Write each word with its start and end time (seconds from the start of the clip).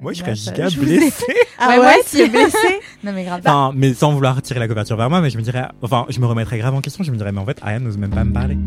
Moi, 0.00 0.12
je 0.12 0.18
serais 0.18 0.34
giga 0.34 0.68
je 0.68 0.78
vous 0.80 0.86
blessé. 0.86 1.24
Ah 1.58 1.68
Ouais, 1.68 1.78
ouais, 1.78 2.02
tu 2.10 2.18
es 2.18 2.28
blessé 2.28 2.58
Non 3.04 3.12
mais 3.12 3.24
grave. 3.24 3.40
Enfin, 3.44 3.70
mais 3.74 3.94
sans 3.94 4.12
vouloir 4.12 4.42
tirer 4.42 4.58
la 4.58 4.66
couverture 4.66 4.96
vers 4.96 5.08
moi, 5.08 5.20
mais 5.20 5.30
je 5.30 5.38
me 5.38 5.42
dirais, 5.42 5.68
enfin, 5.82 6.04
je 6.08 6.18
me 6.18 6.26
remettrais 6.26 6.58
grave 6.58 6.74
en 6.74 6.80
question. 6.80 7.04
Je 7.04 7.12
me 7.12 7.16
dirais, 7.16 7.30
mais 7.30 7.40
en 7.40 7.46
fait, 7.46 7.58
Ariane 7.62 7.84
n'ose 7.84 7.96
même 7.96 8.10
pas 8.10 8.24
me 8.24 8.32
parler. 8.32 8.58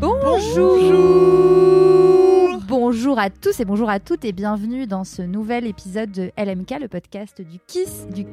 Bonjour 0.00 0.78
Bonjour 0.78 1.31
à 2.92 3.30
tous 3.30 3.58
et 3.58 3.64
bonjour 3.64 3.88
à 3.88 4.00
toutes 4.00 4.26
et 4.26 4.32
bienvenue 4.32 4.86
dans 4.86 5.04
ce 5.04 5.22
nouvel 5.22 5.66
épisode 5.66 6.12
de 6.12 6.30
LMK, 6.36 6.78
le 6.78 6.88
podcast 6.88 7.40
du 7.40 7.58
Kiss, 7.66 8.06
du... 8.14 8.26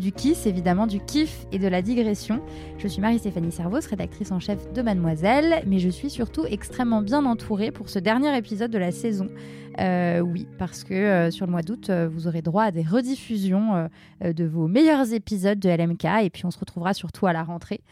du 0.00 0.12
Kiss, 0.12 0.46
évidemment 0.46 0.86
du 0.86 1.00
kiff 1.00 1.44
et 1.52 1.58
de 1.58 1.68
la 1.68 1.82
digression. 1.82 2.40
Je 2.78 2.88
suis 2.88 3.02
Marie-Stéphanie 3.02 3.52
Servos, 3.52 3.80
rédactrice 3.90 4.32
en 4.32 4.40
chef 4.40 4.72
de 4.72 4.80
Mademoiselle, 4.80 5.62
mais 5.66 5.80
je 5.80 5.90
suis 5.90 6.08
surtout 6.08 6.46
extrêmement 6.46 7.02
bien 7.02 7.26
entourée 7.26 7.72
pour 7.72 7.90
ce 7.90 7.98
dernier 7.98 8.34
épisode 8.38 8.70
de 8.70 8.78
la 8.78 8.90
saison. 8.90 9.28
Euh, 9.80 10.20
oui, 10.20 10.48
parce 10.58 10.82
que 10.82 10.94
euh, 10.94 11.30
sur 11.30 11.44
le 11.44 11.52
mois 11.52 11.62
d'août, 11.62 11.90
euh, 11.90 12.08
vous 12.10 12.26
aurez 12.26 12.40
droit 12.40 12.64
à 12.64 12.70
des 12.70 12.84
rediffusions 12.84 13.90
de 14.22 14.44
vos 14.44 14.66
meilleurs 14.66 15.12
épisodes 15.12 15.58
de 15.58 15.68
LMK 15.68 16.06
et 16.22 16.30
puis 16.30 16.46
on 16.46 16.50
se 16.50 16.58
retrouvera 16.58 16.94
surtout 16.94 17.26
à 17.26 17.34
la 17.34 17.42
rentrée. 17.42 17.82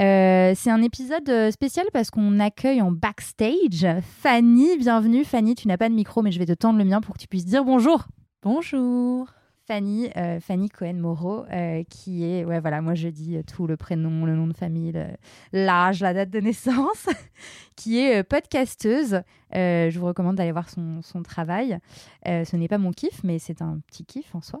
Euh, 0.00 0.52
c'est 0.56 0.70
un 0.70 0.82
épisode 0.82 1.28
euh, 1.28 1.50
spécial 1.52 1.86
parce 1.92 2.10
qu'on 2.10 2.40
accueille 2.40 2.82
en 2.82 2.90
backstage 2.90 3.86
Fanny. 4.02 4.76
Bienvenue. 4.76 5.24
Fanny, 5.24 5.54
tu 5.54 5.68
n'as 5.68 5.76
pas 5.76 5.88
de 5.88 5.94
micro, 5.94 6.20
mais 6.22 6.32
je 6.32 6.38
vais 6.38 6.46
te 6.46 6.52
tendre 6.52 6.78
le 6.78 6.84
mien 6.84 7.00
pour 7.00 7.14
que 7.14 7.20
tu 7.20 7.28
puisses 7.28 7.44
dire 7.46 7.64
bonjour. 7.64 8.06
Bonjour. 8.42 9.28
Fanny, 9.66 10.10
euh, 10.18 10.40
Fanny 10.40 10.68
Cohen-Moreau, 10.68 11.46
euh, 11.50 11.84
qui 11.88 12.22
est, 12.24 12.44
ouais, 12.44 12.60
voilà, 12.60 12.82
moi 12.82 12.94
je 12.94 13.08
dis 13.08 13.38
tout, 13.46 13.66
le 13.66 13.78
prénom, 13.78 14.26
le 14.26 14.36
nom 14.36 14.46
de 14.46 14.52
famille, 14.52 14.92
le- 14.92 15.06
l'âge, 15.54 16.00
la 16.02 16.12
date 16.12 16.28
de 16.28 16.38
naissance, 16.40 17.06
qui 17.74 17.98
est 17.98 18.18
euh, 18.20 18.22
podcasteuse. 18.24 19.22
Je 19.54 19.98
vous 19.98 20.04
recommande 20.04 20.36
d'aller 20.36 20.52
voir 20.52 20.68
son, 20.68 21.00
son 21.00 21.22
travail. 21.22 21.78
Ce 22.26 22.56
n'est 22.56 22.68
pas 22.68 22.76
mon 22.76 22.90
kiff, 22.90 23.22
mais 23.24 23.38
c'est 23.38 23.62
un 23.62 23.78
petit 23.86 24.04
kiff 24.04 24.34
en 24.34 24.42
soi. 24.42 24.60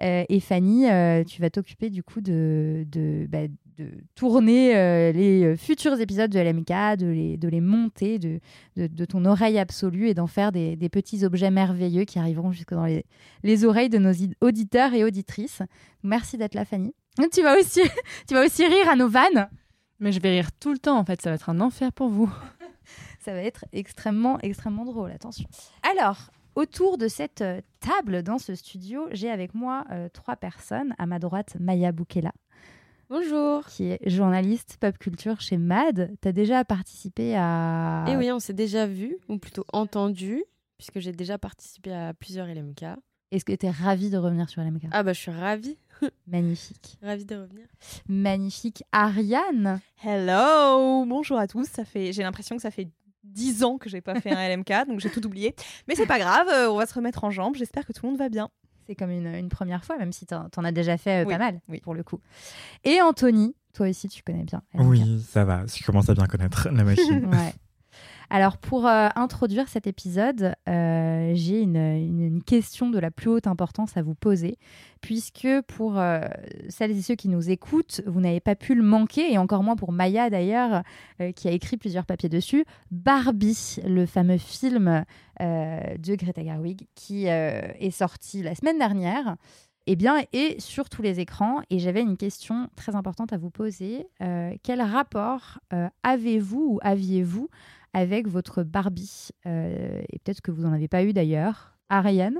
Et 0.00 0.40
Fanny, 0.40 0.84
tu 1.26 1.42
vas 1.42 1.50
t'occuper 1.50 1.90
du 1.90 2.02
coup 2.02 2.20
de, 2.22 2.86
de, 2.90 3.26
bah, 3.28 3.40
de 3.78 3.90
tourner 4.14 4.76
euh, 4.76 5.12
les 5.12 5.44
euh, 5.44 5.56
futurs 5.56 6.00
épisodes 6.00 6.30
de 6.30 6.38
LMK, 6.38 6.98
de 6.98 7.06
les, 7.06 7.36
de 7.36 7.48
les 7.48 7.60
monter 7.60 8.18
de, 8.18 8.40
de, 8.76 8.88
de 8.88 9.04
ton 9.04 9.24
oreille 9.24 9.58
absolue 9.58 10.08
et 10.08 10.14
d'en 10.14 10.26
faire 10.26 10.50
des, 10.50 10.74
des 10.76 10.88
petits 10.88 11.24
objets 11.24 11.50
merveilleux 11.50 12.04
qui 12.04 12.18
arriveront 12.18 12.50
jusque 12.50 12.74
dans 12.74 12.86
les, 12.86 13.04
les 13.44 13.64
oreilles 13.64 13.88
de 13.88 13.98
nos 13.98 14.12
auditeurs 14.40 14.94
et 14.94 15.04
auditrices. 15.04 15.62
Merci 16.02 16.36
d'être 16.36 16.54
là, 16.54 16.64
Fanny. 16.64 16.94
Tu 17.32 17.42
vas 17.42 17.58
aussi, 17.58 17.82
tu 18.28 18.34
vas 18.34 18.44
aussi 18.44 18.64
rire 18.66 18.88
à 18.88 18.96
nos 18.96 19.08
vannes. 19.08 19.48
Mais 20.00 20.12
je 20.12 20.20
vais 20.20 20.30
rire 20.30 20.50
tout 20.52 20.72
le 20.72 20.78
temps 20.78 20.98
en 20.98 21.04
fait, 21.04 21.20
ça 21.20 21.30
va 21.30 21.36
être 21.36 21.48
un 21.50 21.60
enfer 21.60 21.92
pour 21.92 22.08
vous. 22.08 22.32
Ça 23.20 23.32
va 23.34 23.42
être 23.42 23.66
extrêmement, 23.72 24.38
extrêmement 24.40 24.86
drôle. 24.86 25.10
Attention. 25.10 25.46
Alors, 25.82 26.30
autour 26.54 26.96
de 26.96 27.08
cette 27.08 27.42
euh, 27.42 27.60
table 27.80 28.22
dans 28.22 28.38
ce 28.38 28.54
studio, 28.54 29.06
j'ai 29.10 29.30
avec 29.30 29.54
moi 29.54 29.84
euh, 29.90 30.08
trois 30.08 30.36
personnes. 30.36 30.94
À 30.98 31.04
ma 31.04 31.18
droite, 31.18 31.56
Maya 31.60 31.92
Boukela, 31.92 32.32
Bonjour. 33.10 33.64
qui 33.66 33.86
est 33.90 33.98
journaliste 34.08 34.76
pop 34.80 34.96
culture 34.98 35.40
chez 35.40 35.56
MAD. 35.56 36.14
Tu 36.20 36.28
as 36.28 36.32
déjà 36.32 36.64
participé 36.64 37.34
à. 37.36 38.04
Eh 38.08 38.16
oui, 38.16 38.30
on 38.30 38.38
s'est 38.38 38.52
déjà 38.52 38.86
vu, 38.86 39.16
ou 39.28 39.38
plutôt 39.38 39.64
entendu, 39.72 40.44
puisque 40.76 40.98
j'ai 41.00 41.12
déjà 41.12 41.38
participé 41.38 41.92
à 41.92 42.12
plusieurs 42.12 42.46
LMK. 42.46 42.84
Est-ce 43.30 43.44
que 43.44 43.52
tu 43.52 43.66
es 43.66 43.70
ravie 43.70 44.10
de 44.10 44.16
revenir 44.18 44.48
sur 44.48 44.62
LMK 44.62 44.84
Ah 44.90 45.02
bah 45.02 45.12
je 45.12 45.20
suis 45.20 45.30
ravie, 45.30 45.78
Magnifique. 46.26 46.98
ravie 47.02 47.24
de 47.24 47.36
revenir. 47.36 47.66
Magnifique. 48.08 48.82
Ariane? 48.92 49.80
Hello, 50.04 51.04
bonjour 51.06 51.38
à 51.38 51.46
tous. 51.46 51.66
Ça 51.66 51.84
fait, 51.84 52.12
j'ai 52.12 52.22
l'impression 52.22 52.56
que 52.56 52.62
ça 52.62 52.70
fait 52.70 52.88
10 53.24 53.64
ans 53.64 53.76
que 53.78 53.88
j'ai 53.90 54.00
pas 54.00 54.20
fait 54.20 54.30
un 54.32 54.48
LMK, 54.56 54.86
donc 54.88 55.00
j'ai 55.00 55.10
tout 55.10 55.24
oublié. 55.26 55.54
Mais 55.88 55.94
c'est 55.94 56.06
pas 56.06 56.18
grave, 56.18 56.48
euh, 56.48 56.70
on 56.70 56.76
va 56.76 56.86
se 56.86 56.94
remettre 56.94 57.24
en 57.24 57.30
jambes. 57.30 57.54
J'espère 57.56 57.86
que 57.86 57.92
tout 57.92 58.04
le 58.04 58.10
monde 58.10 58.18
va 58.18 58.28
bien. 58.28 58.48
C'est 58.88 58.94
comme 58.94 59.10
une, 59.10 59.26
une 59.26 59.50
première 59.50 59.84
fois, 59.84 59.98
même 59.98 60.12
si 60.12 60.24
t'en 60.24 60.48
en 60.56 60.64
as 60.64 60.72
déjà 60.72 60.96
fait 60.96 61.22
euh, 61.22 61.26
Oui, 61.26 61.34
pas 61.34 61.38
mal, 61.38 61.60
oui. 61.68 61.78
pour 61.80 61.94
le 61.94 62.02
coup. 62.02 62.20
Et 62.84 63.02
Anthony, 63.02 63.54
toi 63.74 63.86
aussi, 63.86 64.08
tu 64.08 64.22
connais 64.22 64.44
bien. 64.44 64.62
Oui, 64.72 65.22
ça 65.28 65.44
va. 65.44 65.66
Je 65.66 65.84
commence 65.84 66.08
à 66.08 66.14
bien 66.14 66.26
connaître 66.26 66.70
la 66.70 66.84
machine. 66.84 67.26
Ouais. 67.30 67.52
Alors, 68.30 68.58
pour 68.58 68.86
euh, 68.86 69.08
introduire 69.16 69.68
cet 69.68 69.86
épisode, 69.86 70.54
euh, 70.68 71.32
j'ai 71.34 71.62
une, 71.62 72.42
question 72.44 72.90
de 72.90 72.98
la 72.98 73.10
plus 73.10 73.28
haute 73.28 73.46
importance 73.46 73.96
à 73.96 74.02
vous 74.02 74.14
poser, 74.14 74.58
puisque 75.00 75.48
pour 75.66 75.98
euh, 75.98 76.20
celles 76.68 76.90
et 76.90 77.02
ceux 77.02 77.14
qui 77.14 77.28
nous 77.28 77.50
écoutent, 77.50 78.02
vous 78.06 78.20
n'avez 78.20 78.40
pas 78.40 78.54
pu 78.54 78.74
le 78.74 78.82
manquer, 78.82 79.32
et 79.32 79.38
encore 79.38 79.62
moins 79.62 79.76
pour 79.76 79.92
Maya 79.92 80.30
d'ailleurs, 80.30 80.82
qui 81.34 81.48
a 81.48 81.52
écrit 81.52 81.76
plusieurs 81.76 82.06
papiers 82.06 82.28
dessus, 82.28 82.64
Barbie, 82.90 83.76
le 83.84 84.06
fameux 84.06 84.38
film 84.38 85.04
de 85.40 86.14
Greta 86.14 86.42
Gerwig, 86.42 86.86
qui 86.94 87.26
est 87.26 87.90
sorti 87.90 88.42
la 88.42 88.54
semaine 88.54 88.78
dernière. 88.78 89.36
Eh 89.90 89.96
bien, 89.96 90.22
est 90.34 90.60
sur 90.60 90.90
tous 90.90 91.00
les 91.00 91.18
écrans. 91.18 91.62
Et 91.70 91.78
j'avais 91.78 92.02
une 92.02 92.18
question 92.18 92.68
très 92.76 92.94
importante 92.94 93.32
à 93.32 93.38
vous 93.38 93.50
poser. 93.50 94.06
Quel 94.62 94.82
rapport 94.82 95.60
avez-vous 96.02 96.74
ou 96.74 96.78
aviez-vous 96.82 97.48
avec 97.98 98.28
votre 98.28 98.62
Barbie 98.62 99.28
Euh, 99.46 100.02
Et 100.10 100.18
peut-être 100.18 100.40
que 100.40 100.50
vous 100.50 100.62
n'en 100.62 100.72
avez 100.72 100.88
pas 100.88 101.02
eu 101.02 101.12
d'ailleurs. 101.12 101.76
Ariane 101.88 102.38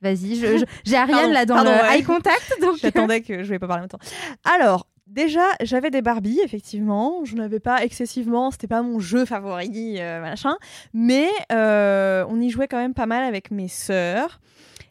Vas-y, 0.00 0.34
j'ai 0.84 0.96
Ariane 0.96 1.16
Pardon, 1.16 1.32
là 1.32 1.46
dans 1.46 1.54
pardon, 1.54 1.70
le 1.70 1.76
ouais. 1.76 1.98
eye 1.98 2.02
contact. 2.02 2.56
Donc... 2.60 2.76
J'attendais 2.78 3.20
que 3.20 3.42
je 3.44 3.48
vais 3.48 3.58
pas 3.58 3.68
parler 3.68 3.80
en 3.80 3.82
même 3.82 3.88
temps. 3.88 4.00
Alors, 4.44 4.88
déjà, 5.06 5.44
j'avais 5.62 5.90
des 5.90 6.02
Barbie, 6.02 6.40
effectivement. 6.44 7.24
Je 7.24 7.36
n'avais 7.36 7.60
pas 7.60 7.84
excessivement, 7.84 8.50
c'était 8.50 8.66
pas 8.66 8.82
mon 8.82 8.98
jeu 8.98 9.24
favori, 9.24 10.00
euh, 10.00 10.20
machin. 10.20 10.56
Mais 10.92 11.28
euh, 11.52 12.24
on 12.28 12.40
y 12.40 12.50
jouait 12.50 12.68
quand 12.68 12.78
même 12.78 12.94
pas 12.94 13.06
mal 13.06 13.22
avec 13.22 13.50
mes 13.50 13.68
sœurs. 13.68 14.40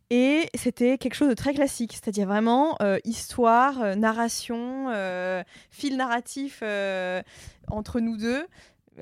Et 0.10 0.50
c'était 0.56 0.98
quelque 0.98 1.14
chose 1.14 1.30
de 1.30 1.34
très 1.34 1.54
classique, 1.54 1.94
c'est-à-dire 1.94 2.28
vraiment 2.28 2.76
euh, 2.82 2.98
histoire, 3.06 3.96
narration, 3.96 4.92
fil 5.70 5.96
narratif 5.96 6.62
entre 7.68 8.00
nous 8.02 8.18
deux, 8.18 8.46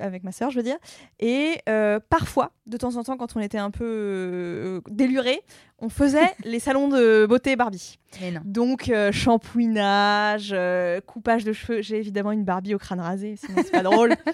avec 0.00 0.24
ma 0.24 0.32
sœur, 0.32 0.50
je 0.50 0.56
veux 0.56 0.62
dire. 0.62 0.78
Et 1.18 1.60
euh, 1.68 2.00
parfois, 2.08 2.52
de 2.66 2.76
temps 2.76 2.96
en 2.96 3.02
temps, 3.02 3.16
quand 3.16 3.36
on 3.36 3.40
était 3.40 3.58
un 3.58 3.70
peu 3.70 3.84
euh, 3.84 4.80
déluré, 4.88 5.40
on 5.78 5.88
faisait 5.88 6.34
les 6.44 6.58
salons 6.58 6.88
de 6.88 7.26
beauté 7.26 7.56
Barbie. 7.56 7.98
Mais 8.20 8.30
non. 8.30 8.40
Donc, 8.44 8.88
euh, 8.88 9.12
shampouinage, 9.12 10.50
euh, 10.52 11.00
coupage 11.00 11.44
de 11.44 11.52
cheveux. 11.52 11.82
J'ai 11.82 11.96
évidemment 11.98 12.32
une 12.32 12.44
Barbie 12.44 12.74
au 12.74 12.78
crâne 12.78 13.00
rasé, 13.00 13.36
sinon 13.36 13.62
c'est 13.64 13.70
pas 13.72 13.82
drôle. 13.82 14.14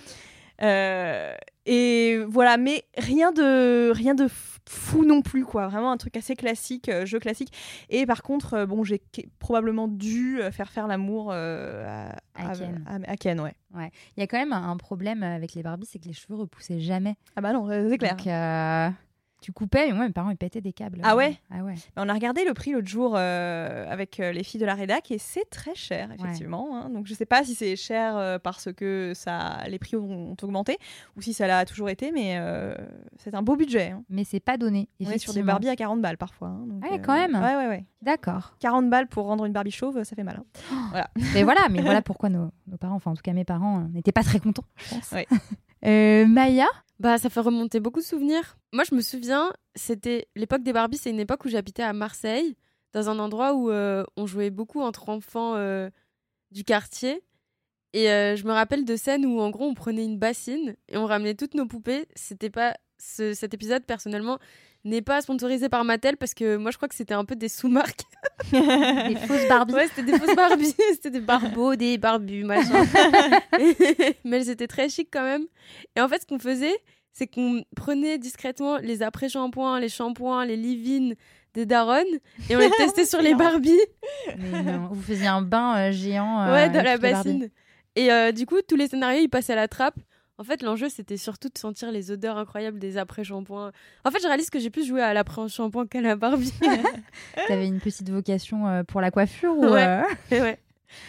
Et 1.67 2.19
voilà, 2.29 2.57
mais 2.57 2.85
rien 2.97 3.33
de, 3.33 3.91
rien 3.93 4.15
de 4.15 4.29
fou 4.69 5.05
non 5.05 5.21
plus, 5.23 5.45
quoi. 5.45 5.67
Vraiment 5.69 5.91
un 5.93 5.97
truc 5.97 6.17
assez 6.17 6.35
classique, 6.37 6.89
euh, 6.89 7.05
jeu 7.07 7.19
classique. 7.19 7.53
Et 7.91 8.07
par 8.07 8.23
contre, 8.23 8.55
euh, 8.55 8.67
bon, 8.67 8.83
j'ai 8.85 9.03
probablement 9.39 9.87
dû 9.89 10.41
euh, 10.41 10.51
faire 10.51 10.71
faire 10.71 10.87
l'amour 10.87 11.31
euh, 11.33 12.11
à, 12.35 12.51
À 12.51 12.55
Ken. 12.57 12.85
à- 12.87 13.11
à 13.13 13.17
Ken, 13.17 13.41
ouais. 13.41 13.55
Il 14.17 14.21
y 14.21 14.23
a 14.23 14.27
quand 14.27 14.39
même 14.39 14.53
un 14.53 14.77
problème 14.77 15.23
avec 15.23 15.55
les 15.55 15.63
Barbies, 15.63 15.87
c'est 15.91 15.99
que 15.99 16.07
les 16.07 16.15
cheveux 16.15 16.35
repoussaient 16.37 16.81
jamais. 16.81 17.17
Ah 17.37 17.41
bah 17.43 17.53
non, 17.53 17.69
c'est 17.69 17.99
clair. 17.99 18.17
Donc, 18.17 18.27
tu 19.41 19.53
coupais, 19.53 19.87
mais 19.89 19.93
moi, 19.93 20.07
mes 20.07 20.13
parents, 20.13 20.31
ils 20.31 20.37
pétaient 20.37 20.61
des 20.61 20.73
câbles. 20.73 21.01
Ah 21.05 21.15
ouais 21.15 21.39
Ah 21.51 21.63
ouais. 21.63 21.75
On 21.97 22.09
a 22.09 22.13
regardé 22.15 22.45
le 22.45 22.55
prix 22.55 22.73
l'autre 22.73 22.89
jour 22.89 23.15
euh, 23.17 23.85
avec 23.91 24.19
euh, 24.19 24.33
les 24.33 24.43
filles 24.43 24.61
de 24.61 24.67
la 24.67 24.75
rédac 24.75 25.11
et 25.11 25.19
c'est 25.19 25.49
très 25.51 25.75
cher 25.75 26.11
effectivement. 26.13 26.77
hein. 26.77 26.91
Donc 26.91 27.07
je 27.07 27.15
sais 27.15 27.27
pas 27.27 27.45
si 27.45 27.55
c'est 27.55 27.77
cher 27.77 28.17
euh, 28.17 28.39
parce 28.39 28.73
que 28.73 29.13
ça, 29.15 29.59
les 29.69 29.79
prix 29.79 29.97
ont, 29.97 30.31
ont 30.33 30.37
augmenté 30.43 30.79
ou 31.17 31.21
si 31.23 31.33
ça 31.35 31.47
l'a 31.47 31.65
toujours 31.65 31.89
été, 31.91 32.13
mais 32.13 32.41
c'est 33.19 33.35
un 33.35 33.43
beau 33.43 33.57
budget. 33.57 33.91
hein. 33.91 34.03
Mais 34.09 34.25
c'est 34.25 34.41
pas 34.41 34.57
donné. 34.57 34.89
On 35.05 35.11
est 35.11 35.19
sur 35.19 35.33
des. 35.35 35.43
Barbies 35.43 35.69
à 35.69 35.77
40 35.77 36.01
balles 36.01 36.17
parfois. 36.19 36.49
hein. 36.49 36.65
Donc, 36.67 36.83
Ah 36.87 36.93
ouais, 36.95 37.01
quand 37.01 37.15
même. 37.15 37.35
Ouais 37.35 37.57
ouais 37.57 37.69
ouais. 37.69 37.85
D'accord. 38.03 38.57
40 38.61 38.89
balles 38.91 39.07
pour 39.07 39.27
rendre 39.27 39.45
une 39.45 39.53
Barbie 39.53 39.71
chauve, 39.71 40.03
ça 40.03 40.17
fait 40.17 40.25
mal. 40.25 40.43
hein. 40.95 41.05
Mais 41.35 41.43
voilà, 41.43 41.69
mais 41.71 41.81
voilà 41.83 42.03
pourquoi 42.03 42.29
nos, 42.31 42.51
nos 42.67 42.77
parents, 42.79 42.97
enfin 42.97 43.11
en 43.11 43.15
tout 43.15 43.23
cas 43.23 43.33
mes 43.33 43.45
parents, 43.45 43.81
n'étaient 43.93 44.13
pas 44.13 44.23
très 44.23 44.41
contents, 44.41 44.65
je 44.77 44.91
pense. 44.95 45.15
Euh, 45.85 46.27
Maya 46.27 46.67
Bah 46.99 47.19
ça 47.19 47.29
fait 47.29 47.41
remonter 47.41 47.79
beaucoup 47.81 48.01
de 48.01 48.05
souvenirs. 48.05 48.57
Moi 48.73 48.85
je 48.89 48.95
me 48.95 49.01
souviens, 49.03 49.53
c'était 49.75 50.29
l'époque 50.35 50.63
des 50.63 50.73
Barbies, 50.73 50.97
c'est 50.97 51.11
une 51.11 51.21
époque 51.21 51.45
où 51.45 51.49
j'habitais 51.49 51.83
à 51.83 51.93
Marseille, 51.93 52.57
dans 52.93 53.11
un 53.11 53.19
endroit 53.19 53.53
où 53.55 53.71
euh, 53.71 54.03
on 54.17 54.27
jouait 54.27 54.51
beaucoup 54.51 54.81
entre 54.81 55.11
enfants 55.11 55.57
euh, 55.57 55.91
du 56.53 56.65
quartier. 56.65 57.23
Et 57.93 58.11
euh, 58.11 58.37
je 58.37 58.45
me 58.47 58.53
rappelle 58.53 58.85
de 58.85 58.97
scènes 58.97 59.25
où, 59.27 59.41
en 59.41 59.51
gros, 59.51 59.65
on 59.67 59.75
prenait 59.75 60.05
une 60.05 60.19
bassine 60.19 60.77
et 60.89 60.99
on 60.99 61.07
ramenait 61.07 61.35
toutes 61.35 61.55
nos 61.55 61.67
poupées. 61.67 62.07
C'était 62.15 62.51
pas 62.51 62.77
ce- 62.99 63.33
cet 63.35 63.55
épisode, 63.55 63.85
personnellement, 63.85 64.39
n'est 64.87 65.03
pas 65.03 65.21
sponsorisé 65.21 65.69
par 65.69 65.85
Mattel 65.85 66.17
parce 66.17 66.33
que 66.35 66.57
moi, 66.57 66.71
je 66.71 66.77
crois 66.77 66.89
que 66.89 66.95
c'était 66.95 67.15
un 67.15 67.25
peu 67.25 67.37
des 67.37 67.49
sous-marques. 67.49 68.03
Des 68.53 69.17
fausses 69.27 69.49
Barbie. 69.49 69.75
Ouais, 69.75 69.89
c'était 69.89 70.11
des 70.11 70.19
fausses 70.19 70.35
Barbie, 70.37 70.75
c'était 70.93 71.11
des 71.11 71.21
barbeaux, 71.21 71.75
des 71.77 71.99
barbus, 71.99 72.45
machin. 72.45 72.85
Mais 74.25 74.37
elles 74.37 74.51
étaient 74.51 74.67
très 74.67 74.89
chic 74.89 75.09
quand 75.13 75.23
même. 75.23 75.47
Et 75.97 76.01
en 76.01 76.09
fait, 76.09 76.23
ce 76.23 76.27
qu'on 76.27 76.39
faisait, 76.39 76.77
c'est 77.13 77.27
qu'on 77.27 77.65
prenait 77.75 78.19
discrètement 78.19 78.77
les 78.79 79.03
après-shampoings, 79.03 79.81
les 79.81 79.89
shampoings, 79.89 80.45
les 80.45 80.57
leave-in 80.57 81.15
des 81.55 81.65
darons 81.67 82.05
et 82.51 82.57
on 82.57 82.59
les 82.59 82.71
testait 82.77 83.07
sur 83.07 83.23
les 83.23 83.35
Barbies. 83.35 83.73
Mais 84.39 84.63
non, 84.63 84.89
vous 84.93 85.03
faisiez 85.03 85.27
un 85.27 85.41
bain 85.43 85.77
euh, 85.79 85.93
géant. 85.93 86.43
euh, 86.43 86.53
ouais, 86.53 86.69
dans 86.69 86.81
avec 86.81 86.85
la 86.85 86.99
Barbies. 86.99 87.31
bassine. 87.31 87.51
Et 87.97 88.13
euh, 88.13 88.31
du 88.33 88.45
coup, 88.45 88.57
tous 88.69 88.77
les 88.77 88.89
scénarios, 88.89 89.23
ils 89.23 89.29
passaient 89.31 89.55
à 89.55 89.57
la 89.57 89.69
trappe. 89.69 89.97
En 90.39 90.45
fait, 90.45 90.63
l'enjeu, 90.63 90.89
c'était 90.91 91.17
surtout 91.17 91.49
de 91.49 91.57
sentir 91.57 91.91
les 91.91 92.11
odeurs 92.11 92.37
incroyables 92.37 92.79
des 92.79 92.99
après-shampoings. 92.99 93.73
En 94.05 94.11
fait, 94.11 94.19
je 94.23 94.27
réalise 94.27 94.51
que 94.51 94.59
j'ai 94.59 94.69
plus 94.69 94.87
joué 94.87 95.01
à 95.01 95.15
l'après-shampoing 95.15 95.87
qu'à 95.87 96.03
la 96.03 96.15
Barbie. 96.17 96.53
T'avais 97.49 97.67
une 97.67 97.81
petite 97.81 98.11
vocation 98.11 98.67
euh, 98.69 98.83
pour 98.83 99.01
la 99.01 99.11
coiffure 99.11 99.57
ou, 99.57 99.65
Ouais. 99.67 99.87
euh, 99.87 100.03
Et 100.31 100.41
ouais, 100.43 100.59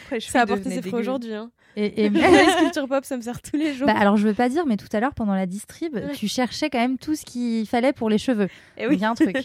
Après, 0.06 0.20
ça 0.22 0.40
a 0.40 0.44
apporté 0.44 0.70
ses 0.70 0.82
fruits 0.82 0.94
aujourd'hui. 1.02 1.34
Hein. 1.34 1.52
et, 1.76 2.06
et- 2.06 2.10
la 2.10 2.52
sculpture 2.58 2.88
pop, 2.88 3.04
ça 3.04 3.18
me 3.18 3.22
sert 3.22 3.42
tous 3.42 3.58
les 3.58 3.74
jours. 3.74 3.88
Bah, 3.88 3.96
alors 3.98 4.16
je 4.16 4.26
veux 4.28 4.34
pas 4.34 4.48
dire, 4.48 4.66
mais 4.66 4.78
tout 4.78 4.88
à 4.94 5.00
l'heure 5.02 5.14
pendant 5.14 5.36
la 5.36 5.46
distrib, 5.46 5.94
Ouais. 5.96 6.14
tu 6.14 6.30
cherchais 6.30 6.70
quand 6.70 6.80
même 6.80 6.98
tout 6.98 7.16
ce 7.16 7.26
qu'il 7.26 7.68
fallait 7.68 7.92
pour 7.94 8.10
les 8.10 8.18
cheveux. 8.18 8.48
Et 8.78 8.84
Il 8.84 8.88
oui. 8.88 8.98
y 8.98 9.04
a 9.04 9.10
un 9.10 9.16
truc. 9.16 9.36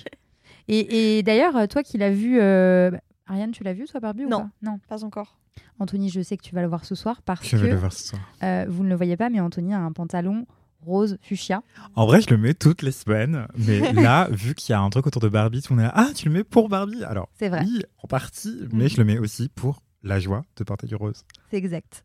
Et, 0.68 1.18
et 1.18 1.22
d'ailleurs, 1.24 1.66
toi 1.66 1.82
qui 1.82 1.98
l'as 1.98 2.10
vu, 2.12 2.38
euh, 2.40 2.92
Ariane, 3.26 3.50
tu 3.50 3.64
l'as 3.64 3.72
vu 3.72 3.86
toi 3.86 3.98
Barbie 3.98 4.26
ou 4.26 4.28
Non. 4.28 4.42
pas? 4.42 4.48
Non. 4.62 4.78
Pas 4.88 5.02
encore. 5.04 5.36
Anthony, 5.78 6.08
je 6.10 6.20
sais 6.20 6.36
que 6.36 6.42
tu 6.42 6.54
vas 6.54 6.62
le 6.62 6.68
voir 6.68 6.84
ce 6.84 6.94
soir 6.94 7.22
parce 7.22 7.46
Je 7.46 7.56
vais 7.56 7.68
le 7.68 7.74
que 7.74 7.80
voir 7.80 7.92
ce 7.92 8.08
soir. 8.08 8.22
euh, 8.42 8.66
vous 8.68 8.84
ne 8.84 8.88
le 8.88 8.94
voyez 8.94 9.16
pas, 9.16 9.30
mais 9.30 9.40
Anthony 9.40 9.74
a 9.74 9.78
un 9.80 9.92
pantalon 9.92 10.46
rose 10.84 11.16
fuchsia. 11.22 11.62
En 11.94 12.06
vrai, 12.06 12.20
je 12.20 12.30
le 12.30 12.36
mets 12.36 12.54
toutes 12.54 12.82
les 12.82 12.90
semaines, 12.92 13.46
mais 13.56 13.92
là, 13.92 14.28
vu 14.30 14.54
qu'il 14.54 14.72
y 14.72 14.74
a 14.74 14.80
un 14.80 14.90
truc 14.90 15.06
autour 15.06 15.22
de 15.22 15.28
Barbie, 15.28 15.62
tout 15.62 15.72
le 15.74 15.76
monde 15.82 15.84
est 15.90 15.94
là, 15.96 16.04
ah, 16.08 16.12
tu 16.14 16.26
le 16.28 16.34
mets 16.34 16.44
pour 16.44 16.68
Barbie 16.68 17.04
Alors, 17.04 17.28
C'est 17.38 17.48
vrai. 17.48 17.62
oui, 17.64 17.82
en 18.02 18.08
partie, 18.08 18.66
mais 18.72 18.88
je 18.88 18.96
le 18.96 19.04
mets 19.04 19.18
aussi 19.18 19.48
pour 19.48 19.82
la 20.02 20.18
joie 20.18 20.42
de 20.56 20.64
porter 20.64 20.86
du 20.88 20.96
rose. 20.96 21.24
C'est 21.50 21.56
exact. 21.56 22.04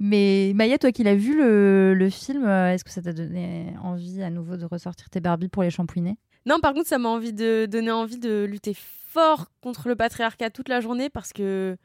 Mais 0.00 0.52
Maya, 0.54 0.78
toi 0.78 0.90
qui 0.92 1.02
l'as 1.04 1.14
vu 1.14 1.36
le, 1.36 1.94
le 1.94 2.10
film, 2.10 2.44
euh, 2.44 2.72
est-ce 2.72 2.84
que 2.84 2.90
ça 2.90 3.02
t'a 3.02 3.12
donné 3.12 3.74
envie 3.82 4.22
à 4.22 4.30
nouveau 4.30 4.56
de 4.56 4.64
ressortir 4.64 5.10
tes 5.10 5.20
Barbies 5.20 5.48
pour 5.48 5.62
les 5.62 5.70
shampouiner 5.70 6.16
Non, 6.46 6.58
par 6.60 6.72
contre, 6.74 6.88
ça 6.88 6.98
m'a 6.98 7.10
envie 7.10 7.32
de 7.34 7.66
donner 7.66 7.90
envie 7.90 8.18
de 8.18 8.44
lutter 8.44 8.74
fort 8.74 9.46
contre 9.60 9.88
le 9.88 9.96
patriarcat 9.96 10.50
toute 10.50 10.68
la 10.68 10.80
journée 10.80 11.10
parce 11.10 11.32
que 11.32 11.76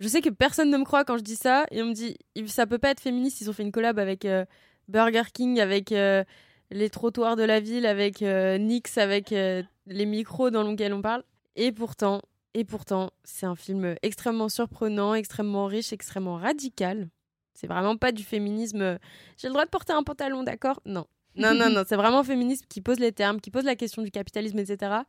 je 0.00 0.08
sais 0.08 0.20
que 0.20 0.28
personne 0.28 0.70
ne 0.70 0.76
me 0.76 0.84
croit 0.84 1.04
quand 1.04 1.16
je 1.16 1.22
dis 1.22 1.36
ça 1.36 1.66
et 1.70 1.82
on 1.82 1.86
me 1.86 1.92
dit 1.92 2.16
ça 2.46 2.66
peut 2.66 2.78
pas 2.78 2.90
être 2.90 3.00
féministe. 3.00 3.40
Ils 3.40 3.50
ont 3.50 3.52
fait 3.52 3.62
une 3.62 3.72
collab 3.72 3.98
avec 3.98 4.24
euh, 4.24 4.44
Burger 4.88 5.22
King, 5.32 5.60
avec 5.60 5.92
euh, 5.92 6.24
les 6.70 6.90
trottoirs 6.90 7.36
de 7.36 7.42
la 7.42 7.60
ville, 7.60 7.86
avec 7.86 8.22
euh, 8.22 8.58
Nix, 8.58 8.98
avec 8.98 9.32
euh, 9.32 9.62
les 9.86 10.06
micros 10.06 10.50
dans 10.50 10.62
lesquels 10.62 10.92
on 10.92 11.02
parle. 11.02 11.22
Et 11.56 11.72
pourtant, 11.72 12.22
et 12.54 12.64
pourtant, 12.64 13.10
c'est 13.24 13.46
un 13.46 13.56
film 13.56 13.96
extrêmement 14.02 14.48
surprenant, 14.48 15.14
extrêmement 15.14 15.66
riche, 15.66 15.92
extrêmement 15.92 16.36
radical. 16.36 17.08
C'est 17.54 17.66
vraiment 17.66 17.96
pas 17.96 18.12
du 18.12 18.22
féminisme. 18.22 18.98
J'ai 19.38 19.48
le 19.48 19.52
droit 19.52 19.64
de 19.64 19.70
porter 19.70 19.92
un 19.94 20.02
pantalon, 20.02 20.42
d'accord? 20.42 20.80
Non. 20.84 21.06
Non, 21.36 21.54
non, 21.54 21.70
non, 21.70 21.82
c'est 21.88 21.96
vraiment 21.96 22.20
un 22.20 22.24
féminisme 22.24 22.66
qui 22.68 22.80
pose 22.80 22.98
les 22.98 23.12
termes, 23.12 23.40
qui 23.40 23.50
pose 23.50 23.64
la 23.64 23.76
question 23.76 24.02
du 24.02 24.10
capitalisme, 24.10 24.58
etc. 24.58 25.00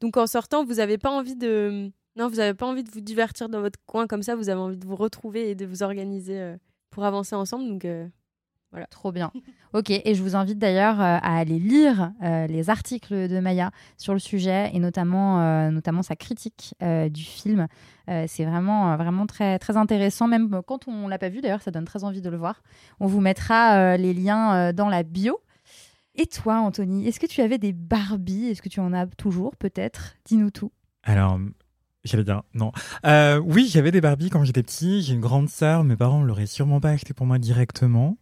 Donc 0.00 0.16
en 0.16 0.26
sortant, 0.26 0.64
vous 0.64 0.74
n'avez 0.74 0.98
pas 0.98 1.10
envie 1.10 1.36
de. 1.36 1.90
Non, 2.18 2.28
vous 2.28 2.36
n'avez 2.36 2.54
pas 2.54 2.66
envie 2.66 2.82
de 2.84 2.90
vous 2.90 3.00
divertir 3.00 3.48
dans 3.48 3.60
votre 3.60 3.78
coin 3.86 4.06
comme 4.06 4.22
ça, 4.22 4.34
vous 4.34 4.48
avez 4.48 4.60
envie 4.60 4.76
de 4.76 4.86
vous 4.86 4.96
retrouver 4.96 5.50
et 5.50 5.54
de 5.54 5.64
vous 5.64 5.82
organiser 5.82 6.40
euh, 6.40 6.56
pour 6.90 7.04
avancer 7.04 7.36
ensemble. 7.36 7.68
Donc 7.68 7.84
euh, 7.84 8.08
Trop 8.90 9.12
bien. 9.12 9.32
Ok, 9.72 9.90
et 9.90 10.14
je 10.14 10.22
vous 10.22 10.36
invite 10.36 10.58
d'ailleurs 10.58 11.00
euh, 11.00 11.18
à 11.22 11.38
aller 11.38 11.58
lire 11.58 12.12
euh, 12.22 12.46
les 12.46 12.70
articles 12.70 13.28
de 13.28 13.40
Maya 13.40 13.70
sur 13.96 14.12
le 14.12 14.18
sujet 14.18 14.70
et 14.74 14.78
notamment, 14.78 15.40
euh, 15.40 15.70
notamment 15.70 16.02
sa 16.02 16.16
critique 16.16 16.74
euh, 16.82 17.08
du 17.08 17.22
film. 17.22 17.66
Euh, 18.08 18.24
c'est 18.28 18.44
vraiment, 18.44 18.96
vraiment 18.96 19.26
très, 19.26 19.58
très 19.58 19.76
intéressant. 19.76 20.26
Même 20.26 20.60
quand 20.66 20.88
on 20.88 21.08
l'a 21.08 21.18
pas 21.18 21.28
vu, 21.28 21.40
d'ailleurs, 21.40 21.62
ça 21.62 21.70
donne 21.70 21.84
très 21.84 22.04
envie 22.04 22.20
de 22.20 22.28
le 22.30 22.36
voir. 22.36 22.62
On 23.00 23.06
vous 23.06 23.20
mettra 23.20 23.76
euh, 23.76 23.96
les 23.96 24.12
liens 24.12 24.54
euh, 24.54 24.72
dans 24.72 24.88
la 24.88 25.02
bio. 25.02 25.40
Et 26.14 26.26
toi, 26.26 26.58
Anthony, 26.58 27.06
est-ce 27.06 27.20
que 27.20 27.26
tu 27.26 27.40
avais 27.42 27.58
des 27.58 27.72
Barbies? 27.72 28.48
Est-ce 28.48 28.60
que 28.60 28.68
tu 28.68 28.80
en 28.80 28.92
as 28.92 29.06
toujours, 29.06 29.56
peut-être? 29.56 30.16
Dis-nous 30.24 30.50
tout. 30.50 30.72
Alors, 31.04 31.38
j'allais 32.08 32.24
dire, 32.24 32.42
non. 32.54 32.72
Euh, 33.06 33.38
oui, 33.38 33.68
j'avais 33.70 33.90
des 33.90 34.00
Barbies 34.00 34.30
quand 34.30 34.44
j'étais 34.44 34.62
petit. 34.62 35.02
J'ai 35.02 35.14
une 35.14 35.20
grande 35.20 35.48
sœur. 35.48 35.84
Mes 35.84 35.96
parents 35.96 36.22
l'auraient 36.22 36.46
sûrement 36.46 36.80
pas 36.80 36.90
acheté 36.90 37.14
pour 37.14 37.26
moi 37.26 37.38
directement. 37.38 38.16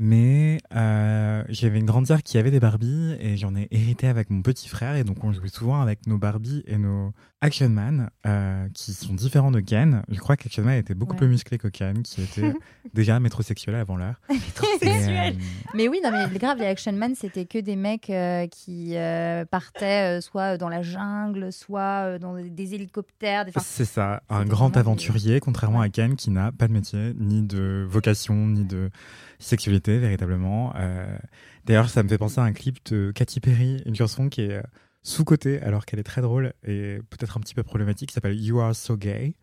Mais 0.00 0.58
euh, 0.76 1.42
j'avais 1.48 1.78
une 1.80 1.84
grande 1.86 2.06
sœur 2.06 2.22
qui 2.22 2.38
avait 2.38 2.52
des 2.52 2.60
Barbies 2.60 3.16
et 3.18 3.36
j'en 3.36 3.56
ai 3.56 3.66
hérité 3.72 4.06
avec 4.06 4.30
mon 4.30 4.42
petit 4.42 4.68
frère. 4.68 4.94
Et 4.94 5.02
donc, 5.02 5.24
on 5.24 5.32
jouait 5.32 5.48
souvent 5.48 5.80
avec 5.82 6.06
nos 6.06 6.18
Barbies 6.18 6.62
et 6.68 6.78
nos 6.78 7.12
Action 7.40 7.68
Man, 7.68 8.10
euh, 8.26 8.68
qui 8.74 8.92
sont 8.94 9.14
différents 9.14 9.50
de 9.52 9.60
Ken. 9.60 10.02
Je 10.08 10.18
crois 10.18 10.36
qu'Action 10.36 10.64
Man 10.64 10.76
était 10.76 10.94
beaucoup 10.94 11.12
Ouais. 11.12 11.18
plus 11.18 11.28
musclé 11.28 11.56
que 11.58 11.68
Ken, 11.68 12.02
qui 12.02 12.22
était 12.22 12.52
déjà 12.94 13.18
métrosexuel 13.20 13.76
avant 13.76 13.96
l'heure. 13.96 14.20
Et, 14.82 14.88
euh, 14.88 15.30
Mais 15.74 15.86
oui, 15.88 16.00
non, 16.02 16.10
mais 16.12 16.38
grave, 16.38 16.58
les 16.58 16.66
Action 16.66 16.92
Man, 16.92 17.14
c'était 17.16 17.46
que 17.46 17.58
des 17.58 17.76
mecs 17.76 18.10
euh, 18.10 18.46
qui 18.48 18.96
euh, 18.96 19.44
partaient 19.44 20.18
euh, 20.18 20.20
soit 20.20 20.58
dans 20.58 20.68
la 20.68 20.82
jungle, 20.82 21.52
soit 21.52 21.80
euh, 22.06 22.18
dans 22.18 22.34
des, 22.36 22.50
des 22.50 22.74
hélicoptères. 22.74 23.44
Des... 23.44 23.50
enfin, 23.50 23.60
C'est 23.64 23.84
ça, 23.84 24.22
un 24.28 24.44
grand 24.44 24.76
aventurier, 24.76 25.38
contrairement 25.40 25.80
à 25.80 25.88
Ken 25.88 26.16
qui 26.16 26.30
n'a 26.30 26.50
pas 26.52 26.66
de 26.68 26.72
métier, 26.72 27.14
ni 27.18 27.42
de 27.42 27.86
vocation, 27.88 28.34
ni 28.48 28.64
de 28.64 28.90
sexualité 29.38 29.87
véritablement. 29.96 30.74
Euh, 30.76 31.16
D'ailleurs, 31.64 31.88
ça 31.88 32.02
me 32.02 32.08
fait 32.08 32.18
penser 32.18 32.40
à 32.40 32.44
un 32.44 32.52
clip 32.52 32.78
de 32.90 33.10
Katy 33.14 33.40
Perry, 33.40 33.82
une 33.86 33.94
chanson 33.94 34.28
qui 34.28 34.42
est 34.42 34.52
euh, 34.58 34.62
sous-cotée 35.02 35.60
alors 35.62 35.86
qu'elle 35.86 36.00
est 36.00 36.04
très 36.04 36.20
drôle 36.22 36.52
et 36.66 36.98
peut-être 37.08 37.36
un 37.36 37.40
petit 37.40 37.54
peu 37.54 37.62
problématique, 37.62 38.08
qui 38.10 38.14
s'appelle 38.14 38.38
You 38.38 38.58
Are 38.60 38.74
So 38.74 38.96
Gay, 38.96 39.34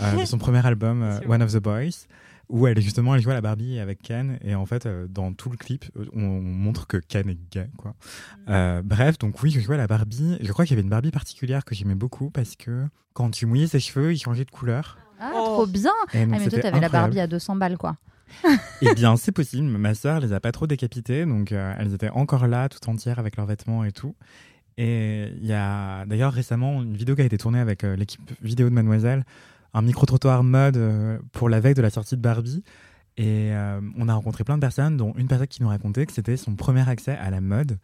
euh, 0.00 0.20
de 0.20 0.24
son 0.24 0.38
premier 0.44 0.64
album 0.66 1.02
euh, 1.02 1.18
One 1.28 1.42
of 1.42 1.52
the 1.52 1.58
Boys, 1.58 2.06
où 2.48 2.66
elle 2.66 2.80
justement 2.80 3.14
elle 3.14 3.20
joue 3.20 3.30
à 3.30 3.34
la 3.34 3.40
Barbie 3.40 3.78
avec 3.78 4.00
Ken 4.02 4.38
et 4.42 4.54
en 4.54 4.64
fait 4.66 4.86
euh, 4.86 5.06
dans 5.08 5.32
tout 5.34 5.50
le 5.50 5.56
clip 5.56 5.84
on, 6.14 6.22
on 6.22 6.40
montre 6.40 6.86
que 6.86 6.96
Ken 6.96 7.28
est 7.28 7.38
gay 7.52 7.68
quoi. 7.76 7.94
Euh, 8.48 8.82
bref, 8.84 9.18
donc 9.18 9.40
oui, 9.42 9.50
je 9.50 9.60
jouais 9.60 9.74
à 9.74 9.78
la 9.78 9.86
Barbie. 9.86 10.36
Je 10.40 10.50
crois 10.52 10.64
qu'il 10.64 10.72
y 10.74 10.78
avait 10.78 10.82
une 10.84 10.90
Barbie 10.90 11.10
particulière 11.10 11.64
que 11.64 11.74
j'aimais 11.74 11.94
beaucoup 11.94 12.30
parce 12.30 12.56
que 12.56 12.86
quand 13.12 13.30
tu 13.30 13.46
mouillais 13.46 13.66
ses 13.68 13.80
cheveux, 13.80 14.12
ils 14.12 14.18
changeaient 14.18 14.44
de 14.46 14.50
couleur. 14.50 14.98
Ah, 15.20 15.30
Oh. 15.34 15.42
trop 15.44 15.66
bien 15.66 15.92
Et 16.14 16.24
donc, 16.24 16.34
Ah, 16.36 16.38
mais 16.40 16.48
toi, 16.48 16.58
t'avais 16.60 16.80
la. 16.80 16.88
Barbie 16.88 17.18
à 17.20 17.26
200 17.26 17.56
balles, 17.56 17.76
quoi. 17.76 17.96
Eh 18.82 18.94
bien, 18.94 19.16
c'est 19.16 19.32
possible. 19.32 19.66
Ma 19.66 19.94
sœur 19.94 20.20
les 20.20 20.32
a 20.32 20.40
pas 20.40 20.52
trop 20.52 20.66
décapitées, 20.66 21.26
donc 21.26 21.52
euh, 21.52 21.74
elles 21.78 21.94
étaient 21.94 22.10
encore 22.10 22.46
là, 22.46 22.68
tout 22.68 22.88
entières, 22.88 23.18
avec 23.18 23.36
leurs 23.36 23.46
vêtements 23.46 23.84
et 23.84 23.92
tout. 23.92 24.14
Et 24.76 25.28
il 25.40 25.46
y 25.46 25.52
a 25.52 26.06
d'ailleurs 26.06 26.32
récemment 26.32 26.82
une 26.82 26.96
vidéo 26.96 27.16
qui 27.16 27.22
a 27.22 27.24
été 27.24 27.38
tournée 27.38 27.58
avec 27.58 27.84
euh, 27.84 27.96
l'équipe 27.96 28.20
vidéo 28.42 28.68
de 28.68 28.74
Mademoiselle, 28.74 29.24
un 29.74 29.82
micro-trottoir 29.82 30.44
mode 30.44 30.76
euh, 30.76 31.18
pour 31.32 31.48
la 31.48 31.60
veille 31.60 31.74
de 31.74 31.82
la 31.82 31.90
sortie 31.90 32.16
de 32.16 32.22
Barbie. 32.22 32.62
Et 33.20 33.50
on 33.96 34.08
a 34.08 34.14
rencontré 34.14 34.44
plein 34.44 34.54
de 34.54 34.60
personnes, 34.60 34.96
dont 34.96 35.12
une 35.16 35.26
personne 35.26 35.48
qui 35.48 35.60
nous 35.60 35.68
racontait 35.68 36.06
que 36.06 36.12
c'était 36.12 36.36
son 36.36 36.54
premier 36.54 36.88
accès 36.88 37.16
à 37.16 37.30
la 37.30 37.40
mode. 37.40 37.80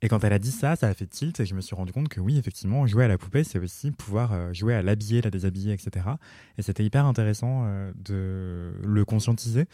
Et 0.00 0.08
quand 0.08 0.22
elle 0.22 0.32
a 0.32 0.38
dit 0.38 0.52
ça, 0.52 0.76
ça 0.76 0.86
a 0.86 0.94
fait 0.94 1.06
tilt 1.06 1.40
et 1.40 1.46
je 1.46 1.54
me 1.56 1.60
suis 1.60 1.74
rendu 1.74 1.92
compte 1.92 2.08
que 2.08 2.20
oui, 2.20 2.38
effectivement, 2.38 2.86
jouer 2.86 3.04
à 3.04 3.08
la 3.08 3.18
poupée, 3.18 3.42
c'est 3.42 3.58
aussi 3.58 3.90
pouvoir 3.90 4.32
euh, 4.32 4.52
jouer 4.52 4.74
à 4.74 4.82
l'habiller, 4.82 5.20
la 5.20 5.30
déshabiller, 5.30 5.72
etc. 5.72 6.06
Et 6.56 6.62
c'était 6.62 6.84
hyper 6.84 7.04
intéressant 7.04 7.64
euh, 7.66 7.90
de 7.96 8.72
le 8.86 9.04
conscientiser. 9.04 9.66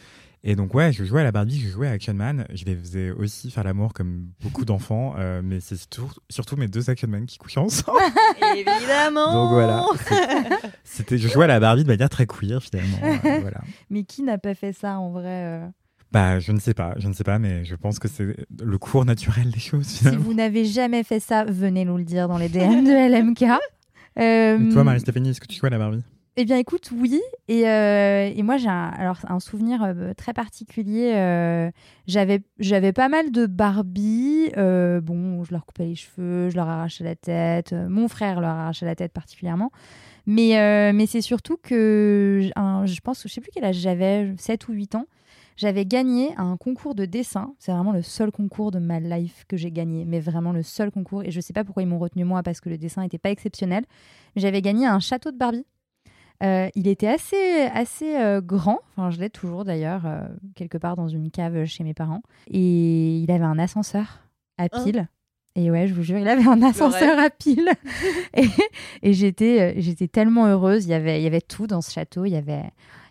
Et 0.43 0.55
donc, 0.55 0.73
ouais, 0.73 0.91
je 0.91 1.03
jouais 1.03 1.21
à 1.21 1.23
la 1.23 1.31
Barbie, 1.31 1.59
je 1.59 1.67
jouais 1.67 1.87
à 1.87 1.91
Action 1.91 2.13
Man. 2.15 2.45
Je 2.53 2.65
les 2.65 2.75
faisais 2.75 3.11
aussi 3.11 3.51
faire 3.51 3.63
l'amour 3.63 3.93
comme 3.93 4.29
beaucoup 4.41 4.65
d'enfants, 4.65 5.15
euh, 5.17 5.41
mais 5.43 5.59
c'est 5.59 5.75
surtout, 5.75 6.11
surtout 6.29 6.55
mes 6.55 6.67
deux 6.67 6.89
Action 6.89 7.07
Man 7.07 7.27
qui 7.27 7.37
couchaient 7.37 7.59
ensemble. 7.59 7.99
Évidemment. 8.55 9.33
donc 9.33 9.51
voilà. 9.51 9.85
C'était, 10.83 11.19
je 11.19 11.27
jouais 11.27 11.45
à 11.45 11.47
la 11.47 11.59
Barbie 11.59 11.83
de 11.83 11.87
manière 11.87 12.09
très 12.09 12.25
queer 12.25 12.61
finalement. 12.61 12.97
euh, 13.03 13.39
voilà. 13.41 13.61
Mais 13.91 14.03
qui 14.03 14.23
n'a 14.23 14.39
pas 14.39 14.55
fait 14.55 14.73
ça, 14.73 14.97
en 14.97 15.11
vrai 15.11 15.61
Bah, 16.15 16.39
je 16.39 16.53
ne 16.53 16.59
sais 16.59 16.73
pas, 16.73 16.93
je 16.95 17.09
ne 17.09 17.13
sais 17.13 17.25
pas, 17.25 17.39
mais 17.39 17.65
je 17.65 17.75
pense 17.75 17.99
que 17.99 18.07
c'est 18.07 18.37
le 18.63 18.77
cours 18.77 19.03
naturel 19.03 19.51
des 19.51 19.59
choses 19.59 19.85
Si 19.85 20.15
vous 20.15 20.33
n'avez 20.33 20.63
jamais 20.63 21.03
fait 21.03 21.19
ça, 21.19 21.43
venez 21.43 21.83
nous 21.83 21.97
le 21.97 22.05
dire 22.05 22.29
dans 22.29 22.37
les 22.37 22.47
DM 22.47 22.85
de 22.85 23.09
LMK. 23.11 23.43
Euh, 24.17 24.57
Et 24.57 24.69
toi, 24.71 24.85
Marie-Stéphanie, 24.85 25.31
est-ce 25.31 25.41
que 25.41 25.45
tu 25.45 25.57
jouais 25.59 25.67
à 25.67 25.71
la 25.71 25.77
Barbie? 25.77 26.01
Eh 26.37 26.45
bien, 26.45 26.55
écoute, 26.57 26.89
oui. 26.97 27.19
Et, 27.49 27.67
euh, 27.67 28.31
et 28.33 28.43
moi, 28.43 28.55
j'ai 28.55 28.69
un, 28.69 28.87
alors, 28.97 29.17
un 29.27 29.41
souvenir 29.41 29.83
euh, 29.83 30.13
très 30.13 30.31
particulier. 30.31 31.11
euh, 31.15 31.69
j'avais, 32.07 32.41
j'avais 32.57 32.93
pas 32.93 33.09
mal 33.09 33.33
de 33.33 33.45
Barbie. 33.45 34.51
euh, 34.55 35.01
bon, 35.01 35.43
je 35.43 35.51
leur 35.51 35.65
coupais 35.65 35.83
les 35.87 35.95
cheveux, 35.95 36.49
je 36.49 36.55
leur 36.55 36.69
arrachais 36.69 37.03
la 37.03 37.15
tête. 37.15 37.73
mon 37.89 38.07
frère 38.07 38.39
leur 38.39 38.51
arrachait 38.51 38.85
la 38.85 38.95
tête 38.95 39.11
particulièrement. 39.11 39.71
Mais, 40.25 40.57
euh, 40.59 40.93
mais 40.95 41.07
c'est 41.07 41.19
surtout 41.19 41.57
que, 41.61 42.39
je 42.55 42.99
pense, 43.01 43.23
je 43.23 43.27
sais 43.27 43.41
plus 43.41 43.51
quel 43.53 43.65
âge 43.65 43.75
j'avais, 43.75 44.33
7 44.37 44.69
ou 44.69 44.71
8 44.71 44.95
ans. 44.95 45.07
J'avais 45.55 45.85
gagné 45.85 46.35
un 46.37 46.57
concours 46.57 46.95
de 46.95 47.05
dessin. 47.05 47.53
C'est 47.59 47.71
vraiment 47.71 47.91
le 47.91 48.01
seul 48.01 48.31
concours 48.31 48.71
de 48.71 48.79
ma 48.79 48.99
life 48.99 49.45
que 49.47 49.57
j'ai 49.57 49.71
gagné, 49.71 50.05
mais 50.05 50.19
vraiment 50.19 50.51
le 50.51 50.63
seul 50.63 50.91
concours. 50.91 51.23
Et 51.23 51.31
je 51.31 51.39
sais 51.41 51.53
pas 51.53 51.63
pourquoi 51.63 51.83
ils 51.83 51.87
m'ont 51.87 51.99
retenu 51.99 52.23
moi 52.25 52.43
parce 52.43 52.59
que 52.59 52.69
le 52.69 52.77
dessin 52.77 53.01
n'était 53.01 53.17
pas 53.17 53.31
exceptionnel. 53.31 53.85
J'avais 54.35 54.61
gagné 54.61 54.85
un 54.85 54.99
château 54.99 55.31
de 55.31 55.37
Barbie. 55.37 55.65
Euh, 56.43 56.69
il 56.75 56.87
était 56.87 57.07
assez, 57.07 57.61
assez 57.73 58.17
euh, 58.17 58.41
grand, 58.41 58.79
enfin 58.91 59.09
je 59.09 59.19
l'ai 59.21 59.29
toujours 59.29 59.63
d'ailleurs, 59.63 60.05
euh, 60.05 60.27
quelque 60.53 60.77
part 60.77 60.97
dans 60.97 61.07
une 61.07 61.31
cave 61.31 61.63
chez 61.63 61.85
mes 61.85 61.93
parents. 61.93 62.21
Et 62.51 63.19
il 63.19 63.31
avait 63.31 63.45
un 63.45 63.57
ascenseur 63.57 64.19
à 64.57 64.63
Hein 64.63 64.83
pile. 64.83 65.07
Et 65.57 65.71
ouais, 65.71 65.87
je 65.87 65.93
vous 65.93 66.03
jure, 66.03 66.17
il 66.17 66.27
avait 66.27 66.47
un 66.47 66.61
ascenseur 66.61 67.17
à 67.17 67.29
pile. 67.29 67.69
et 68.33 68.47
et 69.01 69.13
j'étais, 69.13 69.79
j'étais 69.79 70.09
tellement 70.09 70.47
heureuse. 70.47 70.85
Il 70.85 70.89
y, 70.89 70.93
avait, 70.93 71.21
il 71.21 71.23
y 71.23 71.27
avait 71.27 71.39
tout 71.39 71.67
dans 71.67 71.79
ce 71.79 71.91
château. 71.91 72.25
Il 72.25 72.31
y 72.31 72.35
avait, 72.35 72.63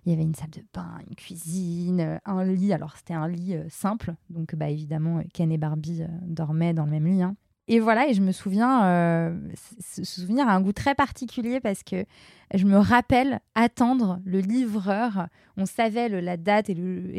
il 0.07 0.11
y 0.13 0.15
avait 0.15 0.23
une 0.25 0.35
salle 0.35 0.51
de 0.51 0.63
bain, 0.75 0.99
une 1.09 1.15
cuisine, 1.17 2.01
euh, 2.01 2.19
un 2.25 2.45
lit. 2.45 2.73
Alors 2.73 2.97
c'était 2.97 3.15
un 3.15 3.29
lit 3.29 3.55
euh, 3.55 3.65
simple. 3.69 4.15
Donc 4.31 4.55
bah, 4.55 4.69
évidemment, 4.71 5.23
Ken 5.33 5.51
et 5.53 5.59
Barbie 5.59 6.03
euh, 6.03 6.09
dormaient 6.23 6.75
dans 6.75 6.85
le 6.85 6.91
même 6.91 7.07
lit. 7.07 7.23
hein. 7.23 7.37
Et 7.67 7.81
voilà, 7.81 8.07
et 8.07 8.13
je 8.13 8.21
me 8.21 8.31
souviens, 8.31 8.85
euh, 8.85 9.39
ce 9.81 10.05
souvenir 10.05 10.47
a 10.47 10.53
un 10.55 10.61
goût 10.61 10.75
très 10.75 10.95
particulier 10.95 11.61
parce 11.61 11.83
que 11.83 12.05
je 12.53 12.67
me 12.67 12.77
rappelle 12.77 13.41
attendre 13.55 14.21
le 14.27 14.41
livreur. 14.41 15.29
On 15.57 15.65
savait 15.65 16.11
le- 16.11 16.21
la 16.21 16.37
date 16.37 16.69
et 16.69 16.75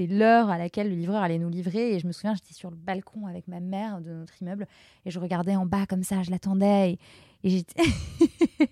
l'heure 0.07 0.51
à 0.51 0.59
laquelle 0.59 0.89
le 0.89 0.95
livreur 0.95 1.23
allait 1.23 1.39
nous 1.39 1.49
livrer. 1.49 1.95
Et 1.95 1.99
je 1.99 2.05
me 2.05 2.11
souviens, 2.11 2.35
j'étais 2.35 2.53
sur 2.53 2.69
le 2.69 2.75
balcon 2.77 3.25
avec 3.25 3.47
ma 3.47 3.59
mère 3.59 4.01
de 4.01 4.11
notre 4.11 4.39
immeuble 4.39 4.67
et 5.03 5.09
je 5.09 5.17
regardais 5.19 5.55
en 5.55 5.65
bas 5.65 5.87
comme 5.87 6.03
ça, 6.03 6.21
je 6.21 6.29
l'attendais. 6.29 6.91
Et, 6.91 6.99
et 7.43 7.49
j'étais. 7.49 7.81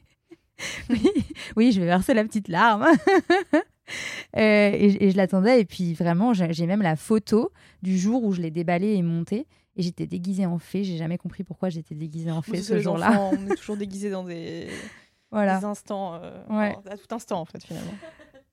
oui, 1.56 1.72
je 1.72 1.80
vais 1.80 1.88
verser 1.88 2.14
la 2.14 2.24
petite 2.24 2.50
larme. 2.50 2.86
Euh, 4.36 4.72
et, 4.74 5.06
et 5.06 5.12
je 5.12 5.18
l'attendais. 5.18 5.62
Et 5.62 5.66
puis 5.66 5.94
vraiment, 5.94 6.34
j'ai 6.34 6.66
même 6.66 6.82
la 6.82 6.96
photo 6.96 7.52
du 7.84 7.98
jour 8.00 8.24
où 8.24 8.32
je 8.34 8.42
l'ai 8.42 8.50
déballé 8.50 8.94
et 8.96 9.02
monté. 9.04 9.46
Et 9.76 9.84
j'étais 9.84 10.08
déguisée 10.08 10.46
en 10.48 10.58
fée. 10.58 10.84
J'ai 10.84 10.98
jamais 10.98 11.20
compris 11.20 11.44
pourquoi 11.44 11.70
j'étais 11.70 11.94
déguisée 11.94 12.32
en 12.32 12.42
fée 12.42 12.62
ce 12.62 12.80
jour-là. 12.80 13.30
on 13.32 13.48
est 13.48 13.56
toujours 13.58 13.78
déguisés 13.78 14.10
dans 14.10 14.24
des, 14.24 14.70
Voilà. 15.32 15.60
des 15.60 15.66
instants, 15.66 16.16
euh, 16.16 16.32
Ouais. 16.50 16.76
à 16.90 16.98
tout 16.98 17.14
instant 17.14 17.42
en 17.42 17.46
fait 17.46 17.64
finalement. 17.64 17.94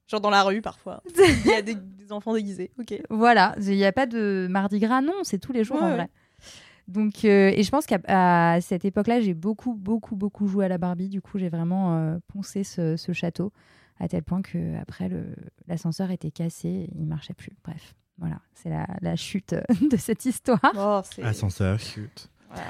Genre 0.07 0.21
dans 0.21 0.29
la 0.31 0.43
rue 0.43 0.61
parfois. 0.61 1.03
Il 1.47 1.51
y 1.51 1.55
a 1.55 1.63
des, 1.63 1.77
des 1.77 2.13
enfants 2.13 2.35
déguisés. 2.35 2.71
Ok. 2.79 3.01
Voilà, 3.09 3.55
il 3.59 3.71
n'y 3.77 3.85
a 3.87 3.93
pas 3.93 4.05
de 4.07 4.49
Mardi 4.51 4.81
Gras, 4.81 5.01
non, 5.01 5.15
c'est 5.23 5.39
tous 5.39 5.53
les 5.53 5.65
jours 5.65 5.77
Ouais, 5.79 5.83
en 5.85 5.89
ouais. 5.91 5.95
vrai. 5.97 6.09
Donc, 6.89 7.25
euh, 7.25 7.53
et 7.55 7.63
je 7.63 7.71
pense 7.71 7.87
qu'à 7.87 8.59
cette 8.61 8.85
époque-là, 8.85 9.21
j'ai 9.21 9.33
beaucoup, 9.35 9.75
beaucoup, 9.75 10.17
beaucoup 10.17 10.47
joué 10.49 10.65
à 10.65 10.69
la 10.69 10.77
Barbie. 10.79 11.09
Du 11.09 11.23
coup, 11.23 11.39
j'ai 11.39 11.49
vraiment 11.49 12.19
poncé 12.29 12.65
ce, 12.65 12.97
ce 12.97 13.13
château 13.13 13.53
à 14.01 14.09
tel 14.09 14.23
point 14.25 14.43
que 14.43 14.77
après 14.81 15.09
le 15.09 15.25
l'ascenseur 15.69 16.11
était 16.11 16.31
cassé, 16.33 16.89
il 16.97 17.07
marchait 17.07 17.35
plus. 17.35 17.53
Bref, 17.65 17.95
voilà, 18.19 18.41
c'est 18.55 18.71
la, 18.71 18.87
la 19.01 19.15
chute 19.15 19.55
de 19.91 19.97
cette 19.97 20.25
histoire. 20.25 20.61
Oh. 20.77 21.01
Ascenseur, 21.23 21.79
chute. 21.79 22.29
voilà. 22.49 22.65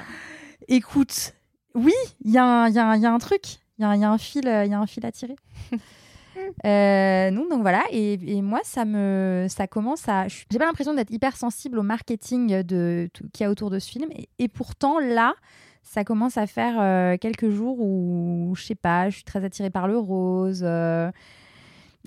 Écoute, 0.68 1.32
oui, 1.74 1.94
il 2.24 2.32
y, 2.32 2.38
a 2.38 2.44
un- 2.44 2.68
il 2.68 2.74
y, 2.74 2.78
a 2.78 2.86
un- 2.90 2.96
il 2.96 3.02
y 3.02 3.06
a 3.06 3.12
un 3.12 3.18
truc, 3.18 3.42
il 3.78 3.82
y, 3.82 3.84
a 3.84 3.88
un- 3.88 3.94
il 3.96 4.00
y 4.00 4.04
a 4.04 4.10
un 4.10 4.18
fil, 4.18 4.46
euh, 4.46 4.64
il 4.64 4.70
y 4.70 4.74
a 4.74 4.78
un 4.80 4.86
fil 4.86 5.06
à 5.06 5.12
tirer. 5.12 5.36
Euh, 6.64 7.30
non, 7.32 7.48
donc 7.48 7.60
voilà, 7.62 7.82
et, 7.90 8.12
et 8.36 8.40
moi 8.40 8.60
ça 8.62 8.84
me, 8.84 9.46
ça 9.50 9.66
commence 9.66 10.08
à, 10.08 10.26
je- 10.28 10.44
j'ai 10.50 10.58
pas 10.58 10.64
l'impression 10.64 10.94
d'être 10.94 11.10
hyper 11.10 11.36
sensible 11.36 11.78
au 11.78 11.82
marketing 11.82 12.62
de 12.62 13.10
qu'il 13.32 13.44
y 13.44 13.46
a 13.46 13.50
autour 13.50 13.68
de 13.68 13.78
ce 13.78 13.90
film, 13.90 14.10
et, 14.12 14.28
et 14.38 14.48
pourtant 14.48 14.98
là, 15.00 15.34
ça 15.82 16.04
commence 16.04 16.36
à 16.36 16.46
faire 16.46 16.80
euh, 16.80 17.16
quelques 17.16 17.50
jours 17.50 17.78
où 17.80 18.52
je 18.56 18.62
sais 18.62 18.74
pas, 18.74 19.08
je 19.10 19.16
suis 19.16 19.24
très 19.24 19.44
attirée 19.44 19.70
par 19.70 19.88
le 19.88 19.98
rose. 19.98 20.60
euh, 20.64 21.10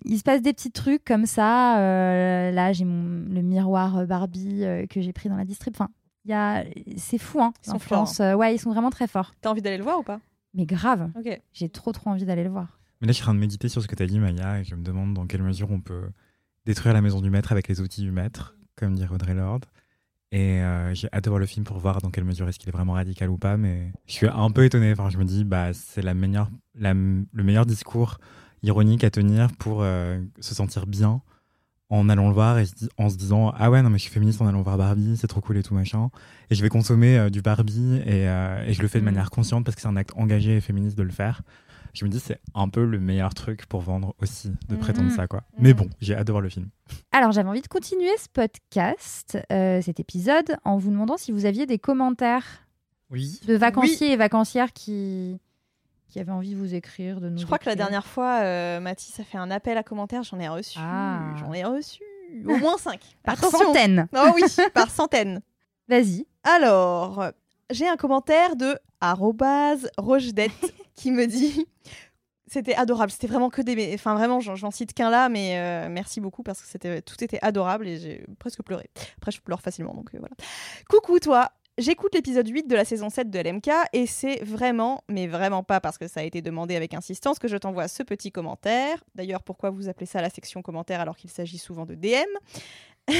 il 0.05 0.17
se 0.17 0.23
passe 0.23 0.41
des 0.41 0.53
petits 0.53 0.71
trucs 0.71 1.03
comme 1.05 1.25
ça. 1.25 1.79
euh, 1.79 2.51
là, 2.51 2.73
j'ai 2.73 2.85
mon- 2.85 3.25
le 3.33 3.41
miroir 3.41 4.05
Barbie 4.07 4.63
euh, 4.63 4.85
que 4.87 5.01
j'ai 5.01 5.13
pris 5.13 5.29
dans 5.29 5.35
la 5.37 5.45
distrib. 5.45 5.73
Enfin, 5.75 5.89
il 6.25 6.31
y 6.31 6.33
a, 6.33 6.63
c'est 6.97 7.17
fou, 7.17 7.41
hein. 7.41 7.53
Ils 7.63 7.67
sont 7.67 7.73
l'influence. 7.73 8.19
Euh, 8.19 8.33
ouais, 8.33 8.55
ils 8.55 8.59
sont 8.59 8.71
vraiment 8.71 8.89
très 8.89 9.07
forts. 9.07 9.33
T'as 9.41 9.49
envie 9.51 9.61
d'aller 9.61 9.77
le 9.77 9.83
voir 9.83 9.99
ou 9.99 10.03
pas? 10.03 10.19
Mais 10.53 10.65
grave, 10.65 11.09
Ok. 11.17 11.41
j'ai 11.51 11.69
trop 11.69 11.91
trop 11.91 12.09
envie 12.11 12.25
d'aller 12.25 12.43
le 12.43 12.49
voir. 12.49 12.79
Mais 13.01 13.07
là, 13.07 13.11
je 13.11 13.15
suis 13.17 13.23
en 13.23 13.25
train 13.25 13.33
de 13.35 13.39
méditer 13.39 13.67
sur 13.69 13.81
ce 13.81 13.87
que 13.87 13.95
tu 13.95 14.03
as 14.03 14.05
dit, 14.07 14.19
Maya, 14.19 14.59
et 14.59 14.63
je 14.63 14.75
me 14.75 14.83
demande 14.83 15.13
dans 15.13 15.25
quelle 15.27 15.43
mesure 15.43 15.69
on 15.71 15.81
peut 15.81 16.09
détruire 16.65 16.93
la 16.93 17.01
maison 17.01 17.21
du 17.21 17.29
maître 17.29 17.51
avec 17.51 17.67
les 17.67 17.81
outils 17.81 18.01
du 18.01 18.11
maître, 18.11 18.55
comme 18.75 18.95
dirait 18.95 19.13
Audrey 19.13 19.33
Lorde. 19.33 19.65
Et 20.35 20.61
euh, 20.63 20.95
j'ai 20.95 21.07
hâte 21.13 21.23
de 21.25 21.29
voir 21.29 21.39
le 21.39 21.45
film 21.45 21.63
pour 21.63 21.77
voir 21.77 22.01
dans 22.01 22.09
quelle 22.09 22.23
mesure 22.23 22.49
est-ce 22.49 22.57
qu'il 22.57 22.67
est 22.69 22.71
vraiment 22.71 22.93
radical 22.93 23.29
ou 23.29 23.37
pas. 23.37 23.55
Mais 23.55 23.91
je 24.07 24.13
suis 24.13 24.27
un 24.27 24.49
peu 24.49 24.65
étonné. 24.65 24.91
Enfin, 24.91 25.11
je 25.11 25.19
me 25.19 25.25
dis, 25.25 25.43
bah, 25.43 25.73
c'est 25.73 26.01
la 26.01 26.15
meilleure, 26.15 26.49
la- 26.73 26.93
le 26.95 27.43
meilleur 27.43 27.67
discours 27.67 28.17
ironique 28.63 29.03
à 29.03 29.11
tenir 29.11 29.51
pour 29.59 29.83
euh, 29.83 30.19
se 30.39 30.55
sentir 30.55 30.87
bien 30.87 31.21
en 31.89 32.09
allant 32.09 32.29
le 32.29 32.33
voir 32.33 32.57
et 32.57 32.63
en 32.97 33.09
se 33.09 33.17
disant 33.17 33.53
ah 33.55 33.69
ouais 33.69 33.83
non 33.83 33.89
mais 33.91 33.97
je 33.99 34.03
suis 34.03 34.11
féministe 34.11 34.41
en 34.41 34.47
allant 34.47 34.61
voir 34.63 34.77
Barbie 34.77 35.15
c'est 35.17 35.27
trop 35.27 35.41
cool 35.41 35.57
et 35.57 35.63
tout 35.63 35.75
machin 35.75 36.09
et 36.49 36.55
je 36.55 36.61
vais 36.63 36.69
consommer 36.69 37.17
euh, 37.19 37.29
du 37.29 37.41
Barbie 37.43 38.01
et, 38.05 38.23
et 38.23 38.73
je 38.73 38.81
le 38.81 38.87
fais 38.87 38.99
de 38.99 39.03
Mm. 39.03 39.05
manière 39.05 39.29
consciente 39.29 39.63
parce 39.65 39.75
que 39.75 39.81
c'est 39.81 39.89
un 39.89 39.97
acte 39.97 40.13
engagé 40.15 40.55
et 40.57 40.61
féministe 40.61 40.97
de 40.97 41.03
le 41.03 41.11
faire 41.11 41.41
je 41.93 42.05
me 42.05 42.09
dis 42.09 42.19
c'est 42.19 42.39
un 42.55 42.67
peu 42.69 42.85
le 42.85 42.99
meilleur 42.99 43.33
truc 43.33 43.65
pour 43.67 43.81
vendre 43.81 44.15
aussi 44.21 44.51
de 44.67 44.75
prétendre 44.75 45.09
Mhm. 45.09 45.15
ça 45.15 45.27
quoi 45.27 45.43
Mhm. 45.57 45.63
mais 45.63 45.73
bon 45.73 45.89
j'ai 46.01 46.15
hâte 46.15 46.27
de 46.27 46.31
voir 46.31 46.41
le 46.41 46.49
film 46.49 46.69
Alors, 47.11 47.31
j'avais 47.31 47.47
envie 47.49 47.61
de 47.61 47.67
continuer 47.67 48.15
ce 48.17 48.27
podcast, 48.29 49.37
euh, 49.51 49.81
cet 49.81 49.99
épisode, 49.99 50.57
en 50.65 50.77
vous 50.77 50.89
demandant 50.91 51.17
si 51.17 51.31
vous 51.31 51.45
aviez 51.45 51.65
des 51.65 51.79
commentaires 51.79 52.65
oui 53.09 53.39
de 53.47 53.55
vacanciers 53.55 54.11
et 54.11 54.15
vacancières 54.17 54.73
qui, 54.73 55.39
qui 56.07 56.19
avaient 56.19 56.31
envie 56.31 56.51
de 56.53 56.57
vous 56.57 56.73
écrire, 56.75 57.21
de 57.21 57.29
nous 57.29 57.37
Je 57.37 57.45
crois 57.45 57.57
que 57.59 57.69
la 57.69 57.75
dernière 57.75 58.05
fois, 58.07 58.39
euh, 58.41 58.79
Mathis 58.79 59.19
a 59.19 59.23
fait 59.23 59.37
un 59.37 59.49
appel 59.51 59.77
à 59.77 59.83
commentaires. 59.83 60.23
J'en 60.23 60.39
ai 60.39 60.47
reçu. 60.49 60.77
Ah. 60.81 61.33
J'en 61.39 61.53
ai 61.53 61.63
reçu. 61.63 62.01
Au 62.47 62.57
moins 62.57 62.77
5. 62.77 62.99
Par 63.23 63.37
centaines. 63.37 64.07
Oh 64.15 64.29
oui, 64.35 64.41
par 64.73 64.89
centaines. 64.89 65.41
Vas-y. 65.87 66.25
Alors, 66.43 67.25
j'ai 67.71 67.87
un 67.87 67.95
commentaire 67.97 68.55
de 68.55 68.77
arrobase 69.01 69.89
rochedette 69.97 70.73
qui 70.95 71.11
me 71.11 71.25
dit 71.27 71.65
c'était 72.47 72.75
adorable. 72.75 73.11
C'était 73.11 73.27
vraiment 73.27 73.49
que 73.49 73.61
des. 73.61 73.91
Enfin, 73.95 74.15
vraiment, 74.15 74.39
j'en 74.39 74.71
cite 74.71 74.93
qu'un 74.93 75.09
là, 75.09 75.29
mais 75.29 75.57
euh, 75.57 75.89
merci 75.89 76.21
beaucoup 76.21 76.43
parce 76.43 76.61
que 76.61 76.67
c'était 76.67 77.01
tout 77.01 77.21
était 77.23 77.39
adorable 77.41 77.87
et 77.87 77.99
j'ai 77.99 78.25
presque 78.39 78.61
pleuré. 78.63 78.89
Après, 79.17 79.31
je 79.31 79.41
pleure 79.41 79.61
facilement, 79.61 79.93
donc 79.93 80.13
euh, 80.13 80.19
voilà. 80.19 80.35
Coucou, 80.89 81.19
toi. 81.19 81.51
J'écoute 81.79 82.13
l'épisode 82.13 82.47
8 82.47 82.67
de 82.67 82.75
la 82.75 82.85
saison 82.85 83.09
7 83.09 83.31
de 83.31 83.39
LMK 83.39 83.67
et 83.93 84.05
c'est 84.05 84.43
vraiment, 84.43 85.03
mais 85.09 85.25
vraiment 85.25 85.63
pas 85.63 85.81
parce 85.81 85.97
que 85.97 86.07
ça 86.07 86.19
a 86.19 86.23
été 86.23 86.43
demandé 86.43 86.75
avec 86.75 86.93
insistance 86.93 87.39
que 87.39 87.47
je 87.47 87.57
t'envoie 87.57 87.87
ce 87.87 88.03
petit 88.03 88.31
commentaire. 88.31 89.03
D'ailleurs, 89.15 89.41
pourquoi 89.41 89.71
vous 89.71 89.89
appelez 89.89 90.05
ça 90.05 90.21
la 90.21 90.29
section 90.29 90.61
commentaire 90.61 91.01
alors 91.01 91.15
qu'il 91.15 91.31
s'agit 91.31 91.57
souvent 91.57 91.87
de 91.87 91.95
DM 91.95 92.29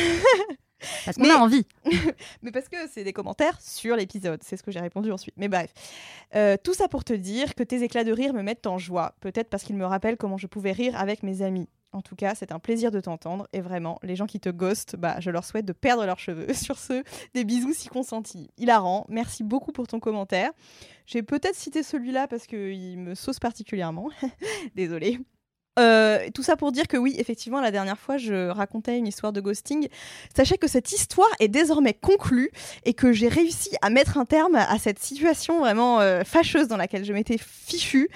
Parce 1.05 1.15
qu'on 1.15 1.23
Mais- 1.23 1.29
a 1.31 1.37
envie. 1.39 1.65
mais 2.41 2.51
parce 2.51 2.67
que 2.67 2.75
c'est 2.91 3.05
des 3.05 3.13
commentaires 3.13 3.57
sur 3.61 3.95
l'épisode, 3.95 4.41
c'est 4.43 4.57
ce 4.57 4.63
que 4.63 4.71
j'ai 4.71 4.81
répondu 4.81 5.11
ensuite. 5.13 5.33
Mais 5.37 5.47
bref, 5.47 5.73
Euh, 6.35 6.57
tout 6.61 6.73
ça 6.73 6.89
pour 6.89 7.05
te 7.05 7.13
dire 7.13 7.55
que 7.55 7.63
tes 7.63 7.83
éclats 7.83 8.03
de 8.03 8.11
rire 8.11 8.33
me 8.33 8.41
mettent 8.41 8.67
en 8.67 8.77
joie, 8.77 9.15
peut-être 9.21 9.49
parce 9.49 9.63
qu'ils 9.63 9.77
me 9.77 9.85
rappellent 9.85 10.17
comment 10.17 10.37
je 10.37 10.47
pouvais 10.47 10.73
rire 10.73 10.99
avec 10.99 11.23
mes 11.23 11.41
amis. 11.41 11.69
En 11.93 12.01
tout 12.01 12.15
cas, 12.17 12.35
c'est 12.35 12.51
un 12.51 12.59
plaisir 12.59 12.91
de 12.91 12.99
t'entendre 12.99 13.47
et 13.53 13.61
vraiment, 13.61 13.97
les 14.03 14.15
gens 14.17 14.25
qui 14.25 14.39
te 14.41 14.49
ghostent, 14.49 14.95
bah, 14.97 15.19
je 15.21 15.29
leur 15.29 15.45
souhaite 15.45 15.63
de 15.65 15.73
perdre 15.73 16.05
leurs 16.05 16.19
cheveux. 16.19 16.47
Sur 16.53 16.77
ce, 16.77 17.01
des 17.33 17.45
bisous 17.45 17.73
si 17.73 17.87
consentis. 17.87 18.49
Hilarant, 18.57 19.05
merci 19.07 19.43
beaucoup 19.43 19.71
pour 19.71 19.87
ton 19.87 19.99
commentaire. 20.01 20.51
J'ai 21.05 21.23
peut-être 21.23 21.55
cité 21.55 21.81
celui-là 21.83 22.27
parce 22.27 22.45
qu'il 22.47 22.99
me 22.99 23.15
sauce 23.15 23.39
particulièrement. 23.39 24.09
Désolée. 24.75 25.19
Euh, 25.79 26.29
tout 26.35 26.43
ça 26.43 26.55
pour 26.55 26.71
dire 26.71 26.87
que 26.87 26.97
oui, 26.97 27.15
effectivement, 27.17 27.59
la 27.59 27.71
dernière 27.71 27.97
fois, 27.97 28.17
je 28.17 28.49
racontais 28.49 28.97
une 28.97 29.07
histoire 29.07 29.33
de 29.33 29.41
ghosting. 29.41 29.87
Sachez 30.35 30.57
que 30.57 30.67
cette 30.67 30.91
histoire 30.91 31.29
est 31.39 31.47
désormais 31.47 31.93
conclue 31.93 32.51
et 32.85 32.93
que 32.93 33.11
j'ai 33.11 33.27
réussi 33.27 33.71
à 33.81 33.89
mettre 33.89 34.17
un 34.19 34.25
terme 34.25 34.55
à 34.55 34.77
cette 34.77 34.99
situation 34.99 35.59
vraiment 35.59 35.99
euh, 35.99 36.23
fâcheuse 36.23 36.67
dans 36.67 36.77
laquelle 36.77 37.05
je 37.05 37.13
m'étais 37.13 37.37
fichue. 37.39 38.09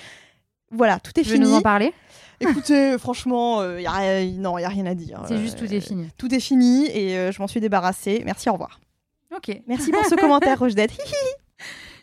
Voilà, 0.69 0.99
tout 0.99 1.19
est 1.19 1.23
veux 1.23 1.33
fini. 1.33 1.45
nous 1.47 1.53
en 1.55 1.61
parler? 1.61 1.93
Écoutez, 2.39 2.95
franchement, 2.99 3.61
euh, 3.61 3.81
y 3.81 3.87
a, 3.87 3.91
rien- 3.91 4.31
non, 4.33 4.57
il 4.59 4.61
n'y 4.61 4.65
a 4.65 4.69
rien 4.69 4.85
à 4.85 4.93
dire. 4.93 5.23
C'est 5.27 5.39
juste 5.39 5.57
tout 5.57 5.73
est 5.73 5.81
fini. 5.81 6.07
Tout 6.17 6.31
est 6.35 6.39
fini 6.39 6.85
et 6.87 7.31
je 7.31 7.41
m'en 7.41 7.47
suis 7.47 7.59
débarrassée. 7.59 8.21
Merci, 8.25 8.49
au 8.49 8.53
revoir. 8.53 8.79
Ok. 9.35 9.49
Merci 9.65 9.91
pour 9.91 10.05
ce 10.05 10.13
commentaire, 10.19 10.59
Rochedette. 10.59 10.91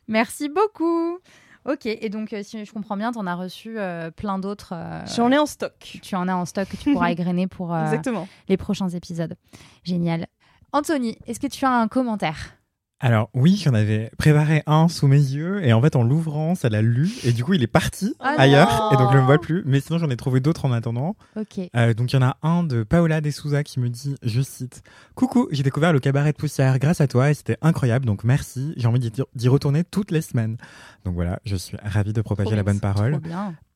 Merci 0.08 0.48
beaucoup. 0.48 1.18
Ok, 1.66 1.86
et 1.86 2.08
donc 2.10 2.32
euh, 2.32 2.42
si 2.42 2.62
je 2.64 2.72
comprends 2.72 2.96
bien, 2.96 3.10
tu 3.12 3.18
en 3.18 3.26
as 3.26 3.34
reçu 3.34 3.78
euh, 3.78 4.10
plein 4.10 4.38
d'autres. 4.38 4.74
euh, 4.76 5.00
J'en 5.16 5.32
ai 5.32 5.38
en 5.38 5.46
stock. 5.46 5.98
Tu 6.02 6.14
en 6.14 6.28
as 6.28 6.34
en 6.34 6.44
stock 6.44 6.68
que 6.68 6.76
tu 6.76 6.92
pourras 6.92 7.10
égrener 7.12 7.46
pour 7.46 7.74
euh, 7.74 7.82
Exactement. 7.84 8.28
les 8.48 8.56
prochains 8.58 8.88
épisodes. 8.90 9.34
Génial. 9.82 10.26
Anthony, 10.72 11.16
est-ce 11.26 11.40
que 11.40 11.46
tu 11.46 11.64
as 11.64 11.70
un 11.70 11.88
commentaire? 11.88 12.54
Alors 13.00 13.28
oui 13.34 13.60
j'en 13.62 13.74
avais 13.74 14.10
préparé 14.18 14.62
un 14.66 14.88
sous 14.88 15.08
mes 15.08 15.16
yeux 15.18 15.62
et 15.64 15.72
en 15.72 15.82
fait 15.82 15.96
en 15.96 16.04
l'ouvrant 16.04 16.54
ça 16.54 16.68
l'a 16.68 16.80
lu 16.80 17.10
et 17.24 17.32
du 17.32 17.44
coup 17.44 17.52
il 17.52 17.62
est 17.62 17.66
parti 17.66 18.14
Ah 18.20 18.34
ailleurs 18.38 18.90
et 18.92 18.96
donc 18.96 19.08
je 19.10 19.14
ne 19.16 19.20
le 19.20 19.26
vois 19.26 19.38
plus 19.40 19.62
mais 19.66 19.80
sinon 19.80 19.98
j'en 19.98 20.08
ai 20.10 20.16
trouvé 20.16 20.40
d'autres 20.40 20.64
en 20.64 20.72
attendant 20.72 21.16
Ok. 21.36 21.60
Euh, 21.76 21.92
donc 21.92 22.12
il 22.12 22.16
y 22.16 22.18
en 22.18 22.26
a 22.26 22.36
un 22.42 22.62
de 22.62 22.82
Paola 22.84 23.20
De 23.20 23.30
Souza 23.30 23.62
qui 23.64 23.80
me 23.80 23.90
dit, 23.90 24.14
je 24.22 24.40
cite, 24.40 24.82
Coucou, 25.16 25.48
j'ai 25.50 25.62
découvert 25.62 25.92
le 25.92 25.98
cabaret 26.00 26.32
de 26.32 26.36
poussière 26.36 26.78
grâce 26.78 27.00
à 27.00 27.08
toi 27.08 27.30
et 27.30 27.34
c'était 27.34 27.58
incroyable, 27.62 28.06
donc 28.06 28.24
merci, 28.24 28.72
j'ai 28.76 28.86
envie 28.86 29.00
d'y 29.00 29.48
retourner 29.48 29.84
toutes 29.84 30.10
les 30.10 30.22
semaines. 30.22 30.56
Donc 31.04 31.14
voilà, 31.14 31.40
je 31.44 31.56
suis 31.56 31.76
ravie 31.82 32.12
de 32.12 32.22
propager 32.22 32.46
Trop 32.50 32.56
la 32.56 32.62
bonne 32.62 32.80
parole. 32.80 33.20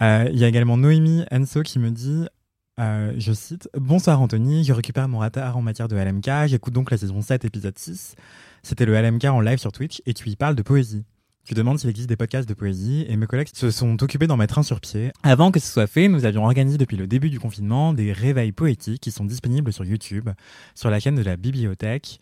Euh, 0.00 0.28
Il 0.32 0.38
y 0.38 0.44
a 0.44 0.48
également 0.48 0.76
Noémie 0.76 1.24
Enso 1.32 1.62
qui 1.62 1.78
me 1.78 1.90
dit, 1.90 2.26
Euh, 2.80 3.12
je 3.18 3.32
cite 3.32 3.68
Bonsoir 3.76 4.22
Anthony, 4.22 4.62
je 4.64 4.72
récupère 4.72 5.08
mon 5.08 5.18
retard 5.18 5.56
en 5.56 5.62
matière 5.62 5.88
de 5.88 5.96
LMK. 5.96 6.46
J'écoute 6.46 6.72
donc 6.72 6.90
la 6.92 6.96
saison 6.96 7.20
7, 7.20 7.44
épisode 7.44 7.76
6. 7.76 8.14
C'était 8.68 8.84
le 8.84 9.00
LMK 9.00 9.24
en 9.24 9.40
live 9.40 9.56
sur 9.56 9.72
Twitch 9.72 10.02
et 10.04 10.12
tu 10.12 10.28
y 10.28 10.36
parles 10.36 10.54
de 10.54 10.60
poésie. 10.60 11.06
Tu 11.46 11.54
demandes 11.54 11.78
s'il 11.78 11.88
existe 11.88 12.10
des 12.10 12.18
podcasts 12.18 12.46
de 12.46 12.52
poésie 12.52 13.06
et 13.08 13.16
mes 13.16 13.24
collègues 13.26 13.48
se 13.50 13.70
sont 13.70 14.02
occupés 14.02 14.26
d'en 14.26 14.36
mettre 14.36 14.58
un 14.58 14.62
sur 14.62 14.78
pied. 14.82 15.10
Avant 15.22 15.50
que 15.50 15.58
ce 15.58 15.72
soit 15.72 15.86
fait, 15.86 16.06
nous 16.08 16.26
avions 16.26 16.44
organisé 16.44 16.76
depuis 16.76 16.98
le 16.98 17.06
début 17.06 17.30
du 17.30 17.40
confinement 17.40 17.94
des 17.94 18.12
réveils 18.12 18.52
poétiques 18.52 19.00
qui 19.00 19.10
sont 19.10 19.24
disponibles 19.24 19.72
sur 19.72 19.86
YouTube, 19.86 20.28
sur 20.74 20.90
la 20.90 21.00
chaîne 21.00 21.14
de 21.14 21.22
la 21.22 21.38
bibliothèque 21.38 22.20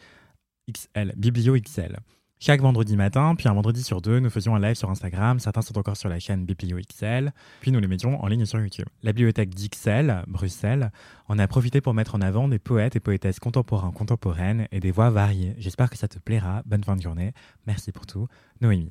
XL, 0.70 1.14
Biblio 1.16 1.56
XL. 1.56 1.98
Chaque 2.38 2.60
vendredi 2.60 2.96
matin, 2.96 3.34
puis 3.34 3.48
un 3.48 3.54
vendredi 3.54 3.82
sur 3.82 4.02
deux, 4.02 4.20
nous 4.20 4.28
faisions 4.28 4.54
un 4.54 4.60
live 4.60 4.74
sur 4.74 4.90
Instagram. 4.90 5.38
Certains 5.38 5.62
sont 5.62 5.78
encore 5.78 5.96
sur 5.96 6.10
la 6.10 6.18
chaîne 6.18 6.44
Biblio 6.44 6.76
XL, 6.76 7.32
puis 7.60 7.72
nous 7.72 7.80
les 7.80 7.86
mettions 7.86 8.22
en 8.22 8.26
ligne 8.26 8.44
sur 8.44 8.60
YouTube. 8.60 8.84
La 9.02 9.14
bibliothèque 9.14 9.54
d'XL, 9.54 10.22
Bruxelles, 10.28 10.92
en 11.28 11.38
a 11.38 11.48
profité 11.48 11.80
pour 11.80 11.94
mettre 11.94 12.14
en 12.14 12.20
avant 12.20 12.46
des 12.46 12.58
poètes 12.58 12.94
et 12.94 13.00
poétesses 13.00 13.40
contemporains, 13.40 13.90
contemporaines 13.90 14.68
et 14.70 14.80
des 14.80 14.90
voix 14.90 15.08
variées. 15.08 15.54
J'espère 15.56 15.88
que 15.88 15.96
ça 15.96 16.08
te 16.08 16.18
plaira. 16.18 16.62
Bonne 16.66 16.84
fin 16.84 16.94
de 16.94 17.00
journée. 17.00 17.32
Merci 17.66 17.90
pour 17.90 18.04
tout, 18.04 18.28
Noémie. 18.60 18.90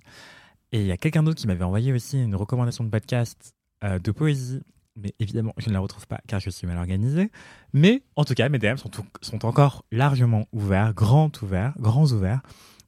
Et 0.71 0.81
il 0.81 0.87
y 0.87 0.91
a 0.91 0.97
quelqu'un 0.97 1.21
d'autre 1.21 1.39
qui 1.39 1.45
m'avait 1.45 1.63
envoyé 1.63 1.93
aussi 1.93 2.19
une 2.19 2.35
recommandation 2.35 2.83
de 2.83 2.89
podcast 2.89 3.53
euh, 3.83 3.99
de 3.99 4.11
poésie. 4.11 4.63
Mais 4.95 5.13
évidemment, 5.19 5.53
je 5.57 5.69
ne 5.69 5.73
la 5.73 5.81
retrouve 5.81 6.07
pas 6.07 6.19
car 6.27 6.39
je 6.39 6.49
suis 6.49 6.65
mal 6.65 6.79
organisé. 6.79 7.29
Mais 7.73 8.01
en 8.15 8.25
tout 8.25 8.33
cas, 8.33 8.49
mes 8.49 8.57
DM 8.57 8.77
sont 9.21 9.45
encore 9.45 9.85
largement 9.91 10.47
ouverts, 10.51 10.95
grands 10.95 11.31
ouverts, 11.43 11.75
grands 11.77 12.11
ouverts 12.11 12.41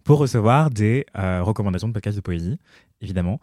pour 0.08 0.20
recevoir 0.20 0.70
des 0.70 1.06
euh, 1.18 1.44
recommandations 1.44 1.90
de 1.90 1.94
podcasts 1.94 2.16
de 2.16 2.22
poésie, 2.22 2.58
évidemment. 3.02 3.40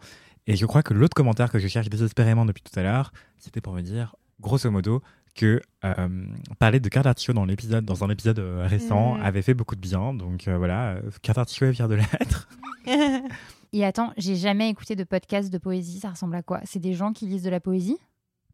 Et 0.47 0.55
je 0.55 0.65
crois 0.65 0.83
que 0.83 0.93
l'autre 0.93 1.13
commentaire 1.13 1.51
que 1.51 1.59
je 1.59 1.67
cherche 1.67 1.89
désespérément 1.89 2.45
depuis 2.45 2.63
tout 2.63 2.77
à 2.77 2.83
l'heure, 2.83 3.13
c'était 3.37 3.61
pour 3.61 3.73
me 3.73 3.81
dire, 3.81 4.15
grosso 4.41 4.69
modo, 4.69 5.01
que 5.35 5.61
euh, 5.83 6.25
parler 6.59 6.79
de 6.79 6.89
carte 6.89 7.03
d'artichaut 7.03 7.33
dans 7.33 7.45
l'épisode, 7.45 7.85
dans 7.85 8.03
un 8.03 8.09
épisode 8.09 8.39
euh, 8.39 8.65
récent, 8.67 9.15
Mm. 9.15 9.21
avait 9.23 9.41
fait 9.41 9.53
beaucoup 9.53 9.75
de 9.75 9.81
bien. 9.81 10.13
Donc 10.13 10.47
euh, 10.47 10.57
voilà, 10.57 10.97
d'artichaut 11.23 11.65
est 11.65 11.73
fier 11.73 11.87
de 11.87 11.95
l'être. 11.95 12.47
Et 13.73 13.85
attends, 13.85 14.13
j'ai 14.17 14.35
jamais 14.35 14.69
écouté 14.69 14.95
de 14.95 15.03
podcast 15.03 15.51
de 15.51 15.57
poésie. 15.57 15.99
Ça 15.99 16.09
ressemble 16.09 16.35
à 16.35 16.41
quoi? 16.41 16.61
C'est 16.63 16.79
des 16.79 16.93
gens 16.93 17.11
qui 17.11 17.27
lisent 17.27 17.43
de 17.43 17.49
la 17.49 17.59
poésie? 17.59 17.97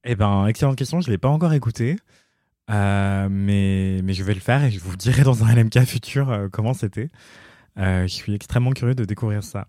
Eh 0.03 0.15
ben, 0.15 0.48
excellente 0.48 0.75
question. 0.75 1.00
Je 1.00 1.12
l'ai 1.12 1.20
pas 1.20 1.30
encore 1.30 1.53
écouté. 1.53 1.96
Euh, 2.72 3.27
mais, 3.30 4.01
mais 4.03 4.13
je 4.13 4.24
vais 4.24 4.34
le 4.34 4.39
faire 4.39 4.63
et 4.63 4.72
je 4.72 4.80
vous 4.80 4.96
dirai 4.98 5.24
dans 5.24 5.44
un 5.44 5.53
LMK 5.53 5.84
futur 5.86 6.48
comment 6.51 6.74
c'était. 6.74 7.10
Euh, 7.78 8.04
je 8.04 8.13
suis 8.13 8.34
extrêmement 8.34 8.72
curieux 8.72 8.96
de 8.96 9.06
découvrir 9.06 9.44
ça. 9.44 9.68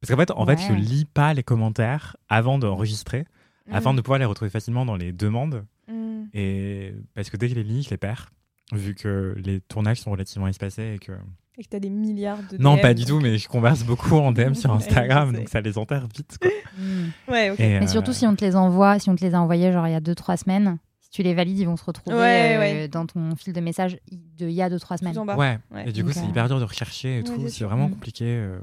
Parce 0.00 0.10
qu'en 0.12 0.16
fait, 0.16 0.30
en 0.30 0.46
fait, 0.46 0.58
je 0.58 0.72
Ouais. 0.72 0.78
lis 0.78 1.04
pas 1.04 1.34
les 1.34 1.42
commentaires 1.42 2.16
avant 2.28 2.58
d'enregistrer, 2.58 3.26
afin 3.70 3.92
de 3.94 4.00
pouvoir 4.00 4.18
les 4.18 4.24
retrouver 4.24 4.50
facilement 4.50 4.84
dans 4.86 4.96
les 4.96 5.12
demandes. 5.12 5.64
Mm. 5.88 6.22
Et 6.32 6.94
parce 7.14 7.28
que 7.30 7.36
dès 7.36 7.48
que 7.48 7.54
je 7.54 7.58
les 7.60 7.64
lis, 7.64 7.82
je 7.82 7.90
les 7.90 7.96
perds, 7.98 8.30
vu 8.72 8.94
que 8.94 9.34
les 9.44 9.60
tournages 9.60 10.00
sont 10.00 10.10
relativement 10.10 10.46
espacés 10.48 10.94
et 10.94 10.98
que. 10.98 11.12
Et 11.58 11.64
que 11.64 11.68
t'as 11.68 11.80
des 11.80 11.90
milliards 11.90 12.38
de 12.50 12.56
non, 12.56 12.76
DM, 12.76 12.80
pas 12.80 12.94
du 12.94 13.02
donc- 13.04 13.08
tout, 13.08 13.20
mais 13.20 13.36
je 13.36 13.46
converse 13.48 13.82
beaucoup 13.84 14.14
en 14.16 14.32
DM 14.32 14.54
sur 14.54 14.70
Ouais, 14.70 14.76
Instagram, 14.76 15.32
donc 15.34 15.48
ça 15.50 15.60
les 15.60 15.76
enterre 15.76 16.06
vite. 16.16 16.38
Quoi. 16.40 16.50
Ouais. 17.28 17.48
Et, 17.58 17.80
Mais 17.80 17.82
euh, 17.82 17.86
surtout 17.86 18.12
si 18.14 18.26
on 18.26 18.34
te 18.34 18.44
les 18.44 18.56
envoie, 18.56 18.98
si 18.98 19.10
on 19.10 19.16
te 19.16 19.22
les 19.24 19.34
a 19.34 19.40
envoyés 19.42 19.70
genre 19.72 19.86
il 19.86 19.92
y 19.92 19.94
a 19.94 20.00
2-3 20.00 20.38
semaines, 20.38 20.78
si 21.10 21.16
tu 21.16 21.22
les 21.22 21.34
valides, 21.34 21.58
ils 21.58 21.66
vont 21.66 21.76
se 21.76 21.84
retrouver 21.84 22.16
Ouais, 22.16 22.56
euh, 22.56 22.58
ouais. 22.60 22.88
dans 22.88 23.04
ton 23.04 23.34
fil 23.36 23.52
de 23.52 23.60
messages 23.60 23.98
de 24.38 24.46
il 24.46 24.52
y 24.52 24.62
a 24.62 24.70
2-3 24.70 24.98
semaines. 24.98 25.18
Ouais. 25.36 25.58
Ouais. 25.72 25.88
Et 25.88 25.92
du 25.92 26.04
coup, 26.04 26.12
c'est 26.12 26.20
euh, 26.20 26.28
hyper 26.28 26.46
dur 26.48 26.58
de 26.60 26.64
rechercher 26.64 27.16
et 27.16 27.18
Ouais, 27.18 27.24
tout. 27.24 27.48
C'est 27.48 27.64
vraiment 27.64 27.88
Mm. 27.88 27.92
compliqué. 27.92 28.24
euh. 28.26 28.58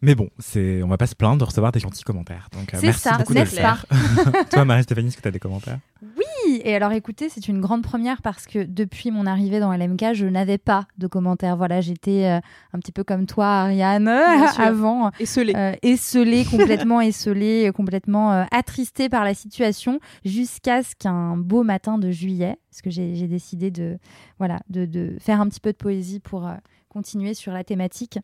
Mais 0.00 0.14
bon, 0.14 0.28
c'est, 0.38 0.80
on 0.84 0.88
va 0.88 0.96
pas 0.96 1.08
se 1.08 1.16
plaindre 1.16 1.38
de 1.38 1.44
recevoir 1.44 1.72
des 1.72 1.80
gentils 1.80 2.04
commentaires. 2.04 2.48
Donc, 2.52 2.72
euh, 2.72 2.76
C'est 2.78 2.86
merci 2.86 3.00
ça, 3.00 3.18
beaucoup 3.18 3.34
de 3.34 3.38
le 3.40 3.44
n'est-ce 3.46 3.56
pas 3.60 3.76
faire. 3.76 4.48
Toi, 4.50 4.64
Marie-Stéphanie, 4.64 5.08
est-ce 5.08 5.16
que 5.16 5.22
tu 5.22 5.28
as 5.28 5.32
des 5.32 5.40
commentaires? 5.40 5.78
Oui, 6.02 6.24
et 6.64 6.74
alors 6.74 6.92
écoutez, 6.92 7.28
c'est 7.28 7.48
une 7.48 7.60
grande 7.60 7.82
première 7.82 8.22
parce 8.22 8.46
que 8.46 8.62
depuis 8.64 9.10
mon 9.10 9.26
arrivée 9.26 9.60
dans 9.60 9.72
LMK, 9.72 10.12
je 10.14 10.26
n'avais 10.26 10.58
pas 10.58 10.86
de 10.98 11.06
commentaires. 11.06 11.56
Voilà, 11.56 11.80
j'étais 11.80 12.24
euh, 12.26 12.40
un 12.72 12.78
petit 12.78 12.92
peu 12.92 13.04
comme 13.04 13.26
toi, 13.26 13.46
Ariane, 13.46 14.08
avant, 14.58 15.10
Et 15.20 15.26
scellé. 15.26 15.52
euh, 15.56 15.72
esselée, 15.82 16.44
complètement 16.44 17.00
esselée, 17.02 17.68
euh, 17.68 17.72
complètement 17.72 18.32
euh, 18.32 18.44
attristée 18.50 19.08
par 19.08 19.24
la 19.24 19.34
situation, 19.34 20.00
jusqu'à 20.24 20.82
ce 20.82 20.94
qu'un 20.96 21.36
beau 21.36 21.62
matin 21.62 21.98
de 21.98 22.10
juillet, 22.10 22.56
parce 22.70 22.82
que 22.82 22.90
j'ai 22.90 23.26
décidé 23.28 23.70
de, 23.70 23.98
voilà, 24.38 24.60
de, 24.68 24.84
de 24.86 25.16
faire 25.20 25.40
un 25.40 25.48
petit 25.48 25.60
peu 25.60 25.72
de 25.72 25.76
poésie 25.78 26.20
pour 26.20 26.46
euh, 26.46 26.52
continuer 26.88 27.34
sur 27.34 27.52
la 27.52 27.64
thématique. 27.64 28.18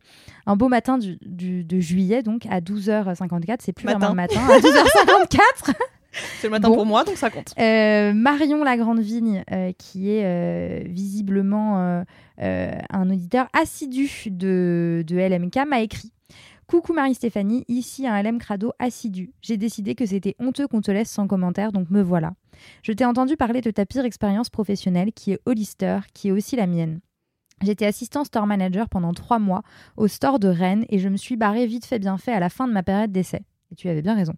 Un 0.45 0.55
beau 0.55 0.67
matin 0.69 0.97
du, 0.97 1.17
du- 1.21 1.63
de 1.63 1.79
juillet, 1.79 2.23
donc 2.23 2.45
à 2.49 2.59
12h54, 2.61 3.57
c'est 3.59 3.73
plus 3.73 3.85
Matin. 3.85 3.99
vraiment 3.99 4.11
le 4.11 4.15
matin, 4.15 4.41
à 4.49 4.59
12h54. 4.59 5.73
C'est 6.39 6.47
le 6.47 6.51
matin 6.51 6.69
Bon. 6.69 6.75
pour 6.75 6.85
moi, 6.85 7.03
donc 7.03 7.17
ça 7.17 7.29
compte. 7.29 7.53
Euh, 7.59 8.13
Marion 8.13 8.63
la 8.63 8.77
Grande 8.77 8.99
Vigne, 8.99 9.43
euh, 9.51 9.71
qui 9.77 10.09
est 10.11 10.23
euh, 10.25 10.83
visiblement 10.85 12.03
un 12.37 13.09
auditeur 13.09 13.47
assidu 13.53 14.09
de, 14.27 15.03
de 15.05 15.15
LMK, 15.17 15.67
m'a 15.67 15.81
écrit. 15.81 16.11
Coucou 16.67 16.93
Marie-Stéphanie, 16.93 17.63
ici 17.67 18.07
un 18.07 18.19
LM 18.21 18.39
Crado 18.39 18.73
assidu. 18.79 19.31
J'ai 19.43 19.55
décidé 19.55 19.93
que 19.93 20.05
c'était 20.07 20.35
honteux 20.39 20.67
qu'on 20.67 20.81
te 20.81 20.89
laisse 20.89 21.11
sans 21.11 21.27
commentaire, 21.27 21.71
donc 21.71 21.91
me 21.91 22.01
voilà. 22.01 22.33
Je 22.81 22.91
t'ai 22.91 23.05
entendu 23.05 23.37
parler 23.37 23.61
de 23.61 23.69
ta 23.69 23.85
pire 23.85 24.03
expérience 24.03 24.49
professionnelle, 24.49 25.11
qui 25.13 25.33
est 25.33 25.39
Hollister, 25.45 25.99
qui 26.13 26.29
est 26.29 26.31
aussi 26.31 26.55
la 26.55 26.65
mienne. 26.65 27.01
J'étais 27.61 27.85
assistant 27.85 28.23
store 28.23 28.47
manager 28.47 28.89
pendant 28.89 29.13
trois 29.13 29.37
mois 29.39 29.61
au 29.95 30.07
store 30.07 30.39
de 30.39 30.47
Rennes 30.47 30.85
et 30.89 30.97
je 30.99 31.07
me 31.07 31.17
suis 31.17 31.37
barré 31.37 31.67
vite 31.67 31.85
fait 31.85 31.99
bien 31.99 32.17
fait 32.17 32.33
à 32.33 32.39
la 32.39 32.49
fin 32.49 32.67
de 32.67 32.73
ma 32.73 32.83
période 32.83 33.11
d'essai. 33.11 33.43
Et 33.71 33.75
tu 33.75 33.87
avais 33.87 34.01
bien 34.01 34.15
raison. 34.15 34.33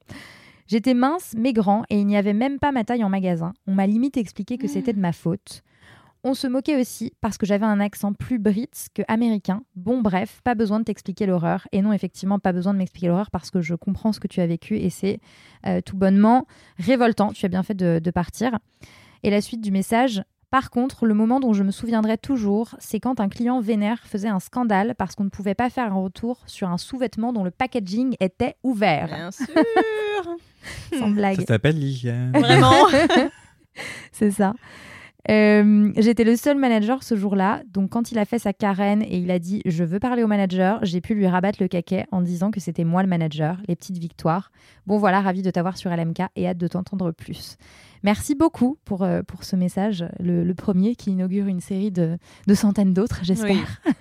J'étais 0.68 0.94
mince 0.94 1.34
mais 1.38 1.54
grand 1.54 1.84
et 1.90 2.00
il 2.00 2.06
n'y 2.06 2.18
avait 2.18 2.34
même 2.34 2.60
pas 2.60 2.72
ma 2.72 2.84
taille 2.84 3.04
en 3.04 3.10
magasin. 3.10 3.54
On 3.68 3.74
m'a 3.74 3.88
limite 3.88 4.18
expliqué 4.18 4.58
que 4.58 4.68
c'était 4.68 4.94
de 4.94 5.00
ma 5.00 5.14
faute. 5.14 5.64
On 6.24 6.34
se 6.34 6.48
moquait 6.48 6.80
aussi 6.80 7.14
parce 7.22 7.38
que 7.38 7.46
j'avais 7.46 7.66
un 7.66 7.80
accent 7.80 8.12
plus 8.12 8.40
brite 8.40 8.88
que 8.94 9.02
américain. 9.08 9.62
Bon 9.76 10.02
bref, 10.02 10.42
pas 10.44 10.56
besoin 10.56 10.80
de 10.80 10.84
t'expliquer 10.84 11.26
l'horreur. 11.26 11.68
Et 11.72 11.82
non, 11.82 11.94
effectivement, 11.94 12.40
pas 12.40 12.52
besoin 12.52 12.74
de 12.74 12.80
m'expliquer 12.80 13.08
l'horreur 13.08 13.32
parce 13.32 13.50
que 13.50 13.62
je 13.62 13.76
comprends 13.76 14.12
ce 14.12 14.20
que 14.20 14.28
tu 14.28 14.42
as 14.42 14.48
vécu 14.48 14.78
et 14.78 14.90
c'est 14.90 15.20
euh, 15.66 15.80
tout 15.80 15.96
bonnement 15.96 16.46
révoltant. 16.78 17.32
Tu 17.32 17.46
as 17.46 17.50
bien 17.50 17.64
fait 17.64 17.76
de 17.76 18.12
partir. 18.12 18.58
Et 19.24 19.30
la 19.30 19.42
suite 19.42 19.62
du 19.62 19.72
message. 19.72 20.22
Par 20.50 20.70
contre, 20.70 21.06
le 21.06 21.14
moment 21.14 21.42
dont 21.42 21.52
je 21.52 21.64
me 21.64 21.72
souviendrai 21.72 22.18
toujours, 22.18 22.76
c'est 22.80 23.02
quand 23.02 23.20
un 23.20 23.28
client 23.28 23.60
vénère 23.60 24.00
faisait 24.06 24.30
un 24.30 24.40
scandale 24.40 24.96
parce 24.98 25.14
qu'on 25.14 25.26
ne 25.26 25.30
pouvait 25.30 25.56
pas 25.56 25.70
faire 25.70 25.92
un 25.92 26.02
retour 26.02 26.42
sur 26.46 26.70
un 26.70 26.78
sous-vêtement 26.78 27.34
dont 27.34 27.44
le 27.44 27.52
packaging 27.52 28.16
était 28.22 28.56
ouvert. 28.64 29.08
Bien 29.08 29.32
sûr. 29.32 29.46
Sans 30.98 31.10
blague. 31.10 31.42
Ça 31.42 31.46
s'appelle 31.46 31.78
l'hygiène. 31.78 32.32
Vraiment. 32.32 32.88
C'est 34.14 34.32
ça. 34.32 34.54
Euh, 35.30 35.92
J'étais 35.98 36.24
le 36.24 36.36
seul 36.36 36.58
manager 36.58 37.04
ce 37.04 37.16
jour-là, 37.16 37.62
donc 37.74 37.90
quand 37.90 38.12
il 38.12 38.20
a 38.20 38.26
fait 38.26 38.40
sa 38.40 38.54
carène 38.54 39.02
et 39.02 39.18
il 39.18 39.30
a 39.32 39.40
dit 39.40 39.62
je 39.66 39.84
veux 39.84 40.00
parler 40.00 40.24
au 40.24 40.28
manager, 40.28 40.80
j'ai 40.84 41.02
pu 41.02 41.16
lui 41.16 41.28
rabattre 41.28 41.62
le 41.62 41.68
caquet 41.68 42.06
en 42.12 42.22
disant 42.22 42.50
que 42.52 42.60
c'était 42.60 42.86
moi 42.86 43.04
le 43.04 43.10
manager, 43.10 43.58
les 43.68 43.76
petites 43.76 43.98
victoires. 43.98 44.52
Bon 44.86 44.98
voilà, 44.98 45.20
ravi 45.22 45.42
de 45.42 45.52
t'avoir 45.52 45.78
sur 45.78 45.92
LMK 45.92 46.22
et 46.36 46.48
hâte 46.48 46.58
de 46.58 46.68
t'entendre 46.68 47.12
plus. 47.12 47.58
Merci 48.04 48.36
beaucoup 48.36 48.78
pour, 48.86 49.04
euh, 49.04 49.22
pour 49.22 49.44
ce 49.44 49.56
message, 49.56 50.06
le, 50.20 50.44
le 50.44 50.54
premier 50.54 50.96
qui 50.96 51.12
inaugure 51.12 51.48
une 51.48 51.60
série 51.60 51.92
de, 51.92 52.18
de 52.48 52.54
centaines 52.54 52.94
d'autres, 52.94 53.20
j'espère. 53.24 53.82
Oui. 53.86 53.94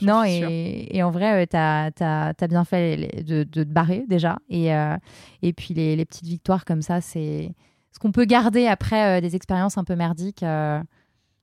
non, 0.06 0.24
et, 0.24 0.88
et 0.90 1.02
en 1.02 1.10
vrai, 1.10 1.46
tu 1.46 1.56
as, 1.56 2.48
bien 2.48 2.64
fait 2.64 3.22
de, 3.22 3.44
de 3.44 3.64
te 3.64 3.68
barrer 3.68 4.04
déjà. 4.08 4.38
Et, 4.48 4.74
euh, 4.74 4.96
et 5.42 5.52
puis 5.52 5.74
les, 5.74 5.94
les 5.94 6.04
petites 6.06 6.26
victoires 6.26 6.64
comme 6.64 6.80
ça, 6.80 7.02
c'est 7.02 7.54
ce 7.92 7.98
qu'on 7.98 8.12
peut 8.12 8.24
garder 8.24 8.66
après 8.66 9.18
euh, 9.18 9.20
des 9.20 9.34
expériences 9.36 9.78
un 9.78 9.84
peu 9.84 9.96
merdiques. 9.96 10.42
euh, 10.42 10.80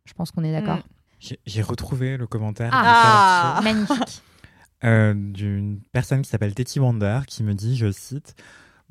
je 0.06 0.14
pense 0.14 0.32
qu'on 0.32 0.44
est 0.44 0.52
d'accord. 0.52 0.80
J'ai 1.20 1.40
j'ai 1.46 1.62
retrouvé 1.62 2.18
le 2.18 2.28
commentaire 2.28 2.70
Ah. 2.74 3.60
d'Artichaut, 3.64 3.88
Magnifique. 3.96 4.22
euh, 4.84 5.14
d'une 5.16 5.80
personne 5.92 6.22
qui 6.22 6.30
s'appelle 6.30 6.54
Tetty 6.54 6.80
Wonder 6.80 7.22
qui 7.28 7.44
me 7.44 7.54
dit, 7.54 7.76
je 7.78 7.92
cite, 7.92 8.36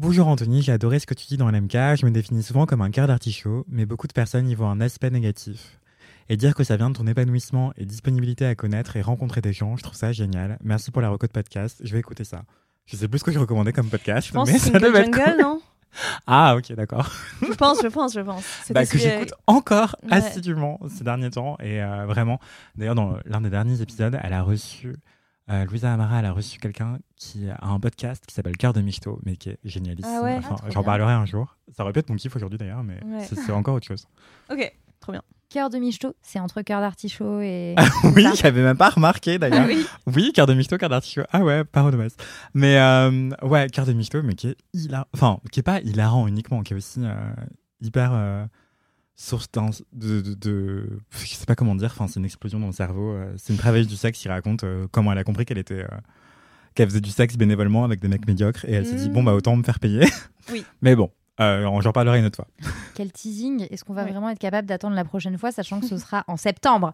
Bonjour 0.00 0.26
Anthony, 0.26 0.60
j'ai 0.60 0.72
adoré 0.72 0.98
ce 0.98 1.06
que 1.06 1.14
tu 1.14 1.26
dis 1.28 1.36
dans 1.36 1.48
LMK. 1.48 1.72
Je 1.96 2.04
me 2.04 2.10
définis 2.10 2.42
souvent 2.42 2.66
comme 2.66 2.80
un 2.82 2.90
cœur 2.90 3.06
d'artichaut, 3.06 3.64
mais 3.68 3.86
beaucoup 3.86 4.08
de 4.08 4.12
personnes 4.12 4.48
y 4.48 4.54
voient 4.56 4.66
un 4.68 4.80
aspect 4.80 5.10
négatif. 5.10 5.78
Et 6.28 6.36
dire 6.36 6.54
que 6.56 6.64
ça 6.64 6.76
vient 6.76 6.90
de 6.90 6.96
ton 6.96 7.06
épanouissement 7.06 7.72
et 7.76 7.84
disponibilité 7.84 8.44
à 8.44 8.56
connaître 8.56 8.96
et 8.96 9.02
rencontrer 9.02 9.40
des 9.40 9.52
gens, 9.52 9.76
je 9.76 9.84
trouve 9.84 9.94
ça 9.94 10.10
génial. 10.10 10.58
Merci 10.64 10.90
pour 10.90 11.00
la 11.00 11.10
reco 11.10 11.28
de 11.28 11.32
podcast. 11.32 11.80
Je 11.84 11.92
vais 11.92 12.00
écouter 12.00 12.24
ça. 12.24 12.42
Je 12.86 12.96
sais 12.96 13.06
plus 13.06 13.20
ce 13.20 13.24
que 13.24 13.30
je 13.30 13.38
recommandais 13.38 13.72
comme 13.72 13.86
podcast, 13.88 14.26
Je 14.28 14.32
pense 14.32 14.48
mais 14.50 14.54
que 14.54 14.60
ça 14.64 14.80
devait 14.80 15.00
être 15.02 15.14
Jungle, 15.14 15.30
cool. 15.36 15.42
non? 15.42 15.60
Ah, 16.26 16.56
ok, 16.56 16.72
d'accord. 16.74 17.10
Je 17.42 17.52
pense, 17.54 17.82
je 17.82 17.88
pense, 17.88 18.14
je 18.14 18.20
pense. 18.20 18.44
Bah, 18.70 18.84
que 18.86 18.98
j'écoute 18.98 19.32
encore 19.46 19.96
Ouais. 20.04 20.12
assidûment 20.14 20.78
ces 20.88 21.04
derniers 21.04 21.30
temps. 21.30 21.56
Et 21.60 21.82
euh, 21.82 22.06
vraiment, 22.06 22.38
d'ailleurs, 22.76 22.94
dans 22.94 23.16
l'un 23.24 23.40
des 23.40 23.50
derniers 23.50 23.80
épisodes, 23.80 24.18
elle 24.22 24.32
a 24.32 24.42
reçu, 24.42 24.94
euh, 25.50 25.64
Louisa 25.66 25.92
Amara, 25.92 26.18
elle 26.20 26.24
a 26.26 26.32
reçu 26.32 26.58
quelqu'un 26.58 26.98
qui 27.16 27.48
a 27.50 27.58
un 27.62 27.78
podcast 27.80 28.24
qui 28.26 28.34
s'appelle 28.34 28.56
Cœur 28.56 28.72
de 28.72 28.80
Michto, 28.80 29.20
mais 29.24 29.36
qui 29.36 29.50
est 29.50 29.58
génialissime. 29.64 30.10
Ah 30.20 30.22
ouais? 30.22 30.36
Enfin, 30.38 30.56
Ah, 30.62 30.70
J'en 30.70 30.82
parlerai 30.82 31.12
un 31.12 31.26
jour. 31.26 31.56
Ça 31.76 31.84
être 32.00 32.10
mon 32.10 32.16
kiff 32.16 32.34
aujourd'hui 32.34 32.58
d'ailleurs, 32.58 32.82
mais 32.82 32.98
Ouais. 33.04 33.24
c'est 33.24 33.52
encore 33.52 33.74
autre 33.74 33.86
chose. 33.86 34.06
Ok, 34.50 34.72
trop 35.00 35.12
bien. 35.12 35.22
Cœur 35.50 35.70
de 35.70 35.78
michto, 35.78 36.14
c'est 36.22 36.40
entre 36.40 36.62
cœur 36.62 36.80
d'artichaut 36.80 37.40
et. 37.40 37.74
oui, 38.16 38.24
ça. 38.24 38.34
j'avais 38.34 38.62
même 38.62 38.76
pas 38.76 38.90
remarqué 38.90 39.38
d'ailleurs. 39.38 39.66
oui. 39.66 39.86
Oui, 40.06 40.32
Cœur 40.34 40.46
de 40.46 40.54
Michto, 40.54 40.76
Cœur 40.78 40.88
d'artichaut. 40.88 41.22
Ah 41.32 41.42
ouais, 41.44 41.64
paronomase. 41.64 42.16
Mais 42.54 42.76
euh, 42.78 43.30
ouais, 43.42 43.68
Cœur 43.70 43.86
de 43.86 43.92
Michto, 43.92 44.22
mais 44.22 44.34
qui 44.34 44.48
est 44.48 44.56
hilarant. 44.72 45.06
Enfin, 45.14 45.38
qui 45.52 45.60
est 45.60 45.64
pas 45.64 45.80
hilarant 45.80 46.26
uniquement, 46.26 46.62
qui 46.62 46.72
est 46.72 46.76
aussi 46.76 47.00
euh, 47.04 47.14
hyper. 47.80 48.10
euh, 48.12 48.44
source 49.16 49.46
de, 49.92 50.20
de, 50.20 50.34
de- 50.34 50.98
je 51.12 51.26
sais 51.34 51.46
pas 51.46 51.54
comment 51.54 51.76
dire. 51.76 51.90
Enfin, 51.92 52.08
c'est 52.08 52.18
une 52.18 52.24
explosion 52.26 52.58
dans 52.58 52.66
le 52.66 52.72
cerveau. 52.72 53.12
euh, 53.12 53.32
c'est 53.36 53.52
une 53.52 53.58
travailleuse 53.60 53.86
du 53.86 53.94
sexe 53.94 54.18
qui 54.18 54.28
raconte 54.28 54.64
comment 54.90 55.12
elle 55.12 55.18
a 55.18 55.22
compris 55.24 55.44
qu'elle 55.44 55.58
était, 55.58 55.84
qu'elle 56.74 56.88
faisait 56.88 57.00
du 57.00 57.10
sexe 57.10 57.36
bénévolement 57.36 57.84
avec 57.84 58.00
des 58.00 58.08
mecs 58.08 58.26
médiocres 58.26 58.64
et 58.64 58.72
elle 58.72 58.84
s'est 58.86 58.96
dit 58.96 59.08
Mm. 59.08 59.12
bon 59.12 59.22
bah 59.22 59.32
autant 59.34 59.54
me 59.54 59.62
faire 59.62 59.78
payer. 59.78 60.04
Oui. 60.50 60.64
Mais 60.82 60.96
bon, 60.96 61.12
euh, 61.40 61.62
j'en 61.80 61.88
reparlerai 61.88 62.18
une 62.20 62.26
autre 62.26 62.36
fois. 62.36 62.46
Quel 62.94 63.10
teasing 63.12 63.66
Est-ce 63.70 63.84
qu'on 63.84 63.92
va 63.94 64.04
Ouais. 64.04 64.10
vraiment 64.12 64.30
être 64.30 64.38
capable 64.38 64.68
d'attendre 64.68 64.94
la 64.94 65.04
prochaine 65.04 65.36
fois, 65.38 65.50
sachant 65.52 65.80
que 65.80 65.86
ce 65.86 65.96
sera 65.98 66.24
en 66.28 66.36
septembre 66.36 66.92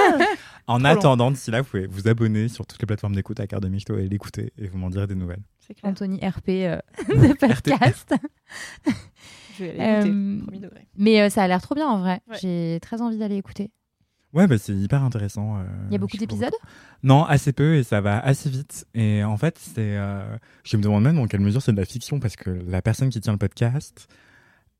En 0.66 0.78
long. 0.78 0.84
attendant, 0.84 1.30
d'ici 1.30 1.50
là, 1.50 1.62
vous 1.62 1.68
pouvez 1.68 1.86
vous 1.86 2.06
abonner 2.08 2.48
sur 2.48 2.66
toutes 2.66 2.80
les 2.80 2.86
plateformes 2.86 3.14
d'écoute 3.14 3.40
à 3.40 3.46
Cœur 3.46 3.60
de 3.60 3.68
Michto 3.68 3.96
et 3.98 4.06
l'écouter 4.08 4.52
et 4.58 4.68
vous 4.68 4.78
m'en 4.78 4.90
direz 4.90 5.06
des 5.06 5.14
nouvelles. 5.14 5.42
C'est 5.60 5.74
clair. 5.74 5.90
Anthony 5.90 6.18
RP 6.18 6.48
euh, 6.48 6.78
de 7.08 7.32
podcast. 7.34 8.14
Je 9.58 9.64
vais 9.64 9.78
aller 9.80 10.08
écouter. 10.08 10.10
Euh, 10.10 10.40
Premier 10.44 10.58
degré. 10.60 10.86
mais 10.96 11.20
euh, 11.22 11.28
ça 11.30 11.42
a 11.42 11.48
l'air 11.48 11.60
trop 11.62 11.74
bien 11.74 11.86
en 11.88 11.98
vrai. 12.00 12.20
Ouais. 12.28 12.36
J'ai 12.40 12.78
très 12.82 13.00
envie 13.00 13.18
d'aller 13.18 13.36
écouter. 13.36 13.70
Ouais, 14.32 14.46
bah, 14.46 14.58
c'est 14.58 14.72
hyper 14.74 15.02
intéressant. 15.02 15.58
euh, 15.58 15.62
Il 15.88 15.92
y 15.92 15.96
a 15.96 15.98
beaucoup 15.98 16.16
d'épisodes? 16.16 16.52
Non, 17.02 17.24
assez 17.24 17.52
peu 17.52 17.74
et 17.76 17.82
ça 17.82 18.00
va 18.00 18.18
assez 18.20 18.48
vite. 18.48 18.86
Et 18.94 19.24
en 19.24 19.36
fait, 19.36 19.58
c'est, 19.58 19.96
euh, 19.96 20.36
je 20.64 20.76
me 20.76 20.82
demande 20.82 21.02
même 21.04 21.16
dans 21.16 21.26
quelle 21.26 21.40
mesure 21.40 21.60
c'est 21.62 21.72
de 21.72 21.76
la 21.76 21.84
fiction 21.84 22.20
parce 22.20 22.36
que 22.36 22.50
la 22.50 22.80
personne 22.82 23.08
qui 23.10 23.20
tient 23.20 23.32
le 23.32 23.38
podcast 23.38 24.08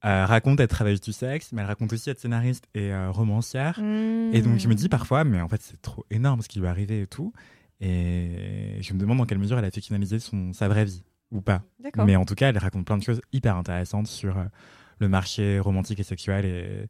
euh, 0.05 0.25
raconte 0.25 0.61
être 0.61 0.71
travailleuse 0.71 1.01
du 1.01 1.13
sexe, 1.13 1.53
mais 1.53 1.63
elle 1.63 1.67
raconte 1.69 1.93
aussi 1.93 2.09
être 2.11 2.21
scénariste 2.21 2.65
et 2.75 2.91
romancière. 3.09 3.79
Et 4.33 4.41
donc 4.41 4.59
je 4.59 4.69
me 4.69 4.75
dis 4.75 4.87
Hmm. 4.87 4.89
parfois, 4.89 5.25
mais 5.25 5.41
en 5.41 5.49
fait 5.49 5.61
c'est 5.63 5.81
trop 5.83 6.05
énorme 6.11 6.43
ce 6.43 6.49
qui 6.49 6.59
lui 6.61 6.67
est 6.67 6.71
arrivé 6.71 7.03
et 7.03 7.07
tout. 7.07 7.33
Et 7.81 8.77
je 8.81 8.93
me 8.95 8.99
demande 8.99 9.19
dans 9.19 9.25
quelle 9.27 9.39
mesure 9.39 9.59
elle 9.59 9.65
a 9.65 9.71
fictionnalisé 9.71 10.19
son, 10.21 10.53
sa 10.53 10.69
vraie 10.69 10.85
vie 10.85 11.03
ou 11.31 11.41
pas. 11.41 11.63
Mais 12.05 12.17
en 12.17 12.25
tout 12.25 12.35
cas, 12.35 12.49
elle 12.51 12.59
raconte 12.59 12.85
plein 12.87 12.99
de 12.99 13.03
choses 13.03 13.21
hyper 13.33 13.57
intéressantes 13.57 14.07
sur 14.07 14.37
le 14.99 15.09
marché 15.09 15.59
romantique 15.59 15.99
et 16.01 16.03
sexuel 16.05 16.45
et 16.45 16.89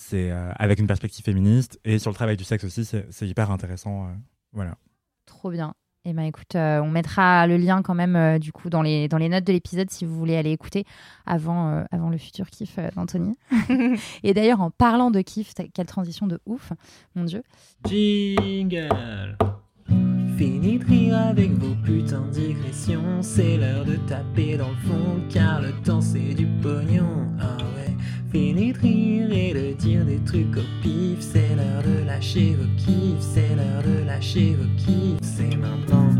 c'est 0.00 0.30
euh, 0.30 0.52
avec 0.54 0.78
une 0.78 0.86
perspective 0.86 1.24
féministe 1.24 1.80
et 1.84 1.98
sur 1.98 2.10
le 2.12 2.14
travail 2.14 2.36
du 2.36 2.44
sexe 2.44 2.62
aussi, 2.62 2.84
c'est 2.84 3.26
hyper 3.26 3.50
intéressant. 3.50 4.04
euh, 4.04 4.10
voilà. 4.52 4.76
Trop 5.26 5.50
bien. 5.50 5.74
Eh 6.04 6.12
ben 6.12 6.22
écoute, 6.22 6.54
euh, 6.54 6.80
on 6.80 6.88
mettra 6.88 7.48
le 7.48 7.56
lien 7.56 7.82
quand 7.82 7.96
même 7.96 8.14
euh, 8.14 8.38
du 8.38 8.52
coup 8.52 8.70
dans 8.70 8.80
les, 8.80 9.08
dans 9.08 9.18
les 9.18 9.28
notes 9.28 9.42
de 9.44 9.52
l'épisode 9.52 9.90
si 9.90 10.04
vous 10.04 10.16
voulez 10.16 10.36
aller 10.36 10.52
écouter 10.52 10.84
avant, 11.26 11.68
euh, 11.70 11.84
avant 11.90 12.10
le 12.10 12.16
futur 12.16 12.48
kiff 12.48 12.78
euh, 12.78 12.88
d'Anthony. 12.94 13.36
Et 14.22 14.32
d'ailleurs, 14.34 14.60
en 14.60 14.70
parlant 14.70 15.10
de 15.10 15.20
kiff, 15.20 15.52
quelle 15.74 15.86
transition 15.86 16.28
de 16.28 16.38
ouf, 16.46 16.72
mon 17.16 17.24
Dieu. 17.24 17.42
Jingle 17.84 19.36
Fini 20.38 20.78
de 20.78 20.84
rire 20.86 21.18
avec 21.18 21.50
vos 21.50 21.74
putains 21.84 22.26
de 22.28 22.30
digressions 22.30 23.20
C'est 23.22 23.56
l'heure 23.56 23.84
de 23.84 23.96
taper 23.96 24.56
dans 24.56 24.70
le 24.70 24.76
fond 24.76 25.20
Car 25.28 25.60
le 25.60 25.72
temps 25.82 26.00
c'est 26.00 26.34
du 26.34 26.46
pognon 26.62 27.26
Ah 27.40 27.56
ouais 27.74 27.96
Fini 28.30 28.72
de 28.74 28.78
rire 28.78 29.32
et 29.32 29.54
de 29.54 29.72
dire 29.72 30.04
des 30.04 30.18
trucs 30.24 30.56
au 30.56 30.62
pif. 30.82 31.20
C'est 31.20 31.54
l'heure 31.56 31.82
de 31.82 32.04
lâcher 32.04 32.54
vos 32.56 32.68
kiffs 32.76 33.20
C'est 33.20 33.54
l'heure 33.56 33.82
de 33.82 34.04
lâcher 34.04 34.54
vos 34.54 34.68
kiffs. 34.76 35.18
C'est 35.22 35.56
maintenant 35.56 36.10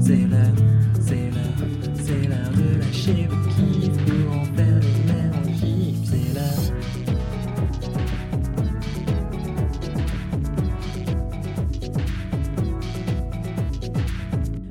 C'est 0.00 0.26
l'heure, 0.26 0.54
c'est 1.00 1.30
l'heure 1.30 1.68
C'est 1.94 2.26
l'heure 2.26 2.50
de 2.50 2.78
lâcher 2.80 3.28
vos 3.30 3.48
kiffs. 3.50 3.96
Pour 4.06 4.32
en 4.38 4.44
faire 4.44 4.80
des 4.80 5.12
mères 5.12 5.36
en 5.38 5.44
gif 5.52 5.96
C'est 6.04 6.34
l'heure. 6.34 6.64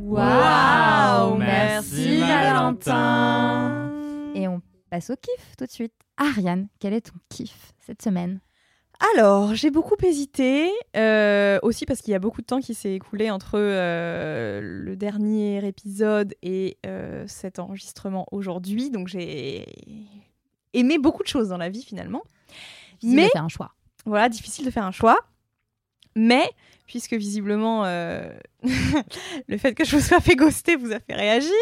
Waouh, 0.04 1.38
merci 1.38 1.68
merci, 1.96 2.20
Valentin. 2.20 3.92
Et 4.36 4.48
on 4.48 4.62
passe 4.90 5.10
au 5.10 5.16
kiff 5.16 5.56
tout 5.58 5.66
de 5.66 5.72
suite. 5.72 5.97
Ariane, 6.18 6.68
quel 6.80 6.94
est 6.94 7.02
ton 7.02 7.16
kiff 7.30 7.74
cette 7.80 8.02
semaine? 8.02 8.40
Alors, 9.16 9.54
j'ai 9.54 9.70
beaucoup 9.70 9.96
hésité, 10.04 10.72
euh, 10.96 11.60
aussi 11.62 11.86
parce 11.86 12.02
qu'il 12.02 12.14
y 12.14 12.16
a 12.16 12.20
beaucoup 12.20 12.42
de 12.42 12.48
temps 12.48 12.60
qui 12.60 12.74
s'est 12.74 12.94
écoulé 12.96 13.30
entre 13.30 13.52
euh, 13.56 14.60
le 14.62 14.96
dernier 14.96 15.64
épisode 15.68 16.34
et 16.42 16.78
euh, 16.88 17.24
cet 17.28 17.60
enregistrement 17.60 18.26
aujourd'hui. 18.32 18.90
Donc, 18.90 19.08
j'ai 19.08 19.68
aimé 20.74 20.98
beaucoup 20.98 21.22
de 21.22 21.28
choses 21.28 21.50
dans 21.50 21.58
la 21.58 21.70
vie 21.70 21.84
finalement. 21.84 22.24
Difficile 23.00 23.16
Mais- 23.16 23.26
de 23.26 23.32
faire 23.32 23.44
un 23.44 23.50
choix. 23.50 23.74
Voilà, 24.06 24.30
difficile 24.30 24.66
de 24.66 24.72
faire 24.72 24.86
un 24.86 24.92
choix. 24.92 25.18
Mais, 26.18 26.50
puisque 26.88 27.14
visiblement 27.14 27.86
euh, 27.86 28.28
le 29.48 29.58
fait 29.58 29.76
que 29.76 29.86
je 29.86 29.96
me 29.96 30.02
sois 30.02 30.20
fait 30.20 30.36
ghoster 30.36 30.76
vous 30.76 30.92
a 30.92 31.00
fait 31.00 31.14
réagir, 31.14 31.54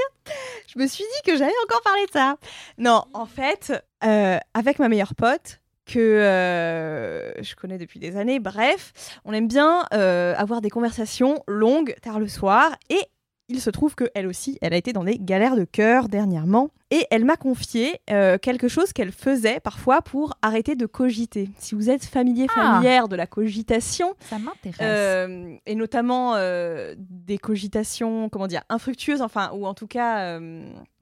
je 0.74 0.80
me 0.80 0.88
suis 0.88 1.04
dit 1.04 1.32
que 1.32 1.38
j'allais 1.38 1.54
encore 1.66 1.82
parler 1.82 2.06
de 2.06 2.12
ça. 2.12 2.38
Non, 2.78 3.04
en 3.14 3.26
fait, 3.26 3.74
euh, 4.06 4.38
avec 4.54 4.80
ma 4.80 4.88
meilleure 4.88 5.14
pote, 5.14 5.60
que 5.86 6.00
euh, 6.00 7.44
je 7.44 7.54
connais 7.54 7.78
depuis 7.78 8.00
des 8.00 8.16
années, 8.16 8.40
bref, 8.40 8.94
on 9.26 9.34
aime 9.34 9.50
bien 9.50 9.82
avoir 9.92 10.62
des 10.62 10.70
conversations 10.70 11.44
longues 11.48 11.96
tard 12.02 12.20
le 12.20 12.30
soir 12.30 12.76
et 12.90 13.02
il 13.48 13.62
se 13.62 13.70
trouve 13.70 13.96
qu'elle 13.96 14.26
aussi, 14.28 14.58
elle 14.62 14.74
a 14.74 14.78
été 14.78 14.92
dans 14.94 15.04
des 15.04 15.18
galères 15.20 15.56
de 15.56 15.66
cœur 15.66 16.08
dernièrement 16.10 16.70
et 16.90 17.06
elle 17.12 17.26
m'a 17.26 17.38
confié 17.38 18.00
euh, 18.10 18.38
quelque 18.40 18.68
chose 18.68 18.92
qu'elle 18.94 19.12
faisait 19.12 19.60
parfois 19.60 20.02
pour 20.02 20.34
arrêter 20.42 20.76
de 20.76 20.86
cogiter. 20.86 21.50
Si 21.60 21.76
vous 21.76 21.90
êtes 21.90 22.06
familier, 22.06 22.48
Ah. 22.56 22.62
familière 22.80 23.08
de 23.08 23.16
la 23.16 23.28
cogitation, 23.28 24.14
Ça 24.30 24.40
m'intéresse. 24.40 24.78
euh, 24.82 25.56
et 25.66 25.76
notamment 25.76 26.34
euh, 26.36 26.96
des 26.98 27.38
cogitations, 27.38 28.30
comment 28.30 28.48
dire, 28.48 28.64
infructueuses, 28.70 29.22
enfin, 29.22 29.52
ou 29.54 29.68
en 29.68 29.74
tout 29.74 29.88
cas 29.88 30.40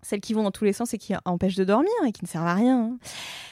celles 0.02 0.20
qui 0.22 0.34
vont 0.34 0.44
dans 0.44 0.52
tous 0.52 0.66
les 0.66 0.74
sens 0.74 0.94
et 0.94 0.98
qui 0.98 1.14
empêchent 1.26 1.56
de 1.56 1.64
dormir 1.64 1.92
et 2.06 2.12
qui 2.12 2.24
ne 2.26 2.28
servent 2.30 2.48
à 2.48 2.56
rien. 2.56 2.80
hein. 2.80 2.98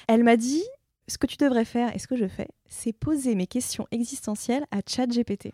Elle 0.08 0.24
m'a 0.24 0.36
dit 0.36 0.64
ce 1.08 1.18
que 1.18 1.28
tu 1.28 1.38
devrais 1.38 1.66
faire 1.66 1.96
et 1.96 2.00
ce 2.00 2.08
que 2.08 2.18
je 2.18 2.28
fais, 2.28 2.48
c'est 2.68 2.92
poser 2.94 3.36
mes 3.36 3.48
questions 3.48 3.88
existentielles 3.92 4.66
à 4.72 4.80
ChatGPT. 4.86 5.54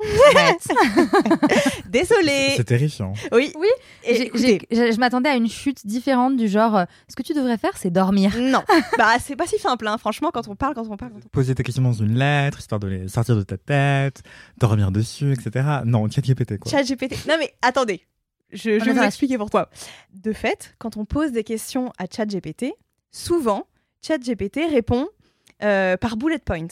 Désolée. 1.88 2.54
C'est 2.56 2.64
terrifiant. 2.64 3.12
Oui. 3.32 3.52
Oui, 3.56 3.66
Et 4.04 4.14
J'ai- 4.14 4.26
écoutez, 4.26 4.60
j'ai- 4.70 4.86
je 4.86 4.92
je 4.92 5.00
m'attendais 5.00 5.28
à 5.28 5.34
une 5.36 5.48
chute 5.48 5.86
différente 5.86 6.36
du 6.36 6.48
genre 6.48 6.76
euh, 6.76 6.84
ce 7.08 7.16
que 7.16 7.22
tu 7.22 7.34
devrais 7.34 7.56
faire, 7.58 7.76
c'est 7.76 7.90
dormir. 7.90 8.32
non, 8.38 8.62
bah 8.98 9.12
c'est 9.20 9.36
pas 9.36 9.46
si 9.46 9.58
simple, 9.58 9.86
hein. 9.86 9.96
franchement, 9.98 10.30
quand 10.32 10.48
on 10.48 10.56
parle, 10.56 10.74
quand 10.74 10.86
on 10.88 10.96
parle, 10.96 11.12
quand 11.12 11.20
on 11.24 11.28
Poser 11.28 11.54
tes 11.54 11.62
questions 11.62 11.82
dans 11.82 11.92
une 11.92 12.18
lettre, 12.18 12.58
histoire 12.58 12.80
de 12.80 12.88
les 12.88 13.08
sortir 13.08 13.36
de 13.36 13.42
ta 13.42 13.56
tête, 13.56 14.22
dormir 14.58 14.90
dessus, 14.90 15.32
etc. 15.32 15.66
Non, 15.84 16.08
ChatGPT 16.10 16.58
quoi. 16.58 16.70
ChatGPT. 16.70 17.26
Non 17.26 17.36
mais 17.38 17.54
attendez, 17.62 18.02
je, 18.52 18.70
vais 18.70 18.92
vous 18.92 19.02
expliquer 19.02 19.38
pourquoi. 19.38 19.70
De 20.14 20.32
fait, 20.32 20.74
quand 20.78 20.96
on 20.96 21.04
pose 21.04 21.32
des 21.32 21.44
questions 21.44 21.92
à 21.98 22.04
ChatGPT, 22.10 22.72
souvent 23.10 23.66
ChatGPT 24.06 24.60
répond 24.70 25.08
euh, 25.62 25.96
par 25.96 26.16
bullet 26.16 26.38
point. 26.38 26.68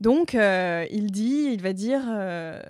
Donc 0.00 0.34
euh, 0.34 0.86
il 0.90 1.10
dit, 1.10 1.50
il 1.52 1.62
va 1.62 1.72
dire, 1.72 2.02
euh, 2.08 2.60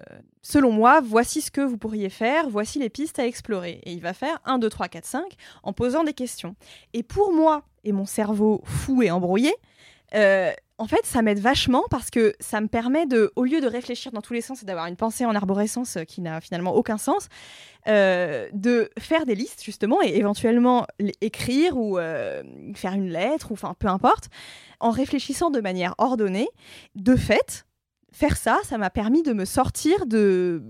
selon 0.42 0.72
moi, 0.72 1.00
voici 1.00 1.40
ce 1.40 1.50
que 1.50 1.60
vous 1.60 1.78
pourriez 1.78 2.10
faire, 2.10 2.48
voici 2.48 2.78
les 2.78 2.90
pistes 2.90 3.18
à 3.18 3.26
explorer. 3.26 3.80
Et 3.84 3.92
il 3.92 4.00
va 4.00 4.12
faire 4.12 4.40
1, 4.44 4.58
2, 4.58 4.68
3, 4.68 4.88
4, 4.88 5.04
5 5.04 5.22
en 5.62 5.72
posant 5.72 6.04
des 6.04 6.14
questions. 6.14 6.56
Et 6.92 7.02
pour 7.02 7.32
moi 7.32 7.64
et 7.84 7.92
mon 7.92 8.06
cerveau 8.06 8.60
fou 8.64 9.02
et 9.02 9.10
embrouillé, 9.10 9.54
euh, 10.14 10.52
en 10.80 10.86
fait, 10.86 11.04
ça 11.04 11.20
m'aide 11.20 11.40
vachement 11.40 11.84
parce 11.90 12.08
que 12.08 12.34
ça 12.40 12.58
me 12.62 12.66
permet 12.66 13.04
de, 13.04 13.30
au 13.36 13.44
lieu 13.44 13.60
de 13.60 13.66
réfléchir 13.66 14.12
dans 14.12 14.22
tous 14.22 14.32
les 14.32 14.40
sens 14.40 14.62
et 14.62 14.64
d'avoir 14.64 14.86
une 14.86 14.96
pensée 14.96 15.26
en 15.26 15.34
arborescence 15.34 15.98
euh, 15.98 16.04
qui 16.04 16.22
n'a 16.22 16.40
finalement 16.40 16.74
aucun 16.74 16.96
sens, 16.96 17.28
euh, 17.86 18.48
de 18.54 18.88
faire 18.98 19.26
des 19.26 19.34
listes 19.34 19.62
justement 19.62 20.02
et 20.02 20.16
éventuellement 20.16 20.86
écrire 21.20 21.76
ou 21.76 21.98
euh, 21.98 22.42
faire 22.74 22.94
une 22.94 23.10
lettre 23.10 23.50
ou 23.50 23.54
enfin 23.54 23.74
peu 23.78 23.88
importe, 23.88 24.30
en 24.80 24.90
réfléchissant 24.90 25.50
de 25.50 25.60
manière 25.60 25.94
ordonnée. 25.98 26.48
De 26.94 27.14
fait, 27.14 27.66
faire 28.10 28.38
ça, 28.38 28.58
ça 28.64 28.78
m'a 28.78 28.88
permis 28.88 29.22
de 29.22 29.34
me 29.34 29.44
sortir 29.44 30.06
de 30.06 30.62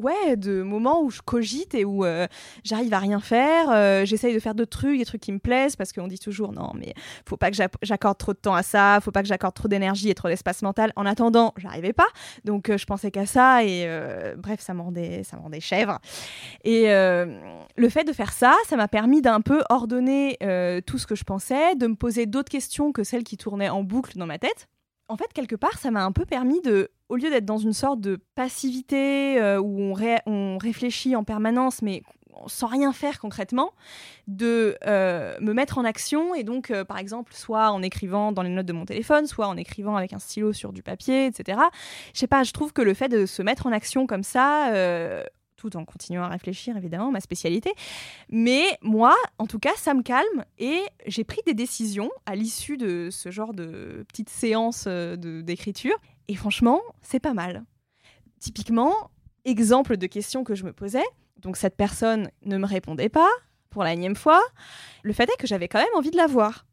ouais 0.00 0.36
de 0.36 0.62
moments 0.62 1.02
où 1.02 1.10
je 1.10 1.20
cogite 1.20 1.74
et 1.74 1.84
où 1.84 2.04
euh, 2.04 2.26
j'arrive 2.64 2.92
à 2.94 2.98
rien 2.98 3.20
faire 3.20 3.70
euh, 3.70 4.04
j'essaye 4.04 4.34
de 4.34 4.40
faire 4.40 4.54
d'autres 4.54 4.78
trucs 4.78 4.98
des 4.98 5.04
trucs 5.04 5.20
qui 5.20 5.32
me 5.32 5.38
plaisent 5.38 5.76
parce 5.76 5.92
qu'on 5.92 6.08
dit 6.08 6.18
toujours 6.18 6.52
non 6.52 6.72
mais 6.74 6.94
faut 7.28 7.36
pas 7.36 7.50
que 7.50 7.56
j'accorde 7.82 8.18
trop 8.18 8.32
de 8.32 8.38
temps 8.38 8.54
à 8.54 8.62
ça 8.62 8.98
faut 9.02 9.10
pas 9.10 9.22
que 9.22 9.28
j'accorde 9.28 9.54
trop 9.54 9.68
d'énergie 9.68 10.10
et 10.10 10.14
trop 10.14 10.28
d'espace 10.28 10.62
mental. 10.62 10.92
En 10.96 11.06
attendant 11.06 11.52
j'arrivais 11.56 11.92
pas. 11.92 12.06
Donc 12.44 12.70
euh, 12.70 12.78
je 12.78 12.86
pensais 12.86 13.10
qu'à 13.10 13.26
ça 13.26 13.64
et 13.64 13.88
bref 14.36 14.60
ça 14.60 14.74
me 14.74 14.80
rendait 14.80 15.22
ça 15.24 15.36
me 15.36 15.42
rendait 15.42 15.60
chèvre. 15.60 15.98
Et 16.64 16.86
le 16.88 17.88
fait 17.88 18.04
de 18.04 18.12
faire 18.12 18.32
ça 18.32 18.56
ça 18.66 18.76
m'a 18.76 18.88
permis 18.88 19.22
d'un 19.22 19.40
peu 19.40 19.62
ordonner 19.68 20.36
tout 20.86 20.98
ce 20.98 21.06
que 21.06 21.14
je 21.14 21.24
pensais 21.24 21.74
de 21.76 21.86
me 21.86 21.94
poser 21.94 22.26
d'autres 22.26 22.50
questions 22.50 22.92
que 22.92 23.04
celles 23.04 23.24
qui 23.24 23.36
tournaient 23.36 23.68
en 23.68 23.82
boucle 23.82 24.16
dans 24.16 24.26
ma 24.26 24.38
tête. 24.38 24.68
En 25.08 25.16
fait, 25.16 25.32
quelque 25.32 25.56
part, 25.56 25.76
ça 25.78 25.90
m'a 25.90 26.04
un 26.04 26.12
peu 26.12 26.24
permis 26.24 26.60
de, 26.60 26.92
au 27.10 27.16
lieu 27.16 27.28
d'être 27.28 27.44
dans 27.44 27.58
une 27.58 27.72
sorte 27.72 28.00
de 28.00 28.18
passivité 28.36 29.38
euh, 29.40 29.60
où 29.60 29.80
on, 29.80 29.92
ré- 29.92 30.22
on 30.26 30.58
réfléchit 30.58 31.16
en 31.16 31.24
permanence, 31.24 31.82
mais 31.82 32.02
sans 32.46 32.68
rien 32.68 32.92
faire 32.92 33.18
concrètement, 33.18 33.72
de 34.28 34.76
euh, 34.86 35.36
me 35.40 35.52
mettre 35.52 35.76
en 35.76 35.84
action 35.84 36.34
et 36.34 36.44
donc, 36.44 36.70
euh, 36.70 36.84
par 36.84 36.98
exemple, 36.98 37.34
soit 37.34 37.70
en 37.72 37.82
écrivant 37.82 38.30
dans 38.30 38.42
les 38.42 38.48
notes 38.48 38.64
de 38.64 38.72
mon 38.72 38.86
téléphone, 38.86 39.26
soit 39.26 39.48
en 39.48 39.56
écrivant 39.56 39.96
avec 39.96 40.12
un 40.12 40.20
stylo 40.20 40.52
sur 40.52 40.72
du 40.72 40.82
papier, 40.82 41.26
etc. 41.26 41.58
Je 42.14 42.20
sais 42.20 42.28
pas, 42.28 42.44
je 42.44 42.52
trouve 42.52 42.72
que 42.72 42.80
le 42.80 42.94
fait 42.94 43.08
de 43.08 43.26
se 43.26 43.42
mettre 43.42 43.66
en 43.66 43.72
action 43.72 44.06
comme 44.06 44.22
ça, 44.22 44.72
tout 45.56 45.76
en 45.76 45.84
continuant 45.84 46.22
à 46.22 46.28
réfléchir, 46.28 46.76
évidemment, 46.76 47.10
ma 47.10 47.20
spécialité. 47.20 47.72
Mais 48.30 48.62
moi, 48.80 49.14
en 49.38 49.46
tout 49.46 49.58
cas, 49.58 49.74
ça 49.76 49.92
me 49.92 50.02
calme 50.02 50.44
et 50.58 50.80
j'ai 51.06 51.24
pris 51.24 51.42
des 51.44 51.54
décisions 51.54 52.10
à 52.24 52.36
l'issue 52.36 52.78
de 52.78 53.08
ce 53.10 53.30
genre 53.30 53.52
de 53.52 54.06
petite 54.08 54.30
séance 54.30 54.86
d'écriture. 54.86 55.96
Et 56.30 56.36
franchement, 56.36 56.80
c'est 57.02 57.18
pas 57.18 57.34
mal. 57.34 57.64
Typiquement, 58.38 58.94
exemple 59.44 59.96
de 59.96 60.06
questions 60.06 60.44
que 60.44 60.54
je 60.54 60.62
me 60.62 60.72
posais. 60.72 61.04
Donc 61.38 61.56
cette 61.56 61.76
personne 61.76 62.30
ne 62.44 62.56
me 62.56 62.66
répondait 62.66 63.08
pas 63.08 63.28
pour 63.68 63.82
la 63.82 63.94
énième 63.94 64.14
fois. 64.14 64.40
Le 65.02 65.12
fait 65.12 65.24
est 65.24 65.36
que 65.40 65.48
j'avais 65.48 65.66
quand 65.66 65.80
même 65.80 65.88
envie 65.96 66.12
de 66.12 66.16
la 66.16 66.28
voir. 66.28 66.66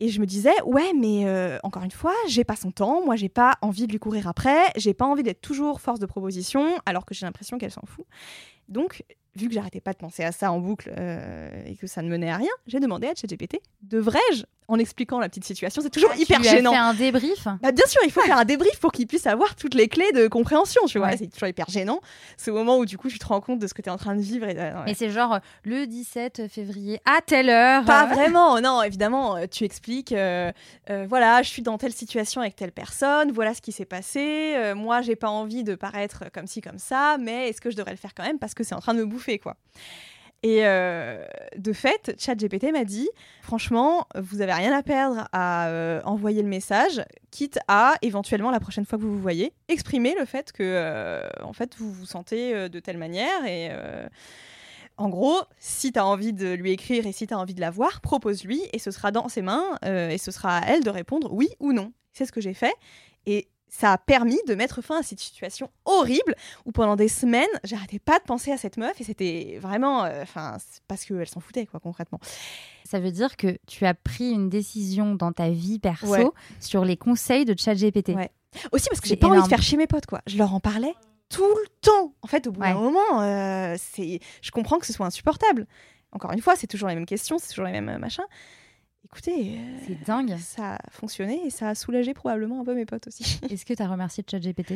Et 0.00 0.08
je 0.08 0.18
me 0.18 0.24
disais, 0.24 0.54
ouais, 0.64 0.94
mais 0.94 1.26
euh, 1.26 1.58
encore 1.62 1.82
une 1.82 1.90
fois, 1.90 2.14
j'ai 2.26 2.42
pas 2.42 2.56
son 2.56 2.70
temps, 2.70 3.04
moi 3.04 3.16
j'ai 3.16 3.28
pas 3.28 3.58
envie 3.60 3.86
de 3.86 3.92
lui 3.92 3.98
courir 3.98 4.28
après, 4.28 4.64
j'ai 4.76 4.94
pas 4.94 5.04
envie 5.04 5.22
d'être 5.22 5.42
toujours 5.42 5.82
force 5.82 6.00
de 6.00 6.06
proposition, 6.06 6.78
alors 6.86 7.04
que 7.04 7.12
j'ai 7.12 7.26
l'impression 7.26 7.58
qu'elle 7.58 7.72
s'en 7.72 7.84
fout. 7.84 8.06
Donc, 8.70 9.04
vu 9.34 9.48
que 9.48 9.52
j'arrêtais 9.52 9.82
pas 9.82 9.92
de 9.92 9.98
penser 9.98 10.24
à 10.24 10.32
ça 10.32 10.52
en 10.52 10.58
boucle 10.58 10.90
euh, 10.96 11.64
et 11.66 11.76
que 11.76 11.86
ça 11.86 12.00
ne 12.00 12.08
menait 12.08 12.30
à 12.30 12.38
rien, 12.38 12.50
j'ai 12.66 12.80
demandé 12.80 13.08
à 13.08 13.14
ChatGPT, 13.14 13.60
devrais-je, 13.82 14.44
en 14.68 14.78
expliquant 14.78 15.18
la 15.20 15.28
petite 15.28 15.44
situation, 15.44 15.80
c'est 15.82 15.90
toujours 15.90 16.10
Ah, 16.12 16.16
tu 16.16 16.22
hyper 16.22 16.40
lui 16.40 16.48
as 16.48 16.56
gênant. 16.56 16.72
fait 16.72 16.76
un 16.78 16.94
débrief? 16.94 17.44
Bah, 17.62 17.72
bien 17.72 17.86
sûr, 17.86 18.00
il 18.04 18.10
faut 18.10 18.20
faire 18.22 18.38
un 18.38 18.44
débrief 18.44 18.78
pour 18.80 18.92
qu'il 18.92 19.06
puisse 19.06 19.26
avoir 19.26 19.54
toutes 19.56 19.74
les 19.74 19.88
clés 19.88 20.10
de 20.12 20.26
compréhension, 20.28 20.82
tu 20.86 20.98
vois. 20.98 21.08
Ouais. 21.08 21.16
C'est 21.16 21.28
toujours 21.28 21.48
hyper 21.48 21.68
gênant. 21.68 22.00
Ce 22.36 22.50
moment 22.50 22.78
où 22.78 22.84
du 22.86 22.98
coup 22.98 23.08
tu 23.08 23.18
te 23.18 23.26
rends 23.26 23.40
compte 23.40 23.58
de 23.58 23.66
ce 23.66 23.74
que 23.74 23.82
tu 23.82 23.88
es 23.88 23.92
en 23.92 23.96
train 23.96 24.14
de 24.16 24.20
vivre. 24.22 24.48
Et, 24.48 24.56
euh, 24.58 24.84
ouais. 24.84 24.94
C'est 24.94 25.10
genre 25.10 25.34
euh, 25.34 25.38
le 25.64 25.86
17 25.86 26.48
février 26.48 27.00
à 27.04 27.20
telle 27.20 27.48
heure. 27.50 27.84
Pas 27.84 28.06
vraiment, 28.06 28.60
non, 28.60 28.82
évidemment, 28.82 29.36
euh, 29.36 29.46
tu 29.50 29.64
expliques, 29.64 30.12
euh, 30.12 30.50
euh, 30.90 31.06
voilà, 31.08 31.42
je 31.42 31.48
suis 31.48 31.62
dans 31.62 31.78
telle 31.78 31.92
situation 31.92 32.40
avec 32.40 32.56
telle 32.56 32.72
personne, 32.72 33.30
voilà 33.32 33.54
ce 33.54 33.60
qui 33.62 33.72
s'est 33.72 33.84
passé, 33.84 34.54
moi 34.74 35.00
j'ai 35.02 35.16
pas 35.16 35.28
envie 35.30 35.62
de 35.64 35.74
paraître 35.74 36.24
comme 36.32 36.46
ci, 36.46 36.60
comme 36.60 36.78
ça, 36.78 37.16
mais 37.20 37.48
est-ce 37.48 37.60
que 37.60 37.70
je 37.70 37.76
devrais 37.76 37.92
le 37.92 37.96
faire 37.96 38.14
quand 38.14 38.24
même 38.24 38.38
parce 38.38 38.54
que 38.54 38.64
c'est 38.64 38.74
en 38.74 38.80
train 38.80 38.94
de 38.94 39.00
me 39.00 39.06
bouffer, 39.06 39.38
quoi? 39.38 39.56
Et 40.46 40.64
euh, 40.64 41.26
de 41.56 41.72
fait, 41.72 42.14
ChatGPT 42.20 42.70
m'a 42.70 42.84
dit, 42.84 43.08
franchement, 43.42 44.06
vous 44.14 44.42
avez 44.42 44.52
rien 44.52 44.72
à 44.72 44.84
perdre 44.84 45.26
à 45.32 45.66
euh, 45.66 46.00
envoyer 46.04 46.40
le 46.40 46.48
message, 46.48 47.02
quitte 47.32 47.58
à 47.66 47.94
éventuellement 48.00 48.52
la 48.52 48.60
prochaine 48.60 48.86
fois 48.86 48.96
que 48.96 49.02
vous 49.02 49.12
vous 49.12 49.20
voyez, 49.20 49.52
exprimer 49.66 50.14
le 50.16 50.24
fait 50.24 50.52
que, 50.52 50.62
euh, 50.62 51.28
en 51.42 51.52
fait, 51.52 51.74
vous 51.78 51.92
vous 51.92 52.06
sentez 52.06 52.68
de 52.68 52.78
telle 52.78 52.96
manière 52.96 53.44
et 53.44 53.72
en 54.98 55.08
gros, 55.08 55.36
si 55.58 55.90
tu 55.90 55.98
as 55.98 56.06
envie 56.06 56.32
de 56.32 56.52
lui 56.52 56.70
écrire 56.70 57.08
et 57.08 57.12
si 57.12 57.26
tu 57.26 57.34
as 57.34 57.38
envie 57.40 57.54
de 57.54 57.60
la 57.60 57.72
voir, 57.72 58.00
propose-lui 58.00 58.62
et 58.72 58.78
ce 58.78 58.92
sera 58.92 59.10
dans 59.10 59.28
ses 59.28 59.42
mains 59.42 59.76
et 59.82 60.16
ce 60.16 60.30
sera 60.30 60.58
à 60.58 60.66
elle 60.68 60.84
de 60.84 60.90
répondre 60.90 61.32
oui 61.32 61.48
ou 61.58 61.72
non. 61.72 61.92
C'est 62.12 62.24
ce 62.24 62.30
que 62.30 62.40
j'ai 62.40 62.54
fait 62.54 62.74
et 63.26 63.48
ça 63.78 63.92
a 63.92 63.98
permis 63.98 64.38
de 64.48 64.54
mettre 64.54 64.80
fin 64.80 65.00
à 65.00 65.02
cette 65.02 65.20
situation 65.20 65.70
horrible 65.84 66.34
où 66.64 66.72
pendant 66.72 66.96
des 66.96 67.08
semaines, 67.08 67.46
j'arrêtais 67.62 67.98
pas 67.98 68.18
de 68.18 68.24
penser 68.24 68.50
à 68.50 68.56
cette 68.56 68.78
meuf 68.78 68.98
et 69.00 69.04
c'était 69.04 69.58
vraiment 69.60 70.04
euh, 70.04 70.22
enfin 70.22 70.56
parce 70.88 71.04
qu'elle 71.04 71.28
s'en 71.28 71.40
foutait 71.40 71.66
quoi 71.66 71.78
concrètement. 71.80 72.18
Ça 72.84 73.00
veut 73.00 73.10
dire 73.10 73.36
que 73.36 73.58
tu 73.66 73.84
as 73.84 73.92
pris 73.94 74.30
une 74.30 74.48
décision 74.48 75.14
dans 75.14 75.32
ta 75.32 75.50
vie 75.50 75.78
perso 75.78 76.06
Ouais. 76.06 76.26
sur 76.60 76.84
les 76.84 76.96
conseils 76.96 77.44
de 77.44 77.54
ChatGPT. 77.58 78.10
Ouais. 78.14 78.30
Aussi 78.72 78.88
parce 78.88 79.00
que 79.02 79.08
j'ai 79.08 79.16
pas 79.16 79.26
envie 79.26 79.42
de 79.42 79.48
faire 79.48 79.62
chier 79.62 79.76
mes 79.76 79.86
potes 79.86 80.06
quoi. 80.06 80.22
Je 80.26 80.38
leur 80.38 80.54
en 80.54 80.60
parlais 80.60 80.94
tout 81.28 81.42
le 81.44 81.68
temps. 81.82 82.14
En 82.22 82.28
fait, 82.28 82.46
au 82.46 82.52
bout 82.52 82.60
d'un 82.60 82.74
moment, 82.74 83.20
euh, 83.20 83.74
c'est 83.78 84.20
je 84.40 84.50
comprends 84.52 84.78
que 84.78 84.86
ce 84.86 84.92
soit 84.94 85.06
insupportable. 85.06 85.66
Encore 86.12 86.32
une 86.32 86.40
fois, 86.40 86.54
c'est 86.56 86.68
toujours 86.68 86.88
les 86.88 86.94
mêmes 86.94 87.04
questions, 87.04 87.36
c'est 87.38 87.48
toujours 87.48 87.66
les 87.66 87.72
mêmes 87.72 87.88
euh, 87.88 87.98
machins. 87.98 88.24
Écoutez, 89.06 89.58
euh, 89.58 89.78
C'est 89.86 90.04
dingue. 90.04 90.36
ça 90.38 90.74
a 90.74 90.78
fonctionné 90.90 91.40
et 91.46 91.50
ça 91.50 91.68
a 91.70 91.74
soulagé 91.74 92.12
probablement 92.12 92.60
un 92.60 92.64
peu 92.64 92.74
mes 92.74 92.84
potes 92.86 93.06
aussi. 93.06 93.38
Est-ce 93.50 93.64
que 93.64 93.72
tu 93.72 93.82
as 93.82 93.86
remercié 93.88 94.24
ChatGPT? 94.28 94.74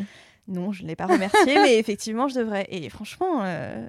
Non, 0.48 0.72
je 0.72 0.82
ne 0.82 0.88
l'ai 0.88 0.96
pas 0.96 1.06
remercié, 1.06 1.54
mais 1.56 1.78
effectivement, 1.78 2.28
je 2.28 2.36
devrais. 2.38 2.66
Et 2.70 2.88
franchement, 2.90 3.42
euh, 3.42 3.88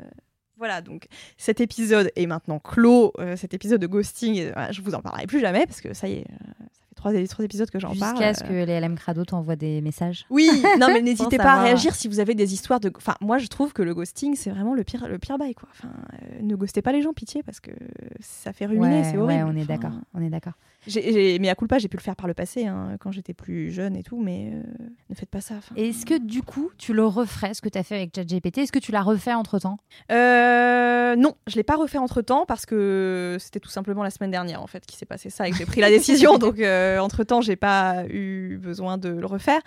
voilà, 0.58 0.82
donc 0.82 1.08
cet 1.38 1.62
épisode 1.62 2.12
est 2.16 2.26
maintenant 2.26 2.60
clos. 2.60 3.14
euh, 3.20 3.36
cet 3.36 3.54
épisode 3.54 3.80
de 3.82 3.88
ghosting, 3.88 4.52
je 4.72 4.82
vous 4.82 4.96
en 4.96 5.02
parlerai 5.02 5.28
plus 5.28 5.40
jamais 5.40 5.66
parce 5.66 5.80
que 5.82 5.94
ça 5.94 6.08
y 6.08 6.14
est, 6.14 6.26
ça 6.28 6.86
fait 6.92 6.96
trois, 6.96 7.28
trois 7.28 7.46
épisodes 7.46 7.70
que 7.70 7.80
j'en 7.80 7.96
parle. 7.96 8.18
Jusqu'à 8.18 8.34
ce 8.34 8.44
euh. 8.44 8.48
que 8.48 8.54
les 8.66 8.80
LM 8.80 8.96
Crado 8.96 9.26
t'envoient 9.26 9.56
des 9.56 9.82
messages. 9.82 10.26
Oui, 10.30 10.50
non, 10.80 10.88
mais 10.88 11.02
n'hésitez 11.02 11.38
pas 11.38 11.54
à 11.54 11.64
réagir 11.64 11.96
si 11.96 12.08
vous 12.08 12.20
avez 12.20 12.36
des 12.36 12.54
histoires 12.54 12.80
de. 12.80 12.92
Enfin, 12.96 13.16
moi, 13.22 13.38
je 13.38 13.48
trouve 13.48 13.74
que 13.74 13.82
le 13.82 13.94
ghosting, 13.94 14.36
c'est 14.36 14.50
vraiment 14.50 14.74
le 14.74 14.84
pire, 14.84 15.08
le 15.08 15.18
pire 15.18 15.38
bail, 15.38 15.56
quoi. 15.56 15.70
Enfin, 15.72 15.90
euh, 16.14 16.42
ne 16.42 16.56
ghostez 16.56 16.82
pas 16.82 16.92
les 16.92 17.02
gens, 17.02 17.14
pitié, 17.14 17.44
parce 17.44 17.60
que 17.60 17.72
ça 18.20 18.54
fait 18.54 18.66
ruminer, 18.66 19.02
Ouais, 19.02 19.04
c'est 19.04 19.18
horrible. 19.18 19.44
ouais, 19.44 19.52
on 19.52 19.56
est 19.56 19.64
Enfin, 19.64 19.74
d'accord. 19.74 20.00
On 20.14 20.22
est 20.22 20.30
d'accord. 20.30 20.54
J'ai, 20.88 21.38
mais 21.38 21.50
à 21.50 21.56
culpa, 21.56 21.78
j'ai 21.78 21.88
pu 21.88 21.98
le 21.98 22.02
faire 22.02 22.16
par 22.16 22.28
le 22.28 22.34
passé, 22.34 22.66
hein, 22.66 22.98
quand 23.00 23.12
j'étais 23.12 23.36
plus 23.36 23.72
jeune 23.72 23.96
et 23.96 24.02
tout, 24.02 24.20
mais 24.20 24.52
euh, 24.52 24.64
ne 25.12 25.16
faites 25.16 25.30
pas 25.30 25.42
ça. 25.42 25.56
Et 25.76 25.90
Est-ce 25.90 26.08
que 26.08 26.18
du 26.18 26.42
coup, 26.42 26.72
tu 26.80 26.94
le 26.94 27.06
referais, 27.06 27.54
ce 27.54 27.62
que 27.62 27.70
tu 27.70 27.78
as 27.78 27.84
fait 27.84 27.96
avec 27.96 28.16
ChatGPT 28.16 28.60
Est-ce 28.60 28.72
que 28.72 28.80
tu 28.80 28.92
l'as 28.92 29.04
refait 29.04 29.36
entre 29.36 29.60
temps 29.60 29.78
Euh, 30.12 31.16
non, 31.16 31.36
je 31.46 31.56
l'ai 31.56 31.64
pas 31.64 31.76
refait 31.76 32.00
entre 32.00 32.24
temps 32.24 32.46
parce 32.48 32.66
que 32.66 33.38
c'était 33.40 33.60
tout 33.60 33.70
simplement 33.70 34.02
la 34.02 34.10
semaine 34.10 34.32
dernière 34.32 34.64
en 34.64 34.68
fait 34.68 34.84
qui 34.86 34.98
s'est 34.98 35.06
passé 35.06 35.30
ça 35.30 35.48
et 35.48 35.52
que 35.52 35.58
j'ai 35.58 35.68
pris 35.68 35.82
la 35.82 35.90
décision. 35.90 36.38
donc 36.40 36.60
entre 37.00 37.24
temps, 37.24 37.42
j'ai 37.42 37.56
pas 37.56 38.04
eu 38.10 38.58
besoin 38.58 38.98
de 38.98 39.10
le 39.10 39.26
refaire. 39.26 39.62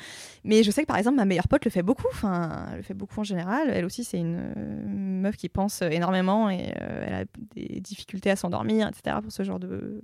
Mais 0.45 0.63
je 0.63 0.71
sais 0.71 0.83
que 0.83 0.87
par 0.87 0.97
exemple, 0.99 1.17
ma 1.17 1.25
meilleure 1.25 1.49
pote 1.49 1.65
le 1.65 1.71
fait 1.71 1.83
beaucoup. 1.83 2.07
Enfin, 2.11 2.67
elle 2.71 2.77
le 2.79 2.83
fait 2.83 2.95
beaucoup 2.95 3.21
en 3.21 3.25
général. 3.25 3.71
Elle 3.71 3.85
aussi, 3.85 4.05
c'est 4.05 4.19
une 4.19 4.37
euh, 4.57 4.83
meuf 4.87 5.37
qui 5.37 5.49
pense 5.49 5.83
énormément 5.83 6.51
et 6.51 6.73
euh, 6.81 7.05
elle 7.07 7.15
a 7.15 7.25
des 7.55 7.81
difficultés 7.81 8.31
à 8.31 8.37
s'endormir, 8.37 8.89
etc. 8.89 9.17
pour 9.23 9.33
ce 9.33 9.43
genre 9.43 9.59
de 9.59 10.01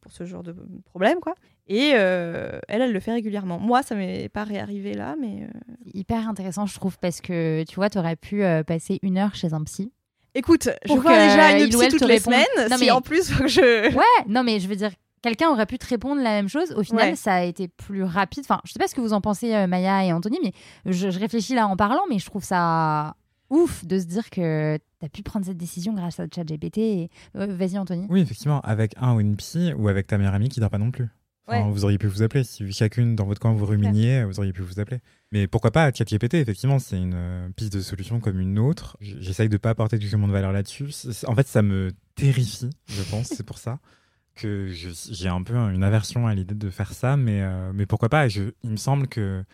pour 0.00 0.12
ce 0.12 0.24
genre 0.24 0.42
de 0.42 0.54
problème 0.84 1.18
quoi. 1.20 1.34
Et 1.68 1.92
euh, 1.94 2.58
elle, 2.68 2.82
elle 2.82 2.92
le 2.92 3.00
fait 3.00 3.12
régulièrement. 3.12 3.58
Moi, 3.60 3.82
ça 3.82 3.94
m'est 3.94 4.28
pas 4.28 4.42
réarrivé 4.44 4.94
là, 4.94 5.14
mais 5.20 5.42
euh, 5.44 5.74
hyper 5.94 6.28
intéressant, 6.28 6.66
je 6.66 6.74
trouve, 6.74 6.98
parce 6.98 7.20
que 7.20 7.62
tu 7.68 7.76
vois, 7.76 7.88
tu 7.88 7.98
aurais 7.98 8.16
pu 8.16 8.42
euh, 8.42 8.64
passer 8.64 8.98
une 9.02 9.16
heure 9.16 9.34
chez 9.36 9.54
un 9.54 9.62
psy. 9.62 9.92
écoute, 10.34 10.68
je 10.86 10.92
vois 10.94 11.12
déjà 11.28 11.56
une 11.58 11.68
psy 11.68 11.88
toutes 11.88 12.00
te 12.00 12.04
les 12.04 12.14
réponde. 12.14 12.32
semaines. 12.34 12.68
Non, 12.70 12.76
si 12.78 12.84
mais- 12.86 12.90
en 12.90 13.00
plus 13.00 13.30
faut 13.30 13.44
que 13.44 13.48
je 13.48 13.94
Ouais, 13.96 14.24
non, 14.28 14.42
mais 14.42 14.58
je 14.58 14.66
veux 14.68 14.74
dire, 14.76 14.90
quelqu'un 15.22 15.48
aurait 15.50 15.66
pu 15.66 15.78
te 15.78 15.86
répondre 15.86 16.20
la 16.22 16.30
même 16.30 16.48
chose. 16.48 16.72
Au 16.76 16.82
final, 16.82 17.10
Ouais. 17.10 17.16
ça 17.16 17.34
a 17.34 17.42
été 17.42 17.68
plus 17.68 18.02
rapide. 18.04 18.44
Enfin, 18.44 18.60
je 18.64 18.72
sais 18.72 18.78
pas 18.78 18.88
ce 18.88 18.94
que 18.94 19.00
vous 19.00 19.12
en 19.12 19.20
pensez, 19.20 19.54
euh, 19.54 19.66
Maya 19.66 20.04
et 20.04 20.12
Anthony, 20.12 20.38
mais 20.42 20.52
je, 20.86 21.10
je 21.10 21.18
réfléchis 21.18 21.54
là 21.54 21.66
en 21.68 21.76
parlant, 21.76 22.02
mais 22.10 22.18
je 22.18 22.26
trouve 22.26 22.44
ça 22.44 23.14
ouf 23.50 23.84
de 23.84 23.98
se 23.98 24.04
dire 24.06 24.30
que 24.30 24.76
tu 25.00 25.06
as 25.06 25.08
pu 25.08 25.22
prendre 25.22 25.44
cette 25.44 25.58
décision 25.58 25.92
grâce 25.92 26.18
à 26.20 26.24
ChatGPT. 26.34 26.78
Et... 26.78 27.10
Euh, 27.36 27.54
Vas-y, 27.54 27.78
Anthony. 27.78 28.06
Oui, 28.08 28.20
effectivement, 28.20 28.60
avec 28.62 28.94
un 28.98 29.14
ou 29.14 29.20
une 29.20 29.36
psy 29.36 29.72
ou 29.76 29.88
avec 29.88 30.06
ta 30.06 30.16
meilleure 30.18 30.34
amie 30.34 30.48
qui 30.48 30.60
dort 30.60 30.70
pas 30.70 30.78
non 30.78 30.90
plus. 30.90 31.04
Enfin, 31.04 31.64
Ouais. 31.66 31.70
Vous 31.72 31.84
auriez 31.84 31.98
pu 31.98 32.06
vous 32.06 32.22
appeler. 32.22 32.44
Si 32.44 32.70
chacune 32.72 33.16
dans 33.16 33.26
votre 33.26 33.40
coin 33.40 33.52
vous 33.52 33.66
ruminiez, 33.66 34.24
vous 34.24 34.38
auriez 34.38 34.52
pu 34.52 34.62
vous 34.62 34.78
appeler. 34.80 35.00
Mais 35.32 35.48
pourquoi 35.48 35.70
pas 35.72 35.92
ChatGPT 35.92 36.34
Effectivement, 36.34 36.78
c'est 36.78 36.96
une 36.96 37.14
euh, 37.14 37.48
piste 37.56 37.72
de 37.72 37.80
solution 37.80 38.20
comme 38.20 38.38
une 38.40 38.58
autre. 38.60 38.96
J'essaye 39.00 39.48
de 39.48 39.56
pas 39.56 39.70
apporter 39.70 39.98
du 39.98 40.04
jugement 40.06 40.28
de 40.28 40.32
valeur 40.32 40.52
là-dessus. 40.52 40.86
En 41.26 41.34
fait, 41.34 41.46
ça 41.48 41.60
me 41.62 41.90
terrifie, 42.14 42.70
je 42.86 43.02
pense. 43.10 43.26
c'est 43.26 43.44
pour 43.44 43.58
ça 43.58 43.80
que 44.34 44.68
j'ai 44.68 45.28
un 45.28 45.42
peu 45.42 45.54
une 45.54 45.84
aversion 45.84 46.26
à 46.26 46.34
l'idée 46.34 46.54
de 46.54 46.70
faire 46.70 46.92
ça. 46.92 47.16
Mais, 47.16 47.42
euh, 47.42 47.72
mais 47.74 47.86
pourquoi 47.86 48.08
pas? 48.08 48.28
Je, 48.28 48.42
Il 48.64 48.70
me 48.70 48.76
semble 48.76 49.06
que 49.08 49.44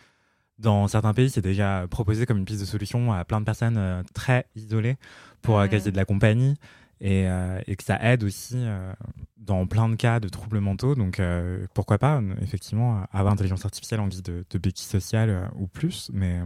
dans 0.57 0.87
certains 0.87 1.13
pays, 1.13 1.29
c'est 1.29 1.41
déjà 1.41 1.87
proposé 1.89 2.25
comme 2.25 2.37
une 2.37 2.45
piste 2.45 2.59
de 2.61 2.65
solution 2.65 3.13
à 3.13 3.23
plein 3.25 3.39
de 3.39 3.45
personnes 3.45 3.77
euh, 3.77 4.03
très 4.13 4.45
isolées 4.55 4.97
pour 5.41 5.59
euh, 5.59 5.65
Mm. 5.65 5.69
caser 5.69 5.91
de 5.91 5.97
la 5.97 6.05
compagnie 6.05 6.55
et, 7.01 7.27
euh, 7.29 7.61
et 7.67 7.75
que 7.77 7.83
ça 7.83 7.97
aide 8.01 8.23
aussi 8.25 8.55
euh, 8.57 8.91
dans 9.37 9.65
plein 9.67 9.87
de 9.87 9.95
cas 9.95 10.19
de 10.19 10.27
troubles 10.27 10.59
mentaux. 10.59 10.95
Donc 10.95 11.19
euh, 11.19 11.65
pourquoi 11.73 11.97
pas, 11.97 12.17
euh, 12.17 12.33
effectivement, 12.41 13.03
avoir 13.13 13.33
l'intelligence 13.33 13.63
artificielle 13.63 14.01
en 14.01 14.07
guise 14.09 14.23
de, 14.23 14.45
de 14.49 14.57
béquille 14.57 14.85
sociale 14.85 15.29
euh, 15.29 15.45
ou 15.55 15.67
plus, 15.67 16.09
mais, 16.13 16.41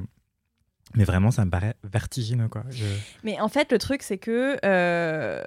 mais 0.95 1.03
vraiment, 1.03 1.32
ça 1.32 1.43
me 1.45 1.49
paraît 1.51 1.75
vertigineux. 1.84 2.47
Quoi. 2.47 2.63
Je- 2.69 2.84
Mais 3.23 3.39
en 3.39 3.47
fait, 3.49 3.71
le 3.71 3.77
truc, 3.77 4.03
c'est 4.03 4.17
que. 4.17 4.58
euh, 4.65 5.41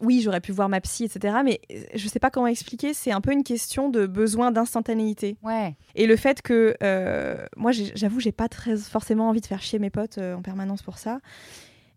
Oui, 0.00 0.20
j'aurais 0.22 0.40
pu 0.40 0.52
voir 0.52 0.68
ma 0.68 0.80
psy, 0.80 1.04
etc. 1.04 1.38
Mais 1.44 1.60
euh, 1.72 1.80
je 1.94 2.06
sais 2.08 2.20
pas 2.20 2.30
comment 2.30 2.46
expliquer. 2.46 2.94
C'est 2.94 3.10
un 3.10 3.20
peu 3.20 3.32
une 3.32 3.42
question 3.42 3.88
de 3.88 4.06
besoin 4.06 4.52
d'instantanéité. 4.52 5.36
Ouais. 5.42 5.74
Et 5.96 6.06
le 6.06 6.16
fait 6.16 6.40
que. 6.42 6.74
euh, 6.82 7.44
Moi, 7.56 7.72
j'avoue, 7.72 8.20
j'ai 8.20 8.30
pas 8.32 8.48
très 8.48 8.76
forcément 8.76 9.28
envie 9.28 9.40
de 9.40 9.46
faire 9.46 9.60
chier 9.62 9.78
mes 9.80 9.90
potes 9.90 10.18
euh, 10.18 10.34
en 10.34 10.42
permanence 10.42 10.82
pour 10.82 10.98
ça. 10.98 11.18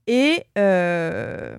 Et. 0.07 0.45
euh, 0.57 1.55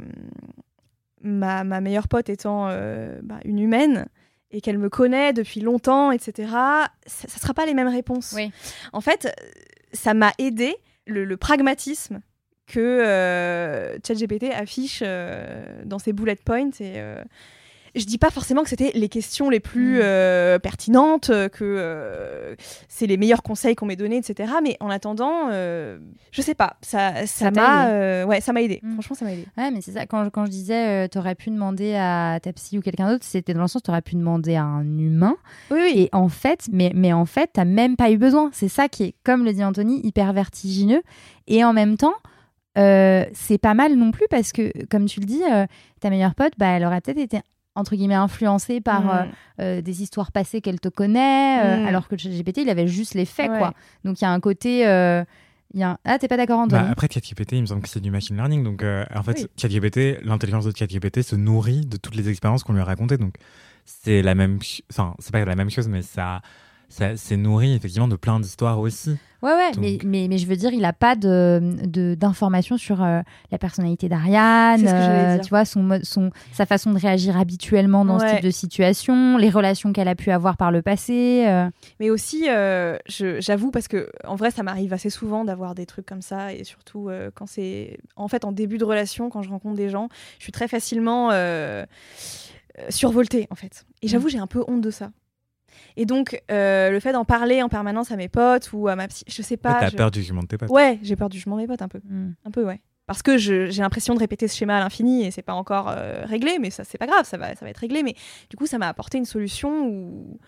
Ma, 1.25 1.63
ma 1.63 1.81
meilleure 1.81 2.09
pote 2.09 2.29
étant 2.29 2.67
euh, 2.69 3.21
bah, 3.23 3.39
une 3.45 3.61
humaine 3.61 4.07
et 4.51 4.61
qu'elle 4.61 4.79
me 4.79 4.91
connaît 4.91 5.33
depuis 5.33 5.61
longtemps, 5.61 6.11
etc., 6.11 6.49
ça, 6.51 7.29
ça 7.29 7.39
sera 7.41 7.55
pas 7.55 7.65
les 7.65 7.75
mêmes 7.75 7.87
réponses. 7.89 8.33
Oui. 8.37 8.51
En 8.93 9.01
fait, 9.01 9.33
ça 9.93 10.15
m'a 10.15 10.33
aidé 10.39 10.75
le, 11.07 11.37
pragmatisme 11.37 12.21
que 12.67 12.81
euh, 12.81 13.99
ChatGPT 14.07 14.53
affiche 14.53 15.03
euh, 15.05 15.83
dans 15.85 15.99
ses 15.99 16.13
bullet 16.13 16.37
points. 16.37 16.71
Et, 16.81 16.95
euh, 16.97 17.23
je 17.95 18.05
dis 18.05 18.19
pas 18.19 18.31
forcément 18.31 18.63
que 18.63 18.69
c'était 18.69 18.91
les 18.95 19.09
questions 19.09 19.51
les 19.51 19.61
plus 19.61 19.99
Mm. 19.99 20.03
euh, 20.03 20.59
pertinentes, 20.59 21.31
euh, 21.31 21.49
que 21.49 21.65
euh, 21.65 22.55
c'est 22.89 23.07
les 23.07 23.17
meilleurs 23.17 23.43
conseils 23.43 23.75
qu'on 23.75 23.87
m'ait 23.87 23.97
donnés, 23.97 24.17
etc. 24.17 24.53
Mais 24.63 24.77
en 24.81 24.89
attendant, 24.91 25.49
euh, 25.51 25.99
je 26.31 26.43
sais 26.43 26.55
pas, 26.55 26.77
ça, 26.83 27.27
ça 27.27 27.51
m'a, 27.51 27.89
aidé. 27.89 28.25
ouais, 28.25 28.41
ça 28.41 28.53
m'a 28.53 28.63
aidé. 28.63 28.81
Mm. 28.83 28.93
Franchement, 28.95 29.17
ça 29.17 29.25
m'a 29.25 29.33
aidé. 29.33 29.47
Ouais, 29.59 29.71
mais 29.71 29.81
c'est 29.81 29.93
ça. 29.93 30.07
Quand, 30.07 30.31
quand 30.31 30.47
je 30.47 30.51
disais, 30.51 31.09
tu 31.09 31.19
aurais 31.19 31.35
pu 31.35 31.51
demander 31.51 31.95
à 31.95 32.39
ta 32.43 32.53
psy 32.53 32.79
ou 32.79 32.81
quelqu'un 32.81 33.11
d'autre, 33.11 33.25
c'était 33.27 33.55
dans 33.55 33.63
le 33.63 33.69
sens, 33.69 33.83
tu 33.83 33.91
aurais 33.91 34.03
pu 34.03 34.15
demander 34.15 34.55
à 34.55 34.65
un 34.65 34.85
humain. 34.99 35.37
Oui, 35.71 35.79
oui. 35.83 35.93
Et 36.03 36.09
en 36.13 36.29
fait, 36.29 36.69
mais, 36.73 36.93
mais 36.95 37.13
en 37.13 37.27
fait, 37.27 37.51
t'as 37.53 37.65
même 37.65 37.97
pas 37.97 38.11
eu 38.11 38.17
besoin. 38.19 38.51
C'est 38.53 38.69
ça 38.69 38.89
qui 38.89 39.05
est, 39.05 39.15
comme 39.25 39.45
le 39.45 39.53
dit 39.53 39.65
Anthony, 39.65 40.01
hyper 40.05 40.33
vertigineux. 40.33 41.03
Et 41.47 41.65
en 41.65 41.73
même 41.73 41.97
temps, 41.97 42.15
euh, 42.79 43.27
c'est 43.35 43.59
pas 43.59 43.75
mal 43.75 43.95
non 43.97 44.13
plus 44.13 44.27
parce 44.31 44.53
que, 44.53 44.73
comme 44.87 45.05
tu 45.07 45.21
le 45.21 45.27
dis, 45.27 45.43
euh, 45.51 45.67
ta 46.01 46.09
meilleure 46.09 46.35
pote, 46.35 46.53
bah, 46.57 46.69
elle 46.69 46.85
aurait 46.85 47.01
peut-être 47.01 47.19
été 47.19 47.41
entre 47.75 47.97
guillemets 47.97 48.15
influencée 48.15 48.81
par 48.81 49.03
Mm. 49.05 49.09
euh, 49.11 49.25
euh, 49.61 49.81
des 49.83 50.03
histoires 50.03 50.33
passées 50.33 50.61
qu'elle 50.61 50.81
te 50.81 50.89
connaît, 50.89 51.61
euh, 51.65 51.83
Mm. 51.83 51.87
alors 51.87 52.09
que 52.09 52.15
le 52.15 52.19
ChatGPT, 52.19 52.59
il 52.63 52.71
avait 52.71 52.87
juste 52.89 53.15
les 53.15 53.25
faits, 53.25 53.51
Ouais. 53.51 53.59
quoi. 53.59 53.73
Donc 54.05 54.21
il 54.21 54.25
y 54.25 54.27
a 54.27 54.31
un 54.31 54.41
côté. 54.41 54.87
euh, 54.87 55.25
il 55.75 55.81
y 55.81 55.83
a 55.85 55.93
un- 55.93 55.99
Ah, 56.05 56.19
t'es 56.19 56.29
pas 56.29 56.37
d'accord, 56.37 56.59
Antoine 56.59 56.85
Bah, 56.85 56.91
après, 56.93 57.09
ChatGPT, 57.11 57.53
il 57.53 57.63
me 57.63 57.67
semble 57.67 57.81
que 57.81 57.89
c'est 57.89 58.01
du 58.01 58.11
machine 58.11 58.37
learning. 58.37 58.63
Donc, 58.63 58.83
euh, 58.83 59.07
en 59.15 59.23
fait, 59.23 59.39
Oui. 59.39 59.47
ChatGPT, 59.57 60.19
l'intelligence 60.23 60.67
de 60.67 60.73
ChatGPT 60.77 61.23
se 61.23 61.35
nourrit 61.35 61.87
de 61.87 61.97
toutes 61.97 62.15
les 62.15 62.29
expériences 62.29 62.63
qu'on 62.63 62.75
lui 62.75 62.83
a 62.83 62.85
racontées. 62.85 63.17
Donc, 63.17 63.37
c'est 63.87 64.21
la 64.21 64.35
même, 64.35 64.59
enfin, 64.91 65.15
c'est 65.19 65.33
pas 65.33 65.43
la 65.47 65.57
même 65.57 65.71
chose, 65.71 65.89
mais 65.89 66.03
ça, 66.03 66.43
ça 66.93 67.17
c'est 67.17 67.37
nourri 67.37 67.73
effectivement 67.75 68.09
de 68.09 68.17
plein 68.17 68.39
d'histoires 68.41 68.79
aussi. 68.79 69.17
Ouais, 69.43 69.51
ouais, 69.55 69.73
Donc- 69.73 69.81
mais, 69.83 69.99
mais, 70.05 70.27
mais 70.29 70.39
je 70.39 70.47
veux 70.47 70.55
dire, 70.55 70.73
il 70.73 70.85
a 70.85 70.93
pas 70.93 71.17
de 71.17 71.59
de- 71.85 72.15
d'informations 72.15 72.77
sur 72.77 73.03
euh, 73.03 73.23
la 73.51 73.59
personnalité 73.59 74.09
d'Ariane, 74.09 74.87
euh, 74.87 75.39
tu 75.41 75.49
vois, 75.49 75.65
son 75.65 75.83
mode, 75.83 76.05
son, 76.05 76.31
sa 76.53 76.65
façon 76.65 76.93
de 76.93 76.99
réagir 77.01 77.37
habituellement 77.37 78.05
dans 78.05 78.21
ce 78.21 78.25
type 78.37 78.45
de 78.45 78.51
situation, 78.53 79.37
les 79.39 79.51
relations 79.51 79.93
qu'elle 79.93 80.07
a 80.07 80.15
pu 80.15 80.31
avoir 80.31 80.57
par 80.57 80.71
le 80.71 80.81
passé. 80.81 81.45
euh. 81.49 81.69
Mais 81.99 82.09
aussi, 82.11 82.45
euh, 82.49 82.97
j'avoue, 83.09 83.73
parce 83.73 83.89
que 83.89 84.09
en 84.25 84.37
vrai, 84.37 84.53
ça 84.53 84.63
m'arrive 84.63 84.93
assez 84.93 85.11
souvent 85.11 85.45
d'avoir 85.45 85.75
des 85.75 85.87
trucs 85.87 86.07
comme 86.07 86.23
ça, 86.23 86.53
et 86.53 86.63
surtout 86.63 87.09
euh, 87.09 87.33
quand 87.35 87.47
c'est 87.47 87.99
en 88.15 88.29
fait 88.29 88.45
en 88.45 88.53
début 88.53 88.79
de 88.79 88.85
relation, 88.85 89.29
quand 89.29 89.43
je 89.43 89.51
rencontre 89.51 89.75
des 89.75 89.89
gens, 89.89 90.09
je 90.39 90.45
suis 90.45 90.53
très 90.53 90.69
facilement 90.69 91.31
survoltée 92.91 93.47
en 93.51 93.55
fait. 93.55 93.85
Et 94.03 94.09
j'avoue, 94.09 94.29
j'ai 94.29 94.39
un 94.39 94.47
peu 94.47 94.65
honte 94.69 94.81
de 94.83 94.91
ça. 94.91 95.11
Et 95.97 96.07
donc, 96.07 96.41
euh, 96.51 96.91
le 96.91 97.01
fait 97.01 97.13
d'en 97.13 97.25
parler 97.25 97.63
en 97.63 97.69
permanence 97.69 98.11
à 98.13 98.17
mes 98.17 98.29
potes 98.29 98.71
ou 98.73 98.89
à 98.89 98.97
ma 98.97 99.09
psy, 99.09 99.25
je 99.29 99.43
sais 99.43 99.57
pas. 99.57 99.75
T'as 99.81 99.91
je- 99.91 99.97
peur 99.97 100.11
du 100.11 100.21
jugement 100.21 100.43
de 100.43 100.47
tes 100.47 100.59
potes. 100.59 100.71
Ouais, 100.71 100.99
j'ai 101.03 101.17
peur 101.17 101.29
du 101.29 101.37
jugement 101.39 101.57
de 101.57 101.63
mes 101.63 101.67
potes 101.67 101.83
un 101.83 101.89
peu, 101.89 102.01
Hmm. 102.09 102.33
un 102.45 102.51
peu 102.51 102.65
ouais. 102.65 102.81
Parce 103.07 103.23
que 103.23 103.37
j'ai 103.37 103.69
l'impression 103.69 104.15
de 104.15 104.21
répéter 104.21 104.47
ce 104.49 104.57
schéma 104.57 104.77
à 104.77 104.81
l'infini 104.81 105.25
et 105.25 105.31
c'est 105.31 105.43
pas 105.43 105.55
encore 105.55 105.89
euh, 105.91 106.25
réglé, 106.25 106.59
mais 106.61 106.71
ça 106.71 106.85
c'est 106.85 106.99
pas 106.99 107.07
grave, 107.07 107.25
ça 107.27 107.37
va, 107.37 107.55
ça 107.57 107.65
va 107.65 107.71
être 107.71 107.79
réglé. 107.79 108.03
Mais 108.03 108.15
du 108.49 108.57
coup, 108.57 108.67
ça 108.67 108.79
m'a 108.79 108.89
apporté 108.89 109.19
une 109.19 109.25
solution 109.25 109.87
où 109.89 110.39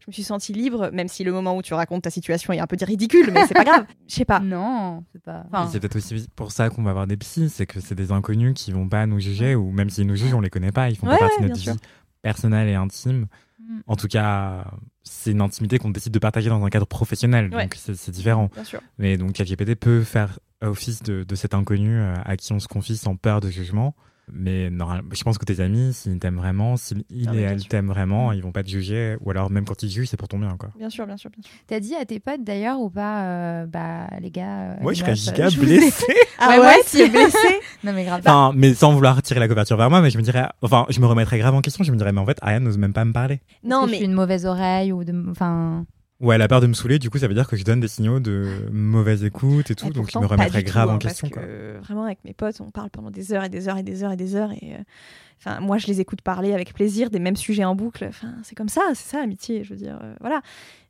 je 0.00 0.04
me 0.08 0.12
suis 0.12 0.22
sentie 0.22 0.52
libre, 0.52 0.90
même 0.92 1.08
si 1.08 1.24
le 1.24 1.32
moment 1.32 1.56
où 1.56 1.62
tu 1.62 1.74
racontes 1.74 2.02
ta 2.02 2.10
situation 2.10 2.52
est 2.52 2.58
un 2.60 2.66
peu 2.66 2.76
ridicule, 2.82 3.30
mais 3.32 3.46
c'est 3.46 3.54
pas 3.54 3.64
grave. 3.64 3.86
Je 4.08 4.14
sais 4.16 4.24
pas. 4.24 4.40
Non, 4.40 5.04
c'est 5.12 5.22
pas. 5.22 5.44
C'est 5.70 5.80
peut-être 5.80 5.96
aussi 5.96 6.28
pour 6.36 6.52
ça 6.52 6.68
qu'on 6.70 6.82
va 6.82 6.90
avoir 6.90 7.06
des 7.06 7.16
psys, 7.16 7.48
c'est 7.48 7.66
que 7.66 7.80
c'est 7.80 7.94
des 7.94 8.12
inconnus 8.12 8.52
qui 8.54 8.72
vont 8.72 8.88
pas 8.88 9.06
nous 9.06 9.18
juger, 9.20 9.54
ou 9.54 9.70
même 9.70 9.88
s'ils 9.90 10.06
nous 10.06 10.16
jugent, 10.16 10.34
on 10.34 10.40
les 10.40 10.50
connaît 10.50 10.72
pas, 10.72 10.90
ils 10.90 10.96
font 10.96 11.06
Ouais, 11.06 11.14
pas 11.14 11.28
partie 11.28 11.42
de 11.42 11.48
notre 11.48 11.60
vie 11.60 11.78
personnelle 12.20 12.68
et 12.68 12.74
intime. 12.74 13.26
Mm. 13.68 13.80
En 13.86 13.96
tout 13.96 14.08
cas, 14.08 14.64
c'est 15.02 15.30
une 15.32 15.40
intimité 15.40 15.78
qu'on 15.78 15.90
décide 15.90 16.12
de 16.12 16.18
partager 16.18 16.48
dans 16.48 16.64
un 16.64 16.70
cadre 16.70 16.86
professionnel, 16.86 17.50
Ouais. 17.54 17.62
donc 17.64 17.74
c'est 17.76 18.10
différent. 18.10 18.50
Bien 18.54 18.64
sûr. 18.64 18.80
Mais 18.98 19.16
donc 19.16 19.36
ChatGPT 19.36 19.74
peut 19.74 20.02
faire 20.02 20.38
office 20.62 21.02
de, 21.02 21.24
de 21.24 21.34
cet 21.34 21.54
inconnu 21.54 21.98
euh, 21.98 22.14
à 22.24 22.36
qui 22.36 22.52
on 22.52 22.60
se 22.60 22.68
confie 22.68 22.96
sans 22.96 23.16
peur 23.16 23.40
de 23.40 23.50
jugement. 23.50 23.94
Mais 24.30 24.70
normal- 24.70 25.02
je 25.12 25.22
pense 25.24 25.36
que 25.36 25.44
tes 25.44 25.60
amis, 25.60 25.92
s'ils 25.92 26.18
t'aiment 26.18 26.36
vraiment, 26.36 26.76
s'ils 26.76 27.04
ils 27.10 27.28
Ah 27.28 27.34
et 27.34 27.38
bien 27.38 27.48
elles 27.50 27.60
sûr. 27.60 27.68
t'aiment 27.68 27.88
vraiment, 27.88 28.32
ils 28.32 28.42
vont 28.42 28.52
pas 28.52 28.62
te 28.62 28.68
juger. 28.68 29.16
Ou 29.20 29.30
alors 29.30 29.50
même 29.50 29.64
quand 29.64 29.82
ils 29.82 29.88
te 29.88 29.92
jugent, 29.94 30.08
c'est 30.08 30.16
pour 30.16 30.28
ton 30.28 30.38
bien. 30.38 30.56
Quoi. 30.56 30.70
Bien 30.78 30.88
sûr, 30.90 31.06
bien 31.06 31.16
sûr, 31.16 31.28
bien 31.30 31.42
sûr. 31.42 31.52
T'as 31.66 31.80
dit 31.80 31.94
à 31.96 32.04
tes 32.04 32.20
potes 32.20 32.44
d'ailleurs 32.44 32.78
ou 32.80 32.88
pas, 32.88 33.24
euh, 33.24 33.66
bah 33.66 34.06
les 34.20 34.30
gars. 34.30 34.72
euh, 34.72 34.76
Moi, 34.80 34.92
les 34.92 34.98
je 34.98 35.02
serais 35.04 35.16
giga 35.16 35.46
euh, 35.46 35.50
je 35.50 35.58
vous 35.60 35.64
ai- 35.72 35.78
blessé. 35.78 36.06
Ah 36.38 36.48
Ouais, 36.50 36.58
ouais, 36.60 37.00
es 37.00 37.08
blessé 37.10 37.38
Non 37.84 37.92
mais 37.92 38.04
grave. 38.04 38.20
Enfin, 38.20 38.52
mais 38.54 38.74
sans 38.74 38.92
vouloir 38.92 39.20
tirer 39.22 39.40
la 39.40 39.48
couverture 39.48 39.76
vers 39.76 39.90
moi, 39.90 40.00
mais 40.00 40.10
je 40.10 40.18
me 40.18 40.22
dirais, 40.22 40.46
enfin, 40.62 40.86
je 40.88 41.00
me 41.00 41.06
remettrais 41.06 41.38
grave 41.38 41.54
en 41.54 41.60
question. 41.60 41.82
Je 41.84 41.90
me 41.92 41.96
dirais, 41.96 42.12
mais 42.12 42.20
en 42.20 42.26
fait, 42.26 42.38
Ariane 42.42 42.62
n'ose 42.64 42.78
même 42.78 42.92
pas 42.92 43.04
me 43.04 43.12
parler. 43.12 43.40
non, 43.64 43.80
Non, 43.82 43.86
je 43.88 43.92
suis 43.94 44.00
mais 44.00 44.06
une 44.06 44.12
mauvaise 44.14 44.46
oreille 44.46 44.92
ou 44.92 45.02
de, 45.04 45.30
enfin. 45.30 45.84
Ou 46.22 46.30
elle 46.30 46.40
a 46.40 46.46
peur 46.46 46.60
de 46.60 46.68
me 46.68 46.72
saouler, 46.72 47.00
du 47.00 47.10
coup, 47.10 47.18
ça 47.18 47.26
veut 47.26 47.34
dire 47.34 47.48
que 47.48 47.56
je 47.56 47.64
donne 47.64 47.80
des 47.80 47.88
signaux 47.88 48.20
de 48.20 48.68
mauvaise 48.70 49.24
écoute 49.24 49.72
et 49.72 49.74
tout, 49.74 49.88
Et 49.88 49.90
donc 49.90 50.04
pourtant, 50.04 50.20
me 50.20 50.28
pas 50.28 50.36
remettrais 50.36 50.62
du 50.62 50.70
grave 50.70 50.86
tout, 50.86 50.92
en 50.92 50.94
hein, 50.94 50.98
question. 50.98 51.28
Parce 51.28 51.44
Quoi. 51.44 51.52
que 51.52 51.84
vraiment, 51.84 52.04
avec 52.04 52.18
mes 52.24 52.32
potes, 52.32 52.60
on 52.60 52.70
parle 52.70 52.90
pendant 52.90 53.10
des 53.10 53.32
heures 53.32 53.42
et 53.42 53.48
des 53.48 53.68
heures 53.68 53.76
et 53.76 53.82
des 53.82 54.04
heures 54.04 54.12
et 54.12 54.16
des 54.16 54.36
heures. 54.36 54.52
Et 54.52 54.74
euh, 54.74 54.84
enfin, 55.40 55.58
moi, 55.58 55.78
je 55.78 55.88
les 55.88 56.00
écoute 56.00 56.22
parler 56.22 56.52
avec 56.52 56.74
plaisir 56.74 57.10
des 57.10 57.18
mêmes 57.18 57.34
sujets 57.34 57.64
en 57.64 57.74
boucle. 57.74 58.04
Enfin, 58.08 58.34
c'est 58.44 58.54
comme 58.54 58.68
ça, 58.68 58.82
c'est 58.94 59.10
ça 59.10 59.18
l'amitié. 59.18 59.64
Je 59.64 59.70
veux 59.70 59.76
dire, 59.76 59.98
euh, 60.00 60.14
voilà. 60.20 60.42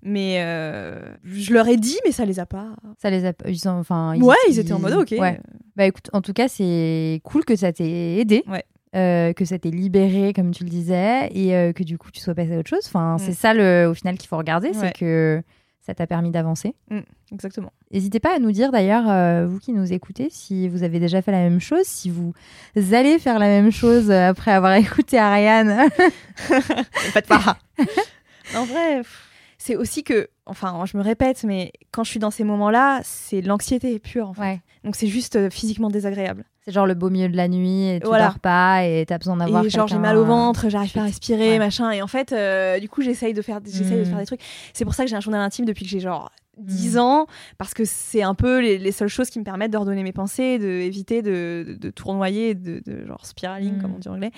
Mais 0.03 0.43
euh, 0.43 1.01
je 1.25 1.55
leur 1.55 1.67
ai 1.67 1.79
dit, 1.79 1.97
mais 2.05 2.13
ça 2.13 2.27
les 2.27 2.39
a 2.39 2.45
pas. 2.45 2.77
Ça 3.01 3.09
les 3.09 3.25
a. 3.25 3.33
Ils 3.47 3.69
ont, 3.71 3.79
enfin. 3.79 4.15
ouais, 4.21 4.37
ils 4.51 4.59
étaient 4.59 4.75
en 4.75 4.81
mode 4.81 4.93
ok. 4.93 5.15
Ouais. 5.19 5.41
Bah 5.77 5.87
écoute, 5.87 6.11
en 6.13 6.21
tout 6.21 6.35
cas, 6.35 6.49
c'est 6.49 7.23
cool 7.25 7.47
que 7.47 7.57
ça 7.57 7.73
t'ait 7.73 8.19
aidé. 8.19 8.45
Ouais. 8.47 8.65
Euh, 8.95 9.33
que 9.33 9.45
ça 9.45 9.59
t'ait 9.59 9.71
libéré, 9.71 10.33
comme 10.33 10.51
tu 10.53 10.65
le 10.65 10.71
disais, 10.71 11.29
et 11.33 11.55
euh, 11.55 11.73
que 11.73 11.83
du 11.83 11.99
coup 11.99 12.11
tu 12.11 12.21
sois 12.21 12.35
passé 12.35 12.55
à 12.55 12.59
autre 12.59 12.69
chose. 12.71 12.85
Enfin, 12.87 13.15
Mm. 13.17 13.19
c'est 13.19 13.33
ça 13.33 13.55
le, 13.55 13.87
au 13.91 13.95
final 13.95 14.19
qu'il 14.19 14.29
faut 14.29 14.37
regarder, 14.37 14.69
Ouais. 14.69 14.75
c'est 14.75 14.93
que 14.99 15.43
ça 15.81 15.95
t'a 15.95 16.07
permis 16.07 16.31
d'avancer. 16.31 16.75
Exactement. 17.33 17.73
N'hésitez 17.91 18.21
pas 18.21 18.37
à 18.37 18.39
nous 18.39 18.53
dire 18.53 18.71
d'ailleurs, 18.71 19.05
euh, 19.09 19.47
vous 19.49 19.59
qui 19.59 19.73
nous 19.73 19.93
écoutez, 19.93 20.29
si 20.31 20.69
vous 20.69 20.83
avez 20.85 21.01
déjà 21.01 21.23
fait 21.23 21.33
la 21.33 21.39
même 21.39 21.59
chose, 21.61 21.85
si 21.87 22.09
vous 22.11 22.33
allez 22.93 23.19
faire 23.19 23.39
la 23.41 23.47
même 23.49 23.73
chose 23.73 24.11
après 24.11 24.53
avoir 24.53 24.75
écouté 24.77 25.19
Ariane. 25.19 25.89
Faites 26.37 27.27
pas. 27.27 27.57
en 28.57 28.65
vrai, 28.65 28.99
pff, 28.99 29.29
c'est 29.65 29.77
aussi 29.77 30.03
que, 30.03 30.29
enfin, 30.47 30.83
je 30.87 30.97
me 30.97 31.03
répète, 31.05 31.45
mais 31.45 31.71
quand 31.93 32.03
je 32.03 32.11
suis 32.11 32.19
dans 32.19 32.33
ces 32.33 32.43
moments-là, 32.43 33.01
c'est 33.05 33.41
l'anxiété 33.43 33.97
pure. 34.01 34.31
En 34.31 34.35
fait. 34.35 34.41
ouais. 34.41 34.61
Donc 34.83 34.97
c'est 34.97 35.07
juste 35.07 35.37
euh, 35.37 35.51
physiquement 35.51 35.89
désagréable. 35.89 36.45
C'est 36.65 36.73
genre 36.73 36.87
le 36.87 36.95
beau 36.95 37.11
milieu 37.11 37.29
de 37.29 37.37
la 37.37 37.47
nuit, 37.47 37.89
et 37.89 38.01
tu 38.01 38.07
Voilà. 38.09 38.27
dors 38.29 38.39
pas, 38.41 38.85
et 38.85 39.05
t'as 39.07 39.19
besoin 39.19 39.37
d'avoir 39.37 39.65
Et 39.65 39.71
genre 39.71 39.87
j'ai 39.87 39.99
mal 39.99 40.17
au 40.17 40.25
ventre, 40.25 40.69
j'arrive 40.69 40.93
pas 40.93 41.03
à 41.03 41.05
respirer, 41.05 41.51
Ouais. 41.51 41.59
machin. 41.61 41.93
Et 41.93 42.03
en 42.03 42.07
fait, 42.09 42.33
euh, 42.33 42.81
du 42.81 42.89
coup, 42.89 43.03
j'essaye 43.03 43.35
de 43.35 43.43
faire, 43.43 43.61
j'essaye 43.65 43.99
de 44.01 44.05
faire 44.05 44.19
des 44.19 44.27
trucs. 44.27 44.41
C'est 44.73 44.85
pour 44.85 44.95
ça 44.95 45.05
que 45.05 45.11
j'ai 45.11 45.17
un 45.17 45.21
journal 45.21 45.41
intime 45.41 45.65
depuis 45.65 45.85
que 45.85 45.91
j'ai 45.91 46.01
genre 46.01 46.31
10 46.59 46.97
Mm. 46.97 46.99
ans, 47.01 47.27
parce 47.59 47.73
que 47.75 47.85
c'est 47.85 48.23
un 48.23 48.35
peu 48.35 48.61
les, 48.61 48.79
les 48.79 48.93
seules 48.93 49.09
choses 49.09 49.31
qui 49.31 49.39
me 49.39 49.45
permettent 49.45 49.71
d'ordonner 49.73 50.03
mes 50.03 50.13
pensées, 50.13 50.59
d'éviter 50.59 51.23
de, 51.23 51.65
de, 51.67 51.75
de 51.75 51.91
tournoyer, 51.91 52.55
de, 52.55 52.83
de 52.85 53.07
genre 53.07 53.25
spiraling, 53.27 53.77
Mm. 53.79 53.81
comme 53.83 53.95
on 53.95 53.99
dit 53.99 54.09
en 54.09 54.15
anglais, 54.15 54.33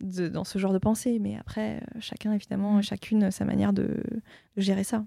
de- 0.00 0.28
dans 0.28 0.44
ce 0.44 0.58
genre 0.58 0.72
de 0.72 0.78
pensée. 0.78 1.18
Mais 1.18 1.36
après, 1.36 1.76
euh, 1.78 2.00
chacun 2.00 2.32
évidemment, 2.32 2.74
Mm. 2.78 2.82
chacune 2.82 3.30
sa 3.30 3.44
manière 3.44 3.72
de, 3.72 3.82
de 4.56 4.60
gérer 4.62 4.84
ça. 4.84 5.04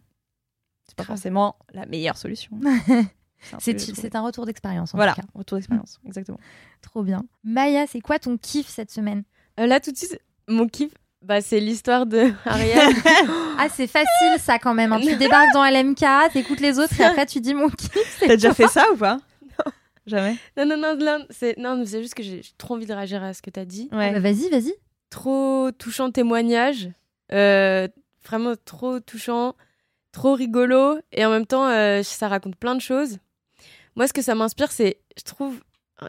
C'est 0.85 0.95
pas 0.97 1.03
Grave. 1.03 1.15
forcément 1.17 1.55
la 1.73 1.85
meilleure 1.85 2.17
solution. 2.17 2.59
C'est 3.59 4.15
un 4.15 4.19
un 4.19 4.25
retour 4.25 4.45
d'expérience 4.45 4.93
en 4.93 4.97
Voilà, 4.97 5.13
tout 5.13 5.21
cas. 5.21 5.27
retour 5.33 5.57
d'expérience, 5.57 5.99
exactement. 6.05 6.39
Trop 6.81 7.03
bien. 7.03 7.23
Maya, 7.45 7.87
c'est 7.87 8.01
quoi 8.01 8.19
ton 8.19 8.37
kiff 8.37 8.67
cette 8.67 8.91
semaine? 8.91 9.23
Euh, 9.61 9.65
là, 9.65 9.79
tout 9.79 9.91
de 9.91 9.95
suite, 9.95 10.19
mon 10.49 10.67
kiff, 10.67 10.91
bah, 11.21 11.41
c'est 11.41 11.59
l'histoire 11.59 12.05
de 12.05 12.31
Ariane. 12.45 12.93
Ah, 13.57 13.67
c'est 13.69 13.87
facile 13.87 14.39
ça 14.39 14.57
quand 14.59 14.73
même. 14.73 14.93
hein. 14.93 14.99
Tu 15.01 15.15
débarques 15.17 15.53
dans 15.53 15.63
LMK, 15.65 16.31
t'écoutes 16.33 16.59
les 16.61 16.79
autres 16.79 16.99
et 16.99 17.03
après 17.03 17.25
tu 17.25 17.39
dis 17.41 17.53
mon 17.53 17.69
kiff. 17.69 18.17
T'as 18.19 18.27
déjà 18.35 18.53
fait 18.53 18.67
ça 18.67 18.85
ou 18.93 18.97
pas? 18.97 19.19
Jamais. 20.05 20.37
non, 20.57 20.65
non, 20.65 20.77
non, 20.77 20.95
non, 20.97 21.25
c'est 21.29 21.55
non, 21.57 21.77
mais 21.77 21.85
c'est 21.85 22.01
juste 22.01 22.15
que 22.15 22.23
j'ai 22.23 22.41
trop 22.57 22.73
envie 22.75 22.87
de 22.87 22.93
réagir 22.93 23.23
à 23.23 23.33
ce 23.33 23.41
que 23.43 23.49
tu 23.51 23.59
as 23.59 23.65
dit. 23.65 23.89
Ah 23.91 24.11
bah, 24.11 24.19
Vas-y, 24.19 24.49
vas-y. 24.49 24.73
Trop 25.11 25.69
touchant 25.77 26.09
témoignage. 26.09 26.89
euh, 27.31 27.87
vraiment 28.25 28.53
trop 28.65 28.99
touchant, 28.99 29.55
trop 30.11 30.33
rigolo. 30.33 30.97
Et 31.11 31.25
en 31.25 31.29
même 31.29 31.45
temps, 31.45 31.67
euh, 31.67 32.01
ça 32.01 32.27
raconte 32.27 32.55
plein 32.55 32.73
de 32.75 32.81
choses. 32.81 33.17
Moi, 33.95 34.07
ce 34.07 34.13
que 34.13 34.21
ça 34.23 34.33
m'inspire, 34.35 34.71
c'est, 34.71 34.99
je 35.17 35.23
trouve, 35.23 35.59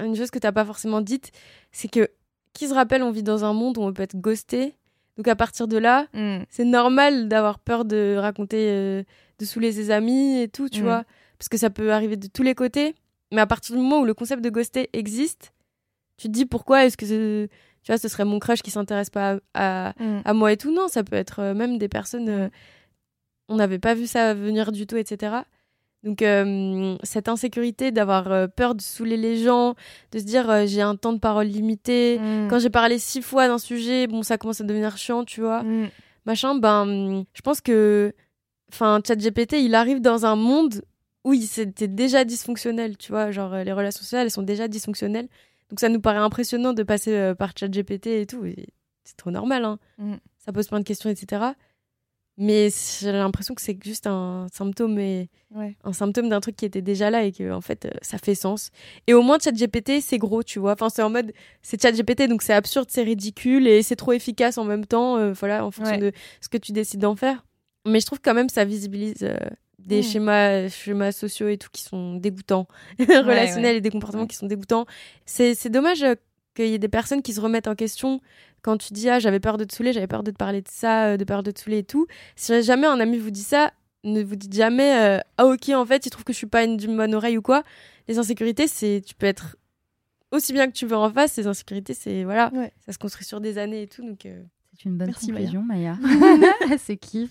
une 0.01 0.17
chose 0.17 0.31
que 0.31 0.39
tu 0.39 0.47
n'as 0.47 0.53
pas 0.53 0.65
forcément 0.65 1.01
dite, 1.03 1.33
c'est 1.73 1.89
que, 1.89 2.09
qui 2.55 2.69
se 2.69 2.75
rappelle, 2.75 3.03
on 3.03 3.11
vit 3.11 3.23
dans 3.23 3.45
un 3.45 3.53
monde 3.53 3.77
où 3.77 3.83
on 3.83 3.93
peut 3.93 4.03
être 4.03 4.17
ghosté. 4.17 4.77
Donc 5.21 5.29
à 5.29 5.37
partir 5.37 5.69
de 5.69 5.77
là, 5.77 6.07
Mm. 6.15 6.45
c'est 6.49 6.65
normal 6.65 7.29
d'avoir 7.29 7.59
peur 7.59 7.85
de 7.85 8.17
raconter, 8.19 8.71
euh, 8.71 9.03
de 9.39 9.45
saouler 9.45 9.71
ses 9.71 9.91
amis 9.91 10.41
et 10.41 10.49
tout, 10.49 10.71
tu 10.71 10.81
Mm. 10.81 10.85
vois. 10.85 11.05
Parce 11.39 11.51
que 11.51 11.59
ça 11.59 11.69
peut 11.69 11.93
arriver 11.93 12.17
de 12.17 12.27
tous 12.27 12.43
les 12.43 12.55
côtés. 12.55 12.95
Mais 13.31 13.43
à 13.43 13.47
partir 13.47 13.77
du 13.77 13.83
moment 13.83 14.01
où 14.01 14.07
le 14.07 14.15
concept 14.15 14.43
de 14.43 14.49
ghoster 14.49 14.89
existe, 14.95 15.53
tu 16.17 16.29
te 16.29 16.33
dis 16.33 16.47
pourquoi 16.47 16.87
est-ce 16.87 16.97
que 16.97 17.05
ce, 17.05 17.47
tu 17.83 17.93
vois, 17.93 17.99
ce 17.99 18.09
serait 18.09 18.25
mon 18.25 18.39
crush 18.39 18.63
qui 18.63 18.71
s'intéresse 18.71 19.11
pas 19.11 19.37
à, 19.53 19.89
à, 19.91 19.95
Mm. 20.03 20.23
à 20.25 20.33
moi 20.33 20.53
et 20.53 20.57
tout? 20.57 20.73
Non, 20.73 20.89
ça 20.89 21.05
peut 21.05 21.17
être 21.17 21.41
euh, 21.41 21.53
même 21.55 21.77
des 21.77 21.89
personnes. 21.89 22.31
euh, 22.31 22.49
on 23.51 23.57
n'avait 23.57 23.79
pas 23.79 23.93
vu 23.93 24.07
ça 24.07 24.33
venir 24.33 24.73
du 24.73 24.87
tout, 24.87 24.97
etc. 24.97 25.43
Donc, 26.03 26.23
euh, 26.23 26.97
cette 27.03 27.29
insécurité 27.29 27.91
d'avoir 27.91 28.33
euh, 28.33 28.47
peur 28.47 28.75
de 28.75 28.81
saouler 28.81 29.19
les 29.19 29.37
gens, 29.37 29.75
de 30.13 30.19
se 30.19 30.25
dire 30.25 30.49
euh, 30.49 30.65
j'ai 30.67 30.81
un 30.81 30.97
temps 30.97 31.13
de 31.13 31.19
parole 31.19 31.47
limité. 31.47 32.19
Mm. 32.19 32.49
Quand 32.49 32.59
j'ai 32.59 32.71
parlé 32.71 32.99
six 32.99 33.21
fois 33.21 33.49
d'un 33.49 33.59
sujet, 33.59 34.07
bon, 34.07 34.23
ça 34.23 34.39
commence 34.39 34.61
à 34.63 34.65
devenir 34.65 34.97
chiant, 34.97 35.25
tu 35.25 35.43
vois. 35.43 35.63
Mm. 35.63 35.91
Machin, 36.25 36.55
ben, 36.55 37.25
je 37.35 37.43
pense 37.43 37.61
que. 37.61 38.15
Enfin, 38.73 39.01
ChatGPT, 39.07 39.55
il 39.55 39.75
arrive 39.75 40.01
dans 40.01 40.25
un 40.27 40.37
monde 40.37 40.83
où 41.25 41.35
c'était 41.35 41.89
déjà 41.89 42.25
dysfonctionnel, 42.25 42.97
tu 42.97 43.13
vois. 43.13 43.31
Genre, 43.31 43.57
les 43.57 43.73
relations 43.73 44.01
sociales, 44.01 44.27
elles 44.27 44.31
sont 44.31 44.43
déjà 44.43 44.69
dysfonctionnelles. 44.69 45.29
Donc, 45.69 45.81
ça 45.81 45.89
nous 45.89 46.01
paraît 46.01 46.19
impressionnant 46.19 46.73
de 46.73 46.83
passer 46.85 47.33
par 47.37 47.53
ChatGPT 47.59 48.07
et 48.07 48.27
tout. 48.27 48.47
c'est 49.05 49.17
trop 49.17 49.33
normal, 49.33 49.65
hein. 49.65 49.79
Mm. 49.99 50.15
Ça 50.39 50.53
pose 50.53 50.69
plein 50.69 50.79
de 50.79 50.85
questions, 50.85 51.11
etc. 51.11 51.53
Mais 52.43 52.69
j'ai 53.01 53.13
l'impression 53.13 53.55
que 53.55 53.61
c'est 53.61 53.77
juste 53.85 54.07
un 54.07 54.47
symptôme, 54.51 54.99
et 54.99 55.29
Ouais. 55.55 55.77
un 55.85 55.93
symptôme 55.93 56.31
d'un 56.31 56.41
truc 56.41 56.57
qui 56.57 56.65
était 56.65 56.81
déjà 56.81 57.11
là 57.11 57.25
et 57.25 57.33
que, 57.33 57.53
en 57.53 57.61
fait, 57.61 57.85
euh, 57.85 57.91
ça 58.01 58.17
fait 58.17 58.35
sens. 58.35 58.71
Et 59.07 59.13
au 59.15 59.21
moins, 59.23 59.39
ChatGPT, 59.39 60.01
c'est 60.01 60.17
gros, 60.17 60.43
tu 60.43 60.59
vois. 60.59 60.73
Enfin, 60.73 60.89
c'est 60.89 61.03
en 61.03 61.11
mode, 61.11 61.33
c'est 61.61 61.81
ChatGPT, 61.83 62.29
donc 62.29 62.41
c'est 62.43 62.55
absurde, 62.55 62.87
c'est 62.89 63.03
ridicule 63.03 63.67
et 63.69 63.83
c'est 63.83 63.97
trop 63.97 64.13
efficace 64.13 64.57
en 64.57 64.65
même 64.65 64.87
temps, 64.87 65.19
euh, 65.19 65.33
voilà, 65.35 65.67
en 65.67 65.71
fonction 65.71 65.97
Ouais. 65.97 66.01
de 66.01 66.13
ce 66.41 66.49
que 66.49 66.57
tu 66.57 66.73
décides 66.73 67.01
d'en 67.01 67.15
faire. 67.15 67.45
Mais 67.87 68.01
je 68.01 68.07
trouve 68.07 68.21
quand 68.23 68.35
même 68.35 68.49
ça 68.49 68.65
visibilise 68.65 69.17
euh, 69.23 69.37
des 69.79 70.01
Mm. 70.01 70.03
schémas, 70.03 70.69
schémas 70.69 71.13
sociaux 71.13 71.49
et 71.49 71.59
tout 71.59 71.69
qui 71.73 71.83
sont 71.83 72.15
dégoûtants, 72.15 72.69
relationnels 72.99 73.77
et 73.77 73.81
des 73.83 73.91
comportements 73.91 74.23
Ouais. 74.23 74.29
qui 74.29 74.37
sont 74.37 74.47
dégoûtants. 74.47 74.87
C'est 75.27 75.55
c'est 75.55 75.71
dommage 75.71 76.05
qu'il 76.61 76.71
y 76.71 76.75
ait 76.75 76.79
des 76.79 76.89
personnes 76.89 77.23
qui 77.23 77.33
se 77.33 77.41
remettent 77.41 77.69
en 77.69 77.75
question 77.75 78.21
quand 78.63 78.77
tu 78.77 78.93
dis 78.93 79.09
ah 79.09 79.19
j'avais 79.19 79.41
peur 79.41 79.57
de 79.57 79.65
te 79.65 79.75
saouler, 79.75 79.93
j'avais 79.93 80.07
peur 80.07 80.23
de 80.23 80.31
te 80.31 80.37
parler 80.37 80.61
de 80.63 80.69
ça, 80.69 81.07
euh, 81.13 81.17
de 81.17 81.25
peur 81.25 81.43
de 81.43 81.51
te 81.51 81.61
saouler 81.61 81.79
et 81.79 81.85
tout. 81.85 82.07
Si 82.37 82.63
jamais 82.63 82.87
un 82.87 83.01
ami 83.01 83.19
vous 83.19 83.31
dit 83.31 83.43
ça, 83.43 83.73
ne 84.05 84.23
vous 84.23 84.37
dites 84.37 84.55
jamais 84.55 84.99
euh, 84.99 85.19
ah 85.39 85.47
ok 85.47 85.71
en 85.71 85.85
fait 85.87 86.07
il 86.07 86.11
trouve 86.11 86.25
que 86.25 86.33
je 86.33 86.39
suis 86.39 86.47
pas 86.47 86.65
une 86.65 86.77
d'une 86.77 86.97
bonne 86.97 87.15
oreille 87.15 87.39
ou 87.39 87.43
quoi. 87.43 87.63
Les 88.09 88.19
insécurités 88.19 88.67
c'est 88.67 89.03
tu 89.07 89.15
peux 89.15 89.27
être 89.27 89.57
aussi 90.33 90.53
bien 90.53 90.67
que 90.67 90.73
tu 90.73 90.87
veux 90.87 90.97
en 90.97 91.11
face. 91.11 91.37
Les 91.37 91.47
insécurités 91.47 91.95
c'est 91.95 92.25
voilà 92.25 92.51
Ouais. 92.55 92.73
ça 92.87 92.93
se 92.93 92.99
construit 92.99 93.25
sur 93.27 93.41
des 93.41 93.59
années 93.59 93.83
et 93.83 93.87
tout 93.89 94.03
donc. 94.07 94.27
euh, 94.27 94.43
C'est 94.77 94.85
une 94.89 94.97
bonne 94.97 95.09
Merci, 95.09 95.29
conclusion, 95.29 95.63
Maya. 95.63 95.97
C'est 96.79 96.97
kiff. 96.97 97.31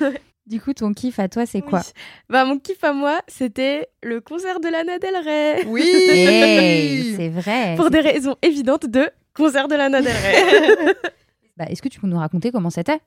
Du 0.46 0.60
coup, 0.60 0.72
ton 0.74 0.94
kiff 0.94 1.18
à 1.18 1.28
toi, 1.28 1.44
c'est 1.44 1.60
quoi. 1.60 1.80
Bah 2.28 2.44
mon 2.44 2.58
kiff 2.60 2.84
à 2.84 2.92
moi 2.92 3.20
c'était 3.26 3.88
le 4.04 4.20
concert 4.20 4.60
de 4.60 4.68
Lana 4.68 5.00
Del 5.00 5.16
Rey. 5.16 5.64
Oui 5.66 5.82
Hey, 5.82 7.14
C'est 7.16 7.28
vrai. 7.30 7.74
Pour 7.76 7.90
des 7.90 7.98
raisons 7.98 8.36
évidentes 8.42 8.86
de 8.86 9.10
concert 9.34 9.66
de 9.66 9.74
Lana 9.74 10.00
Del 10.00 10.12
Rey. 10.14 10.94
Bah, 11.56 11.64
Est-ce 11.70 11.80
que 11.82 11.88
tu 11.88 11.98
peux 11.98 12.06
nous 12.06 12.18
raconter 12.18 12.52
comment 12.52 12.68
c'était? 12.70 13.00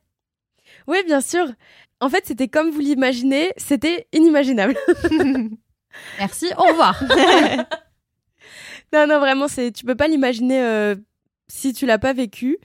Oui, 0.87 0.97
bien 1.05 1.21
sûr. 1.21 1.45
En 2.01 2.09
fait, 2.09 2.25
c'était 2.25 2.47
comme 2.47 2.71
vous 2.71 2.79
l'imaginez, 2.79 3.51
c'était 3.57 4.07
inimaginable. 4.11 4.75
Merci, 6.17 6.47
au 6.57 6.63
revoir. 6.63 7.01
non, 8.91 9.05
non, 9.07 9.19
vraiment, 9.19 9.47
c'est 9.47 9.71
tu 9.71 9.85
peux 9.85 9.95
pas 9.95 10.07
l'imaginer 10.07 10.61
euh, 10.61 10.95
si 11.47 11.73
tu 11.73 11.85
l'as 11.85 11.99
pas 11.99 12.13
vécu. 12.13 12.57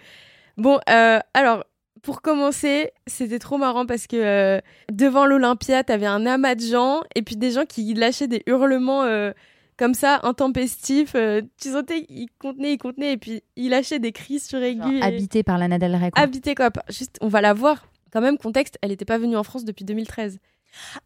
Bon, 0.56 0.80
euh, 0.88 1.18
alors 1.34 1.64
pour 2.04 2.22
commencer, 2.22 2.92
c'était 3.06 3.38
trop 3.38 3.56
marrant 3.58 3.86
parce 3.86 4.06
que 4.06 4.16
euh, 4.16 4.60
devant 4.92 5.26
l'Olympia, 5.26 5.82
t'avais 5.82 6.06
un 6.06 6.26
amas 6.26 6.54
de 6.54 6.60
gens 6.60 7.00
et 7.14 7.22
puis 7.22 7.36
des 7.36 7.50
gens 7.50 7.64
qui 7.64 7.92
lâchaient 7.94 8.28
des 8.28 8.42
hurlements 8.46 9.02
euh, 9.04 9.32
comme 9.76 9.94
ça, 9.94 10.20
intempestifs. 10.22 11.14
euh, 11.16 11.40
tu 11.60 11.70
sentais, 11.72 12.06
ils 12.08 12.28
contenaient, 12.38 12.74
ils 12.74 12.78
contenaient 12.78 13.12
et 13.12 13.16
puis 13.16 13.42
ils 13.56 13.70
lâchaient 13.70 13.98
des 13.98 14.12
cris 14.12 14.38
suraigus. 14.38 15.00
et- 15.00 15.02
Habité 15.02 15.42
par 15.42 15.58
Lana 15.58 15.78
Del 15.78 15.96
Rey. 15.96 16.10
quoi. 16.10 16.22
habité 16.22 16.54
quoi. 16.54 16.70
Juste, 16.90 17.16
on 17.20 17.28
va 17.28 17.40
la 17.40 17.54
voir. 17.54 17.86
Quand 18.12 18.20
même, 18.20 18.38
contexte, 18.38 18.78
elle 18.82 18.90
n'était 18.90 19.04
pas 19.04 19.18
venue 19.18 19.36
en 19.36 19.42
France 19.42 19.64
depuis 19.64 19.84
2013. 19.84 20.38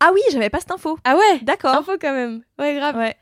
Ah 0.00 0.10
oui, 0.12 0.20
j'avais 0.32 0.50
pas 0.50 0.58
cette 0.60 0.72
info. 0.72 0.98
Ah 1.04 1.14
ouais? 1.16 1.38
D'accord. 1.42 1.74
Info 1.76 1.92
quand 2.00 2.12
même. 2.12 2.42
Ouais, 2.58 2.74
grave. 2.74 2.96
Ouais. 2.96 3.14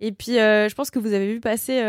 Et 0.00 0.12
puis, 0.12 0.34
je 0.34 0.74
pense 0.74 0.90
que 0.90 0.98
vous 1.00 1.12
avez 1.12 1.32
vu 1.32 1.40
passer 1.40 1.80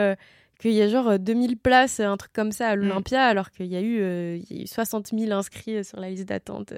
qu'il 0.64 0.74
y 0.74 0.82
a 0.82 0.88
genre 0.88 1.08
euh, 1.10 1.18
2000 1.18 1.58
places, 1.58 2.00
un 2.00 2.18
truc 2.18 2.34
comme 2.34 2.52
ça 2.52 2.70
à 2.70 2.76
l'Olympia, 2.76 3.24
alors 3.24 3.52
qu'il 3.52 3.68
y, 3.68 3.76
a 3.76 3.82
eu, 3.82 4.00
euh, 4.02 4.38
il 4.50 4.58
y 4.58 4.60
a 4.62 4.64
eu 4.64 4.68
60 4.68 5.10
000 5.18 5.32
inscrits 5.32 5.78
euh, 5.78 5.84
sur 5.84 6.00
la 6.00 6.10
liste 6.10 6.26
d'attente. 6.26 6.72
euh. 6.72 6.78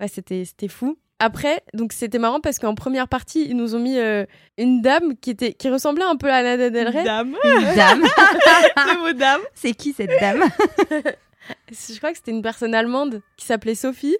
Ouais, 0.00 0.08
c'était 0.08 0.44
c'était 0.44 0.68
fou. 0.68 0.98
Après, 1.20 1.62
donc 1.74 1.92
c'était 1.92 2.18
marrant 2.18 2.40
parce 2.40 2.58
qu'en 2.58 2.74
première 2.74 3.06
partie, 3.06 3.46
ils 3.48 3.56
nous 3.56 3.76
ont 3.76 3.78
mis 3.78 3.98
euh, 3.98 4.24
une 4.58 4.82
dame 4.82 5.16
qui, 5.16 5.30
était, 5.30 5.52
qui 5.52 5.68
ressemblait 5.70 6.04
un 6.04 6.16
peu 6.16 6.30
à 6.30 6.42
Lana 6.42 6.70
Del 6.70 6.88
Rey. 6.88 7.04
Dame. 7.04 7.36
Une 7.44 7.74
dame. 7.76 8.02
Le 8.76 9.00
mot 9.00 9.12
dame. 9.12 9.40
c'est 9.54 9.72
qui 9.74 9.92
cette 9.92 10.10
dame? 10.20 10.42
Je 11.70 11.96
crois 11.98 12.10
que 12.10 12.16
c'était 12.16 12.32
une 12.32 12.42
personne 12.42 12.74
allemande 12.74 13.22
qui 13.36 13.46
s'appelait 13.46 13.76
Sophie. 13.76 14.16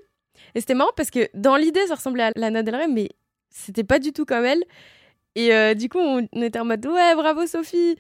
Et 0.55 0.61
c'était 0.61 0.74
marrant 0.74 0.93
parce 0.97 1.11
que 1.11 1.28
dans 1.35 1.57
l'idée, 1.57 1.85
ça 1.89 1.97
ressemblait 1.97 2.22
à 2.24 2.30
Lana 2.37 2.62
Del 2.62 2.76
Rey, 2.76 2.89
mais 2.89 3.09
c'était 3.51 3.85
pas 3.85 3.99
du 3.99 4.12
tout 4.12 4.24
comme 4.24 4.45
elle. 4.45 4.62
Et 5.35 5.53
euh, 5.53 5.74
du 5.74 5.89
coup, 5.89 5.99
on 5.99 6.20
était 6.43 6.61
en 6.61 6.64
mode 6.64 6.87
ouais, 6.87 7.14
bravo 7.16 7.47
Sophie. 7.47 7.97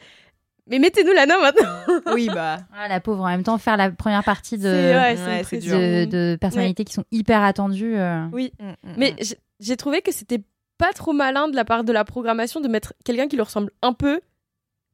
Mais 0.70 0.78
mettez-nous 0.78 1.12
Lana 1.12 1.38
maintenant. 1.38 2.02
Oui, 2.14 2.28
bah. 2.32 2.58
Ah, 2.74 2.88
La 2.88 3.00
pauvre, 3.00 3.22
en 3.24 3.28
même 3.28 3.42
temps, 3.42 3.58
faire 3.58 3.76
la 3.76 3.90
première 3.90 4.24
partie 4.24 4.56
de, 4.56 4.66
ouais, 4.68 5.16
Ouais, 5.26 5.60
de, 5.60 6.10
de 6.10 6.36
personnalités 6.40 6.84
qui 6.84 6.94
sont 6.94 7.04
hyper 7.12 7.42
attendues. 7.42 7.96
euh. 7.96 8.26
Oui, 8.32 8.52
Mm, 8.60 8.68
mm, 8.68 8.94
mais 8.96 9.12
mm. 9.20 9.24
j'ai- 9.60 9.76
trouvé 9.76 10.00
que 10.00 10.10
c'était 10.12 10.40
pas 10.78 10.92
trop 10.92 11.12
malin 11.12 11.48
de 11.48 11.54
la 11.56 11.64
part 11.64 11.84
de 11.84 11.92
la 11.92 12.04
programmation 12.04 12.60
de 12.60 12.68
mettre 12.68 12.94
quelqu'un 13.04 13.28
qui 13.28 13.36
lui 13.36 13.42
ressemble 13.42 13.70
un 13.82 13.92
peu, 13.92 14.20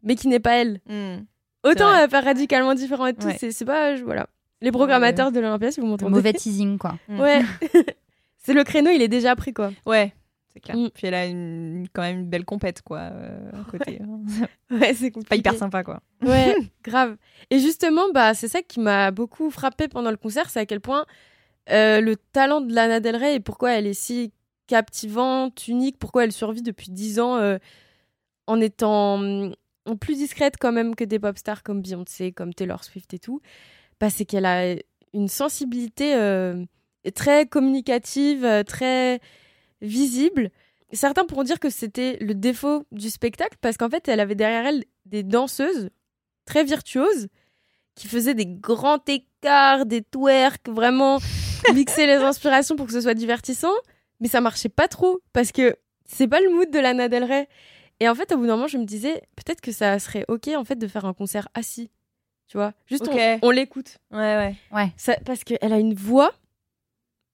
mais 0.02 0.16
qui 0.16 0.26
n'est 0.28 0.40
pas 0.40 0.54
elle. 0.56 0.80
Autant 1.64 1.88
euh, 1.94 2.08
faire 2.08 2.24
radicalement 2.24 2.74
différent 2.74 3.06
et 3.06 3.14
tout, 3.14 3.26
Ouais. 3.26 3.36
c'est 3.38 3.64
pas. 3.64 3.94
je- 3.96 4.02
voilà. 4.02 4.26
Les 4.62 4.72
programmateurs 4.72 5.30
de 5.32 5.40
l'Olympia, 5.40 5.70
si 5.70 5.80
vous 5.80 5.86
m'entendez. 5.86 6.10
mauvais 6.12 6.32
teasing, 6.32 6.78
quoi. 6.78 6.96
Ouais. 7.08 7.40
c'est 8.38 8.54
le 8.54 8.64
créneau, 8.64 8.90
il 8.90 9.00
est 9.02 9.08
déjà 9.08 9.36
pris, 9.36 9.52
quoi. 9.54 9.70
Ouais, 9.86 10.12
c'est 10.52 10.60
clair. 10.60 10.76
Mm. 10.76 10.90
Puis 10.94 11.06
elle 11.06 11.14
a 11.14 11.26
une, 11.26 11.86
quand 11.92 12.02
même 12.02 12.20
une 12.20 12.28
belle 12.28 12.44
compète, 12.44 12.82
quoi, 12.82 12.98
euh, 12.98 13.50
à 13.52 13.70
côté. 13.70 14.00
hein. 14.02 14.20
Ouais, 14.70 14.94
c'est 14.94 15.10
pas 15.10 15.14
compliqué. 15.20 15.36
hyper 15.36 15.54
sympa, 15.54 15.82
quoi. 15.84 16.00
Ouais, 16.22 16.54
grave. 16.84 17.16
Et 17.50 17.58
justement, 17.58 18.10
bah, 18.12 18.34
c'est 18.34 18.48
ça 18.48 18.62
qui 18.62 18.80
m'a 18.80 19.10
beaucoup 19.10 19.50
frappé 19.50 19.88
pendant 19.88 20.10
le 20.10 20.16
concert, 20.16 20.50
c'est 20.50 20.60
à 20.60 20.66
quel 20.66 20.80
point 20.80 21.06
euh, 21.70 22.00
le 22.00 22.16
talent 22.16 22.60
de 22.60 22.72
Lana 22.72 23.00
Del 23.00 23.16
Rey 23.16 23.36
et 23.36 23.40
pourquoi 23.40 23.72
elle 23.72 23.86
est 23.86 23.94
si 23.94 24.32
captivante, 24.66 25.66
unique, 25.68 25.98
pourquoi 25.98 26.24
elle 26.24 26.32
survit 26.32 26.62
depuis 26.62 26.90
10 26.90 27.20
ans 27.20 27.36
euh, 27.36 27.58
en 28.46 28.60
étant 28.60 29.14
hum, 29.14 29.54
plus 30.00 30.16
discrète 30.16 30.54
quand 30.60 30.72
même 30.72 30.94
que 30.94 31.04
des 31.04 31.18
pop 31.18 31.36
stars 31.36 31.62
comme 31.62 31.82
Beyoncé, 31.82 32.32
comme 32.32 32.54
Taylor 32.54 32.82
Swift 32.84 33.12
et 33.14 33.18
tout, 33.18 33.40
bah, 34.00 34.10
c'est 34.10 34.24
qu'elle 34.24 34.46
a 34.46 34.74
une 35.12 35.28
sensibilité 35.28 36.14
très 37.14 37.46
communicative, 37.46 38.46
très 38.66 39.20
visible. 39.82 40.50
Certains 40.92 41.24
pourront 41.24 41.44
dire 41.44 41.60
que 41.60 41.70
c'était 41.70 42.16
le 42.20 42.34
défaut 42.34 42.84
du 42.92 43.10
spectacle 43.10 43.56
parce 43.60 43.76
qu'en 43.76 43.88
fait, 43.88 44.08
elle 44.08 44.20
avait 44.20 44.34
derrière 44.34 44.66
elle 44.66 44.84
des 45.06 45.22
danseuses 45.22 45.90
très 46.44 46.64
virtuoses 46.64 47.28
qui 47.94 48.08
faisaient 48.08 48.34
des 48.34 48.46
grands 48.46 48.98
écarts, 49.06 49.86
des 49.86 50.02
twerks, 50.02 50.68
vraiment 50.68 51.18
mixer 51.74 52.06
les 52.06 52.14
inspirations 52.16 52.76
pour 52.76 52.86
que 52.86 52.92
ce 52.92 53.00
soit 53.00 53.14
divertissant. 53.14 53.72
Mais 54.20 54.28
ça 54.28 54.40
marchait 54.40 54.68
pas 54.68 54.88
trop 54.88 55.20
parce 55.32 55.52
que 55.52 55.76
c'est 56.06 56.28
pas 56.28 56.40
le 56.40 56.50
mood 56.50 56.70
de 56.70 56.78
Lana 56.78 57.08
Del 57.08 57.24
Rey. 57.24 57.48
Et 58.00 58.08
en 58.08 58.14
fait, 58.14 58.32
au 58.32 58.36
bout 58.38 58.46
d'un 58.46 58.56
moment, 58.56 58.66
je 58.66 58.78
me 58.78 58.84
disais 58.84 59.22
peut-être 59.36 59.60
que 59.60 59.72
ça 59.72 59.98
serait 59.98 60.24
ok 60.28 60.48
en 60.56 60.64
fait 60.64 60.76
de 60.76 60.86
faire 60.88 61.04
un 61.04 61.12
concert 61.14 61.48
assis. 61.54 61.90
Tu 62.48 62.56
vois, 62.56 62.72
juste 62.86 63.06
Ok. 63.06 63.14
on, 63.14 63.38
on 63.42 63.50
l'écoute. 63.50 63.98
Ouais, 64.10 64.54
ouais. 64.72 64.88
Ça- 64.96 65.16
parce 65.24 65.44
qu'elle 65.44 65.72
a 65.72 65.78
une 65.78 65.94
voix. 65.94 66.32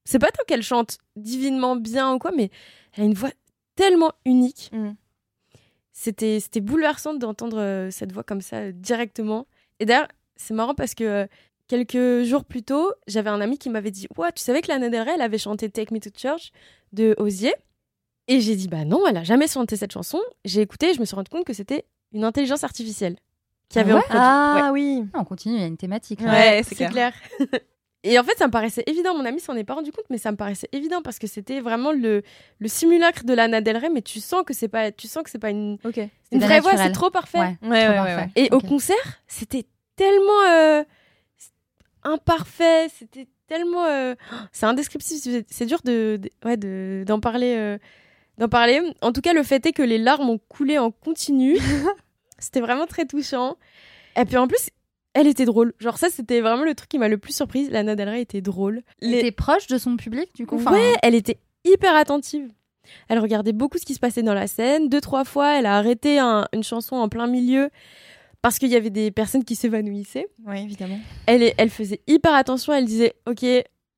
C'est 0.06 0.18
pas 0.18 0.30
tant 0.30 0.42
qu'elle 0.46 0.62
chante 0.62 0.96
divinement 1.16 1.76
bien 1.76 2.14
ou 2.14 2.18
quoi, 2.18 2.30
mais 2.34 2.50
elle 2.94 3.02
a 3.02 3.06
une 3.06 3.14
voix 3.14 3.30
tellement 3.74 4.12
unique. 4.24 4.70
Mm. 4.72 4.92
C'était 5.92 6.40
c'était 6.40 6.60
bouleversant 6.60 7.14
d'entendre 7.14 7.58
euh, 7.58 7.90
cette 7.90 8.12
voix 8.12 8.22
comme 8.22 8.40
ça 8.40 8.56
euh, 8.56 8.72
directement. 8.72 9.46
Et 9.80 9.84
d'ailleurs, 9.86 10.08
c'est 10.36 10.54
marrant 10.54 10.74
parce 10.74 10.94
que 10.94 11.04
euh, 11.04 11.26
quelques 11.68 12.24
jours 12.24 12.44
plus 12.44 12.62
tôt, 12.62 12.92
j'avais 13.06 13.30
un 13.30 13.40
ami 13.40 13.58
qui 13.58 13.70
m'avait 13.70 13.90
dit 13.90 14.06
Ouais, 14.16 14.30
tu 14.32 14.42
savais 14.42 14.60
que 14.62 14.68
Lana 14.68 14.88
Del 14.90 15.02
Rey, 15.02 15.12
elle 15.14 15.22
avait 15.22 15.38
chanté 15.38 15.68
Take 15.70 15.92
Me 15.94 16.00
to 16.00 16.10
Church 16.16 16.52
de 16.92 17.14
Osier? 17.18 17.54
Et 18.28 18.40
j'ai 18.40 18.56
dit 18.56 18.68
Bah 18.68 18.84
non, 18.84 19.06
elle 19.06 19.16
a 19.16 19.24
jamais 19.24 19.48
chanté 19.48 19.76
cette 19.76 19.92
chanson. 19.92 20.20
J'ai 20.44 20.60
écouté 20.60 20.90
et 20.90 20.94
je 20.94 21.00
me 21.00 21.04
suis 21.04 21.16
rendu 21.16 21.30
compte 21.30 21.44
que 21.44 21.52
c'était 21.54 21.84
une 22.12 22.24
intelligence 22.24 22.62
artificielle 22.64 23.16
qui 23.68 23.78
Ah 23.78 23.82
avait 23.82 23.92
ouais? 23.94 23.98
reproduit. 24.00 24.20
Ah 24.22 24.70
oui. 24.72 25.04
On 25.14 25.24
continue, 25.24 25.54
il 25.56 25.60
y 25.60 25.64
a 25.64 25.66
une 25.66 25.76
thématique. 25.78 26.20
là. 26.20 26.30
Ouais, 26.30 26.62
c'est 26.62 26.74
c'est 26.74 26.86
clair. 26.88 27.12
Et 28.02 28.18
en 28.18 28.22
fait, 28.24 28.36
ça 28.38 28.46
me 28.46 28.52
paraissait 28.52 28.84
évident. 28.86 29.14
Mon 29.16 29.24
ami 29.24 29.40
s'en 29.40 29.56
est 29.56 29.64
pas 29.64 29.74
rendu 29.74 29.90
compte, 29.90 30.04
mais 30.10 30.18
ça 30.18 30.30
me 30.30 30.36
paraissait 30.36 30.68
évident 30.72 31.02
parce 31.02 31.18
que 31.18 31.26
c'était 31.26 31.60
vraiment 31.60 31.90
le, 31.92 32.22
le 32.60 32.68
simulacre 32.68 33.24
de 33.24 33.34
Lana 33.34 33.60
Del 33.60 33.76
Rey. 33.78 33.88
Mais 33.92 34.02
tu 34.02 34.20
sens 34.20 34.44
que 34.46 34.54
c'est 34.54 34.68
pas, 34.68 34.92
tu 34.92 35.08
sens 35.08 35.22
que 35.24 35.30
c'est 35.30 35.38
pas 35.40 35.50
une, 35.50 35.78
Ok. 35.84 35.96
une 35.96 36.10
C'est 36.30 36.38
vraie 36.38 36.60
voix. 36.60 36.76
C'est 36.76 36.92
trop 36.92 37.10
parfait. 37.10 37.38
Ouais, 37.38 37.56
Ouais, 37.62 37.68
trop 37.68 37.70
ouais, 37.70 37.96
parfait. 37.96 38.14
ouais, 38.14 38.22
ouais. 38.22 38.30
Et 38.36 38.48
au 38.54 38.60
concert, 38.60 38.96
c'était 39.26 39.66
tellement 39.96 40.42
euh, 40.48 40.84
imparfait. 42.04 42.88
C'était 42.96 43.26
tellement, 43.48 43.84
euh, 43.86 44.14
c'est 44.52 44.66
indescriptible. 44.66 45.20
C'est- 45.20 45.46
C'est 45.48 45.66
dur 45.66 45.80
de, 45.84 46.18
de- 46.20 46.30
ouais, 46.44 46.56
de- 46.56 47.04
d'en 47.06 47.20
parler, 47.20 47.54
euh, 47.56 47.78
d'en 48.38 48.48
parler. 48.48 48.80
En 49.02 49.12
tout 49.12 49.20
cas, 49.20 49.32
le 49.32 49.42
fait 49.42 49.64
est 49.66 49.72
que 49.72 49.82
les 49.82 49.98
larmes 49.98 50.28
ont 50.30 50.38
coulé 50.48 50.78
en 50.78 50.90
continu. 50.90 51.56
c'était 52.38 52.60
vraiment 52.60 52.86
très 52.86 53.06
touchant. 53.06 53.56
Et 54.18 54.24
puis 54.24 54.36
en 54.36 54.46
plus, 54.48 54.70
elle 55.16 55.26
était 55.26 55.44
drôle. 55.46 55.72
Genre 55.80 55.98
ça, 55.98 56.08
c'était 56.10 56.40
vraiment 56.40 56.62
le 56.64 56.74
truc 56.74 56.88
qui 56.88 56.98
m'a 56.98 57.08
le 57.08 57.18
plus 57.18 57.34
surprise. 57.34 57.70
Lana 57.70 57.96
Del 57.96 58.08
Rey 58.08 58.20
était 58.20 58.40
drôle. 58.40 58.82
Elle 59.02 59.10
Les- 59.10 59.18
était 59.20 59.32
proche 59.32 59.66
de 59.66 59.78
son 59.78 59.96
public, 59.96 60.34
du 60.34 60.46
coup. 60.46 60.56
enfin, 60.56 60.72
Ouais, 60.72 60.92
elle 61.02 61.14
était 61.14 61.38
hyper 61.64 61.94
attentive. 61.96 62.48
Elle 63.08 63.18
regardait 63.18 63.52
beaucoup 63.52 63.78
ce 63.78 63.84
qui 63.84 63.94
se 63.94 63.98
passait 63.98 64.22
dans 64.22 64.34
la 64.34 64.46
scène. 64.46 64.88
Deux, 64.88 65.00
trois 65.00 65.24
fois, 65.24 65.58
elle 65.58 65.66
a 65.66 65.76
arrêté 65.76 66.18
un- 66.20 66.46
une 66.52 66.62
chanson 66.62 66.94
en 66.96 67.08
plein 67.08 67.26
milieu 67.26 67.70
parce 68.42 68.58
qu'il 68.60 68.68
y 68.68 68.76
avait 68.76 68.90
des 68.90 69.10
personnes 69.10 69.42
qui 69.44 69.56
s'évanouissaient. 69.56 70.28
Oui, 70.46 70.60
évidemment. 70.60 71.00
Elle, 71.26 71.52
elle 71.58 71.70
faisait 71.70 72.00
hyper 72.06 72.32
attention. 72.34 72.72
Elle 72.72 72.84
disait, 72.84 73.14
OK, 73.26 73.44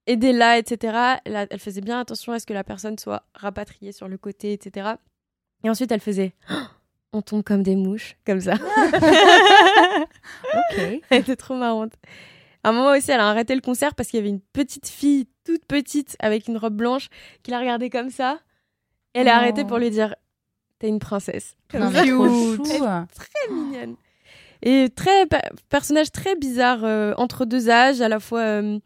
aidez-la, 0.06 0.56
etc. 0.58 1.18
Elle 1.24 1.58
faisait 1.58 1.82
bien 1.82 2.00
attention 2.00 2.32
à 2.32 2.38
ce 2.38 2.46
que 2.46 2.54
la 2.54 2.64
personne 2.64 2.96
soit 2.98 3.24
rapatriée 3.34 3.92
sur 3.92 4.08
le 4.08 4.16
côté, 4.16 4.52
etc. 4.54 4.92
Et 5.64 5.68
ensuite, 5.68 5.92
elle 5.92 6.00
faisait, 6.00 6.32
Oh, 6.50 6.54
on 7.12 7.22
tombe 7.22 7.42
comme 7.42 7.62
des 7.62 7.76
mouches, 7.76 8.16
comme 8.26 8.40
ça. 8.40 8.54
Ok. 10.54 11.00
Elle 11.10 11.20
était 11.20 11.36
trop 11.36 11.54
marrante. 11.56 11.92
À 12.64 12.70
un 12.70 12.72
moment 12.72 12.90
aussi, 12.92 13.10
elle 13.10 13.20
a 13.20 13.28
arrêté 13.28 13.54
le 13.54 13.60
concert 13.60 13.94
parce 13.94 14.08
qu'il 14.08 14.18
y 14.18 14.20
avait 14.20 14.30
une 14.30 14.40
petite 14.40 14.88
fille, 14.88 15.26
toute 15.44 15.64
petite, 15.66 16.16
avec 16.18 16.48
une 16.48 16.56
robe 16.56 16.74
blanche, 16.74 17.08
qui 17.42 17.50
la 17.50 17.58
regardait 17.60 17.90
comme 17.90 18.10
ça. 18.10 18.38
Elle 19.14 19.28
a 19.28 19.32
Oh. 19.34 19.36
arrêté 19.38 19.64
pour 19.64 19.78
lui 19.78 19.90
dire 19.90 20.14
T'es 20.78 20.88
une 20.88 20.98
princesse. 21.00 21.56
Comme 21.70 21.92
ça. 21.92 22.02
Très 23.14 23.52
mignonne. 23.54 23.96
Et 24.62 24.88
très 24.94 25.26
pe- 25.26 25.36
personnage 25.68 26.12
très 26.12 26.36
bizarre, 26.36 26.84
euh, 26.84 27.14
entre 27.16 27.44
deux 27.44 27.68
âges, 27.68 28.00
à 28.00 28.08
la 28.08 28.20
fois 28.20 28.40
euh, 28.40 28.78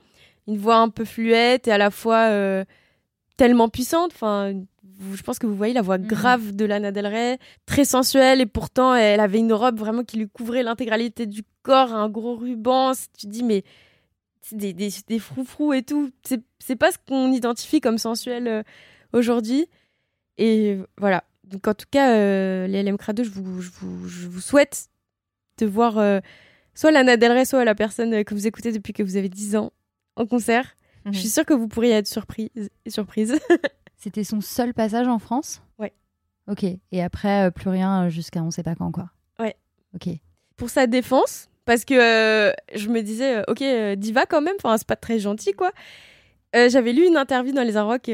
une 0.46 0.56
voix 0.58 0.76
un 0.76 0.88
peu 0.88 1.04
fluette 1.04 1.68
et 1.68 1.72
à 1.72 1.78
la 1.78 1.90
fois 1.90 2.28
euh, 2.30 2.64
tellement 3.36 3.68
puissante. 3.68 4.12
Enfin, 4.14 4.54
je 5.14 5.22
pense 5.22 5.38
que 5.38 5.46
vous 5.46 5.57
voyez 5.57 5.74
la 5.74 5.82
voix 5.82 5.98
Mhm. 5.98 6.07
grave 6.07 6.53
de 6.57 6.64
Lana 6.64 6.92
Del 6.92 7.07
Rey, 7.07 7.38
très 7.66 7.84
sensuelle 7.84 8.40
et 8.40 8.46
pourtant 8.46 8.94
elle 8.94 9.20
avait 9.20 9.38
une 9.38 9.53
robe 9.53 9.78
vraiment 9.78 10.05
qui 10.05 10.16
lui 10.18 10.28
couvrait 10.28 10.62
l'intégralité 10.62 11.26
du 11.26 11.42
corps, 11.62 11.92
un 11.92 12.09
gros 12.09 12.36
ruban. 12.36 12.92
Tu 13.18 13.26
dis 13.26 13.42
mais 13.42 13.64
c'est 14.40 14.57
des, 14.57 14.72
des, 14.72 14.90
des 15.09 15.18
froufrous 15.18 15.72
et 15.72 15.82
tout. 15.82 16.11
C'est 16.59 16.76
pas 16.76 16.90
ce 16.92 16.98
qu'on 17.09 17.32
identifie 17.32 17.80
comme 17.80 17.98
sensuel 17.98 18.48
euh, 18.48 18.62
aujourd'hui. 19.12 19.66
Et 20.38 20.78
voilà. 20.98 21.24
Donc 21.44 21.66
en 21.68 21.74
tout 21.74 21.86
cas, 21.90 22.14
euh, 22.16 22.66
les 22.66 22.82
LMK 22.82 23.12
2, 23.12 23.24
je 23.24 23.30
vous, 23.30 23.61
je, 23.61 23.70
vous, 23.80 24.09
je 24.09 24.26
vous 24.28 24.40
souhaite 24.40 24.86
de 25.59 25.66
voir 25.66 25.98
euh, 25.98 26.20
soit 26.74 26.90
Lana 26.90 27.16
Del 27.16 27.32
Rey, 27.32 27.44
soit 27.44 27.64
la 27.64 27.74
personne 27.74 28.24
que 28.24 28.34
vous 28.34 28.46
écoutez 28.46 28.72
depuis 28.72 28.92
que 28.92 29.03
vous 29.03 29.16
avez 29.16 29.28
10 29.28 29.57
ans 29.57 29.72
en 30.16 30.26
concert. 30.26 30.76
Mhm. 31.05 31.12
Je 31.14 31.18
suis 31.18 31.28
sûre 31.28 31.44
que 31.44 31.53
vous 31.55 31.68
pourriez 31.68 31.92
être 31.92 32.07
surprise. 32.09 32.70
C'était 34.03 34.24
son 34.24 34.40
seul 34.40 34.74
passage 34.74 35.07
en 35.07 35.20
France 35.20 35.62
Ouais. 35.78 35.92
Ok. 36.48 36.64
Et 36.64 37.03
après, 37.03 37.46
euh, 37.46 37.50
plus 37.53 37.68
rien 37.68 38.07
euh, 38.07 38.11
jusqu'à 38.11 38.42
on 38.42 38.50
sait 38.50 38.64
pas 38.64 38.74
quand, 38.74 38.90
quoi. 38.90 39.11
Ouais. 39.38 39.55
Ok. 39.94 40.09
Pour 40.57 40.70
sa 40.70 40.88
défense, 40.88 41.48
parce 41.66 41.84
que 41.84 41.94
euh, 41.94 42.53
je 42.74 42.88
me 42.88 43.00
disais, 43.03 43.44
ok, 43.46 43.62
euh, 43.62 43.94
diva 43.94 44.26
quand 44.26 44.40
même, 44.40 44.57
enfin, 44.59 44.76
c'est 44.76 44.88
pas 44.88 44.96
très 44.96 45.20
gentil, 45.20 45.53
quoi. 45.53 45.70
J'avais 46.53 46.92
lu 46.92 47.07
une 47.07 47.16
interview 47.16 47.55
dans 47.55 47.62
Les 47.62 47.76
Arocs 47.78 48.11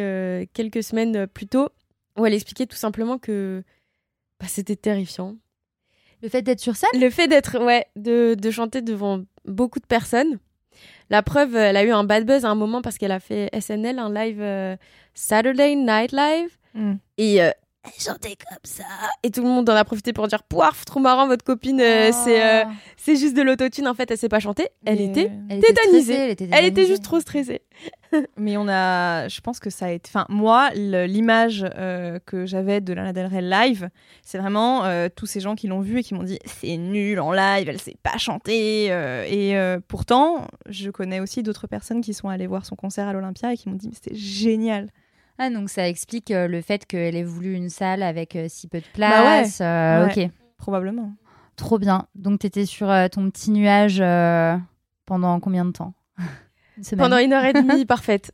quelques 0.53 0.83
semaines 0.85 1.27
plus 1.27 1.49
tôt 1.49 1.71
où 2.17 2.25
elle 2.25 2.35
expliquait 2.35 2.67
tout 2.67 2.77
simplement 2.77 3.19
que 3.19 3.65
bah, 4.39 4.47
c'était 4.47 4.77
terrifiant. 4.77 5.37
Le 6.23 6.29
fait 6.29 6.43
d'être 6.43 6.61
sur 6.61 6.77
scène? 6.77 7.01
Le 7.01 7.11
fait 7.11 7.27
d'être, 7.27 7.59
ouais, 7.65 7.87
de, 7.97 8.37
de 8.39 8.51
chanter 8.53 8.81
devant 8.81 9.25
beaucoup 9.45 9.81
de 9.81 9.87
personnes. 9.87 10.39
La 11.11 11.23
preuve, 11.23 11.57
elle 11.57 11.77
a 11.77 11.85
eu 11.85 11.91
un 11.91 12.05
bad 12.05 12.27
buzz 12.27 12.45
à 12.45 12.51
un 12.51 12.55
moment 12.55 12.83
parce 12.83 12.99
qu'elle 12.99 13.13
a 13.13 13.21
fait 13.21 13.51
SNL, 13.59 13.99
un 13.99 14.13
live 14.13 14.41
euh, 14.41 14.77
Saturday 15.15 15.75
Night 15.75 16.13
Live. 16.13 16.57
Mm. 16.75 16.95
Et 17.17 17.43
euh, 17.43 17.51
elle 17.85 17.93
chantait 18.03 18.37
comme 18.49 18.59
ça. 18.65 18.85
Et 19.23 19.31
tout 19.31 19.43
le 19.43 19.49
monde 19.49 19.69
en 19.71 19.75
a 19.77 19.85
profité 19.85 20.13
pour 20.13 20.27
dire 20.29 20.43
Pouarf, 20.43 20.85
trop 20.85 21.01
marrant, 21.01 21.27
votre 21.27 21.45
copine, 21.45 21.81
euh, 21.81 22.11
c'est 22.13 22.43
euh, 22.43 22.65
Ah. 22.67 22.71
c'est 22.97 23.17
juste 23.17 23.37
de 23.37 23.43
l'autotune. 23.43 23.87
En 23.89 23.95
fait, 23.95 24.11
elle 24.11 24.19
sait 24.19 24.29
pas 24.29 24.41
chanter. 24.41 24.69
Elle 24.85 25.01
était. 25.01 25.31
Elle 25.49 25.59
était 25.59 25.69
tétanisée. 25.73 26.03
stressée, 26.03 26.23
Elle 26.25 26.31
était, 26.31 26.45
Elle 26.45 26.51
était 26.51 26.69
tétanisée. 26.69 26.87
juste 26.89 27.05
trop 27.05 27.21
stressée. 27.21 27.63
Mais 28.37 28.57
on 28.57 28.67
a, 28.69 29.29
je 29.29 29.41
pense 29.41 29.61
que 29.61 29.71
ça 29.71 29.87
a 29.87 29.91
été, 29.91 30.11
enfin 30.13 30.27
moi, 30.29 30.71
le- 30.75 31.05
l'image 31.07 31.65
euh, 31.77 32.19
que 32.27 32.47
j'avais 32.47 32.81
de 32.81 32.93
Lana 32.93 33.13
Del 33.13 33.27
Rey 33.27 33.43
live, 33.43 33.91
c'est 34.23 34.39
vraiment 34.39 34.85
euh, 34.85 35.09
tous 35.15 35.27
ces 35.27 35.41
gens 35.41 35.55
qui 35.55 35.69
l'ont 35.69 35.81
vu 35.81 35.99
et 36.01 36.03
qui 36.03 36.15
m'ont 36.15 36.23
dit 36.25 36.39
c'est 36.47 36.77
nul 36.77 37.21
en 37.21 37.33
live, 37.33 37.69
elle 37.69 37.81
sait 37.81 37.97
pas 38.03 38.17
chanter. 38.19 38.89
euh, 38.91 39.25
et 39.29 39.57
euh, 39.57 39.79
pourtant, 39.87 40.47
je 40.69 40.91
connais 40.91 41.21
aussi 41.21 41.43
d'autres 41.43 41.67
personnes 41.67 42.01
qui 42.01 42.15
sont 42.15 42.29
allées 42.29 42.47
voir 42.47 42.65
son 42.67 42.77
concert 42.77 43.07
à 43.07 43.13
l'Olympia 43.13 43.53
et 43.53 43.57
qui 43.57 43.69
m'ont 43.69 43.77
dit 43.77 43.89
mais 43.89 43.95
c'était 43.95 44.17
génial. 44.17 44.91
Ah, 45.39 45.51
donc 45.51 45.71
ça 45.71 45.89
explique 45.89 46.31
euh, 46.33 46.49
le 46.49 46.61
fait 46.63 46.85
qu'elle 46.87 47.15
ait 47.17 47.23
voulu 47.25 47.55
une 47.55 47.71
salle 47.71 48.03
avec 48.03 48.35
euh, 48.37 48.47
si 48.49 48.67
peu 48.69 48.79
de 48.81 48.85
Bah 48.99 49.23
ouais. 49.25 49.43
place. 49.43 49.61
euh, 49.61 50.05
Ouais. 50.07 50.25
Ok, 50.27 50.31
Probablement. 50.57 51.13
trop 51.57 51.79
bien. 51.79 52.07
Donc 52.17 52.41
t'étais 52.41 52.67
sur 52.67 52.91
euh, 52.91 53.07
ton 53.09 53.31
petit 53.31 53.51
nuage 53.53 54.01
euh, 54.01 54.57
pendant 55.07 55.39
combien 55.41 55.65
de 55.65 55.71
temps? 55.71 55.95
Une 56.77 56.85
semaine 56.85 57.05
Pendant 57.09 57.19
une 57.19 57.33
heure 57.33 57.45
et 57.45 57.53
demie 57.53 57.85
parfaite. 57.87 58.33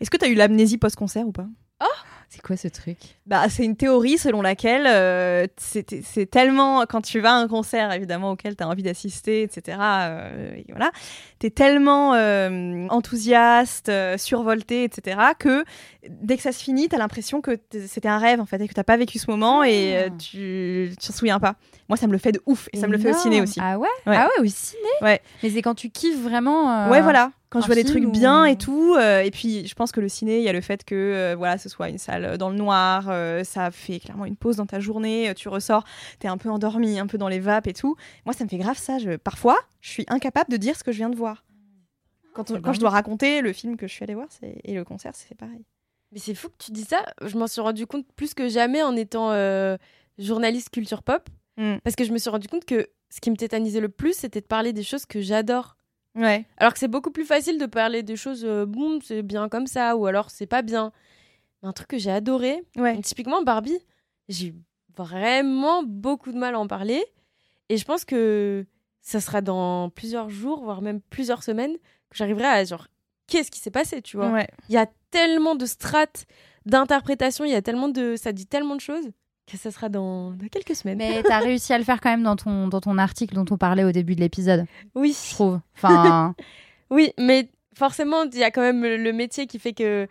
Est-ce 0.00 0.10
que 0.10 0.16
tu 0.18 0.24
as 0.24 0.28
eu 0.28 0.34
l'amnésie 0.34 0.78
post-concert 0.78 1.26
ou 1.26 1.32
pas? 1.32 1.46
C'est 2.32 2.42
quoi 2.42 2.56
ce 2.56 2.68
truc? 2.68 2.96
Bah, 3.26 3.48
c'est 3.48 3.64
une 3.64 3.74
théorie 3.74 4.16
selon 4.16 4.40
laquelle 4.40 4.86
euh, 4.86 5.48
c'est 5.56 6.30
tellement, 6.30 6.86
quand 6.88 7.00
tu 7.00 7.18
vas 7.18 7.32
à 7.32 7.34
un 7.34 7.48
concert 7.48 7.90
évidemment 7.92 8.30
auquel 8.30 8.54
tu 8.54 8.62
as 8.62 8.68
envie 8.68 8.84
d'assister, 8.84 9.42
etc., 9.42 9.78
euh, 9.80 10.54
et 10.54 10.64
voilà, 10.68 10.92
tu 11.40 11.48
es 11.48 11.50
tellement 11.50 12.14
euh, 12.14 12.86
enthousiaste, 12.88 13.90
survolté, 14.16 14.84
etc., 14.84 15.20
que 15.40 15.64
dès 16.08 16.36
que 16.36 16.42
ça 16.44 16.52
se 16.52 16.62
finit, 16.62 16.88
tu 16.88 16.94
as 16.94 16.98
l'impression 16.98 17.40
que 17.40 17.58
c'était 17.88 18.06
un 18.08 18.18
rêve 18.18 18.40
en 18.40 18.46
fait, 18.46 18.60
et 18.60 18.68
que 18.68 18.74
tu 18.74 18.84
pas 18.84 18.96
vécu 18.96 19.18
ce 19.18 19.28
moment 19.28 19.64
et 19.64 20.04
Ah. 20.06 20.10
tu 20.16 20.92
t'en 21.04 21.12
souviens 21.12 21.40
pas. 21.40 21.56
Moi, 21.88 21.96
ça 21.96 22.06
me 22.06 22.12
le 22.12 22.18
fait 22.18 22.30
de 22.30 22.40
ouf, 22.46 22.68
et 22.72 22.76
ça 22.78 22.86
me 22.86 22.92
le 22.92 22.98
fait 22.98 23.10
au 23.10 23.18
ciné 23.18 23.42
aussi. 23.42 23.58
Ah 23.60 23.76
ouais, 23.76 23.88
Ouais. 24.06 24.14
Ah 24.16 24.28
ouais, 24.38 24.44
au 24.44 24.46
ciné? 24.46 24.80
Ouais. 25.02 25.20
Mais 25.42 25.50
c'est 25.50 25.62
quand 25.62 25.74
tu 25.74 25.90
kiffes 25.90 26.20
vraiment. 26.20 26.88
Ouais, 26.90 27.02
voilà. 27.02 27.32
Quand 27.50 27.60
je 27.60 27.66
vois 27.66 27.74
des 27.74 27.84
trucs 27.84 28.04
ou- 28.04 28.10
bien 28.12 28.44
et 28.44 28.56
tout, 28.56 28.94
euh, 28.96 29.22
et 29.22 29.30
puis 29.32 29.66
je 29.66 29.74
pense 29.74 29.90
que 29.90 30.00
le 30.00 30.08
ciné, 30.08 30.38
il 30.38 30.44
y 30.44 30.48
a 30.48 30.52
le 30.52 30.60
fait 30.60 30.84
que 30.84 30.94
euh, 30.94 31.34
voilà, 31.36 31.58
ce 31.58 31.68
soit 31.68 31.88
une 31.88 31.98
salle 31.98 32.38
dans 32.38 32.48
le 32.48 32.54
noir, 32.56 33.06
euh, 33.08 33.42
ça 33.42 33.70
fait 33.72 33.98
clairement 33.98 34.24
une 34.24 34.36
pause 34.36 34.56
dans 34.56 34.66
ta 34.66 34.78
journée, 34.78 35.32
tu 35.36 35.48
ressors, 35.48 35.84
t'es 36.20 36.28
un 36.28 36.36
peu 36.38 36.48
endormi, 36.48 36.98
un 37.00 37.08
peu 37.08 37.18
dans 37.18 37.26
les 37.28 37.40
vapes 37.40 37.66
et 37.66 37.72
tout. 37.72 37.96
Moi, 38.24 38.34
ça 38.34 38.44
me 38.44 38.48
fait 38.48 38.58
grave 38.58 38.78
ça. 38.78 38.98
Je... 38.98 39.16
Parfois, 39.16 39.58
je 39.80 39.90
suis 39.90 40.04
incapable 40.08 40.50
de 40.50 40.56
dire 40.56 40.76
ce 40.76 40.84
que 40.84 40.92
je 40.92 40.98
viens 40.98 41.10
de 41.10 41.16
voir. 41.16 41.44
Quand, 42.34 42.50
on- 42.52 42.54
C'est 42.54 42.60
quand 42.62 42.72
je 42.72 42.78
dois 42.80 42.90
raconter 42.90 43.40
le 43.40 43.52
film 43.52 43.76
que 43.76 43.88
je 43.88 43.92
suis 43.94 44.04
allée 44.04 44.14
voir 44.14 44.28
et 44.42 44.72
le 44.72 44.84
concert, 44.84 45.12
c'est 45.14 45.34
pareil. 45.36 45.64
Mais 46.12 46.20
c'est 46.20 46.34
fou 46.36 46.48
que 46.50 46.64
tu 46.64 46.70
dis 46.70 46.84
ça. 46.84 47.04
Je 47.24 47.36
m'en 47.36 47.48
suis 47.48 47.60
rendu 47.60 47.84
compte 47.86 48.06
plus 48.14 48.32
que 48.34 48.48
jamais 48.48 48.82
en 48.82 48.94
étant 48.96 49.32
journaliste 50.18 50.70
culture 50.70 51.02
pop. 51.02 51.28
Mm. 51.56 51.76
Parce 51.82 51.96
que 51.96 52.04
je 52.04 52.12
me 52.12 52.18
suis 52.18 52.30
rendu 52.30 52.46
compte 52.48 52.64
que 52.64 52.88
ce 53.10 53.20
qui 53.20 53.30
me 53.30 53.36
tétanisait 53.36 53.80
le 53.80 53.88
plus, 53.88 54.12
c'était 54.16 54.40
de 54.40 54.46
parler 54.46 54.72
des 54.72 54.82
choses 54.84 55.04
que 55.06 55.20
j'adore. 55.20 55.76
Ouais. 56.14 56.44
Alors 56.56 56.72
que 56.72 56.78
c'est 56.78 56.88
beaucoup 56.88 57.10
plus 57.10 57.24
facile 57.24 57.58
de 57.58 57.66
parler 57.66 58.02
des 58.02 58.16
choses, 58.16 58.44
euh, 58.44 58.66
boum, 58.66 59.00
c'est 59.02 59.22
bien 59.22 59.48
comme 59.48 59.66
ça, 59.66 59.96
ou 59.96 60.06
alors 60.06 60.30
c'est 60.30 60.46
pas 60.46 60.62
bien. 60.62 60.92
Un 61.62 61.72
truc 61.72 61.88
que 61.88 61.98
j'ai 61.98 62.10
adoré, 62.10 62.62
Ouais. 62.76 62.98
typiquement 63.02 63.42
Barbie, 63.42 63.78
j'ai 64.28 64.48
eu 64.48 64.54
vraiment 64.96 65.82
beaucoup 65.84 66.32
de 66.32 66.38
mal 66.38 66.54
à 66.54 66.58
en 66.58 66.66
parler. 66.66 67.04
Et 67.68 67.76
je 67.76 67.84
pense 67.84 68.04
que 68.04 68.66
ça 69.02 69.20
sera 69.20 69.40
dans 69.42 69.90
plusieurs 69.90 70.30
jours, 70.30 70.62
voire 70.64 70.82
même 70.82 71.00
plusieurs 71.00 71.42
semaines, 71.42 71.76
que 72.10 72.16
j'arriverai 72.16 72.46
à 72.46 72.64
genre, 72.64 72.88
qu'est-ce 73.26 73.50
qui 73.50 73.60
s'est 73.60 73.70
passé, 73.70 74.02
tu 74.02 74.16
vois? 74.16 74.30
Ouais. 74.30 74.48
Il 74.68 74.74
y 74.74 74.78
a 74.78 74.86
tellement 75.10 75.54
de 75.54 75.66
strates 75.66 76.26
d'interprétation, 76.66 77.44
il 77.44 77.50
y 77.52 77.54
a 77.54 77.62
tellement 77.62 77.88
de. 77.88 78.16
Ça 78.16 78.32
dit 78.32 78.46
tellement 78.46 78.74
de 78.76 78.80
choses 78.80 79.10
que 79.50 79.58
ça 79.58 79.70
sera 79.70 79.88
dans, 79.88 80.30
dans 80.30 80.48
quelques 80.48 80.74
semaines. 80.76 80.98
Mais 80.98 81.22
t'as 81.26 81.38
réussi 81.40 81.72
à 81.72 81.78
le 81.78 81.84
faire 81.84 82.00
quand 82.00 82.10
même 82.10 82.22
dans 82.22 82.36
ton, 82.36 82.68
dans 82.68 82.80
ton 82.80 82.98
article 82.98 83.34
dont 83.34 83.44
on 83.50 83.56
parlait 83.58 83.84
au 83.84 83.92
début 83.92 84.14
de 84.14 84.20
l'épisode, 84.20 84.66
Oui. 84.94 85.16
je 85.28 85.34
trouve. 85.34 85.60
Enfin, 85.76 86.34
Oui, 86.90 87.12
mais 87.18 87.48
forcément, 87.76 88.24
il 88.24 88.38
y 88.38 88.42
a 88.44 88.50
quand 88.50 88.62
même 88.62 88.82
le 88.82 89.12
métier 89.12 89.46
qui 89.46 89.58
fait 89.58 89.72
que. 89.72 90.08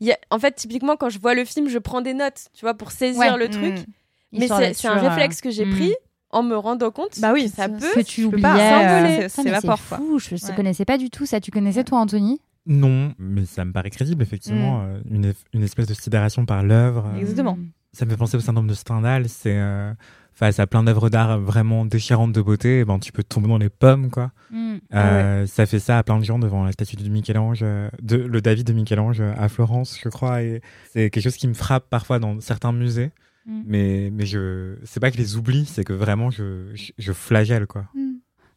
il 0.00 0.06
Y 0.08 0.12
a... 0.12 0.18
En 0.30 0.38
fait, 0.38 0.52
typiquement, 0.54 0.96
quand 0.96 1.10
je 1.10 1.18
vois 1.18 1.34
le 1.34 1.44
film, 1.44 1.68
je 1.68 1.78
prends 1.78 2.00
des 2.00 2.14
notes, 2.14 2.48
tu 2.54 2.64
vois, 2.64 2.74
pour 2.74 2.90
saisir 2.90 3.20
Ouais. 3.20 3.36
le 3.36 3.48
truc. 3.48 3.74
Mm. 3.80 3.84
Mais 4.32 4.40
histoire 4.46 4.60
c'est 4.72 4.88
un 4.88 4.96
euh, 4.96 5.08
réflexe 5.10 5.42
que 5.42 5.50
j'ai 5.50 5.66
hmm. 5.66 5.74
pris 5.74 5.94
en 6.30 6.42
me 6.42 6.56
rendant 6.56 6.90
compte 6.90 7.20
Bah 7.20 7.34
oui, 7.34 7.50
que 7.50 7.54
ça 7.54 7.68
peut. 7.68 7.84
que 7.94 8.00
tu 8.00 8.24
oubliais. 8.24 8.46
euh, 8.46 9.28
C'est- 9.28 9.44
mais 9.44 9.60
quoi. 9.60 9.76
fou, 9.76 10.18
je 10.18 10.34
ne 10.34 10.40
Ouais. 10.40 10.56
connaissais 10.56 10.86
pas 10.86 10.96
du 10.96 11.10
tout 11.10 11.26
ça. 11.26 11.38
Tu 11.38 11.50
connaissais 11.50 11.84
toi, 11.84 11.98
Anthony? 11.98 12.40
Non, 12.64 13.12
mais 13.18 13.44
ça 13.44 13.66
me 13.66 13.72
paraît 13.72 13.90
crédible, 13.90 14.22
effectivement. 14.22 14.84
euh, 14.84 15.00
une, 15.10 15.34
une 15.52 15.62
espèce 15.62 15.86
de 15.86 15.92
sidération 15.92 16.46
par 16.46 16.62
l'œuvre. 16.62 17.10
euh, 17.14 17.18
Exactement. 17.20 17.58
Mm. 17.92 17.96
Ça 17.98 18.04
me 18.06 18.10
fait 18.10 18.16
penser 18.16 18.36
au 18.36 18.40
syndrome 18.40 18.66
de 18.66 18.74
Stendhal. 18.74 19.28
C'est 19.28 19.56
euh, 19.58 19.92
face 20.32 20.58
à 20.58 20.66
plein 20.66 20.82
d'œuvres 20.82 21.10
d'art 21.10 21.38
vraiment 21.38 21.84
déchirantes 21.84 22.32
de 22.32 22.40
beauté, 22.40 22.84
ben, 22.84 22.98
tu 22.98 23.12
peux 23.12 23.22
tomber 23.22 23.48
dans 23.48 23.58
les 23.58 23.68
pommes, 23.68 24.10
quoi. 24.10 24.32
Mm. 24.50 24.74
Euh, 24.94 25.46
Ça 25.46 25.66
fait 25.66 25.78
ça 25.78 25.98
à 25.98 26.02
plein 26.02 26.18
de 26.18 26.24
gens 26.24 26.38
devant 26.38 26.64
la 26.64 26.72
statue 26.72 26.96
de 26.96 27.08
Michel-Ange, 27.08 27.60
euh, 27.62 27.88
de, 28.00 28.16
le 28.16 28.40
David 28.40 28.66
de 28.66 28.72
Michel-Ange 28.72 29.20
euh, 29.20 29.34
à 29.36 29.48
Florence, 29.48 29.98
je 30.02 30.08
crois. 30.08 30.42
Et 30.42 30.62
c'est 30.92 31.10
quelque 31.10 31.22
chose 31.22 31.36
qui 31.36 31.48
me 31.48 31.54
frappe 31.54 31.88
parfois 31.90 32.18
dans 32.18 32.40
certains 32.40 32.72
musées. 32.72 33.10
Mm. 33.46 33.62
Mais, 33.66 34.10
mais 34.12 34.24
je, 34.26 34.76
c'est 34.84 35.00
pas 35.00 35.10
que 35.10 35.16
je 35.16 35.22
les 35.22 35.36
oublie, 35.36 35.66
c'est 35.66 35.84
que 35.84 35.92
vraiment 35.92 36.30
je, 36.30 36.70
je, 36.74 36.92
je 36.96 37.12
flagelle, 37.12 37.66
quoi. 37.66 37.84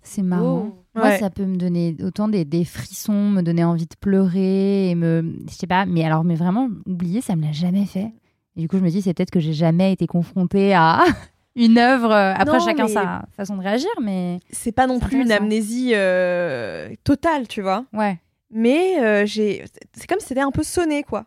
C'est 0.02 0.22
marrant. 0.22 0.68
Oh. 0.72 0.82
Moi, 0.96 1.06
Ouais. 1.08 1.18
ça 1.18 1.30
peut 1.32 1.46
me 1.46 1.58
donner 1.58 1.98
autant 2.04 2.28
des, 2.30 2.46
des 2.46 2.64
frissons, 2.64 3.32
me 3.32 3.42
donner 3.42 3.64
envie 3.66 3.88
de 3.88 3.96
pleurer 4.00 4.92
et 4.92 4.96
me. 4.96 5.34
Je 5.50 5.54
sais 5.56 5.68
pas, 5.68 5.86
mais 5.88 6.06
alors, 6.06 6.24
mais 6.24 6.36
vraiment, 6.36 6.70
oublier, 6.86 7.20
ça 7.22 7.36
me 7.36 7.42
l'a 7.42 7.52
jamais 7.52 7.86
fait. 7.86 8.14
Et 8.58 8.62
du 8.62 8.68
coup, 8.68 8.78
je 8.78 8.84
me 8.84 8.90
dis, 8.90 9.02
c'est 9.02 9.14
peut-être 9.14 9.32
que 9.32 9.40
j'ai 9.40 9.54
jamais 9.54 9.92
été 9.92 10.08
confrontée 10.08 10.74
à 10.74 11.04
une 11.56 11.78
œuvre. 11.78 12.12
Après, 12.12 12.58
Non, 12.58 12.66
chacun 12.66 12.88
sa 12.88 13.26
façon 13.36 13.58
de 13.58 13.62
réagir, 13.62 13.90
mais 14.02 14.40
C'est 14.52 14.72
pas 14.72 14.88
non 14.88 15.00
plus 15.00 15.22
une 15.22 15.32
amnésie 15.32 15.92
euh, 15.94 16.90
totale, 17.04 17.48
tu 17.48 17.62
vois. 17.62 17.86
ouais. 17.94 18.20
Mais 18.52 19.04
euh, 19.04 19.26
j'ai, 19.26 19.66
c'est 19.94 20.08
comme 20.08 20.20
si 20.20 20.28
c'était 20.28 20.40
un 20.42 20.52
peu 20.52 20.64
sonné, 20.64 21.04
quoi. 21.04 21.26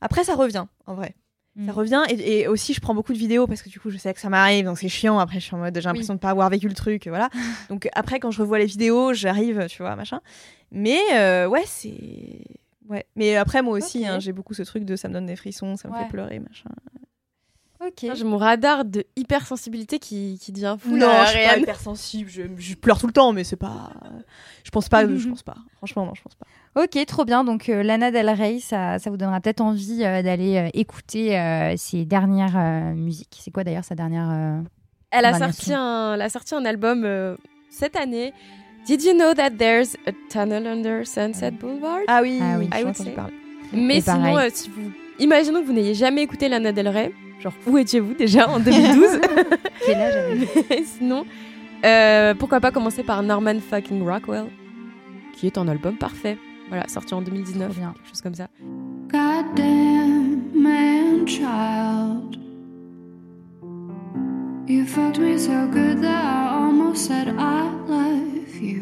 Après, 0.00 0.24
ça 0.24 0.34
revient, 0.34 0.64
en 0.86 0.94
vrai. 0.94 1.14
Mm. 1.56 1.66
Ça 1.66 1.72
revient 1.72 2.02
et, 2.08 2.40
et 2.40 2.48
aussi 2.48 2.74
je 2.74 2.80
prends 2.80 2.94
beaucoup 2.94 3.12
de 3.12 3.18
vidéos 3.18 3.46
parce 3.46 3.62
que 3.62 3.68
du 3.68 3.78
coup 3.78 3.88
je 3.88 3.96
sais 3.96 4.12
que 4.12 4.18
ça 4.18 4.28
m'arrive 4.28 4.64
donc 4.64 4.76
c'est 4.76 4.88
chiant 4.88 5.20
après 5.20 5.38
je 5.38 5.44
suis 5.44 5.54
en 5.54 5.58
mode 5.58 5.72
j'ai 5.76 5.82
l'impression 5.86 6.14
de 6.14 6.18
pas 6.18 6.30
avoir 6.30 6.50
vécu 6.50 6.66
le 6.66 6.74
truc 6.74 7.06
voilà 7.06 7.28
donc 7.70 7.88
après 7.94 8.18
quand 8.18 8.32
je 8.32 8.40
revois 8.40 8.58
les 8.58 8.66
vidéos 8.66 9.12
j'arrive 9.14 9.66
tu 9.68 9.80
vois 9.82 9.94
machin 9.94 10.20
mais 10.72 10.98
euh, 11.12 11.46
ouais 11.46 11.62
c'est 11.64 12.42
ouais 12.88 13.06
mais 13.16 13.36
après 13.36 13.62
moi 13.62 13.76
aussi 13.78 14.06
hein, 14.06 14.18
j'ai 14.20 14.32
beaucoup 14.32 14.54
ce 14.54 14.62
truc 14.62 14.84
de 14.84 14.96
ça 14.96 15.08
me 15.08 15.14
donne 15.14 15.26
des 15.26 15.36
frissons 15.36 15.76
ça 15.76 15.88
me 15.88 15.94
Ouais. 15.94 16.00
fait 16.04 16.08
pleurer 16.08 16.38
machin 16.38 16.70
Ok. 17.84 18.06
J'ai 18.14 18.24
mon 18.24 18.38
radar 18.38 18.86
de 18.86 19.04
hypersensibilité 19.14 19.98
qui, 19.98 20.38
qui 20.40 20.52
devient 20.52 20.76
fou. 20.78 20.96
non 20.96 21.06
je 21.24 21.30
suis 21.30 21.46
pas 21.46 21.58
hypersensible 21.58 22.30
je, 22.30 22.42
je 22.56 22.74
pleure 22.76 22.98
tout 22.98 23.06
le 23.06 23.12
temps 23.12 23.32
mais 23.32 23.44
c'est 23.44 23.56
pas 23.56 23.92
je 24.62 24.70
pense 24.70 24.88
pas 24.88 25.06
je 25.06 25.28
pense 25.28 25.42
pas 25.42 25.56
franchement 25.76 26.06
non 26.06 26.14
je 26.14 26.22
pense 26.22 26.34
pas 26.34 26.46
Ok, 26.76 26.98
trop 27.06 27.24
bien. 27.24 27.44
Donc 27.44 27.68
euh, 27.68 27.84
Lana 27.84 28.10
Del 28.10 28.28
Rey, 28.28 28.58
ça, 28.58 28.98
ça 28.98 29.08
vous 29.08 29.16
donnera 29.16 29.40
peut-être 29.40 29.60
envie 29.60 30.02
euh, 30.02 30.22
d'aller 30.22 30.56
euh, 30.56 30.68
écouter 30.74 31.38
euh, 31.38 31.76
ses 31.76 32.04
dernières 32.04 32.56
euh, 32.58 32.94
musiques. 32.94 33.38
C'est 33.40 33.52
quoi 33.52 33.62
d'ailleurs 33.62 33.84
sa 33.84 33.94
dernière 33.94 34.28
euh, 34.28 34.60
Elle 35.12 35.24
a 35.24 35.30
Dernière 35.30 35.50
sorti 35.54 35.66
film. 35.66 35.76
un, 35.78 36.14
elle 36.14 36.22
a 36.22 36.28
sorti 36.28 36.52
un 36.56 36.64
album 36.64 37.04
euh, 37.04 37.36
cette 37.70 37.94
année. 37.94 38.32
Did 38.86 39.02
you 39.02 39.14
know 39.14 39.32
that 39.34 39.50
there's 39.58 39.96
a 40.06 40.12
tunnel 40.28 40.66
under 40.66 41.04
Sunset 41.06 41.58
Boulevard? 41.58 42.02
ah 42.08 42.20
oui, 42.22 42.38
Ah 42.42 42.56
oui. 42.58 42.68
I 42.72 42.84
would 42.84 42.96
say. 42.96 43.12
parler 43.12 43.32
Mais 43.72 43.98
Et 43.98 44.00
sinon, 44.02 44.36
euh, 44.36 44.48
si 44.52 44.68
vous, 44.68 44.90
imaginons 45.18 45.60
que 45.62 45.66
vous 45.66 45.72
n'ayez 45.72 45.94
jamais 45.94 46.22
écouté 46.22 46.48
Lana 46.48 46.70
Del 46.72 46.88
Rey, 46.88 47.12
genre 47.40 47.54
où 47.66 47.78
étiez-vous 47.78 48.14
déjà 48.14 48.48
en 48.48 48.60
2012 48.60 49.20
Quel 49.86 49.96
âge 49.96 50.14
sinon, 50.98 51.24
euh, 51.84 52.34
pourquoi 52.34 52.60
pas 52.60 52.70
commencer 52.70 53.02
par 53.02 53.22
Norman 53.22 53.58
fucking 53.60 54.02
Rockwell, 54.06 54.46
qui 55.34 55.46
est 55.46 55.56
un 55.58 55.66
album 55.68 55.96
parfait. 55.96 56.36
Voilà, 56.68 56.86
sorti 56.88 57.14
en 57.14 57.22
2019, 57.22 57.70
Trop 57.70 57.78
bien. 57.80 57.92
quelque 57.94 58.08
chose 58.08 58.20
comme 58.22 58.34
ça. 58.34 58.48
Goddamn 59.10 60.40
man 60.54 61.26
child. 61.26 62.38
You 64.66 64.86
fucked 64.86 65.18
me 65.18 65.36
so 65.36 65.68
good 65.68 66.00
that 66.00 66.24
I 66.24 66.54
almost 66.54 67.04
said 67.04 67.28
I 67.28 67.70
love 67.86 68.54
you. 68.56 68.80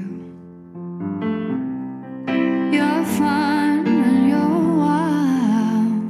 You're 2.73 3.05
fun 3.19 3.85
and 3.89 4.29
you're 4.31 4.77
wild. 4.79 6.03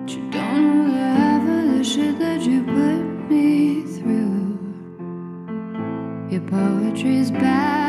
But 0.00 0.10
you 0.14 0.30
don't 0.30 0.62
know 0.62 0.92
the 0.92 1.00
half 1.18 1.42
of 1.42 1.76
the 1.76 1.82
shit 1.82 2.16
that 2.20 2.42
you 2.42 2.62
put 2.62 3.28
me 3.28 3.82
through. 3.82 4.56
Your 6.30 6.42
poetry's 6.42 7.32
bad 7.32 7.83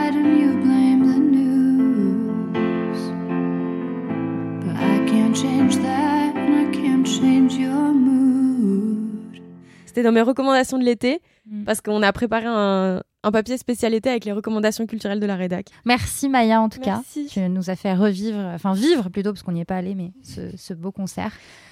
C'était 9.96 10.04
dans 10.04 10.12
mes 10.12 10.22
recommandations 10.22 10.78
de 10.78 10.84
l'été, 10.84 11.22
Mm. 11.48 11.64
parce 11.64 11.80
qu'on 11.80 12.02
a 12.02 12.12
préparé 12.12 12.46
un, 12.48 13.02
un 13.24 13.32
papier 13.32 13.58
spécialité 13.60 14.10
avec 14.10 14.26
les 14.26 14.32
recommandations 14.34 14.88
culturelles 14.88 15.20
de 15.22 15.26
la 15.28 15.36
rédac. 15.36 15.68
Merci 15.86 16.28
Maya 16.28 16.60
en 16.60 16.68
tout 16.70 16.80
Merci. 16.84 17.26
cas. 17.28 17.32
Tu 17.34 17.40
nous 17.50 17.70
as 17.70 17.76
fait 17.76 17.94
revivre, 17.94 18.40
enfin 18.56 18.74
vivre 18.74 19.10
plutôt 19.10 19.32
parce 19.32 19.44
qu'on 19.44 19.52
n'y 19.54 19.62
est 19.62 19.66
pas 19.66 19.78
allé, 19.78 19.94
mais 19.96 20.12
ce, 20.24 20.42
ce 20.58 20.74
beau 20.74 20.92
concert. 20.92 21.32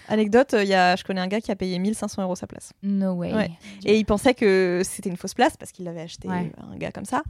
anecdote 0.09 0.53
il 0.61 0.67
y 0.67 0.73
a 0.75 0.95
je 0.95 1.03
connais 1.03 1.21
un 1.21 1.27
gars 1.27 1.41
qui 1.41 1.49
a 1.51 1.55
payé 1.55 1.79
1500 1.79 2.21
euros 2.21 2.35
sa 2.35 2.45
place 2.45 2.71
No 2.83 3.13
way. 3.13 3.33
Ouais. 3.33 3.49
Et 3.83 3.97
il 3.97 4.05
pensait 4.05 4.33
que 4.35 4.81
c'était 4.85 5.09
une 5.09 5.17
fausse 5.17 5.33
place 5.33 5.57
parce 5.57 5.71
qu'il 5.71 5.85
l'avait 5.85 6.01
acheté 6.01 6.27
Ouais. 6.29 6.51
euh, 6.59 6.73
un 6.73 6.77
gars 6.77 6.91
comme 6.91 7.05
ça. 7.05 7.23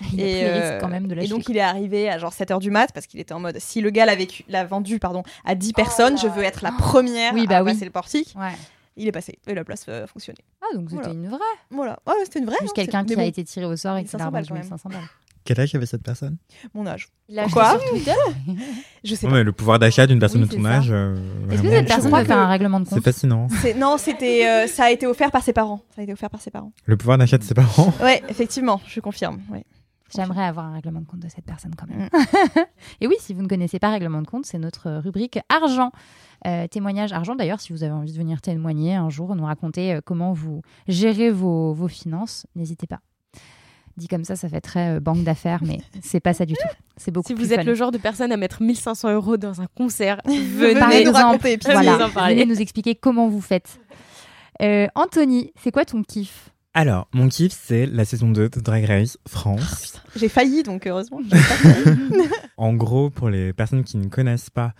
Il 0.14 0.20
a 0.22 0.26
et, 0.26 0.32
pris 0.32 0.42
le 0.44 0.52
risque 0.52 0.64
euh, 0.64 0.80
quand 0.80 0.88
même 0.88 1.06
de 1.06 1.14
et 1.20 1.26
donc 1.28 1.48
il 1.50 1.56
est 1.58 1.60
arrivé 1.60 2.08
à 2.08 2.16
genre 2.18 2.32
7h 2.32 2.60
du 2.60 2.70
mat 2.70 2.90
parce 2.94 3.06
qu'il 3.06 3.20
était 3.20 3.34
en 3.34 3.40
mode 3.40 3.58
si 3.58 3.80
le 3.82 3.90
gars 3.90 4.06
l'a 4.06 4.16
vécu- 4.16 4.44
l'a 4.48 4.64
vendu 4.64 4.98
pardon 4.98 5.22
à 5.44 5.54
10 5.54 5.74
personnes, 5.74 6.16
je 6.18 6.28
veux 6.28 6.42
être 6.44 6.62
la 6.62 6.72
première 6.72 7.34
Oui, 7.34 7.46
bah 7.46 7.58
à 7.58 7.62
oui. 7.62 7.72
passer 7.74 7.84
le 7.84 7.90
portique. 7.90 8.34
Ouais. 8.38 8.52
Il 9.00 9.08
est 9.08 9.12
passé 9.12 9.38
et 9.46 9.54
la 9.54 9.64
place 9.64 9.86
euh, 9.88 10.06
fonctionnait. 10.06 10.44
Ah 10.62 10.74
donc 10.76 10.90
c'était 10.90 11.02
Voilà. 11.04 11.14
une 11.18 11.28
vraie. 11.28 11.38
Voilà. 11.70 11.98
Ouais, 12.06 12.14
c'était 12.24 12.38
une 12.40 12.46
vraie. 12.46 12.56
Juste 12.60 12.72
hein, 12.72 12.74
quelqu'un 12.76 13.04
qui 13.04 13.14
a 13.18 13.24
été 13.24 13.42
tiré 13.44 13.64
au 13.66 13.76
sort 13.76 13.96
et 13.96 14.04
qui 14.04 14.12
l'a 14.16 14.24
1500 14.26 14.30
balles, 14.30 14.42
revendu 14.42 14.48
quand 14.48 14.54
même. 14.54 14.62
1500 14.64 14.88
balles. 14.90 15.08
Quel 15.42 15.58
âge 15.58 15.74
avait 15.74 15.86
cette 15.86 16.02
personne? 16.02 16.36
Mon 16.74 16.86
âge. 16.86 17.08
Il 17.30 17.38
a 17.38 17.48
Quoi 17.48 17.70
acheté 17.70 17.82
sur 17.86 17.90
Twitter 17.94 18.12
Je 19.02 19.14
sais 19.14 19.26
pas. 19.26 19.32
mais 19.32 19.42
le 19.42 19.52
pouvoir 19.52 19.78
d'achat 19.78 20.06
d'une 20.06 20.18
personne 20.18 20.42
Oui, 20.42 20.48
de 20.48 20.52
c'est 20.52 20.58
ton 20.58 20.64
ça. 20.64 20.70
âge. 20.70 20.88
euh, 20.90 21.16
Est-ce 21.50 21.62
que 21.62 21.68
cette 21.70 21.88
personne 21.88 22.10
peut 22.12 22.24
faire 22.24 22.36
un 22.38 22.48
règlement 22.48 22.78
de 22.80 22.84
C'est 22.86 22.96
compte? 22.96 23.04
fascinant. 23.04 23.48
C'est- 23.62 23.72
Non, 23.74 23.96
c'était 23.96 24.46
euh, 24.46 24.66
ça 24.66 24.84
a 24.84 24.90
été 24.90 25.06
offert 25.06 25.30
par 25.30 25.42
ses 25.42 25.54
parents. 25.54 25.80
Ça 25.94 26.02
a 26.02 26.04
été 26.04 26.12
offert 26.12 26.28
par 26.28 26.42
ses 26.42 26.50
parents. 26.50 26.72
Le 26.84 26.96
pouvoir 26.98 27.16
d'achat 27.16 27.38
de 27.38 27.42
ses 27.42 27.54
parents? 27.54 27.92
Ouais, 28.02 28.22
effectivement, 28.28 28.82
je 28.86 29.00
confirme. 29.00 29.40
Ouais. 29.50 29.64
J'aimerais 30.14 30.44
avoir 30.44 30.66
un 30.66 30.74
règlement 30.74 31.00
de 31.00 31.06
compte 31.06 31.20
de 31.20 31.28
cette 31.28 31.44
personne 31.44 31.74
quand 31.76 31.86
même. 31.86 32.08
Mm. 32.12 32.60
et 33.00 33.06
oui, 33.06 33.16
si 33.20 33.34
vous 33.34 33.42
ne 33.42 33.48
connaissez 33.48 33.78
pas 33.78 33.90
règlement 33.90 34.22
de 34.22 34.26
compte, 34.26 34.46
c'est 34.46 34.58
notre 34.58 34.90
rubrique 34.98 35.38
argent. 35.48 35.92
Euh, 36.46 36.66
témoignage 36.68 37.12
argent, 37.12 37.34
d'ailleurs, 37.34 37.60
si 37.60 37.72
vous 37.72 37.82
avez 37.82 37.92
envie 37.92 38.12
de 38.12 38.18
venir 38.18 38.40
témoigner 38.40 38.94
un 38.94 39.10
jour, 39.10 39.34
nous 39.36 39.44
raconter 39.44 39.94
euh, 39.94 40.00
comment 40.04 40.32
vous 40.32 40.62
gérez 40.88 41.30
vos, 41.30 41.72
vos 41.74 41.88
finances, 41.88 42.46
n'hésitez 42.56 42.86
pas. 42.86 43.00
Dit 43.96 44.08
comme 44.08 44.24
ça, 44.24 44.36
ça 44.36 44.48
fait 44.48 44.60
très 44.60 44.96
euh, 44.96 45.00
banque 45.00 45.24
d'affaires, 45.24 45.60
mais 45.62 45.78
c'est 46.02 46.20
pas 46.20 46.32
ça 46.32 46.46
du 46.46 46.54
tout. 46.54 46.68
C'est 46.96 47.10
beaucoup 47.10 47.28
Si 47.28 47.34
plus 47.34 47.44
vous 47.44 47.52
êtes 47.52 47.60
fun. 47.60 47.66
le 47.66 47.74
genre 47.74 47.90
de 47.90 47.98
personne 47.98 48.32
à 48.32 48.36
mettre 48.36 48.62
1500 48.62 49.12
euros 49.12 49.36
dans 49.36 49.60
un 49.60 49.66
concert, 49.76 50.20
Venez 50.24 51.04
nous 51.04 51.12
raconter, 51.12 51.58
puis 51.58 51.72
voilà, 51.72 51.92
venez 51.92 52.04
nous 52.04 52.10
en 52.10 52.10
parler. 52.10 52.34
venez 52.34 52.46
nous 52.46 52.60
expliquer 52.60 52.94
comment 52.94 53.28
vous 53.28 53.40
faites. 53.40 53.78
Euh, 54.62 54.86
Anthony, 54.94 55.52
c'est 55.62 55.72
quoi 55.72 55.84
ton 55.84 56.02
kiff? 56.02 56.50
Alors, 56.72 57.08
mon 57.12 57.28
kiff, 57.28 57.52
c'est 57.52 57.86
la 57.86 58.04
saison 58.04 58.30
2 58.30 58.48
de 58.48 58.60
Drag 58.60 58.84
Race 58.84 59.18
France. 59.26 60.00
J'ai 60.14 60.28
failli 60.28 60.62
donc 60.62 60.86
heureusement. 60.86 61.20
pas 61.28 61.36
failli. 61.36 61.98
En 62.56 62.74
gros, 62.74 63.10
pour 63.10 63.28
les 63.28 63.52
personnes 63.52 63.82
qui 63.82 63.96
ne 63.96 64.06
connaissent 64.06 64.50
pas, 64.50 64.74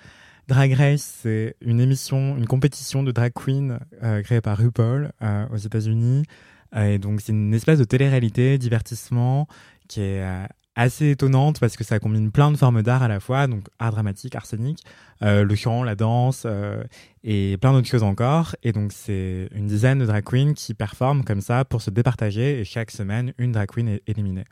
Drag 0.47 0.73
Race, 0.73 1.19
c'est 1.23 1.57
une 1.61 1.81
émission, 1.81 2.37
une 2.37 2.47
compétition 2.47 3.03
de 3.03 3.11
drag 3.13 3.33
queen 3.33 3.79
euh, 4.03 4.23
créée 4.23 4.41
par 4.41 4.59
RuPaul 4.59 5.13
euh, 5.23 5.47
aux 5.53 5.57
États-Unis. 5.57 6.25
Euh, 6.77 6.95
et 6.95 6.99
donc, 6.99 7.21
c'est 7.21 7.33
une 7.33 7.55
espèce 7.55 7.79
de 7.79 7.85
télé-réalité, 7.85 8.57
divertissement, 8.59 9.49
qui 9.89 10.01
est 10.01 10.23
euh, 10.23 10.45
assez 10.81 11.11
étonnante 11.11 11.61
parce 11.61 11.77
que 11.77 11.85
ça 11.85 11.99
combine 11.99 12.31
plein 12.31 12.51
de 12.51 12.57
formes 12.57 12.83
d'art 12.83 13.03
à 13.03 13.09
la 13.09 13.21
fois, 13.21 13.47
donc 13.47 13.67
art 13.79 13.91
dramatique, 13.93 14.35
scénique, 14.45 14.85
euh, 15.23 15.45
le 15.45 15.55
chant, 15.55 15.83
la 15.85 15.95
danse 15.95 16.45
euh, 16.47 16.83
et 17.25 17.57
plein 17.61 17.73
d'autres 17.73 17.89
choses 17.89 18.03
encore. 18.03 18.57
Et 18.63 18.73
donc, 18.73 18.93
c'est 18.93 19.49
une 19.55 19.67
dizaine 19.67 19.99
de 19.99 20.07
drag 20.07 20.25
queens 20.25 20.55
qui 20.55 20.75
performent 20.75 21.25
comme 21.25 21.41
ça 21.41 21.65
pour 21.65 21.83
se 21.83 21.91
départager 21.91 22.61
et 22.61 22.65
chaque 22.65 22.91
semaine, 22.91 23.33
une 23.39 23.53
drag 23.53 23.69
queen 23.69 23.89
est 23.89 24.03
éliminée. 24.07 24.45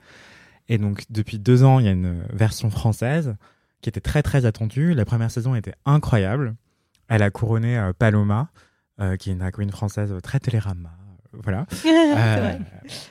Et 0.68 0.76
donc, 0.78 1.04
depuis 1.10 1.38
deux 1.38 1.64
ans, 1.64 1.78
il 1.78 1.86
y 1.86 1.88
a 1.88 1.92
une 1.92 2.22
version 2.32 2.68
française 2.70 3.34
qui 3.80 3.88
était 3.88 4.00
très 4.00 4.22
très 4.22 4.44
attendue. 4.44 4.92
La 4.94 5.04
première 5.04 5.30
saison 5.30 5.54
était 5.54 5.74
incroyable. 5.86 6.54
Elle 7.08 7.22
a 7.22 7.30
couronné 7.30 7.78
euh, 7.78 7.92
Paloma, 7.98 8.48
euh, 9.00 9.16
qui 9.16 9.30
est 9.30 9.32
une 9.32 9.38
drag 9.38 9.54
queen 9.54 9.70
française 9.70 10.12
euh, 10.12 10.20
très 10.20 10.40
télérama. 10.40 10.90
euh, 11.34 11.38
Voilà. 11.42 11.66
Euh, 11.86 12.58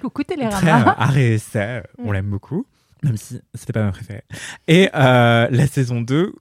Coucou 0.02 0.24
très 0.24 0.36
euh, 0.36 0.50
Télérama. 0.50 0.96
et 1.16 1.36
essai, 1.36 1.82
on 2.04 2.12
l'aime 2.12 2.30
beaucoup, 2.30 2.66
même 3.04 3.18
si 3.18 3.42
c'était 3.54 3.74
pas 3.74 3.84
ma 3.84 3.92
préférée. 3.92 4.24
Et 4.68 4.90
euh, 4.96 5.48
la 5.50 5.68
saison 5.68 6.02
2 6.02 6.34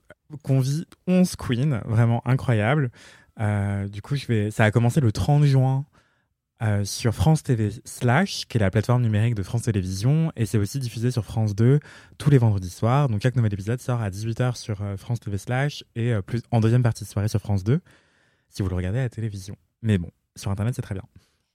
convie 0.42 0.86
11 1.07 1.36
queens, 1.36 1.82
vraiment 1.84 2.26
incroyable. 2.26 2.90
Euh, 3.40 3.86
du 3.88 4.02
coup, 4.02 4.16
je 4.16 4.26
vais... 4.26 4.50
ça 4.50 4.64
a 4.64 4.70
commencé 4.70 5.00
le 5.00 5.12
30 5.12 5.44
juin 5.44 5.84
euh, 6.62 6.84
sur 6.84 7.14
France 7.14 7.42
TV 7.42 7.70
Slash, 7.84 8.46
qui 8.46 8.57
est 8.57 8.61
la 8.61 8.70
plateforme 8.70 9.02
numérique 9.02 9.34
de 9.34 9.42
France 9.42 9.62
Télévisions, 9.62 10.32
et 10.36 10.46
c'est 10.46 10.59
aussi 10.59 10.78
diffusé 10.78 11.11
sur 11.11 11.24
France 11.24 11.54
2 11.54 11.80
tous 12.18 12.30
les 12.30 12.38
vendredis 12.38 12.70
soirs. 12.70 13.09
Donc 13.09 13.22
chaque 13.22 13.36
nouvel 13.36 13.52
épisode 13.52 13.80
sort 13.80 14.00
à 14.00 14.11
18h 14.11 14.57
sur 14.57 14.82
France 14.96 15.20
TV 15.20 15.36
Slash 15.36 15.84
et 15.94 16.14
plus 16.24 16.42
en 16.50 16.61
deuxième 16.61 16.82
partie 16.82 17.04
de 17.04 17.09
soirée 17.09 17.28
sur 17.28 17.40
France 17.40 17.62
2, 17.62 17.80
si 18.48 18.62
vous 18.62 18.68
le 18.68 18.74
regardez 18.74 18.98
à 18.98 19.02
la 19.02 19.11
télévision. 19.11 19.57
Mais 19.82 19.98
bon, 19.98 20.11
sur 20.34 20.50
Internet, 20.50 20.74
c'est 20.74 20.82
très 20.82 20.94
bien. 20.94 21.04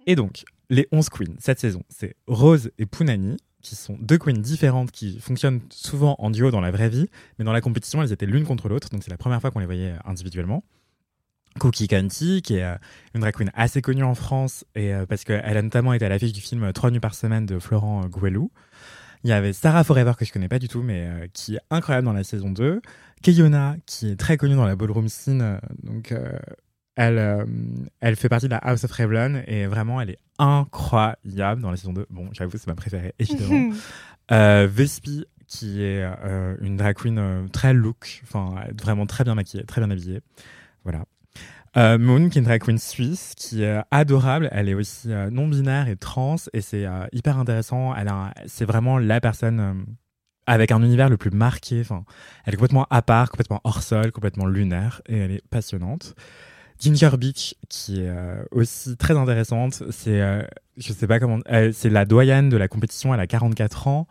Et 0.05 0.15
donc, 0.15 0.43
les 0.69 0.87
11 0.91 1.09
queens 1.09 1.35
cette 1.39 1.59
saison, 1.59 1.83
c'est 1.89 2.15
Rose 2.27 2.71
et 2.77 2.85
Pounani, 2.85 3.37
qui 3.61 3.75
sont 3.75 3.97
deux 3.99 4.17
queens 4.17 4.39
différentes 4.39 4.91
qui 4.91 5.19
fonctionnent 5.19 5.61
souvent 5.69 6.15
en 6.19 6.29
duo 6.29 6.51
dans 6.51 6.61
la 6.61 6.71
vraie 6.71 6.89
vie, 6.89 7.07
mais 7.39 7.45
dans 7.45 7.53
la 7.53 7.61
compétition, 7.61 8.01
elles 8.01 8.11
étaient 8.11 8.25
l'une 8.25 8.45
contre 8.45 8.69
l'autre, 8.69 8.89
donc 8.89 9.03
c'est 9.03 9.11
la 9.11 9.17
première 9.17 9.41
fois 9.41 9.51
qu'on 9.51 9.59
les 9.59 9.65
voyait 9.65 9.91
euh, 9.91 9.97
individuellement. 10.05 10.63
Cookie 11.59 11.87
Canty, 11.87 12.41
qui 12.41 12.55
est 12.55 12.63
euh, 12.63 12.75
une 13.13 13.21
drag 13.21 13.35
queen 13.35 13.51
assez 13.53 13.81
connue 13.81 14.03
en 14.03 14.15
France, 14.15 14.65
et 14.75 14.93
euh, 14.93 15.05
parce 15.05 15.23
qu'elle 15.23 15.57
a 15.57 15.61
notamment 15.61 15.93
été 15.93 16.05
à 16.05 16.09
l'affiche 16.09 16.33
du 16.33 16.41
film 16.41 16.63
euh, 16.63 16.71
Trois 16.71 16.91
nuits 16.91 16.99
par 16.99 17.13
semaine 17.13 17.45
de 17.45 17.59
Florent 17.59 18.05
Gouelou. 18.07 18.51
Il 19.23 19.29
y 19.29 19.33
avait 19.33 19.53
Sarah 19.53 19.83
Forever, 19.83 20.13
que 20.17 20.25
je 20.25 20.31
connais 20.31 20.47
pas 20.47 20.59
du 20.59 20.67
tout, 20.67 20.81
mais 20.81 21.29
qui 21.33 21.55
est 21.55 21.59
incroyable 21.69 22.05
dans 22.05 22.13
la 22.13 22.23
saison 22.23 22.49
2. 22.49 22.81
Keyona, 23.21 23.75
qui 23.85 24.09
est 24.09 24.15
très 24.15 24.35
connue 24.35 24.55
dans 24.55 24.65
la 24.65 24.75
ballroom 24.75 25.09
scene, 25.09 25.59
donc 25.83 26.11
elle, 26.95 27.45
elle 27.99 28.15
fait 28.15 28.29
partie 28.29 28.47
de 28.47 28.51
la 28.51 28.57
House 28.57 28.83
of 28.83 28.91
Revlon, 28.91 29.43
et 29.45 29.67
vraiment, 29.67 30.01
elle 30.01 30.09
est 30.09 30.19
incroyable 30.41 31.61
dans 31.61 31.71
la 31.71 31.77
saison 31.77 31.93
2. 31.93 32.07
Bon, 32.09 32.29
j'avoue, 32.33 32.57
c'est 32.57 32.67
ma 32.67 32.75
préférée, 32.75 33.13
évidemment. 33.19 33.73
Euh, 34.31 34.65
Vespi, 34.71 35.25
qui 35.51 35.83
est 35.83 36.01
euh, 36.01 36.55
une 36.61 36.77
drag 36.77 36.95
queen 36.95 37.19
euh, 37.19 37.45
très 37.49 37.73
look, 37.73 38.21
enfin 38.23 38.55
vraiment 38.81 39.05
très 39.05 39.25
bien 39.25 39.35
maquillée, 39.35 39.65
très 39.65 39.81
bien 39.81 39.91
habillée. 39.91 40.21
Voilà. 40.85 41.03
Euh, 41.75 41.97
Moon, 41.97 42.29
qui 42.29 42.37
est 42.37 42.41
une 42.41 42.45
drag 42.45 42.61
queen 42.61 42.77
suisse, 42.77 43.33
qui 43.35 43.63
est 43.63 43.81
adorable. 43.91 44.47
Elle 44.53 44.69
est 44.69 44.73
aussi 44.73 45.09
non-binaire 45.09 45.89
et 45.89 45.97
trans, 45.97 46.37
et 46.53 46.61
c'est 46.61 46.85
hyper 47.11 47.37
intéressant. 47.37 47.93
Elle 47.93 48.09
c'est 48.45 48.65
vraiment 48.65 48.97
la 48.97 49.19
personne 49.19 49.85
avec 50.47 50.71
un 50.71 50.81
univers 50.81 51.09
le 51.09 51.17
plus 51.17 51.31
marqué. 51.31 51.81
Enfin, 51.81 52.05
elle 52.45 52.53
est 52.53 52.57
complètement 52.57 52.87
à 52.89 53.01
part, 53.01 53.29
complètement 53.29 53.61
hors 53.63 53.83
sol, 53.83 54.11
complètement 54.11 54.45
lunaire, 54.45 55.01
et 55.07 55.17
elle 55.17 55.31
est 55.31 55.47
passionnante. 55.49 56.15
Ginger 56.81 57.11
Beach, 57.17 57.55
qui 57.69 58.01
est 58.01 58.09
euh, 58.09 58.43
aussi 58.51 58.97
très 58.97 59.15
intéressante. 59.15 59.83
C'est, 59.91 60.19
euh, 60.19 60.41
je 60.77 60.91
sais 60.91 61.05
pas 61.05 61.19
comment, 61.19 61.39
c'est 61.73 61.89
la 61.89 62.05
doyenne 62.05 62.49
de 62.49 62.57
la 62.57 62.67
compétition. 62.67 63.13
Elle 63.13 63.19
a 63.19 63.27
44 63.27 63.87
ans 63.87 64.07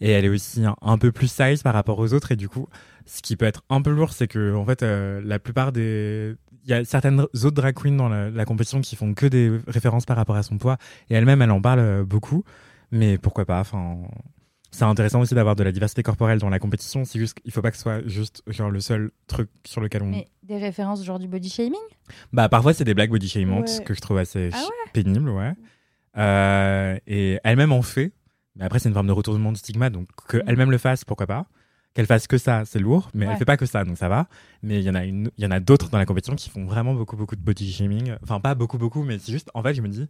et 0.00 0.10
elle 0.10 0.24
est 0.24 0.30
aussi 0.30 0.64
un, 0.80 0.98
peu 0.98 1.12
plus 1.12 1.28
size 1.28 1.62
par 1.62 1.74
rapport 1.74 1.98
aux 1.98 2.14
autres. 2.14 2.32
Et 2.32 2.36
du 2.36 2.48
coup, 2.48 2.66
ce 3.04 3.20
qui 3.20 3.36
peut 3.36 3.44
être 3.44 3.62
un 3.68 3.82
peu 3.82 3.90
lourd, 3.90 4.14
c'est 4.14 4.26
que 4.26 4.54
en 4.54 4.64
fait, 4.64 4.82
euh, 4.82 5.20
la 5.22 5.38
plupart 5.38 5.70
des, 5.70 6.34
il 6.64 6.70
y 6.70 6.72
a 6.72 6.84
certaines 6.84 7.20
autres 7.20 7.50
drag 7.50 7.74
queens 7.74 7.96
dans 7.96 8.08
la, 8.08 8.44
compétition 8.46 8.80
qui 8.80 8.96
font 8.96 9.12
que 9.12 9.26
des 9.26 9.52
références 9.68 10.06
par 10.06 10.16
rapport 10.16 10.36
à 10.36 10.42
son 10.42 10.56
poids. 10.56 10.78
Et 11.10 11.14
elle-même, 11.14 11.42
elle 11.42 11.50
en 11.50 11.60
parle 11.60 12.04
beaucoup. 12.04 12.42
Mais 12.90 13.18
pourquoi 13.18 13.44
pas 13.44 13.60
Enfin, 13.60 13.98
c'est 14.70 14.84
intéressant 14.84 15.20
aussi 15.20 15.34
d'avoir 15.34 15.56
de 15.56 15.62
la 15.62 15.72
diversité 15.72 16.02
corporelle 16.02 16.38
dans 16.38 16.48
la 16.48 16.58
compétition. 16.58 17.04
C'est 17.04 17.18
juste, 17.18 17.36
il 17.44 17.52
faut 17.52 17.62
pas 17.62 17.70
que 17.70 17.76
ce 17.76 17.82
soit 17.82 18.06
juste 18.06 18.42
genre 18.46 18.70
le 18.70 18.80
seul 18.80 19.10
truc 19.26 19.50
sur 19.64 19.80
lequel 19.80 20.02
on. 20.02 20.24
Des 20.44 20.56
références 20.58 21.04
genre 21.04 21.18
du 21.18 21.26
body 21.28 21.48
shaming? 21.50 21.80
Bah 22.32 22.48
parfois 22.48 22.72
c'est 22.74 22.84
des 22.84 22.94
blagues 22.94 23.10
body 23.10 23.28
shamantes 23.28 23.68
Ouais. 23.78 23.84
que 23.84 23.94
je 23.94 24.00
trouve 24.00 24.18
assez 24.18 24.50
Ah 24.52 24.64
pénibles, 24.92 25.30
ouais. 25.30 25.52
Euh, 26.16 26.98
et 27.06 27.40
elle-même 27.44 27.72
en 27.72 27.82
fait. 27.82 28.12
Mais 28.56 28.64
après 28.64 28.78
c'est 28.78 28.88
une 28.88 28.94
forme 28.94 29.08
de 29.08 29.12
retournement 29.12 29.50
du 29.52 29.58
stigma, 29.58 29.90
donc 29.90 30.08
que 30.28 30.42
elle-même 30.46 30.70
le 30.70 30.78
fasse, 30.78 31.04
pourquoi 31.04 31.26
pas. 31.26 31.46
Qu'elle 31.94 32.06
fasse 32.06 32.26
que 32.26 32.38
ça, 32.38 32.64
c'est 32.64 32.80
lourd, 32.80 33.08
mais 33.14 33.24
Ouais. 33.24 33.32
elle 33.32 33.38
fait 33.38 33.44
pas 33.44 33.56
que 33.56 33.66
ça, 33.66 33.84
donc 33.84 33.96
ça 33.96 34.08
va. 34.08 34.26
Mais 34.62 34.80
il 34.80 34.82
y 34.84 34.90
en 34.90 34.96
a 34.96 35.04
une, 35.04 35.30
il 35.38 35.44
y 35.44 35.46
en 35.46 35.52
a 35.52 35.60
d'autres 35.60 35.90
dans 35.90 35.98
la 35.98 36.04
compétition 36.06 36.34
qui 36.34 36.50
font 36.50 36.64
vraiment 36.64 36.92
beaucoup 36.92 37.16
beaucoup 37.16 37.36
de 37.36 37.40
body 37.40 37.72
shaming. 37.72 38.14
Enfin 38.22 38.40
pas 38.40 38.54
beaucoup 38.56 38.78
beaucoup, 38.78 39.02
mais 39.04 39.18
c'est 39.20 39.30
juste. 39.30 39.48
En 39.54 39.62
fait, 39.62 39.74
je 39.74 39.82
me 39.82 39.88
dis, 39.88 40.06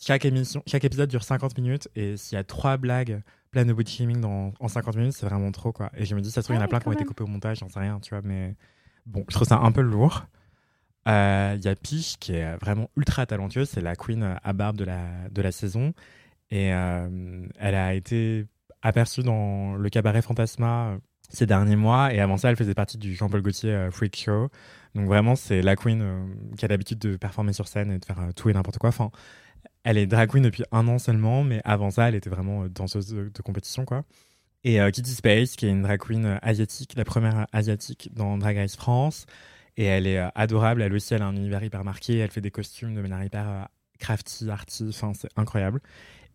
chaque 0.00 0.24
émission, 0.24 0.62
chaque 0.66 0.84
épisode 0.84 1.08
dure 1.10 1.24
50 1.24 1.58
minutes 1.58 1.88
et 1.96 2.16
s'il 2.16 2.36
y 2.36 2.38
a 2.38 2.44
trois 2.44 2.76
blagues 2.76 3.22
pleines 3.50 3.66
de 3.66 3.72
body 3.72 3.90
shaming 3.90 4.20
dans, 4.20 4.52
en 4.60 4.68
50 4.68 4.94
minutes, 4.96 5.14
c'est 5.14 5.26
vraiment 5.26 5.50
trop 5.50 5.72
quoi. 5.72 5.90
Et 5.96 6.04
je 6.04 6.14
me 6.14 6.20
dis, 6.20 6.30
ça 6.30 6.42
se 6.42 6.46
trouve 6.46 6.54
il 6.54 6.58
y 6.58 6.60
en 6.60 6.62
a 6.62 6.66
Ah 6.66 6.68
plein 6.68 6.78
qui 6.80 6.88
ont 6.88 6.92
été 6.92 7.04
coupés 7.04 7.24
au 7.24 7.28
montage, 7.28 7.58
j'en 7.58 7.68
sais 7.68 7.80
rien, 7.80 7.98
tu 8.00 8.10
vois. 8.10 8.22
Mais 8.22 8.54
bon, 9.06 9.24
je 9.28 9.34
trouve 9.34 9.48
ça 9.48 9.58
un 9.58 9.72
peu 9.72 9.80
lourd. 9.80 10.26
Euh, 11.08 11.54
Il 11.56 11.64
y 11.64 11.68
a 11.68 11.74
qui 11.74 12.32
est 12.32 12.56
vraiment 12.56 12.90
ultra 12.96 13.26
talentueuse, 13.26 13.68
c'est 13.68 13.80
la 13.80 13.94
queen 13.94 14.22
euh, 14.22 14.34
à 14.42 14.52
barbe 14.52 14.76
de 14.76 14.84
la, 14.84 15.28
de 15.30 15.42
la 15.42 15.52
saison. 15.52 15.94
Et 16.50 16.72
euh, 16.72 17.46
elle 17.58 17.74
a 17.74 17.94
été 17.94 18.46
aperçue 18.82 19.22
dans 19.22 19.76
le 19.76 19.88
cabaret 19.88 20.22
Fantasma 20.22 20.90
euh, 20.90 20.98
ces 21.28 21.46
derniers 21.46 21.76
mois. 21.76 22.12
Et 22.12 22.20
avant 22.20 22.36
ça, 22.36 22.50
elle 22.50 22.56
faisait 22.56 22.74
partie 22.74 22.98
du 22.98 23.14
Jean-Paul 23.14 23.42
Gaultier 23.42 23.72
euh, 23.72 23.90
Freak 23.90 24.16
Show. 24.16 24.48
Donc 24.94 25.06
vraiment, 25.06 25.36
c'est 25.36 25.62
la 25.62 25.76
queen 25.76 26.02
euh, 26.02 26.24
qui 26.56 26.64
a 26.64 26.68
l'habitude 26.68 26.98
de 26.98 27.16
performer 27.16 27.52
sur 27.52 27.68
scène 27.68 27.90
et 27.92 27.98
de 27.98 28.04
faire 28.04 28.20
euh, 28.20 28.32
tout 28.32 28.48
et 28.48 28.52
n'importe 28.52 28.78
quoi. 28.78 28.88
Enfin, 28.88 29.10
elle 29.84 29.98
est 29.98 30.06
drag 30.06 30.30
queen 30.30 30.42
depuis 30.42 30.64
un 30.72 30.86
an 30.88 30.98
seulement, 30.98 31.44
mais 31.44 31.60
avant 31.64 31.90
ça, 31.90 32.08
elle 32.08 32.14
était 32.14 32.30
vraiment 32.30 32.64
euh, 32.64 32.68
danseuse 32.68 33.08
de, 33.08 33.30
de 33.32 33.42
compétition, 33.42 33.84
quoi. 33.84 34.04
Et 34.66 34.80
euh, 34.80 34.90
Kitty 34.90 35.12
Space, 35.12 35.54
qui 35.54 35.66
est 35.66 35.70
une 35.70 35.82
drag 35.82 36.00
queen 36.00 36.26
euh, 36.26 36.38
asiatique, 36.42 36.94
la 36.96 37.04
première 37.04 37.46
asiatique 37.52 38.10
dans 38.12 38.36
Drag 38.36 38.56
Race 38.56 38.74
France. 38.74 39.26
Et 39.76 39.84
elle 39.84 40.08
est 40.08 40.18
euh, 40.18 40.28
adorable. 40.34 40.82
Elle 40.82 40.92
aussi, 40.92 41.14
elle 41.14 41.22
a 41.22 41.26
un 41.26 41.36
univers 41.36 41.62
hyper 41.62 41.84
marqué. 41.84 42.18
Elle 42.18 42.32
fait 42.32 42.40
des 42.40 42.50
costumes 42.50 42.92
de 42.96 43.00
manière 43.00 43.22
hyper 43.22 43.68
crafty, 44.00 44.50
arty. 44.50 44.86
Enfin, 44.88 45.12
c'est 45.14 45.28
incroyable. 45.36 45.80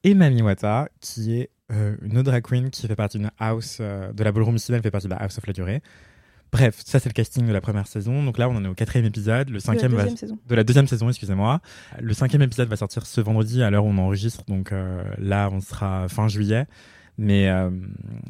Et 0.05 0.13
Mami 0.13 0.41
Wata, 0.41 0.87
qui 1.01 1.39
est 1.39 1.49
euh, 1.73 1.95
une 2.01 2.17
autre 2.17 2.31
drag 2.31 2.43
queen 2.43 2.69
qui 2.69 2.87
fait 2.87 2.95
partie 2.95 3.17
d'une 3.17 3.31
house 3.37 3.79
euh, 3.81 4.11
de 4.13 4.23
la 4.23 4.31
ballroom 4.31 4.55
ici. 4.55 4.71
Elle 4.73 4.81
fait 4.81 4.91
partie 4.91 5.07
de 5.07 5.11
la 5.11 5.17
house 5.17 5.37
of 5.37 5.45
la 5.45 5.53
durée. 5.53 5.81
Bref, 6.51 6.81
ça 6.85 6.99
c'est 6.99 7.07
le 7.07 7.13
casting 7.13 7.47
de 7.47 7.53
la 7.53 7.61
première 7.61 7.87
saison. 7.87 8.23
Donc 8.23 8.37
là, 8.37 8.49
on 8.49 8.55
en 8.55 8.65
est 8.65 8.67
au 8.67 8.73
quatrième 8.73 9.05
épisode. 9.05 9.47
Le 9.49 9.53
De 9.53 9.53
la 9.53 9.59
cinquième 9.61 9.91
va 9.93 10.03
deuxième 10.03 10.17
saison. 10.17 10.39
de 10.45 10.55
la 10.55 10.63
deuxième 10.63 10.87
saison, 10.87 11.09
excusez-moi. 11.09 11.61
Le 11.99 12.13
cinquième 12.13 12.41
épisode 12.41 12.67
va 12.67 12.75
sortir 12.75 13.05
ce 13.05 13.21
vendredi 13.21 13.61
à 13.63 13.69
l'heure 13.69 13.85
où 13.85 13.89
on 13.89 13.97
enregistre, 13.97 14.43
donc 14.47 14.71
euh, 14.71 15.03
là 15.17 15.49
on 15.51 15.61
sera 15.61 16.09
fin 16.09 16.27
juillet. 16.27 16.67
Mais, 17.17 17.49
euh, 17.49 17.69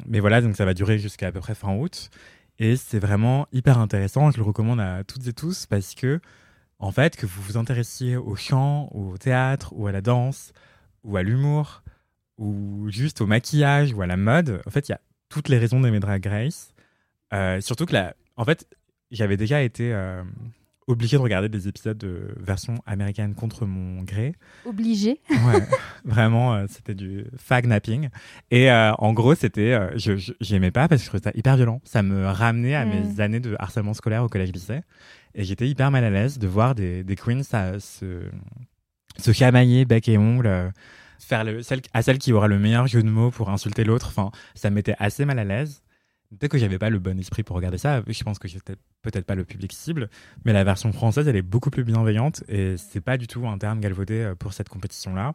mais 0.06 0.20
voilà, 0.20 0.40
donc 0.40 0.56
ça 0.56 0.64
va 0.64 0.74
durer 0.74 0.98
jusqu'à 0.98 1.28
à 1.28 1.32
peu 1.32 1.40
près 1.40 1.54
fin 1.54 1.74
août. 1.74 2.10
Et 2.58 2.76
c'est 2.76 2.98
vraiment 2.98 3.46
hyper 3.52 3.78
intéressant. 3.78 4.30
Je 4.30 4.36
le 4.36 4.42
recommande 4.42 4.80
à 4.80 5.04
toutes 5.04 5.26
et 5.26 5.32
tous 5.32 5.66
parce 5.66 5.94
que, 5.94 6.20
en 6.78 6.92
fait, 6.92 7.16
que 7.16 7.26
vous 7.26 7.42
vous 7.42 7.56
intéressiez 7.56 8.16
au 8.16 8.36
chant, 8.36 8.88
au 8.92 9.16
théâtre, 9.18 9.72
ou 9.74 9.86
à 9.86 9.92
la 9.92 10.00
danse, 10.00 10.52
ou 11.04 11.16
à 11.16 11.22
l'humour, 11.22 11.82
ou 12.38 12.86
juste 12.88 13.20
au 13.20 13.26
maquillage, 13.26 13.92
ou 13.94 14.02
à 14.02 14.06
la 14.06 14.16
mode, 14.16 14.60
en 14.66 14.70
fait, 14.70 14.88
il 14.88 14.92
y 14.92 14.94
a 14.94 15.00
toutes 15.28 15.48
les 15.48 15.58
raisons 15.58 15.80
d'aimer 15.80 16.00
Drag 16.00 16.24
Race. 16.26 16.74
Euh, 17.32 17.60
surtout 17.60 17.86
que, 17.86 17.94
la, 17.94 18.14
en 18.36 18.44
fait, 18.44 18.66
j'avais 19.10 19.36
déjà 19.36 19.62
été 19.62 19.92
euh, 19.92 20.22
obligé 20.92 21.16
de 21.16 21.22
regarder 21.22 21.48
des 21.48 21.66
épisodes 21.68 21.98
de 21.98 22.34
version 22.38 22.74
américaine 22.86 23.34
contre 23.34 23.66
mon 23.66 24.02
gré. 24.02 24.34
Obligé. 24.64 25.20
Ouais, 25.30 25.62
vraiment, 26.04 26.54
euh, 26.54 26.66
c'était 26.68 26.94
du 26.94 27.24
fag 27.36 27.66
napping. 27.66 28.08
Et 28.50 28.70
euh, 28.70 28.92
en 28.98 29.12
gros, 29.12 29.34
c'était, 29.34 29.72
euh, 29.72 29.90
je 29.96 30.16
je- 30.16 30.32
j'aimais 30.40 30.70
pas 30.70 30.88
parce 30.88 31.00
que 31.02 31.04
je 31.06 31.10
trouvais 31.10 31.22
ça 31.24 31.32
hyper 31.36 31.56
violent. 31.56 31.80
Ça 31.84 32.02
me 32.02 32.26
ramenait 32.26 32.74
à 32.74 32.84
mes 32.84 33.20
années 33.20 33.40
de 33.40 33.56
harcèlement 33.58 33.94
scolaire 33.94 34.22
au 34.22 34.28
collège 34.28 34.52
lycée. 34.52 34.80
Et 35.34 35.44
j'étais 35.44 35.68
hyper 35.68 35.90
mal 35.90 36.04
à 36.04 36.10
l'aise 36.10 36.38
de 36.38 36.46
voir 36.46 36.74
des, 36.74 37.02
des 37.04 37.16
queens 37.16 37.42
ça, 37.42 37.80
se, 37.80 38.28
se 39.18 39.32
chamailler 39.32 39.84
bec 39.84 40.08
et 40.08 40.18
ongle, 40.18 40.72
faire 41.18 41.44
le, 41.44 41.62
celle, 41.62 41.80
à 41.94 42.02
celle 42.02 42.18
qui 42.18 42.32
aura 42.32 42.48
le 42.48 42.58
meilleur 42.58 42.86
jeu 42.86 43.02
de 43.02 43.08
mots 43.08 43.30
pour 43.30 43.48
insulter 43.50 43.84
l'autre. 43.84 44.08
Enfin, 44.08 44.30
ça 44.54 44.70
me 44.70 44.74
mettait 44.76 44.94
assez 44.98 45.24
mal 45.24 45.38
à 45.38 45.44
l'aise. 45.44 45.81
Peut-être 46.38 46.52
que 46.52 46.58
j'avais 46.58 46.78
pas 46.78 46.90
le 46.90 46.98
bon 46.98 47.18
esprit 47.18 47.42
pour 47.42 47.56
regarder 47.56 47.78
ça. 47.78 48.02
Je 48.06 48.24
pense 48.24 48.38
que 48.38 48.48
j'étais 48.48 48.74
peut-être 49.02 49.26
pas 49.26 49.34
le 49.34 49.44
public 49.44 49.72
cible. 49.72 50.08
Mais 50.44 50.52
la 50.52 50.64
version 50.64 50.92
française, 50.92 51.28
elle 51.28 51.36
est 51.36 51.42
beaucoup 51.42 51.70
plus 51.70 51.84
bienveillante 51.84 52.42
et 52.48 52.76
c'est 52.76 53.00
pas 53.00 53.18
du 53.18 53.26
tout 53.26 53.46
un 53.46 53.58
terme 53.58 53.80
galvaudé 53.80 54.20
euh, 54.20 54.34
pour 54.34 54.52
cette 54.52 54.68
compétition-là. 54.68 55.34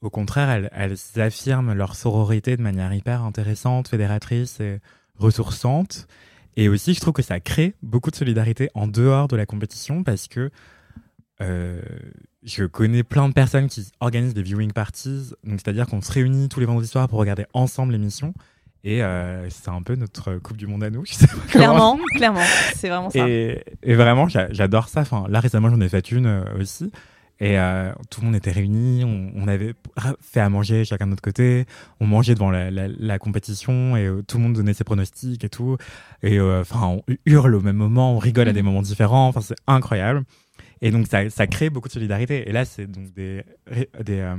Au 0.00 0.10
contraire, 0.10 0.50
elles, 0.50 0.70
elles 0.72 1.20
affirment 1.20 1.72
leur 1.72 1.94
sororité 1.94 2.56
de 2.56 2.62
manière 2.62 2.92
hyper 2.92 3.22
intéressante, 3.22 3.88
fédératrice 3.88 4.60
et 4.60 4.80
ressourçante. 5.16 6.06
Et 6.56 6.68
aussi, 6.68 6.94
je 6.94 7.00
trouve 7.00 7.14
que 7.14 7.22
ça 7.22 7.40
crée 7.40 7.74
beaucoup 7.82 8.10
de 8.10 8.16
solidarité 8.16 8.68
en 8.74 8.86
dehors 8.86 9.28
de 9.28 9.36
la 9.36 9.46
compétition 9.46 10.02
parce 10.02 10.28
que 10.28 10.50
euh, 11.40 11.80
je 12.42 12.64
connais 12.64 13.02
plein 13.02 13.28
de 13.28 13.34
personnes 13.34 13.68
qui 13.68 13.90
organisent 14.00 14.34
des 14.34 14.42
viewing 14.42 14.72
parties. 14.72 15.30
C'est-à-dire 15.44 15.86
qu'on 15.86 16.02
se 16.02 16.12
réunit 16.12 16.48
tous 16.48 16.60
les 16.60 16.66
vendredis 16.66 16.88
soirs 16.88 17.08
pour 17.08 17.18
regarder 17.18 17.46
ensemble 17.52 17.92
l'émission. 17.92 18.34
Et 18.84 19.02
euh, 19.02 19.48
c'est 19.50 19.68
un 19.68 19.82
peu 19.82 19.94
notre 19.94 20.34
Coupe 20.38 20.56
du 20.56 20.66
Monde 20.66 20.82
à 20.84 20.90
nous. 20.90 21.04
Je 21.06 21.14
sais 21.14 21.26
pas 21.26 21.34
comment 21.34 21.48
Clairement, 21.48 21.98
clairement. 22.16 22.40
C'est 22.74 22.88
vraiment 22.88 23.10
ça. 23.10 23.28
et, 23.28 23.62
et 23.82 23.94
vraiment, 23.94 24.26
j'a- 24.28 24.52
j'adore 24.52 24.88
ça. 24.88 25.02
Enfin, 25.02 25.26
là, 25.28 25.38
récemment, 25.40 25.70
j'en 25.70 25.80
ai 25.80 25.88
fait 25.88 26.10
une 26.10 26.26
euh, 26.26 26.44
aussi. 26.60 26.90
Et 27.40 27.58
euh, 27.58 27.92
tout 28.10 28.20
le 28.20 28.26
monde 28.26 28.36
était 28.36 28.50
réuni. 28.52 29.04
On, 29.04 29.32
on 29.36 29.48
avait 29.48 29.74
fait 30.20 30.40
à 30.40 30.48
manger 30.48 30.84
chacun 30.84 31.06
de 31.06 31.10
notre 31.10 31.22
côté. 31.22 31.64
On 32.00 32.06
mangeait 32.06 32.34
devant 32.34 32.50
la, 32.50 32.70
la- 32.70 32.88
la 32.88 33.18
compétition 33.18 33.96
et 33.96 34.06
euh, 34.06 34.22
tout 34.22 34.36
le 34.38 34.44
monde 34.44 34.52
donnait 34.54 34.74
ses 34.74 34.84
pronostics 34.84 35.42
et 35.44 35.48
tout. 35.48 35.76
Et 36.22 36.38
euh, 36.38 36.60
enfin, 36.60 36.86
on 36.86 37.02
hurle 37.26 37.54
au 37.54 37.60
même 37.60 37.76
moment, 37.76 38.14
on 38.14 38.18
rigole 38.18 38.48
à 38.48 38.52
des 38.52 38.62
moments 38.62 38.82
différents. 38.82 39.28
Enfin, 39.28 39.40
c'est 39.40 39.56
incroyable. 39.66 40.22
Et 40.82 40.90
donc, 40.90 41.06
ça, 41.06 41.30
ça 41.30 41.46
crée 41.46 41.70
beaucoup 41.70 41.86
de 41.88 41.92
solidarité. 41.92 42.48
Et 42.48 42.52
là, 42.52 42.64
c'est 42.64 42.86
donc 42.88 43.12
des, 43.14 43.42
des 44.04 44.18
euh, 44.18 44.36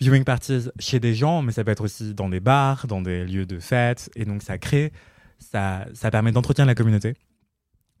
viewing 0.00 0.24
parties 0.24 0.70
chez 0.78 1.00
des 1.00 1.14
gens, 1.14 1.42
mais 1.42 1.52
ça 1.52 1.64
peut 1.64 1.70
être 1.70 1.84
aussi 1.84 2.14
dans 2.14 2.28
des 2.28 2.40
bars, 2.40 2.86
dans 2.86 3.02
des 3.02 3.24
lieux 3.24 3.46
de 3.46 3.58
fête. 3.58 4.10
Et 4.16 4.24
donc, 4.24 4.42
ça 4.42 4.58
crée, 4.58 4.92
ça, 5.38 5.86
ça 5.94 6.10
permet 6.10 6.32
d'entretenir 6.32 6.66
la 6.66 6.74
communauté, 6.74 7.14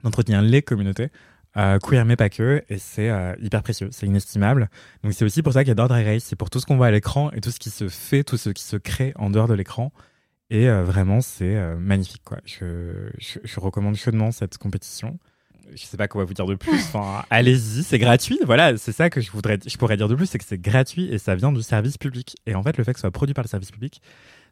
d'entretenir 0.02 0.42
les 0.42 0.62
communautés, 0.62 1.10
euh, 1.56 1.78
queer 1.78 2.04
mais 2.04 2.16
pas 2.16 2.28
que, 2.28 2.62
et 2.68 2.78
c'est 2.78 3.10
euh, 3.10 3.34
hyper 3.40 3.62
précieux, 3.62 3.88
c'est 3.92 4.06
inestimable. 4.06 4.70
Donc, 5.02 5.12
c'est 5.12 5.24
aussi 5.24 5.42
pour 5.42 5.52
ça 5.52 5.62
qu'il 5.62 5.68
y 5.68 5.72
a 5.72 5.74
Drag 5.74 6.04
Race, 6.06 6.24
c'est 6.24 6.36
pour 6.36 6.50
tout 6.50 6.60
ce 6.60 6.66
qu'on 6.66 6.76
voit 6.76 6.86
à 6.86 6.90
l'écran 6.90 7.30
et 7.32 7.40
tout 7.40 7.50
ce 7.50 7.58
qui 7.58 7.70
se 7.70 7.88
fait, 7.88 8.24
tout 8.24 8.36
ce 8.36 8.50
qui 8.50 8.62
se 8.62 8.76
crée 8.76 9.12
en 9.16 9.30
dehors 9.30 9.48
de 9.48 9.54
l'écran. 9.54 9.92
Et 10.48 10.68
euh, 10.68 10.82
vraiment, 10.82 11.20
c'est 11.20 11.76
magnifique, 11.76 12.22
quoi. 12.24 12.38
Je, 12.44 13.10
je 13.18 13.60
recommande 13.60 13.94
chaudement 13.94 14.32
cette 14.32 14.58
compétition 14.58 15.18
je 15.74 15.84
sais 15.84 15.96
pas 15.96 16.08
quoi 16.08 16.24
vous 16.24 16.34
dire 16.34 16.46
de 16.46 16.54
plus. 16.54 16.74
Enfin, 16.74 17.24
allez-y, 17.30 17.82
c'est 17.82 17.98
gratuit. 17.98 18.38
Voilà, 18.44 18.76
c'est 18.76 18.92
ça 18.92 19.10
que 19.10 19.20
je 19.20 19.30
voudrais, 19.30 19.58
je 19.66 19.76
pourrais 19.76 19.96
dire 19.96 20.08
de 20.08 20.14
plus, 20.14 20.26
c'est 20.26 20.38
que 20.38 20.44
c'est 20.44 20.60
gratuit 20.60 21.06
et 21.12 21.18
ça 21.18 21.34
vient 21.34 21.52
du 21.52 21.62
service 21.62 21.98
public. 21.98 22.36
Et 22.46 22.54
en 22.54 22.62
fait, 22.62 22.76
le 22.76 22.84
fait 22.84 22.92
que 22.92 22.98
ce 22.98 23.02
soit 23.02 23.10
produit 23.10 23.34
par 23.34 23.44
le 23.44 23.48
service 23.48 23.70
public, 23.70 24.00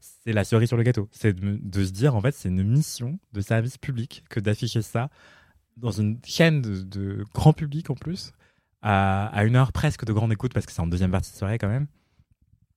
c'est 0.01 0.33
la 0.33 0.45
cerise 0.45 0.69
sur 0.69 0.77
le 0.77 0.83
gâteau. 0.83 1.09
C'est 1.13 1.35
de, 1.35 1.85
se 1.85 1.91
dire, 1.91 2.15
en 2.15 2.21
fait, 2.21 2.35
c'est 2.35 2.49
une 2.49 2.63
mission 2.63 3.19
de 3.33 3.41
service 3.41 3.79
public 3.79 4.25
que 4.31 4.41
d'afficher 4.41 4.83
ça 4.83 5.11
dans 5.77 5.91
une 5.91 6.19
chaîne 6.25 6.61
de, 6.61 7.25
grand 7.35 7.53
public 7.53 7.91
en 7.91 7.95
plus, 7.95 8.33
à, 8.83 9.45
une 9.45 9.57
heure 9.57 9.73
presque 9.73 10.05
de 10.05 10.13
grande 10.13 10.33
écoute 10.33 10.53
parce 10.53 10.67
que 10.67 10.73
c'est 10.73 10.81
en 10.81 10.87
deuxième 10.87 11.11
partie 11.11 11.33
de 11.33 11.37
soirée 11.37 11.59
quand 11.59 11.69
même. 11.69 11.87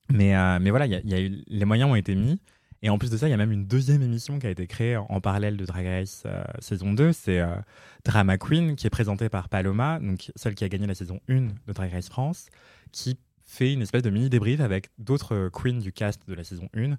Mais, 0.09 0.35
euh, 0.35 0.59
mais 0.61 0.69
voilà, 0.71 0.85
y 0.87 1.13
a 1.13 1.21
eu, 1.21 1.43
les 1.47 1.65
moyens 1.65 1.89
ont 1.89 1.95
été 1.95 2.15
mis. 2.15 2.39
Et 2.83 2.89
en 2.89 2.97
plus 2.97 3.11
de 3.11 3.17
ça, 3.17 3.27
il 3.27 3.31
y 3.31 3.33
a 3.33 3.37
même 3.37 3.51
une 3.51 3.67
deuxième 3.67 4.01
émission 4.01 4.39
qui 4.39 4.47
a 4.47 4.49
été 4.49 4.65
créée 4.65 4.97
en, 4.97 5.21
parallèle 5.21 5.55
de 5.55 5.65
Drag 5.65 5.85
Race 5.85 6.23
euh, 6.25 6.43
saison 6.59 6.93
2. 6.93 7.13
C'est 7.13 7.39
euh, 7.39 7.55
Drama 8.03 8.37
Queen, 8.37 8.75
qui 8.75 8.87
est 8.87 8.91
présentée 8.91 9.29
par 9.29 9.49
Paloma, 9.49 9.99
donc 9.99 10.31
celle 10.35 10.55
qui 10.55 10.63
a 10.63 10.69
gagné 10.69 10.87
la 10.87 10.95
saison 10.95 11.19
1 11.29 11.41
de 11.41 11.73
Drag 11.73 11.91
Race 11.91 12.09
France, 12.09 12.47
qui 12.91 13.19
fait 13.45 13.73
une 13.73 13.83
espèce 13.83 14.01
de 14.01 14.09
mini 14.09 14.29
débrief 14.29 14.61
avec 14.61 14.89
d'autres 14.97 15.35
euh, 15.35 15.49
queens 15.51 15.79
du 15.79 15.91
cast 15.91 16.27
de 16.27 16.33
la 16.33 16.43
saison 16.43 16.69
1. 16.75 16.95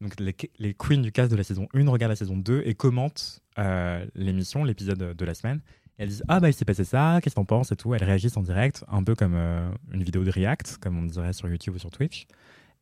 Donc 0.00 0.18
les, 0.18 0.34
les 0.58 0.74
queens 0.74 1.02
du 1.02 1.12
cast 1.12 1.30
de 1.30 1.36
la 1.36 1.44
saison 1.44 1.68
1 1.74 1.88
regardent 1.88 2.10
la 2.10 2.16
saison 2.16 2.36
2 2.36 2.62
et 2.64 2.74
commentent 2.74 3.40
l'émission, 4.14 4.64
l'épisode 4.64 5.14
de 5.14 5.24
la 5.26 5.34
semaine. 5.34 5.60
Elles 5.98 6.08
disent 6.08 6.24
Ah 6.26 6.40
bah 6.40 6.48
il 6.48 6.54
s'est 6.54 6.64
passé 6.64 6.84
ça, 6.84 7.20
qu'est-ce 7.22 7.34
que 7.34 7.40
t'en 7.40 7.44
penses 7.44 7.70
et 7.72 7.76
tout. 7.76 7.94
Elles 7.94 8.04
réagissent 8.04 8.38
en 8.38 8.42
direct, 8.42 8.82
un 8.88 9.04
peu 9.04 9.14
comme 9.14 9.34
une 9.92 10.02
vidéo 10.02 10.24
de 10.24 10.30
React, 10.30 10.78
comme 10.80 10.96
on 10.96 11.02
dirait 11.02 11.34
sur 11.34 11.46
YouTube 11.50 11.74
ou 11.74 11.78
sur 11.78 11.90
Twitch. 11.90 12.26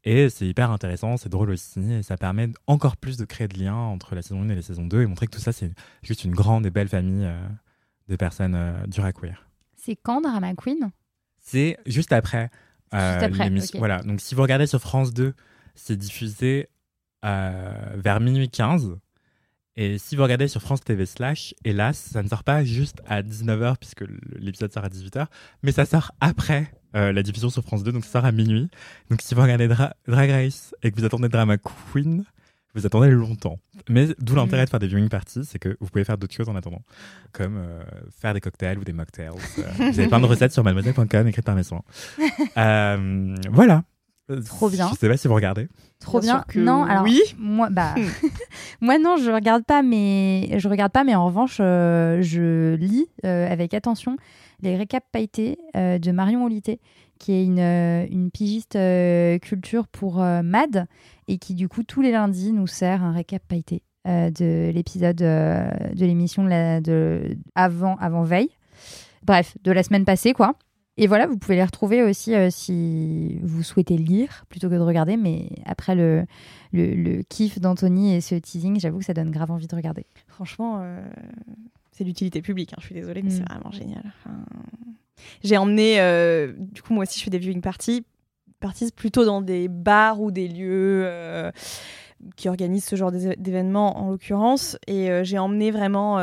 Et 0.05 0.31
c'est 0.31 0.47
hyper 0.47 0.71
intéressant, 0.71 1.17
c'est 1.17 1.29
drôle 1.29 1.51
aussi, 1.51 1.93
et 1.93 2.03
ça 2.03 2.17
permet 2.17 2.49
encore 2.67 2.97
plus 2.97 3.17
de 3.17 3.25
créer 3.25 3.49
de 3.49 3.59
liens 3.59 3.75
entre 3.75 4.15
la 4.15 4.23
saison 4.23 4.43
1 4.43 4.49
et 4.51 4.55
la 4.55 4.63
saison 4.63 4.87
2 4.87 5.03
et 5.03 5.07
montrer 5.07 5.27
que 5.27 5.33
tout 5.33 5.41
ça, 5.41 5.53
c'est 5.53 5.73
juste 6.03 6.25
une 6.25 6.35
grande 6.35 6.65
et 6.67 6.71
belle 6.71 6.89
famille 6.89 7.25
euh, 7.27 7.47
de 8.09 8.17
personnes 8.17 8.55
euh, 8.55 9.03
à 9.03 9.13
queer. 9.13 9.49
C'est 9.77 9.97
quand 9.97 10.21
Drama 10.21 10.55
Queen? 10.55 10.91
C'est 11.41 11.77
juste 11.87 12.13
après. 12.13 12.51
euh, 12.95 13.19
Juste 13.19 13.23
après. 13.25 13.51
Voilà, 13.79 14.03
donc 14.03 14.21
si 14.21 14.35
vous 14.35 14.43
regardez 14.43 14.67
sur 14.67 14.81
France 14.81 15.13
2, 15.13 15.35
c'est 15.75 15.97
diffusé 15.97 16.69
vers 17.23 18.21
minuit 18.21 18.49
15. 18.49 18.97
Et 19.77 19.99
si 19.99 20.17
vous 20.17 20.23
regardez 20.25 20.49
sur 20.49 20.61
France 20.61 20.81
TV 20.83 21.07
slash, 21.07 21.55
hélas, 21.65 21.97
ça 21.97 22.23
ne 22.23 22.29
sort 22.29 22.43
pas 22.45 22.65
juste 22.65 23.01
à 23.07 23.23
19h 23.23 23.77
puisque 23.79 24.05
l'épisode 24.37 24.73
sort 24.73 24.85
à 24.85 24.89
18h, 24.89 25.27
mais 25.63 25.71
ça 25.71 25.85
sort 25.85 26.11
après 26.21 26.73
euh, 26.97 27.13
la 27.13 27.23
diffusion 27.23 27.51
sur 27.51 27.63
France 27.63 27.83
2, 27.85 27.93
donc 27.93 28.05
ça 28.05 28.13
sort 28.13 28.25
à 28.25 28.33
minuit. 28.33 28.69
Donc 29.11 29.21
si 29.23 29.35
vous 29.35 29.43
regardez 29.43 29.69
Dra- 29.69 29.95
Drag 30.07 30.31
Race 30.31 30.75
et 30.83 30.91
que 30.91 30.97
vous 30.99 31.05
attendez 31.05 31.29
Drama 31.29 31.57
Queen, 31.59 32.25
vous 32.75 32.87
attendez 32.87 33.11
longtemps. 33.11 33.59
Mais 33.89 34.09
d'où 34.19 34.35
l'intérêt 34.35 34.65
de 34.65 34.71
faire 34.71 34.79
des 34.81 34.87
viewing 34.87 35.09
parties, 35.09 35.45
c'est 35.45 35.59
que 35.59 35.77
vous 35.81 35.89
pouvez 35.89 36.05
faire 36.05 36.19
d'autres 36.19 36.35
choses 36.35 36.49
en 36.49 36.57
attendant, 36.57 36.83
comme 37.33 37.57
euh, 37.57 37.83
faire 38.21 38.35
des 38.35 38.41
cocktails 38.41 38.79
ou 38.79 38.85
des 38.85 38.93
mocktails. 38.93 39.29
Euh, 39.59 39.63
vous 39.77 39.83
avez 40.01 40.09
plein 40.09 40.21
de 40.21 40.27
recettes 40.27 40.53
sur 40.53 40.63
mademoiselle.com 40.65 41.27
écrites 41.29 41.45
par 41.45 41.55
mes 41.57 41.63
soins. 41.63 41.83
Euh, 42.57 43.35
voilà. 43.51 43.83
Trop 44.45 44.69
bien. 44.69 44.91
Je 44.93 44.99
sais 44.99 45.09
pas 45.09 45.17
si 45.17 45.27
vous 45.27 45.35
regardez. 45.35 45.69
Trop 46.01 46.21
Bien 46.21 46.35
bien. 46.35 46.39
sûr 46.41 46.47
que 46.49 46.59
non, 46.59 46.85
alors 46.85 47.05
oui. 47.05 47.19
moi, 47.39 47.71
bah, 47.71 47.95
moi 48.83 48.99
non, 48.99 49.17
je 49.17 49.31
regarde 49.31 49.65
pas, 49.65 49.83
mais 49.83 50.59
je 50.59 50.69
regarde 50.69 50.93
pas, 50.93 51.03
mais 51.03 51.15
en 51.15 51.25
revanche, 51.27 51.57
euh, 51.61 52.21
je 52.21 52.75
lis 52.75 53.07
euh, 53.25 53.51
avec 53.51 53.73
attention 53.73 54.17
les 54.61 54.77
récaps 54.77 55.07
pailletés 55.13 55.59
euh, 55.77 55.99
de 55.99 56.11
Marion 56.11 56.45
Olité, 56.45 56.81
qui 57.19 57.33
est 57.33 57.45
une, 57.45 57.59
euh, 57.59 58.07
une 58.11 58.31
pigiste 58.31 58.77
euh, 58.77 59.39
culture 59.39 59.87
pour 59.89 60.17
Mad 60.19 60.87
et 61.27 61.39
qui 61.39 61.55
du 61.55 61.69
coup 61.69 61.83
tous 61.83 62.01
les 62.01 62.13
lundis 62.13 62.53
nous 62.53 62.67
sert 62.67 63.03
un 63.03 63.13
récap 63.13 63.43
pailleté 63.47 63.83
de 64.07 64.71
l'épisode 64.71 65.17
de 65.17 66.05
l'émission 66.05 66.45
de, 66.45 67.37
avant 67.55 67.97
avant 67.97 68.23
veille. 68.23 68.49
Bref, 69.23 69.59
de 69.63 69.71
la 69.71 69.83
semaine 69.83 70.07
passée 70.07 70.33
quoi. 70.33 70.55
Et 70.97 71.07
voilà, 71.07 71.27
vous 71.27 71.37
pouvez 71.37 71.57
les 71.57 71.65
retrouver 71.65 72.03
aussi 72.03 72.33
si 72.51 73.39
vous 73.43 73.63
souhaitez 73.63 73.99
lire 73.99 74.47
plutôt 74.49 74.71
que 74.71 74.75
de 74.75 74.81
regarder. 74.81 75.19
Mais 75.19 75.51
après 75.67 75.95
le, 75.95 76.25
le, 76.73 77.23
kiff 77.23 77.61
d'Anthony 77.61 78.15
et 78.15 78.21
ce 78.23 78.35
teasing, 78.35 78.81
j'avoue 78.81 78.99
que 78.99 79.05
ça 79.05 79.15
donne 79.15 79.31
grave 79.31 79.51
envie 79.51 79.67
de 79.67 79.77
regarder. 79.77 80.07
Franchement, 80.27 80.83
c'est 81.99 82.05
l'utilité 82.05 82.41
publique. 82.43 82.73
hein, 82.73 82.77
je 82.81 82.87
suis 82.87 82.95
désolée, 82.95 83.23
mais 83.23 83.29
Mm. 83.31 83.33
c'est 83.33 83.49
vraiment 83.49 83.71
génial. 83.73 84.03
Enfin, 84.07 84.37
J'ai 85.43 85.57
emmené, 85.57 86.01
euh, 86.01 86.53
du 86.57 86.81
coup, 86.81 86.95
moi 86.95 87.03
aussi, 87.03 87.19
je 87.19 87.25
fais 87.25 87.31
des 87.31 87.39
viewing 87.39 87.61
parties, 87.61 88.05
parties 88.61 88.91
plutôt 88.95 89.25
dans 89.25 89.41
des 89.43 89.67
bars 89.69 90.21
ou 90.21 90.31
des 90.31 90.47
lieux 90.49 91.03
euh, 91.05 91.51
qui 92.37 92.49
organisent 92.49 92.85
ce 92.85 92.97
genre 92.97 93.11
d'é- 93.13 93.37
d'événements, 93.37 93.99
en 94.01 94.11
l'occurrence. 94.11 94.77
Et 94.87 95.11
euh, 95.11 95.25
j'ai 95.25 95.39
emmené 95.39 95.71
vraiment 95.73 96.19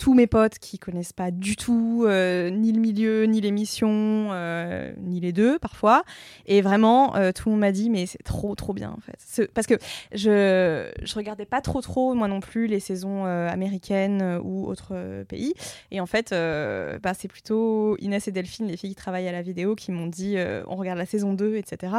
tous 0.00 0.14
mes 0.14 0.26
potes 0.26 0.58
qui 0.58 0.78
connaissent 0.78 1.12
pas 1.12 1.30
du 1.30 1.56
tout 1.56 2.04
euh, 2.06 2.48
ni 2.48 2.72
le 2.72 2.80
milieu, 2.80 3.24
ni 3.24 3.42
l'émission, 3.42 4.30
euh, 4.32 4.92
ni 4.96 5.20
les 5.20 5.30
deux 5.30 5.58
parfois. 5.58 6.04
Et 6.46 6.62
vraiment, 6.62 7.16
euh, 7.16 7.32
tout 7.32 7.50
le 7.50 7.52
monde 7.52 7.60
m'a 7.60 7.70
dit, 7.70 7.90
mais 7.90 8.06
c'est 8.06 8.22
trop, 8.22 8.54
trop 8.54 8.72
bien 8.72 8.96
en 8.96 9.00
fait. 9.00 9.46
Parce 9.52 9.66
que 9.66 9.74
je, 10.12 10.90
je 11.02 11.14
regardais 11.14 11.44
pas 11.44 11.60
trop, 11.60 11.82
trop, 11.82 12.14
moi 12.14 12.28
non 12.28 12.40
plus, 12.40 12.66
les 12.66 12.80
saisons 12.80 13.26
euh, 13.26 13.46
américaines 13.50 14.40
ou 14.42 14.66
autres 14.66 15.24
pays. 15.28 15.52
Et 15.90 16.00
en 16.00 16.06
fait, 16.06 16.30
bah, 16.30 17.12
c'est 17.12 17.28
plutôt 17.28 17.98
Inès 17.98 18.26
et 18.26 18.32
Delphine, 18.32 18.68
les 18.68 18.78
filles 18.78 18.90
qui 18.90 18.96
travaillent 18.96 19.28
à 19.28 19.32
la 19.32 19.42
vidéo, 19.42 19.74
qui 19.74 19.92
m'ont 19.92 20.06
dit 20.06 20.36
on 20.66 20.76
regarde 20.76 20.98
la 20.98 21.06
saison 21.06 21.34
2, 21.34 21.56
etc. 21.56 21.92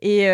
Et 0.00 0.24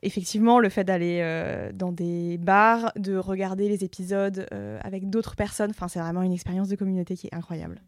effectivement, 0.00 0.58
le 0.58 0.70
fait 0.70 0.84
d'aller 0.84 1.70
dans 1.74 1.92
des 1.92 2.38
bars, 2.38 2.92
de 2.96 3.18
regarder 3.18 3.68
les 3.68 3.84
épisodes 3.84 4.46
avec 4.80 5.10
d'autres 5.10 5.36
personnes, 5.36 5.70
enfin, 5.70 5.88
c'est 5.88 6.00
vraiment 6.00 6.13
une 6.22 6.32
expérience 6.32 6.68
de 6.68 6.76
communauté 6.76 7.16
qui 7.16 7.26
est 7.28 7.34
incroyable. 7.34 7.82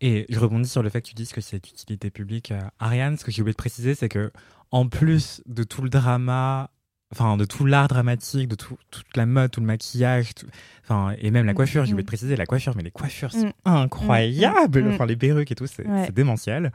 Et 0.00 0.26
je 0.28 0.38
rebondis 0.38 0.68
sur 0.68 0.82
le 0.82 0.88
fait 0.88 1.02
que 1.02 1.08
tu 1.08 1.14
dises 1.14 1.32
que 1.32 1.40
c'est 1.40 1.62
d'utilité 1.62 2.10
publique. 2.10 2.52
Euh, 2.52 2.60
Ariane, 2.78 3.16
ce 3.16 3.24
que 3.24 3.30
j'ai 3.32 3.42
oublié 3.42 3.52
de 3.52 3.56
préciser, 3.58 3.94
c'est 3.94 4.08
que 4.08 4.30
en 4.70 4.86
plus 4.88 5.42
de 5.46 5.64
tout 5.64 5.82
le 5.82 5.88
drama, 5.90 6.70
enfin 7.12 7.36
de 7.36 7.44
tout 7.44 7.64
l'art 7.66 7.88
dramatique, 7.88 8.48
de 8.48 8.54
tout- 8.54 8.76
toute 8.90 9.16
la 9.16 9.26
mode, 9.26 9.50
tout 9.50 9.60
le 9.60 9.66
maquillage, 9.66 10.34
tout- 10.34 10.46
enfin 10.84 11.14
et 11.18 11.30
même 11.30 11.46
la 11.46 11.52
Mm, 11.52 11.56
coiffure, 11.56 11.84
j'ai 11.86 11.92
oublié 11.92 12.02
mm. 12.02 12.06
de 12.06 12.10
préciser 12.10 12.36
la 12.36 12.46
coiffure, 12.46 12.76
mais 12.76 12.82
les 12.84 12.90
coiffures 12.92 13.32
sont 13.32 13.46
Mm. 13.46 13.52
incroyables, 13.64 14.82
Mm, 14.82 14.88
mm. 14.90 14.94
enfin 14.94 15.06
les 15.06 15.16
perruques 15.16 15.50
et 15.50 15.54
tout, 15.54 15.66
c'est 15.66 15.86
Ouais. 15.86 16.10
démentiel. 16.12 16.72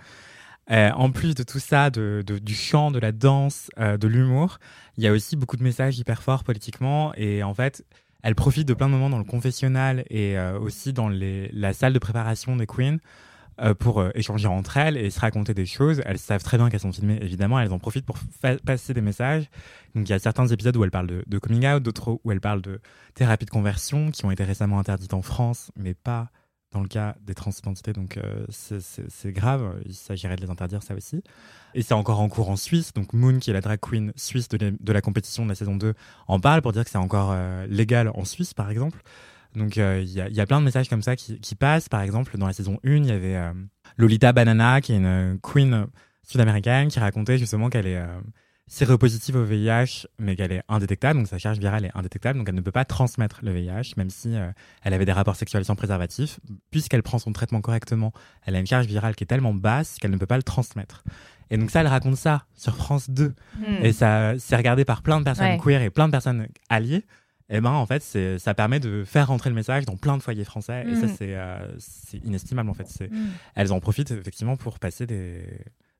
Euh, 0.71 0.91
en 0.91 1.11
plus 1.11 1.35
de 1.35 1.43
tout 1.43 1.59
ça, 1.59 1.89
de, 1.89 2.23
de- 2.25 2.39
du 2.39 2.55
chant, 2.55 2.89
de 2.89 2.97
la 2.99 3.11
danse, 3.11 3.69
euh, 3.79 3.97
de 3.97 4.07
l'humour, 4.07 4.59
il 4.97 5.03
y 5.03 5.07
a 5.07 5.11
aussi 5.11 5.35
beaucoup 5.35 5.57
de 5.57 5.63
messages 5.63 5.99
hyper 5.99 6.23
forts 6.23 6.43
politiquement. 6.45 7.13
Et 7.15 7.43
en 7.43 7.53
fait, 7.53 7.83
elle 8.23 8.35
profite 8.35 8.67
de 8.67 8.73
plein 8.73 8.87
de 8.87 8.93
moments 8.93 9.09
dans 9.09 9.17
le 9.17 9.25
confessionnal 9.25 10.05
et 10.09 10.37
euh, 10.37 10.57
aussi 10.57 10.93
dans 10.93 11.09
les, 11.09 11.49
la 11.51 11.73
salle 11.73 11.93
de 11.93 11.99
préparation 11.99 12.55
des 12.55 12.65
queens 12.65 12.97
euh, 13.61 13.75
pour 13.75 13.99
euh, 13.99 14.09
échanger 14.15 14.47
entre 14.47 14.77
elles 14.77 14.97
et 14.97 15.09
se 15.09 15.19
raconter 15.19 15.53
des 15.53 15.65
choses. 15.65 16.01
Elles 16.05 16.17
savent 16.17 16.41
très 16.41 16.57
bien 16.57 16.69
qu'elles 16.69 16.79
sont 16.79 16.93
filmées, 16.93 17.19
évidemment. 17.21 17.59
Elles 17.59 17.73
en 17.73 17.79
profitent 17.79 18.05
pour 18.05 18.17
passer 18.65 18.93
des 18.93 19.01
messages. 19.01 19.49
Donc 19.93 20.07
il 20.07 20.11
y 20.11 20.15
a 20.15 20.19
certains 20.19 20.47
épisodes 20.47 20.75
où 20.77 20.83
elles 20.85 20.91
parlent 20.91 21.07
de, 21.07 21.23
de 21.27 21.37
coming 21.37 21.67
out, 21.67 21.83
d'autres 21.83 22.19
où 22.23 22.31
elles 22.31 22.41
parlent 22.41 22.61
de 22.61 22.79
thérapie 23.13 23.45
de 23.45 23.51
conversion 23.51 24.09
qui 24.09 24.25
ont 24.25 24.31
été 24.31 24.43
récemment 24.43 24.79
interdites 24.79 25.13
en 25.13 25.21
France, 25.21 25.71
mais 25.75 25.93
pas 25.93 26.29
dans 26.73 26.81
le 26.81 26.87
cas 26.87 27.15
des 27.21 27.35
transidentités, 27.35 27.93
donc 27.93 28.17
euh, 28.17 28.45
c'est- 28.49 29.31
grave, 29.31 29.79
il 29.85 29.93
s'agirait 29.93 30.35
de 30.35 30.41
les 30.41 30.49
interdire 30.49 30.81
ça 30.81 30.95
aussi. 30.95 31.23
Et 31.75 31.83
c'est 31.83 31.93
encore 31.93 32.19
en 32.19 32.29
cours 32.29 32.49
en 32.49 32.55
Suisse, 32.55 32.93
donc 32.93 33.13
Moon, 33.13 33.37
qui 33.39 33.51
est 33.51 33.53
la 33.53 33.61
drag 33.61 33.79
queen 33.79 34.11
suisse 34.15 34.49
de, 34.49 34.91
la- 34.91 35.01
compétition 35.01 35.43
de 35.43 35.49
la 35.49 35.55
saison 35.55 35.75
2, 35.75 35.93
en 36.27 36.39
parle 36.39 36.61
pour 36.61 36.73
dire 36.73 36.83
que 36.83 36.89
c'est 36.89 36.97
encore 36.97 37.29
euh, 37.31 37.67
légal 37.67 38.09
en 38.13 38.25
Suisse, 38.25 38.53
par 38.53 38.69
exemple. 38.69 39.01
Donc 39.55 39.77
euh, 39.77 40.01
il 40.01 40.11
y, 40.11 40.41
a, 40.41 40.45
plein 40.47 40.59
de 40.59 40.65
messages 40.65 40.89
comme 40.89 41.03
ça 41.03 41.15
qui, 41.15 41.55
passent. 41.55 41.87
Par 41.87 42.01
exemple, 42.01 42.37
dans 42.39 42.47
la 42.47 42.53
saison 42.53 42.79
1, 42.83 42.95
il 42.95 43.05
y 43.05 43.11
avait 43.11 43.39
Lolita 43.97 44.33
Banana, 44.33 44.81
qui 44.81 44.93
est 44.93 44.97
une 44.97 45.37
queen 45.43 45.85
sud-américaine, 46.23 46.87
qui 46.87 46.99
racontait 46.99 47.37
justement 47.37 47.69
qu'elle 47.69 47.85
est 47.85 48.03
séropositive 48.67 49.35
au 49.35 49.43
VIH, 49.43 50.07
mais 50.19 50.35
qu'elle 50.35 50.51
est 50.51 50.63
indétectable, 50.69 51.19
donc 51.19 51.27
sa 51.27 51.37
charge 51.37 51.59
virale 51.59 51.85
est 51.85 51.91
indétectable, 51.95 52.39
donc 52.39 52.47
elle 52.49 52.55
ne 52.55 52.61
peut 52.61 52.71
pas 52.71 52.85
transmettre 52.85 53.39
le 53.43 53.51
VIH, 53.51 53.93
même 53.97 54.09
si 54.09 54.35
euh, 54.35 54.51
elle 54.83 54.93
avait 54.93 55.05
des 55.05 55.11
rapports 55.11 55.35
sexuels 55.35 55.65
sans 55.65 55.75
préservatif. 55.75 56.39
Puisqu'elle 56.71 57.03
prend 57.03 57.19
son 57.19 57.33
traitement 57.33 57.61
correctement, 57.61 58.13
elle 58.45 58.55
a 58.55 58.59
une 58.59 58.65
charge 58.67 58.85
virale 58.85 59.15
qui 59.15 59.23
est 59.25 59.27
tellement 59.27 59.53
basse 59.53 59.97
qu'elle 59.99 60.11
ne 60.11 60.17
peut 60.17 60.25
pas 60.25 60.37
le 60.37 60.43
transmettre. 60.43 61.03
Et 61.49 61.57
donc 61.57 61.69
ça, 61.71 61.81
elle 61.81 61.87
raconte 61.87 62.15
ça 62.15 62.45
sur 62.55 62.75
France 62.75 63.09
2. 63.09 63.35
Et 63.83 63.91
ça, 63.93 64.33
c'est 64.39 64.55
regardé 64.55 64.85
par 64.85 65.01
plein 65.03 65.19
de 65.19 65.25
personnes 65.25 65.45
Ouais. 65.51 65.59
queer 65.63 65.81
et 65.81 65.89
plein 65.89 66.07
de 66.07 66.11
personnes 66.11 66.47
alliées. 66.69 67.05
Et 67.49 67.59
ben 67.61 67.71
en 67.71 67.85
fait, 67.85 68.01
c'est, 68.01 68.39
ça 68.39 68.53
permet 68.55 68.79
de 68.79 69.03
faire 69.03 69.27
rentrer 69.27 69.49
le 69.49 69.55
message 69.55 69.85
dans 69.85 69.97
plein 69.97 70.17
de 70.17 70.23
foyers 70.23 70.45
français. 70.45 70.85
Et 70.89 70.95
ça, 70.95 71.07
c'est, 71.09 71.35
euh, 71.35 71.59
c'est 71.77 72.17
inestimable 72.23 72.69
en 72.69 72.73
fait. 72.73 72.87
C'est, 72.87 73.11
Mm. 73.11 73.27
elles 73.55 73.73
en 73.73 73.79
profitent 73.81 74.09
effectivement 74.11 74.55
pour 74.55 74.79
passer 74.79 75.05
des. 75.05 75.43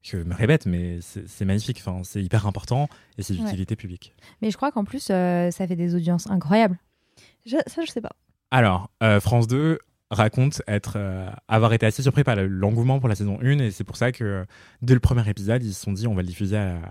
Je 0.03 0.17
me 0.17 0.35
répète, 0.35 0.65
mais 0.65 0.99
c'est, 1.01 1.45
magnifique. 1.45 1.77
Enfin, 1.79 2.01
c'est 2.03 2.21
hyper 2.21 2.45
important 2.45 2.89
et 3.17 3.23
c'est 3.23 3.33
Ouais. 3.33 3.39
d'utilité 3.39 3.75
publique. 3.75 4.13
Mais 4.41 4.51
je 4.51 4.57
crois 4.57 4.71
qu'en 4.71 4.83
plus, 4.83 5.07
euh, 5.09 5.49
ça 5.49 5.65
fait 5.65 5.75
des 5.77 5.95
audiences 5.95 6.29
incroyables. 6.29 6.77
Je- 7.45 7.55
ça, 7.67 7.83
je 7.85 7.91
sais 7.91 8.01
pas. 8.01 8.11
Alors, 8.51 8.89
euh, 9.01 9.19
France 9.21 9.47
2 9.47 9.79
raconte 10.11 10.61
être, 10.67 10.93
euh, 10.97 11.29
avoir 11.47 11.73
été 11.73 11.85
assez 11.85 12.03
surpris 12.03 12.23
par 12.23 12.35
le- 12.35 12.47
l'engouement 12.47 12.99
pour 12.99 13.09
la 13.09 13.15
saison 13.15 13.39
1 13.41 13.59
et 13.59 13.71
c'est 13.71 13.83
pour 13.85 13.95
ça 13.97 14.11
que 14.11 14.45
dès 14.81 14.93
le 14.93 14.99
premier 14.99 15.27
épisode, 15.27 15.63
ils 15.63 15.73
se 15.73 15.81
sont 15.81 15.91
dit 15.93 16.05
on 16.05 16.13
va 16.13 16.21
le 16.21 16.27
diffuser 16.27 16.57
à- 16.57 16.81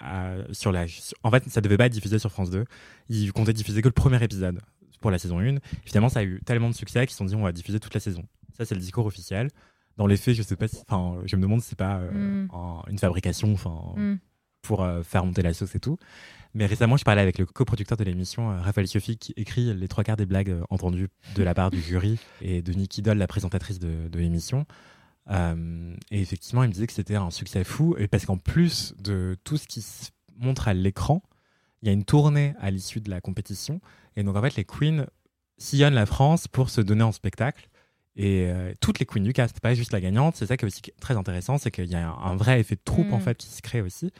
à- 0.00 0.34
sur 0.52 0.72
la... 0.72 0.86
sur- 0.88 1.16
En 1.24 1.30
fait, 1.30 1.44
ça 1.48 1.60
devait 1.60 1.76
pas 1.76 1.86
être 1.86 1.92
diffusé 1.92 2.18
sur 2.18 2.30
France 2.30 2.50
2. 2.50 2.64
Ils 3.08 3.32
comptaient 3.32 3.52
diffuser 3.52 3.82
que 3.82 3.88
le 3.88 3.92
premier 3.92 4.22
épisode 4.22 4.60
pour 5.00 5.10
la 5.10 5.18
saison 5.18 5.40
1. 5.40 5.58
Finalement, 5.84 6.08
ça 6.08 6.20
a 6.20 6.22
eu 6.22 6.40
tellement 6.46 6.70
de 6.70 6.74
succès 6.74 7.00
qu'ils 7.06 7.10
se 7.12 7.18
sont 7.18 7.24
dit 7.26 7.34
on 7.34 7.42
va 7.42 7.52
diffuser 7.52 7.80
toute 7.80 7.92
la 7.92 8.00
saison. 8.00 8.22
Ça, 8.56 8.64
c'est 8.64 8.74
le 8.74 8.80
discours 8.80 9.04
officiel. 9.04 9.50
Dans 9.96 10.06
les 10.06 10.16
faits, 10.16 10.34
je 10.34 10.42
sais 10.42 10.56
pas 10.56 10.68
si... 10.68 10.78
Enfin, 10.88 11.20
je 11.24 11.36
me 11.36 11.42
demande 11.42 11.60
si 11.62 11.68
c'est 11.70 11.78
pas 11.78 11.98
euh, 11.98 12.44
Mm. 12.46 12.48
une 12.90 12.98
fabrication, 12.98 13.52
enfin, 13.52 13.92
Mm. 13.96 14.16
pour 14.62 14.82
euh, 14.82 15.02
faire 15.02 15.24
monter 15.24 15.42
la 15.42 15.54
sauce 15.54 15.74
et 15.74 15.80
tout. 15.80 15.96
Mais 16.54 16.66
récemment, 16.66 16.96
je 16.96 17.04
parlais 17.04 17.20
avec 17.22 17.38
le 17.38 17.46
coproducteur 17.46 17.98
de 17.98 18.04
l'émission, 18.04 18.50
euh, 18.50 18.60
Raphaël 18.60 18.86
Sioffi, 18.88 19.16
qui 19.18 19.32
écrit 19.36 19.72
les 19.74 19.88
trois 19.88 20.04
quarts 20.04 20.16
des 20.16 20.26
blagues 20.26 20.56
entendues 20.70 21.08
de 21.34 21.42
la 21.42 21.54
part 21.54 21.70
du 21.70 21.80
jury, 21.80 22.18
et 22.40 22.62
de 22.62 22.72
Nikki 22.72 23.02
Doll, 23.02 23.18
la 23.18 23.26
présentatrice 23.26 23.78
de, 23.78 24.08
de 24.08 24.18
l'émission. 24.18 24.66
Et 25.30 26.20
effectivement, 26.20 26.62
il 26.64 26.68
me 26.68 26.72
disait 26.72 26.86
que 26.86 26.92
c'était 26.92 27.16
un 27.16 27.30
succès 27.30 27.64
fou, 27.64 27.96
et 27.98 28.08
parce 28.08 28.26
qu'en 28.26 28.36
plus 28.36 28.94
de 28.98 29.36
tout 29.44 29.56
ce 29.56 29.66
qui 29.66 29.80
se 29.82 30.10
montre 30.36 30.68
à 30.68 30.74
l'écran, 30.74 31.22
il 31.82 31.86
y 31.86 31.90
a 31.90 31.92
une 31.92 32.04
tournée 32.04 32.54
à 32.60 32.70
l'issue 32.70 33.00
de 33.00 33.10
la 33.10 33.20
compétition. 33.20 33.80
Et 34.16 34.22
donc, 34.22 34.36
en 34.36 34.42
fait, 34.42 34.56
les 34.56 34.64
queens 34.64 35.06
sillonnent 35.58 35.94
la 35.94 36.06
France 36.06 36.48
pour 36.48 36.70
se 36.70 36.80
donner 36.80 37.02
en 37.04 37.12
spectacle. 37.12 37.68
Et 38.16 38.46
euh, 38.48 38.72
toutes 38.80 39.00
les 39.00 39.06
queens 39.06 39.22
du 39.22 39.32
cast, 39.32 39.58
pas 39.60 39.74
juste 39.74 39.92
la 39.92 40.00
gagnante. 40.00 40.36
C'est 40.36 40.46
ça 40.46 40.56
qui 40.56 40.64
est 40.64 40.68
aussi 40.68 40.82
très 41.00 41.16
intéressant, 41.16 41.58
c'est 41.58 41.70
qu'il 41.70 41.86
y 41.90 41.94
a 41.96 42.08
un, 42.08 42.12
un 42.32 42.36
vrai 42.36 42.60
effet 42.60 42.76
de 42.76 42.80
troupe 42.84 43.08
Mm. 43.08 43.14
en 43.14 43.18
fait 43.20 43.36
qui 43.36 43.48
se 43.48 43.60
crée 43.62 43.80
aussi. 43.80 44.12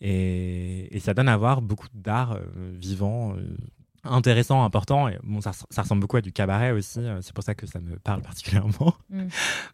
Et, 0.00 0.94
et 0.96 1.00
ça 1.00 1.14
donne 1.14 1.28
à 1.28 1.36
voir 1.36 1.60
beaucoup 1.62 1.88
d'art 1.94 2.32
euh, 2.32 2.46
vivant, 2.78 3.34
euh, 3.36 3.56
intéressant, 4.04 4.62
important. 4.64 5.08
Et 5.08 5.18
bon, 5.24 5.40
ça, 5.40 5.52
ça 5.70 5.82
ressemble 5.82 6.00
beaucoup 6.02 6.16
à 6.18 6.20
du 6.20 6.32
cabaret 6.32 6.70
aussi. 6.72 7.00
euh, 7.00 7.20
c'est 7.22 7.32
pour 7.34 7.42
ça 7.42 7.54
que 7.54 7.66
ça 7.66 7.80
me 7.80 7.98
parle 7.98 8.22
particulièrement. 8.30 8.94
Mm. 9.10 9.26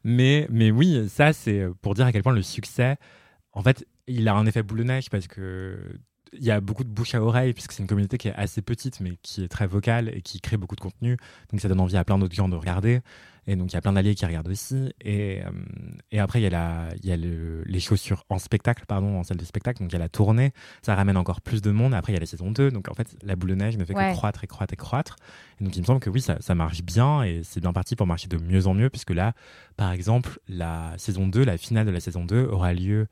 Mais, 0.05 0.47
mais 0.51 0.71
oui, 0.71 1.09
ça 1.09 1.33
c'est 1.33 1.67
pour 1.83 1.95
dire 1.95 2.07
à 2.07 2.13
quel 2.13 2.23
point 2.23 2.33
le 2.33 2.43
succès, 2.43 2.97
en 3.53 3.63
fait, 3.63 3.87
il 4.07 4.29
a 4.29 4.35
un 4.35 4.47
effet 4.47 4.63
boule 4.63 4.79
de 4.79 4.85
neige 4.85 5.11
parce 5.11 5.27
que 5.27 5.99
il 6.33 6.43
y 6.45 6.51
a 6.51 6.61
beaucoup 6.61 6.83
de 6.85 6.89
bouche 6.89 7.15
à 7.15 7.23
oreille 7.23 7.53
puisque 7.53 7.73
c'est 7.73 7.83
une 7.83 7.89
communauté 7.89 8.19
qui 8.19 8.29
est 8.29 8.35
assez 8.35 8.61
petite 8.63 9.01
mais 9.01 9.13
qui 9.23 9.45
est 9.45 9.49
très 9.49 9.67
vocale 9.67 10.09
et 10.15 10.21
qui 10.23 10.41
crée 10.41 10.57
beaucoup 10.57 10.75
de 10.77 10.81
contenu. 10.81 11.17
Donc 11.51 11.61
ça 11.61 11.69
donne 11.69 11.81
envie 11.81 11.97
à 11.97 12.05
plein 12.05 12.19
d'autres 12.19 12.35
gens 12.35 12.49
de 12.49 12.57
regarder. 12.57 13.01
Et 13.47 13.57
donc 13.57 13.71
il 13.73 13.75
y 13.75 13.77
a 13.77 13.83
plein 13.83 13.93
d'alliés 13.93 14.15
qui 14.15 14.25
regardent 14.25 14.49
aussi. 14.49 14.93
Et, 15.03 15.43
euh, 15.45 15.51
et 16.11 16.19
après 16.19 16.41
il 16.41 16.45
y 16.45 16.47
a, 16.47 16.51
la, 16.51 16.89
il 17.03 17.09
y 17.09 17.13
a 17.13 17.17
le- 17.19 17.63
les 17.67 17.79
chaussures 17.79 18.25
en 18.31 18.39
spectacle, 18.39 18.85
pardon, 18.89 19.19
en 19.19 19.23
salle 19.23 19.37
de 19.37 19.45
spectacle. 19.45 19.83
Donc 19.83 19.91
il 19.91 19.93
y 19.93 19.97
a 19.97 19.99
la 19.99 20.09
tournée. 20.09 20.53
Ça 20.83 20.95
ramène 20.95 21.17
encore 21.19 21.43
plus 21.43 21.61
de 21.61 21.71
monde. 21.71 21.93
Après 21.95 22.13
il 22.13 22.15
y 22.15 22.17
a 22.17 22.21
la 22.21 22.27
saison 22.27 22.51
2. 22.51 22.71
Donc 22.71 22.89
en 22.91 22.95
fait 22.95 23.15
la 23.23 23.37
boule 23.37 23.51
de 23.51 23.55
neige 23.57 23.77
ne 23.77 23.85
fait 23.85 23.95
Ouais. 23.95 24.11
que 24.13 24.17
croître 24.17 24.43
et 24.43 24.47
croître 24.47 24.73
et 24.73 24.77
croître. 24.79 25.17
Et 25.61 25.65
donc 25.65 25.77
il 25.77 25.81
me 25.81 25.85
semble 25.87 26.01
que 26.01 26.09
oui, 26.11 26.23
ça, 26.23 26.39
ça 26.41 26.55
marche 26.55 26.83
bien 26.83 27.23
et 27.23 27.43
c'est 27.45 27.61
bien 27.61 27.73
parti 27.75 27.97
pour 27.97 28.07
marcher 28.07 28.29
de 28.29 28.39
mieux 28.39 28.67
en 28.67 28.73
mieux 28.75 28.89
puisque 28.89 29.11
là, 29.11 29.35
par 29.77 29.93
exemple, 29.93 30.41
la 30.49 30.95
saison 30.97 31.29
2, 31.29 31.45
la 31.45 31.59
finale 31.59 31.87
de 31.87 31.91
la 31.93 32.01
saison 32.01 32.25
2 32.25 32.45
aura 32.47 32.73
lieu 32.73 33.07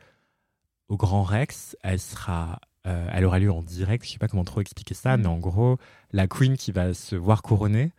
au 0.89 0.97
Grand 0.97 1.23
Rex. 1.25 1.77
Elle 1.83 2.01
sera, 2.01 2.59
euh, 2.87 3.07
elle 3.13 3.25
aura 3.25 3.39
lieu 3.39 3.51
en 3.53 3.63
direct. 3.63 4.05
Je 4.05 4.11
sais 4.13 4.19
pas 4.19 4.29
comment 4.29 4.45
trop 4.45 4.61
expliquer 4.61 4.95
ça, 4.95 5.17
mais 5.17 5.27
en 5.27 5.39
gros, 5.39 5.79
la 6.13 6.27
Queen 6.27 6.57
qui 6.57 6.73
va 6.73 6.95
se 6.95 7.15
voir 7.17 7.43
couronner 7.43 7.93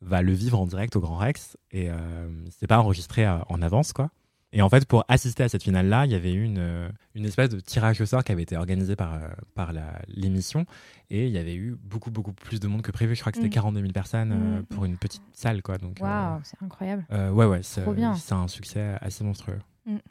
va 0.00 0.22
le 0.22 0.32
vivre 0.32 0.60
en 0.60 0.66
direct 0.66 0.94
au 0.96 1.00
Grand 1.00 1.16
Rex 1.16 1.56
et 1.72 1.90
euh, 1.90 1.96
c'est 2.58 2.66
pas 2.68 2.78
enregistré 2.78 3.26
euh, 3.26 3.38
en 3.48 3.62
avance 3.62 3.92
quoi. 3.92 4.10
Et 4.52 4.62
en 4.62 4.70
fait, 4.70 4.86
pour 4.86 5.04
assister 5.08 5.42
à 5.42 5.48
cette 5.50 5.62
finale-là, 5.62 6.06
il 6.06 6.12
y 6.12 6.14
avait 6.14 6.32
eu 6.32 6.42
une, 6.42 6.56
euh, 6.58 6.88
une 7.14 7.26
espèce 7.26 7.50
de 7.50 7.60
tirage 7.60 8.00
au 8.00 8.06
sort 8.06 8.24
qui 8.24 8.32
avait 8.32 8.44
été 8.44 8.56
organisé 8.56 8.96
par, 8.96 9.18
par 9.54 9.72
l'émission. 10.08 10.64
Et 11.10 11.26
il 11.26 11.32
y 11.32 11.36
avait 11.36 11.54
eu 11.54 11.76
beaucoup, 11.82 12.10
beaucoup 12.10 12.32
plus 12.32 12.58
de 12.58 12.66
monde 12.66 12.80
que 12.80 12.90
prévu. 12.90 13.14
Je 13.14 13.20
crois 13.20 13.30
que 13.30 13.36
c'était 13.36 13.48
Mm. 13.48 13.60
42 13.60 13.80
000 13.82 13.92
personnes 13.92 14.30
Mm. 14.60 14.62
pour 14.74 14.86
une 14.86 14.96
petite 14.96 15.20
salle. 15.34 15.60
Quoi. 15.60 15.74
Euh, 15.82 15.88
Waouh, 16.00 16.40
c'est 16.44 16.56
incroyable. 16.64 17.04
euh, 17.12 17.30
ouais, 17.30 17.44
ouais, 17.44 17.60
c'est 17.62 18.32
un 18.32 18.48
succès 18.48 18.96
assez 19.02 19.22
monstrueux. 19.22 19.58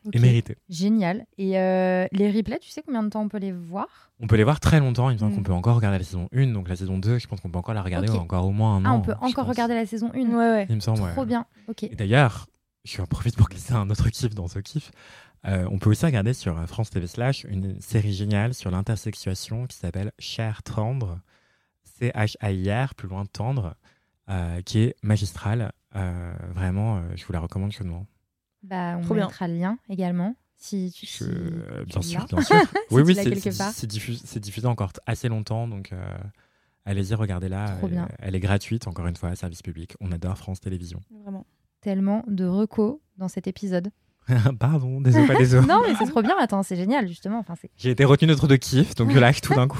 Ok. 0.05 0.15
Et 0.15 0.19
mérité. 0.19 0.57
Génial. 0.69 1.25
Et 1.38 1.59
euh, 1.59 2.07
les 2.11 2.32
replays, 2.32 2.59
tu 2.59 2.69
sais 2.69 2.82
combien 2.86 3.03
de 3.03 3.09
temps 3.09 3.21
on 3.21 3.30
peut 3.30 3.38
les 3.38 3.51
voir? 3.51 4.11
On 4.19 4.28
peut 4.28 4.36
les 4.36 4.43
voir 4.43 4.59
très 4.59 4.80
longtemps. 4.80 5.09
Il 5.09 5.13
me 5.13 5.19
semble 5.19 5.34
Mm. 5.34 5.36
qu'on 5.38 5.43
peut 5.43 5.53
encore 5.53 5.75
regarder 5.75 5.97
la 5.99 6.03
saison 6.03 6.28
1. 6.34 6.47
Donc 6.53 6.69
la 6.69 6.75
saison 6.75 6.97
2, 6.97 7.19
je 7.19 7.28
pense 7.28 7.39
qu'on 7.41 7.49
peut 7.49 7.59
encore 7.59 7.73
la 7.75 7.82
regarder 7.84 8.09
Ok. 8.09 8.19
encore 8.19 8.45
au 8.47 8.51
moins 8.51 8.78
un 8.78 8.86
Ah, 8.86 8.91
an. 8.93 8.97
on 8.97 9.01
peut 9.01 9.13
encore 9.21 9.45
pense. 9.45 9.49
regarder 9.49 9.75
la 9.75 9.86
saison 9.86 10.11
1. 10.13 10.17
Ouais, 10.30 10.36
ouais. 10.36 10.65
Il 10.69 10.75
me 10.75 10.80
semble, 10.82 11.01
ouais. 11.01 11.11
Trop 11.13 11.25
bien. 11.25 11.45
Ok. 11.67 11.84
Et 11.84 11.95
d'ailleurs, 11.95 12.47
je 12.86 13.01
en 13.01 13.05
profite 13.05 13.36
pour 13.38 13.47
glisser 13.49 13.73
un 13.73 13.89
autre 13.89 14.09
kiff 14.09 14.34
dans 14.34 14.47
ce 14.47 14.59
kiff. 14.59 14.91
Euh, 15.45 15.67
on 15.71 15.78
peut 15.78 15.89
aussi 15.91 16.05
regarder 16.05 16.34
sur 16.34 16.57
euh, 16.57 16.65
France 16.65 16.89
TV 16.89 17.05
Slash 17.07 17.43
une 17.43 17.80
série 17.80 18.13
géniale 18.13 18.53
sur 18.55 18.71
l'intersexuation 18.71 19.67
qui 19.67 19.78
s'appelle 19.78 20.11
Cher 20.17 20.63
Tendre, 20.63 21.19
C-H-A-I-R, 21.84 22.95
plus 22.95 23.07
loin 23.07 23.25
tendre, 23.25 23.75
euh, 24.30 24.61
qui 24.61 24.80
est 24.80 24.95
magistrale. 25.03 25.71
Euh, 25.95 26.34
vraiment, 26.53 26.97
euh, 26.97 27.01
je 27.15 27.25
vous 27.25 27.34
la 27.34 27.39
recommande 27.39 27.71
chaudement. 27.71 28.05
Bah, 28.64 28.95
on 28.97 29.01
Trop 29.03 29.14
bien. 29.14 29.26
mettra 29.28 29.47
le 29.47 29.55
lien 29.55 29.78
également. 29.89 30.36
Si 30.60 30.91
tu 30.95 31.05
si 31.05 31.24
euh, 31.24 31.84
tu 31.84 31.86
bien 31.86 32.01
sûr, 32.01 32.26
bien 32.32 32.41
sûr. 32.41 32.55
oui, 32.91 33.03
oui, 33.05 33.14
c'est- 33.16 33.86
diffusé, 33.86 34.22
c'est 34.26 34.39
diffusé 34.39 34.66
encore 34.68 34.91
assez 35.05 35.30
longtemps, 35.30 35.68
donc 35.68 35.91
euh, 35.93 36.18
allez-y, 36.86 37.14
regardez-la. 37.14 37.66
Trop 37.78 37.88
Elle- 37.88 37.93
bien. 37.93 38.08
Elle 38.20 38.36
est 38.36 38.39
gratuite, 38.39 38.88
encore 38.88 39.05
une 39.08 39.16
fois, 39.16 39.36
service 39.36 39.62
public. 39.62 39.95
On 40.01 40.12
adore 40.12 40.38
France 40.38 40.60
Télévisions. 40.60 41.01
Vraiment. 41.24 41.45
Tellement 41.82 42.24
de 42.28 42.45
recos 42.45 42.97
dans 43.18 43.28
cet 43.28 43.45
épisode. 43.47 43.91
Pardon, 44.60 44.99
désolé, 44.99 45.28
pas 45.28 45.36
désolé. 45.36 45.66
non, 45.70 45.82
mais 45.88 45.93
c'est 45.95 46.08
trop 46.10 46.22
bien. 46.24 46.36
Attends, 46.39 46.64
c'est 46.64 46.76
génial, 46.76 47.08
justement. 47.08 47.38
Enfin, 47.38 47.53
c'est- 47.55 47.70
J'ai 47.78 47.91
été 47.91 48.03
retenu 48.03 48.28
notre 48.28 48.47
de 48.47 48.55
kiff, 48.55 48.95
donc 48.95 49.12
je 49.12 49.20
lâche 49.20 49.41
tout 49.41 49.53
d'un 49.53 49.68
coup. 49.68 49.80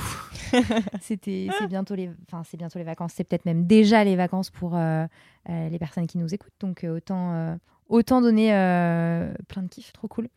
c'était, 1.02 1.50
c'est 1.58 1.68
bientôt 1.68 1.96
les, 1.96 2.10
enfin, 2.28 2.44
c'est 2.44 2.58
bientôt 2.58 2.80
les 2.80 2.86
vacances. 2.86 3.14
C'est 3.16 3.24
peut-être 3.24 3.46
même 3.46 3.66
déjà 3.66 4.04
les 4.04 4.16
vacances 4.16 4.50
pour 4.50 4.76
euh, 4.76 5.06
euh, 5.50 5.70
les 5.70 5.80
personnes 5.80 6.08
qui 6.08 6.18
nous 6.18 6.34
écoutent. 6.34 6.54
Donc 6.60 6.84
euh, 6.84 6.98
autant, 6.98 7.58
autant 7.90 8.22
donner 8.22 8.54
euh, 8.54 9.32
plein 9.48 9.64
de 9.64 9.68
kiff. 9.68 9.92
Trop 9.94 10.08
cool. 10.08 10.30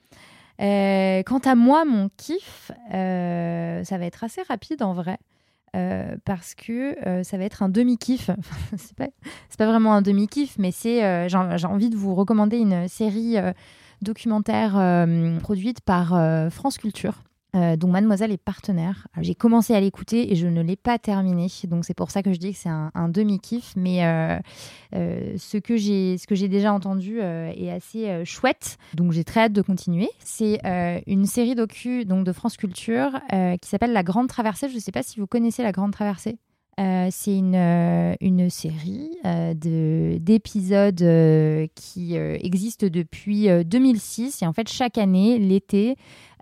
Euh, 0.61 1.23
quant 1.23 1.39
à 1.39 1.55
moi, 1.55 1.85
mon 1.85 2.11
kiff, 2.17 2.71
euh, 2.93 3.83
ça 3.85 3.99
va 3.99 4.05
être 4.05 4.25
assez 4.25 4.43
rapide 4.43 4.83
en 4.83 4.93
vrai. 4.93 5.19
parce 6.25 6.55
que 6.55 6.97
ça 7.23 7.39
va 7.39 7.45
être 7.45 7.63
un 7.63 7.69
demi-kiff. 7.69 8.31
Enfin, 8.39 8.77
c'est 8.77 8.97
pas, 9.59 9.67
vraiment 9.67 9.95
un 9.95 10.03
demi-kiff, 10.03 10.57
mais 10.59 10.73
c'est 10.73 11.29
j'ai 11.29 11.67
envie 11.67 11.91
de 11.91 11.97
vous 11.97 12.15
recommander 12.15 12.59
une 12.59 12.89
série 12.89 13.37
documentaire 14.03 14.73
produite 15.41 15.81
par 15.81 16.09
France 16.51 16.79
Culture. 16.79 17.23
Euh, 17.57 17.77
dont 17.77 17.89
Mademoiselle 17.89 18.33
est 18.33 18.37
partenaire. 18.43 19.07
Alors, 19.13 19.25
J'ai 19.25 19.35
commencé 19.35 19.75
à 19.75 19.81
l'écouter 19.81 20.33
et 20.33 20.37
je 20.37 20.47
ne 20.47 20.63
l'ai 20.63 20.77
pas 20.77 20.99
terminé, 20.99 21.49
donc 21.65 21.85
c'est 21.85 21.95
pour 21.95 22.11
ça 22.11 22.23
que 22.23 22.33
je 22.33 22.39
dis 22.39 22.53
que 22.53 22.59
c'est 22.59 22.69
un, 22.69 23.09
demi-kiff. 23.09 23.73
Mais 23.77 24.05
euh, 24.05 24.39
euh, 24.95 25.35
ce 25.37 25.57
que 25.59 25.77
j'ai 25.77 26.49
déjà 26.49 26.73
entendu 26.73 27.21
euh, 27.21 27.51
est 27.57 27.71
assez 27.71 28.09
euh, 28.09 28.25
chouette, 28.25 28.79
donc 28.95 29.13
j'ai 29.13 29.25
très 29.25 29.41
hâte 29.43 29.53
de 29.53 29.63
continuer. 29.63 30.09
C'est 30.21 30.65
euh, 30.65 31.01
une 31.07 31.27
série 31.27 31.55
docu 31.55 32.05
donc 32.05 32.25
de 32.25 32.33
France 32.33 32.57
Culture 32.57 33.21
euh, 33.33 33.57
qui 33.57 33.69
s'appelle 33.69 33.93
La 33.93 34.03
Grande 34.03 34.29
Traversée. 34.29 34.69
Je 34.69 34.75
ne 34.75 34.81
sais 34.81 34.93
pas 34.93 35.03
si 35.03 35.19
vous 35.21 35.27
connaissez 35.27 35.63
La 35.63 35.73
Grande 35.73 35.93
Traversée. 35.93 36.39
Euh, 36.79 37.09
c'est 37.11 37.37
une, 37.37 37.57
euh, 37.57 38.15
une 38.23 38.49
série 38.49 39.11
euh, 39.27 39.53
de- 39.53 40.17
d'épisodes 40.19 41.03
euh, 41.03 41.67
qui 41.75 42.17
euh, 42.17 42.39
existe 42.41 42.87
depuis 42.87 43.51
euh, 43.51 43.65
2006. 43.65 44.41
Et 44.41 44.47
en 44.47 44.55
fait, 44.55 44.67
chaque 44.69 44.97
année, 44.97 45.39
l'été, 45.39 45.97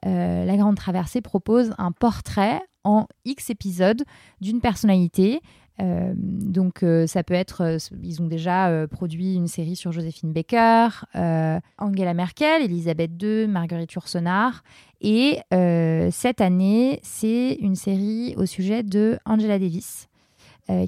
euh, 0.07 0.45
La 0.45 0.57
Grande 0.57 0.77
Traversée 0.77 1.21
propose 1.21 1.73
un 1.79 1.93
portrait 1.93 2.61
en 2.85 3.07
X 3.25 3.51
épisodes 3.51 4.03
d'une 4.41 4.61
personnalité. 4.61 5.41
Euh, 5.81 6.13
donc, 6.17 6.83
euh, 6.83 7.07
ça 7.07 7.23
peut 7.23 7.35
être. 7.35 7.61
euh, 7.63 7.79
ils 8.03 8.21
ont 8.21 8.27
déjà 8.27 8.87
produit 8.91 9.35
une 9.35 9.47
série 9.47 9.77
sur 9.77 9.93
Joséphine 9.93 10.33
Baker, 10.33 10.89
Angela 11.79 12.15
Merkel, 12.15 12.63
Elisabeth 12.63 13.13
II, 13.23 13.47
Marguerite 13.47 13.93
Yourcenar. 13.93 14.63
Et 15.01 15.39
cette 16.11 16.41
année, 16.41 17.01
c'est 17.03 17.55
une 17.61 17.77
série 17.77 18.35
au 18.37 18.47
sujet 18.47 18.83
de 18.83 19.19
Angela 19.25 19.59
Davis 19.59 20.09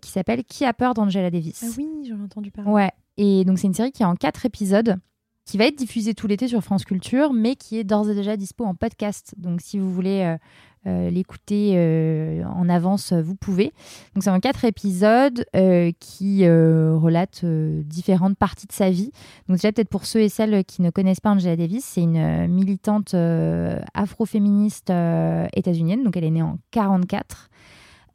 qui 0.03 0.11
s'appelle 0.11 0.45
Qui 0.45 0.65
a 0.67 0.75
peur 0.75 0.93
d'Angela 0.93 1.31
Davis? 1.31 1.63
Ah 1.65 1.75
oui, 1.79 1.89
j'en 2.09 2.19
ai 2.19 2.23
entendu 2.25 2.51
parler. 2.51 2.71
Ouais, 2.71 2.91
et 3.17 3.45
donc 3.45 3.59
c'est 3.59 3.67
une 3.67 3.75
série 3.75 3.93
qui 3.93 4.03
est 4.03 4.07
en 4.07 4.15
quatre 4.17 4.45
épisodes, 4.45 4.97
qui 5.51 5.59
va 5.59 5.65
être 5.65 5.77
diffusée 5.77 6.15
tout 6.15 6.29
l'été 6.29 6.47
sur 6.47 6.63
France 6.63 6.85
Culture, 6.85 7.33
mais 7.33 7.57
qui 7.57 7.77
est 7.77 7.83
d'ores 7.83 8.09
et 8.09 8.15
déjà 8.15 8.37
dispo 8.37 8.65
en 8.65 8.77
podcast. 8.77 9.35
Donc 9.37 9.61
si 9.61 9.81
vous 9.81 9.93
voulez 9.93 10.21
euh, 10.21 10.37
euh, 10.87 11.11
l'écouter 11.11 11.73
euh, 11.75 12.45
en 12.45 12.69
avance, 12.69 13.13
vous 13.13 13.35
pouvez. 13.35 13.73
Donc 14.15 14.23
c'est 14.23 14.31
en 14.31 14.39
quatre 14.39 14.65
épisodes 14.65 15.45
qui 15.99 16.49
relatent 16.49 17.45
différentes 17.45 18.39
parties 18.39 18.69
de 18.69 18.73
sa 18.73 18.91
vie. 18.91 19.11
Donc 19.49 19.57
déjà 19.57 19.73
peut-être 19.73 19.89
pour 19.89 20.07
ceux 20.07 20.21
et 20.21 20.29
celles 20.29 20.65
qui 20.65 20.83
ne 20.83 20.91
connaissent 20.91 21.19
pas 21.19 21.31
Angela 21.31 21.57
Davis, 21.57 21.85
c'est 21.85 22.03
une 22.03 22.47
militante 22.47 23.17
afroféministe 23.93 24.91
états-unienne. 25.53 26.05
Donc 26.05 26.17
elle 26.17 26.25
est 26.25 26.31
née 26.31 26.43
en 26.43 26.59
44 26.71 27.50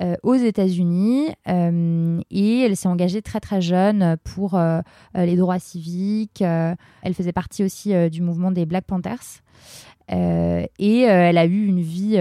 euh, 0.02 0.16
aux 0.24 0.36
États-Unis 0.36 1.30
euh, 1.48 2.20
et 2.30 2.62
elle 2.62 2.76
s'est 2.76 2.90
engagée 2.90 3.22
très 3.22 3.40
très 3.40 3.62
jeune 3.62 4.18
pour 4.26 4.56
euh, 4.56 4.82
les 5.16 5.38
droits 5.38 5.60
civiques. 5.60 6.42
elle 6.42 7.14
faisait 7.14 7.32
partie 7.32 7.64
aussi 7.64 7.94
du 8.10 8.22
mouvement 8.22 8.52
des 8.52 8.66
Black 8.66 8.86
Panthers. 8.86 9.42
Et 10.10 11.02
elle 11.02 11.38
a 11.38 11.46
eu 11.46 11.66
une 11.66 11.82
vie 11.82 12.18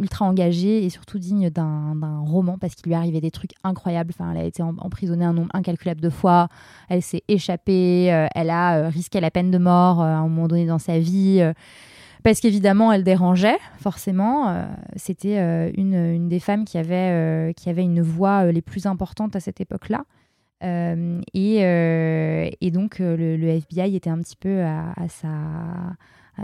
ultra 0.00 0.24
engagée 0.24 0.84
et 0.84 0.90
surtout 0.90 1.18
digne 1.18 1.50
d'un 1.50 2.20
roman 2.24 2.58
parce 2.58 2.74
qu'il 2.74 2.88
lui 2.88 2.94
arrivait 2.94 3.20
des 3.20 3.30
trucs 3.30 3.52
incroyables. 3.62 4.12
Enfin, 4.18 4.32
elle 4.32 4.40
a 4.40 4.44
été 4.44 4.62
em- 4.62 4.78
emprisonnée 4.80 5.24
un 5.24 5.32
nombre 5.32 5.50
incalculable 5.54 6.00
de 6.00 6.10
fois. 6.10 6.48
Elle 6.88 7.02
s'est 7.02 7.22
échappée. 7.28 8.06
elle 8.34 8.50
a 8.50 8.88
risqué 8.88 9.20
la 9.20 9.30
peine 9.30 9.50
de 9.50 9.58
mort 9.58 10.00
à 10.00 10.16
un 10.16 10.28
moment 10.28 10.48
donné 10.48 10.66
dans 10.66 10.78
sa 10.78 10.98
vie. 10.98 11.42
Parce 12.26 12.40
qu'évidemment, 12.40 12.90
elle 12.90 13.04
dérangeait, 13.04 13.56
forcément. 13.78 14.48
Euh, 14.48 14.66
C'était 14.96 15.38
euh, 15.38 15.70
une, 15.76 15.94
une 15.94 16.28
des 16.28 16.40
femmes 16.40 16.64
qui 16.64 16.76
avait, 16.76 17.12
euh, 17.12 17.52
qui 17.52 17.70
avait 17.70 17.84
une 17.84 18.02
voix 18.02 18.50
les 18.50 18.62
plus 18.62 18.86
importantes 18.86 19.36
à 19.36 19.40
cette 19.40 19.60
époque-là. 19.60 20.04
Et, 20.60 21.58
et 22.60 22.70
donc, 22.72 22.98
le, 22.98 23.36
le 23.36 23.46
FBI 23.46 23.94
était 23.94 24.10
un 24.10 24.18
petit 24.18 24.34
peu 24.34 24.62
à, 24.62 24.92
à 24.96 25.08
sa. 25.08 25.28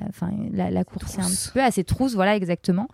Enfin, 0.09 0.31
la, 0.53 0.71
la 0.71 0.85
course 0.85 1.19
est 1.19 1.21
un 1.21 1.29
petit 1.29 1.51
peu 1.53 1.61
à 1.61 1.73
ses 1.73 1.83
trousses, 1.83 2.15
voilà, 2.15 2.37
exactement. 2.37 2.87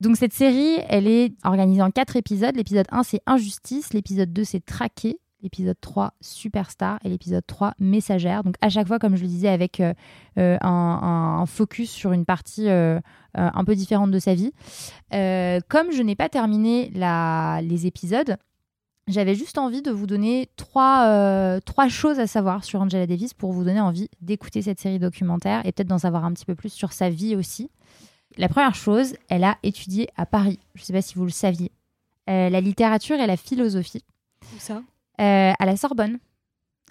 Donc, 0.00 0.18
cette 0.18 0.34
série, 0.34 0.76
elle 0.90 1.06
est 1.06 1.32
organisée 1.42 1.80
en 1.80 1.90
quatre 1.90 2.16
épisodes. 2.16 2.54
L'épisode 2.54 2.86
1, 2.90 3.02
c'est 3.02 3.22
Injustice. 3.24 3.94
L'épisode 3.94 4.30
2, 4.30 4.44
c'est 4.44 4.62
Traqué. 4.62 5.18
L'épisode 5.42 5.80
3, 5.80 6.12
Superstar. 6.20 6.98
Et 7.04 7.08
l'épisode 7.08 7.44
3, 7.46 7.74
Messagère. 7.78 8.44
Donc, 8.44 8.56
à 8.60 8.68
chaque 8.68 8.86
fois, 8.86 8.98
comme 8.98 9.16
je 9.16 9.22
le 9.22 9.28
disais, 9.28 9.48
avec 9.48 9.80
euh, 9.80 9.94
euh, 10.38 10.58
un, 10.60 11.44
focus 11.46 11.90
sur 11.90 12.12
une 12.12 12.26
partie 12.26 12.68
euh, 12.68 13.00
un 13.34 13.64
peu 13.64 13.74
différente 13.74 14.10
de 14.10 14.18
sa 14.18 14.34
vie. 14.34 14.52
Comme 15.10 15.92
je 15.92 16.02
n'ai 16.02 16.14
pas 16.14 16.28
terminé 16.28 16.90
la, 16.94 17.60
les 17.62 17.86
épisodes, 17.86 18.36
j'avais 19.08 19.34
juste 19.34 19.58
envie 19.58 19.82
de 19.82 19.90
vous 19.90 20.06
donner 20.06 20.48
trois, 20.56 21.60
trois 21.64 21.88
choses 21.88 22.20
à 22.20 22.26
savoir 22.26 22.64
sur 22.64 22.80
Angela 22.80 23.06
Davis 23.06 23.34
pour 23.34 23.52
vous 23.52 23.64
donner 23.64 23.80
envie 23.80 24.08
d'écouter 24.20 24.62
cette 24.62 24.78
série 24.78 24.98
documentaire 24.98 25.64
et 25.64 25.72
peut-être 25.72 25.88
d'en 25.88 25.98
savoir 25.98 26.24
un 26.24 26.32
petit 26.32 26.44
peu 26.44 26.54
plus 26.54 26.72
sur 26.72 26.92
sa 26.92 27.08
vie 27.08 27.34
aussi. 27.34 27.70
La 28.36 28.48
première 28.48 28.74
chose, 28.74 29.14
elle 29.28 29.44
a 29.44 29.56
étudié 29.62 30.08
à 30.16 30.26
Paris. 30.26 30.60
Je 30.74 30.82
ne 30.82 30.84
sais 30.84 30.92
pas 30.92 31.02
si 31.02 31.14
vous 31.14 31.24
le 31.24 31.30
saviez. 31.30 31.72
La 32.26 32.60
littérature 32.60 33.18
et 33.18 33.26
la 33.26 33.36
philosophie 33.36 34.04
Où 34.54 34.60
ça? 34.60 34.82
Euh, 35.20 35.52
à 35.58 35.66
la 35.66 35.76
Sorbonne. 35.76 36.18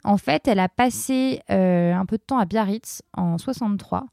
En 0.03 0.17
fait, 0.17 0.47
elle 0.47 0.59
a 0.59 0.69
passé 0.69 1.41
euh, 1.49 1.93
un 1.93 2.05
peu 2.05 2.17
de 2.17 2.23
temps 2.23 2.37
à 2.37 2.45
Biarritz 2.45 3.01
en 3.13 3.37
63, 3.37 4.05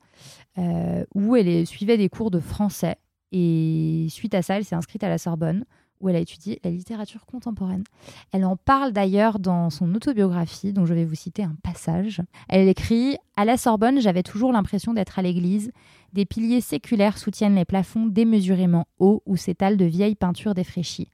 euh, 0.59 1.05
où 1.15 1.37
elle 1.37 1.67
suivait 1.67 1.97
des 1.97 2.09
cours 2.09 2.31
de 2.31 2.41
français. 2.41 2.97
Et 3.33 4.07
suite 4.11 4.35
à 4.35 4.43
ça, 4.43 4.57
elle 4.57 4.65
s'est 4.65 4.75
inscrite 4.75 5.05
à 5.05 5.09
la 5.09 5.19
Sorbonne, 5.19 5.65
où 6.01 6.09
elle 6.09 6.17
a 6.17 6.21
étudié 6.21 6.61
la 6.65 6.71
littérature 6.71 7.25
contemporaine. 7.27 7.85
Elle 8.33 8.45
en 8.45 8.57
parle 8.57 8.93
d'ailleurs 8.93 9.39
dans 9.39 9.71
son 9.71 9.95
autobiographie, 9.95 10.73
dont 10.73 10.87
je 10.87 10.95
vais 10.95 11.05
vous 11.05 11.15
citer 11.15 11.43
un 11.43 11.57
passage. 11.63 12.23
Elle 12.49 12.69
écrit 12.69 13.17
À 13.37 13.45
la 13.45 13.57
Sorbonne, 13.57 14.01
j'avais 14.01 14.23
toujours 14.23 14.53
l'impression 14.53 14.93
d'être 14.93 15.19
à 15.19 15.23
l'église. 15.23 15.73
Des 16.13 16.27
piliers 16.27 16.61
séculaires 16.61 17.19
soutiennent 17.19 17.55
les 17.55 17.65
plafonds 17.65 18.07
démesurément 18.07 18.87
hauts 18.99 19.23
où 19.27 19.37
s'étalent 19.37 19.77
de 19.77 19.85
vieilles 19.85 20.17
peintures 20.17 20.55
défraîchies. 20.55 21.11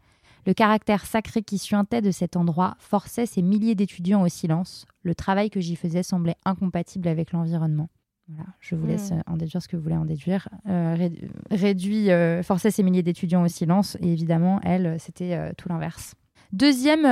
Le 0.47 0.55
caractère 0.55 1.07
sacré 1.07 1.43
qui 1.43 1.59
suintait 1.59 2.01
de 2.03 2.11
cet 2.11 2.37
endroit 2.37 2.75
forçait 2.79 3.27
ces 3.27 3.43
milliers 3.43 3.75
d'étudiants 3.75 4.23
au 4.23 4.29
silence. 4.29 4.87
Le 5.03 5.15
travail 5.15 5.51
que 5.51 5.61
j'y 5.61 5.77
faisais 5.77 6.03
semblait 6.03 6.37
incompatible 6.45 7.07
avec 7.09 7.33
l'environnement. 7.33 7.89
Voilà, 8.29 8.49
je 8.61 8.75
vous 8.75 8.87
laisse 8.87 9.11
Mm. 9.11 9.15
euh, 9.15 9.23
en 9.33 9.37
déduire 9.37 9.61
ce 9.63 9.69
que 9.69 9.77
vous 9.77 9.83
voulez 9.83 9.97
en 9.97 10.05
déduire. 10.05 10.49
Euh, 10.69 10.95
ré- 10.97 11.29
réduit, 11.51 12.11
euh, 12.11 12.43
forçait 12.43 12.71
ces 12.71 12.83
milliers 12.83 13.03
d'étudiants 13.03 13.43
au 13.45 13.49
silence, 13.49 13.97
et 14.01 14.11
évidemment, 14.13 14.61
elle, 14.63 14.97
c'était 14.99 15.35
euh, 15.35 15.53
tout 15.57 15.69
l'inverse. 15.69 16.15
Deuxième, 16.53 17.03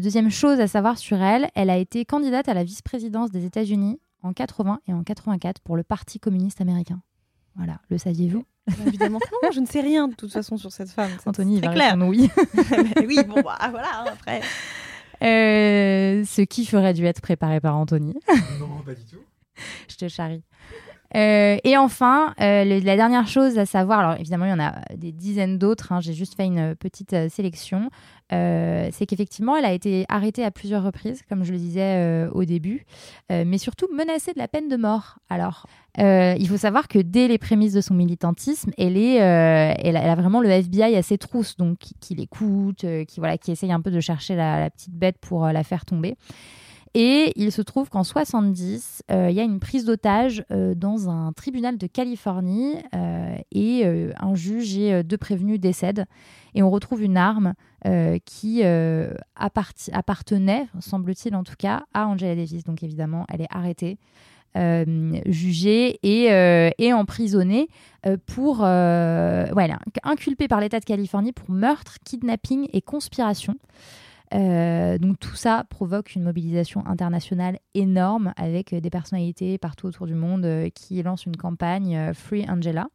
deuxième 0.00 0.30
chose 0.30 0.60
à 0.60 0.66
savoir 0.68 0.98
sur 0.98 1.20
elle, 1.20 1.48
elle 1.54 1.68
a 1.68 1.76
été 1.76 2.04
candidate 2.04 2.48
à 2.48 2.54
la 2.54 2.62
vice-présidence 2.64 3.30
des 3.32 3.44
États-Unis 3.44 3.98
en 4.22 4.32
80 4.32 4.80
et 4.86 4.92
en 4.92 5.02
84 5.02 5.60
pour 5.62 5.76
le 5.76 5.82
Parti 5.82 6.20
communiste 6.20 6.60
américain. 6.60 7.00
Voilà, 7.58 7.78
le 7.90 7.98
saviez-vous? 7.98 8.44
Évidemment 8.86 9.18
que 9.18 9.26
non, 9.42 9.50
je 9.52 9.60
ne 9.60 9.66
sais 9.66 9.80
rien 9.80 10.08
de 10.08 10.14
toute 10.14 10.32
façon 10.32 10.56
sur 10.56 10.72
cette 10.72 10.90
femme. 10.90 11.10
c'est 11.18 11.28
Anthony, 11.28 11.56
il 11.56 11.60
va 11.66 11.72
clair. 11.72 11.92
répondre 11.94 12.06
oui. 12.08 12.30
Oui, 13.06 13.18
bon, 13.26 13.40
bah, 13.42 13.58
voilà, 13.70 13.88
hein, 14.00 14.04
après. 14.12 14.40
Euh, 15.22 16.24
ce 16.24 16.42
qui 16.42 16.64
ferait 16.66 16.94
dû 16.94 17.04
être 17.06 17.20
préparé 17.20 17.60
par 17.60 17.76
Anthony. 17.76 18.14
Non, 18.60 18.82
pas 18.84 18.94
du 18.94 19.04
tout. 19.04 19.18
Je 19.88 19.96
te 19.96 20.08
charrie. 20.08 20.42
Euh, 21.16 21.56
et 21.64 21.76
enfin, 21.78 22.34
euh, 22.40 22.64
le- 22.64 22.80
la 22.80 22.94
dernière 22.94 23.26
chose 23.26 23.58
à 23.58 23.64
savoir, 23.64 24.00
alors 24.00 24.20
évidemment 24.20 24.44
il 24.44 24.50
y 24.50 24.52
en 24.52 24.60
a 24.60 24.74
des 24.94 25.10
dizaines 25.10 25.56
d'autres, 25.56 25.90
hein, 25.92 26.00
j'ai 26.00 26.12
juste 26.12 26.34
fait 26.36 26.44
une 26.44 26.74
petite 26.76 27.14
euh, 27.14 27.28
sélection, 27.30 27.88
euh, 28.32 28.88
c'est 28.92 29.06
qu'effectivement 29.06 29.56
elle 29.56 29.64
a 29.64 29.72
été 29.72 30.04
arrêtée 30.08 30.44
à 30.44 30.50
plusieurs 30.50 30.82
reprises, 30.82 31.22
comme 31.28 31.44
je 31.44 31.52
le 31.52 31.58
disais 31.58 31.96
euh, 31.96 32.30
au 32.32 32.44
début, 32.44 32.84
euh, 33.32 33.44
mais 33.46 33.58
surtout 33.58 33.88
menacée 33.94 34.32
de 34.32 34.38
la 34.38 34.48
peine 34.48 34.68
de 34.68 34.76
mort. 34.76 35.18
Alors, 35.30 35.66
il 36.00 36.46
faut 36.48 36.56
savoir 36.56 36.86
que 36.86 37.00
dès 37.00 37.26
les 37.26 37.38
prémices 37.38 37.72
de 37.72 37.80
son 37.80 37.94
militantisme, 37.94 38.70
elle, 38.78 38.96
est, 38.96 39.16
elle, 39.16 39.96
a, 39.96 40.14
vraiment 40.14 40.40
le 40.40 40.48
FBI 40.48 40.94
à 40.94 41.02
ses 41.02 41.18
trousses, 41.18 41.56
donc 41.56 41.78
qui, 42.00 42.14
l'écoute, 42.14 42.86
qui, 43.08 43.18
voilà, 43.18 43.36
qui 43.36 43.50
essaye 43.50 43.72
un 43.72 43.80
peu 43.80 43.90
de 43.90 43.98
chercher 43.98 44.36
la, 44.36 44.70
petite 44.70 44.94
bête 44.94 45.16
pour 45.18 45.46
la 45.46 45.64
faire 45.64 45.84
tomber. 45.84 46.14
Et 46.94 47.32
il 47.36 47.52
se 47.52 47.62
trouve 47.62 47.90
qu'en 47.90 48.04
70, 48.04 49.02
euh, 49.10 49.30
il 49.30 49.36
y 49.36 49.40
a 49.40 49.42
une 49.42 49.60
prise 49.60 49.84
d'otage 49.84 50.44
euh, 50.50 50.74
dans 50.74 51.08
un 51.08 51.32
tribunal 51.32 51.76
de 51.76 51.86
Californie 51.86 52.76
euh, 52.94 53.36
et 53.52 53.84
un 54.18 54.34
juge 54.34 54.76
et 54.76 55.02
deux 55.02 55.18
prévenus 55.18 55.60
décèdent. 55.60 56.06
Et 56.54 56.62
on 56.62 56.70
retrouve 56.70 57.02
une 57.02 57.16
arme 57.16 57.54
qui 58.24 58.62
appartenait, 59.36 60.68
semble-t-il 60.80 61.34
en 61.36 61.44
tout 61.44 61.54
cas, 61.58 61.84
à 61.94 62.06
Angela 62.06 62.34
Davis. 62.34 62.64
Donc 62.64 62.82
évidemment, 62.82 63.26
elle 63.32 63.42
est 63.42 63.48
arrêtée. 63.50 63.98
jugée 65.26 65.98
et, 66.02 66.92
emprisonnée 66.92 67.68
pour 68.26 68.64
est 68.64 70.00
inculpée 70.02 70.48
par 70.48 70.60
l'État 70.60 70.80
de 70.80 70.84
Californie 70.84 71.32
pour 71.32 71.50
meurtre, 71.50 71.98
kidnapping 72.04 72.68
et 72.72 72.82
conspiration. 72.82 73.54
Euh, 74.34 74.98
donc 74.98 75.18
tout 75.18 75.36
ça 75.36 75.64
provoque 75.68 76.14
une 76.14 76.22
mobilisation 76.22 76.86
internationale 76.86 77.58
énorme 77.74 78.34
avec 78.36 78.72
euh, 78.72 78.80
des 78.80 78.90
personnalités 78.90 79.56
partout 79.56 79.86
autour 79.86 80.06
du 80.06 80.14
monde 80.14 80.44
euh, 80.44 80.68
qui 80.70 81.02
lancent 81.02 81.26
une 81.26 81.36
campagne 81.36 82.12
Free 82.14 82.46
Angela. 82.48 82.88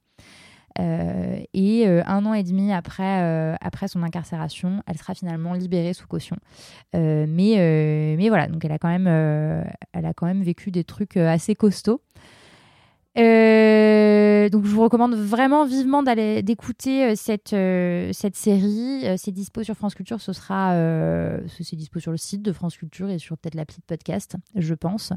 Et 0.79 1.85
un 1.87 2.25
an 2.25 2.33
et 2.33 2.41
demi 2.41 2.73
après, 2.73 3.55
après 3.61 3.87
son 3.87 4.01
incarcération, 4.01 4.81
elle 4.87 4.97
sera 4.97 5.13
finalement 5.13 5.53
libérée 5.53 5.93
sous 5.93 6.07
caution. 6.07 6.35
Mais, 6.93 7.27
mais 8.17 8.27
voilà, 8.29 8.47
donc 8.47 8.65
elle 8.65 8.71
a 8.71 8.79
quand 8.79 8.89
même, 8.89 9.05
elle 9.05 10.05
a 10.05 10.13
quand 10.15 10.25
même 10.25 10.41
vécu 10.41 10.71
des 10.71 10.83
trucs 10.83 11.15
assez 11.15 11.53
costauds. 11.53 12.01
Euh, 13.15 14.49
donc 14.49 14.65
je 14.65 14.71
vous 14.71 14.81
recommande 14.81 15.13
vraiment 15.15 15.65
vivement 15.65 16.01
d'aller 16.01 16.41
d'écouter 16.41 17.05
euh, 17.05 17.13
cette 17.15 17.53
euh, 17.53 18.09
cette 18.11 18.35
série. 18.35 19.05
C'est 19.17 19.31
dispo 19.31 19.63
sur 19.63 19.75
France 19.75 19.93
Culture. 19.95 20.19
Ce 20.19 20.33
sera 20.33 20.73
ce- 20.73 21.63
c'est 21.63 21.75
dispo 21.75 21.99
sur 21.99 22.11
le 22.11 22.17
site 22.17 22.41
de 22.41 22.51
France 22.51 22.75
Culture 22.77 23.09
et 23.09 23.19
sur 23.19 23.37
peut-être 23.37 23.55
l'appli 23.55 23.77
de 23.77 23.83
podcast, 23.85 24.35
je 24.55 24.73
pense. 24.73 25.13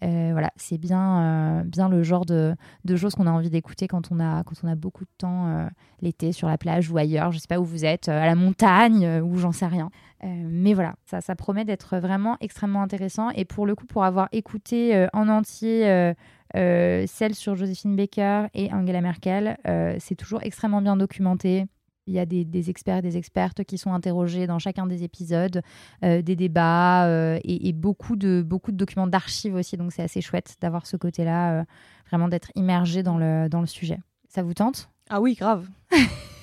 Voilà, 0.00 0.50
c'est 0.56 0.78
bien 0.78 1.62
bien 1.66 1.88
le 1.88 2.02
genre 2.02 2.24
de, 2.26 2.54
de 2.84 2.96
choses 2.96 3.14
qu'on 3.14 3.26
a 3.26 3.30
envie 3.30 3.50
d'écouter 3.50 3.88
quand 3.88 4.10
on 4.10 4.20
a 4.20 4.42
quand 4.44 4.54
on 4.62 4.68
a 4.68 4.74
beaucoup 4.74 5.04
de 5.04 5.10
temps 5.18 5.68
l'été 6.00 6.32
sur 6.32 6.48
la 6.48 6.58
plage 6.58 6.90
ou 6.90 6.96
ailleurs. 6.98 7.32
Je 7.32 7.38
sais 7.38 7.46
pas 7.48 7.58
où 7.60 7.64
vous 7.64 7.84
êtes, 7.84 8.08
à 8.08 8.26
la 8.26 8.34
montagne 8.34 9.20
ou 9.22 9.36
j'en 9.38 9.52
sais 9.52 9.66
rien. 9.66 9.90
Mais 10.22 10.72
voilà, 10.74 10.94
ça 11.04 11.20
ça 11.20 11.34
promet 11.36 11.64
d'être 11.64 11.98
vraiment 11.98 12.36
extrêmement 12.40 12.82
intéressant. 12.82 13.30
Et 13.30 13.44
pour 13.44 13.66
le 13.66 13.74
coup, 13.74 13.86
pour 13.86 14.04
avoir 14.04 14.28
écouté 14.32 15.06
en 15.12 15.28
entier. 15.28 16.14
Euh, 16.54 17.04
celle 17.06 17.34
sur 17.34 17.56
Joséphine 17.56 17.96
Baker 17.96 18.46
et 18.54 18.72
Angela 18.72 19.00
Merkel, 19.00 19.56
euh, 19.66 19.96
c'est 19.98 20.14
toujours 20.14 20.42
extrêmement 20.42 20.80
bien 20.82 20.96
documenté. 20.96 21.66
Il 22.06 22.12
y 22.14 22.18
a 22.18 22.26
des, 22.26 22.44
des 22.44 22.68
experts 22.68 22.98
et 22.98 23.02
des 23.02 23.16
expertes 23.16 23.64
qui 23.64 23.78
sont 23.78 23.92
interrogés 23.94 24.46
dans 24.46 24.58
chacun 24.58 24.86
des 24.86 25.04
épisodes, 25.04 25.62
euh, 26.04 26.20
des 26.20 26.36
débats 26.36 27.08
et, 27.42 27.68
et 27.68 27.72
beaucoup, 27.72 28.16
de, 28.16 28.42
beaucoup 28.46 28.72
de 28.72 28.76
documents 28.76 29.06
d'archives 29.06 29.54
aussi. 29.54 29.76
Donc 29.78 29.92
c'est 29.92 30.02
assez 30.02 30.20
chouette 30.20 30.56
d'avoir 30.60 30.86
ce 30.86 30.96
côté-là, 30.98 31.64
vraiment 32.10 32.28
d'être 32.28 32.50
immergé 32.56 33.02
dans 33.02 33.16
le, 33.16 33.48
dans 33.48 33.60
le 33.60 33.66
sujet. 33.66 33.98
Ça 34.28 34.42
vous 34.42 34.52
tente? 34.54 34.90
Ah 35.08 35.20
oui, 35.20 35.34
grave. 35.34 35.66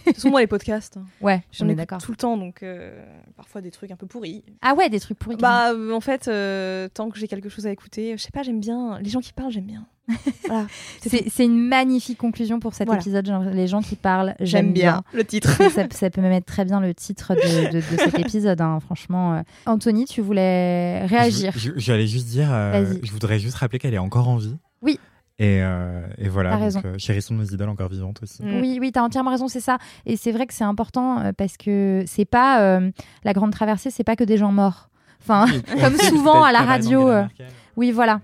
Toute 0.03 0.15
façon, 0.15 0.31
moi, 0.31 0.39
les 0.41 0.47
podcasts, 0.47 0.97
Ouais, 1.21 1.43
j'en 1.51 1.65
écoute 1.67 1.77
d'accord. 1.77 2.01
tout 2.01 2.09
le 2.11 2.17
temps, 2.17 2.35
donc 2.35 2.63
euh, 2.63 3.05
parfois 3.35 3.61
des 3.61 3.69
trucs 3.69 3.91
un 3.91 3.95
peu 3.95 4.07
pourris. 4.07 4.43
Ah 4.63 4.73
ouais, 4.73 4.89
des 4.89 4.99
trucs 4.99 5.19
pourris. 5.19 5.35
Bah, 5.35 5.73
en 5.93 5.99
fait, 5.99 6.27
euh, 6.27 6.87
tant 6.89 7.09
que 7.11 7.19
j'ai 7.19 7.27
quelque 7.27 7.49
chose 7.49 7.67
à 7.67 7.71
écouter, 7.71 8.17
je 8.17 8.23
sais 8.23 8.31
pas, 8.31 8.41
j'aime 8.41 8.59
bien. 8.59 8.97
Les 8.99 9.11
gens 9.11 9.19
qui 9.19 9.31
parlent, 9.31 9.51
j'aime 9.51 9.67
bien. 9.67 9.85
Voilà. 10.47 10.67
c'est 11.01 11.45
une 11.45 11.57
magnifique 11.67 12.17
conclusion 12.17 12.59
pour 12.59 12.73
cet 12.73 12.87
Voilà. 12.87 13.01
épisode. 13.01 13.31
Les 13.53 13.67
gens 13.67 13.81
qui 13.81 13.95
parlent, 13.95 14.35
J'aime 14.39 14.73
bien 14.73 15.03
le 15.13 15.23
titre. 15.23 15.49
ça, 15.91 16.09
peut 16.09 16.21
même 16.21 16.31
être 16.33 16.45
très 16.45 16.65
bien 16.65 16.79
le 16.79 16.93
titre 16.93 17.33
de, 17.35 17.67
de- 17.71 17.77
de 17.77 17.81
cet 17.97 18.19
épisode, 18.19 18.59
hein, 18.61 18.79
franchement. 18.81 19.35
euh. 19.35 19.41
Anthony, 19.65 20.05
tu 20.05 20.21
voulais 20.21 21.05
réagir 21.05 21.53
J'allais 21.77 22.07
juste 22.07 22.27
dire, 22.27 22.49
euh, 22.51 22.83
Vas-y. 22.83 22.99
je 23.03 23.11
voudrais 23.11 23.39
juste 23.39 23.55
rappeler 23.57 23.79
qu'elle 23.79 23.93
est 23.93 23.97
encore 23.99 24.27
en 24.27 24.37
vie. 24.37 24.57
Oui. 24.81 24.99
Et, 25.39 25.59
euh, 25.63 26.05
et 26.19 26.29
voilà, 26.29 26.69
donc, 26.69 26.85
euh, 26.85 26.95
chérissons 26.99 27.33
nos 27.33 27.43
idoles 27.45 27.69
encore 27.69 27.89
vivantes 27.89 28.21
aussi. 28.21 28.43
Oui, 28.43 28.77
oui, 28.79 28.91
t'as 28.91 29.01
entièrement 29.01 29.31
raison, 29.31 29.47
c'est 29.47 29.59
ça. 29.61 29.79
Et 30.05 30.15
c'est 30.15 30.31
vrai 30.31 30.45
que 30.45 30.53
c'est 30.53 30.63
important 30.65 31.31
parce 31.35 31.57
que 31.57 32.03
c'est 32.05 32.25
pas 32.25 32.61
euh, 32.61 32.91
la 33.23 33.33
grande 33.33 33.51
traversée, 33.51 33.89
c'est 33.89 34.03
pas 34.03 34.15
que 34.15 34.23
des 34.23 34.37
gens 34.37 34.51
morts. 34.51 34.89
Enfin, 35.23 35.45
Oui, 35.47 35.61
comme 35.81 35.95
souvent 35.97 36.43
à 36.43 36.51
la 36.51 36.59
radio, 36.61 37.07
euh, 37.07 37.23
oui, 37.75 37.91
voilà. 37.91 38.21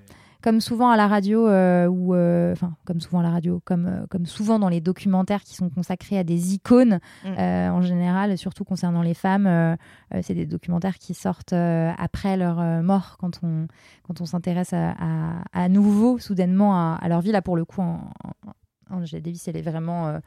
Comme 0.48 0.62
souvent 0.62 0.90
à 0.92 0.96
la 0.96 1.08
radio 1.10 1.46
euh, 1.50 1.88
ou 1.88 2.16
euh, 2.16 2.54
enfin 2.54 2.78
comme 2.86 3.02
souvent 3.02 3.20
à 3.20 3.24
la 3.24 3.32
radio, 3.32 3.62
comme 3.66 3.86
euh, 3.86 4.06
comme 4.10 4.26
souvent 4.26 4.60
dans 4.60 4.70
les 4.70 4.80
documentaires 4.80 5.44
qui 5.44 5.56
sont 5.56 5.70
consacrés 5.70 6.18
à 6.18 6.24
des 6.24 6.54
icônes 6.54 7.02
Mm. 7.26 7.36
en 7.78 7.82
général, 7.82 8.38
surtout 8.38 8.64
concernant 8.64 9.02
les 9.02 9.14
femmes, 9.14 9.78
c'est 10.22 10.34
des 10.34 10.46
documentaires 10.46 11.00
qui 11.00 11.14
sortent 11.14 11.52
après 11.52 12.38
leur 12.38 12.62
mort 12.82 13.18
quand 13.20 13.40
on 13.44 13.68
quand 14.04 14.22
on 14.22 14.26
s'intéresse 14.26 14.72
à, 14.72 14.92
à, 14.92 15.44
à 15.52 15.68
nouveau 15.68 16.18
soudainement 16.18 16.76
à, 16.76 16.98
à 17.02 17.10
leur 17.10 17.20
vie. 17.20 17.34
Là 17.34 17.42
pour 17.42 17.58
le 17.58 17.66
coup, 17.66 17.82
en, 17.82 18.00
Davis, 19.22 19.48
elle 19.50 19.58
est 19.58 19.62
vraiment 19.62 20.20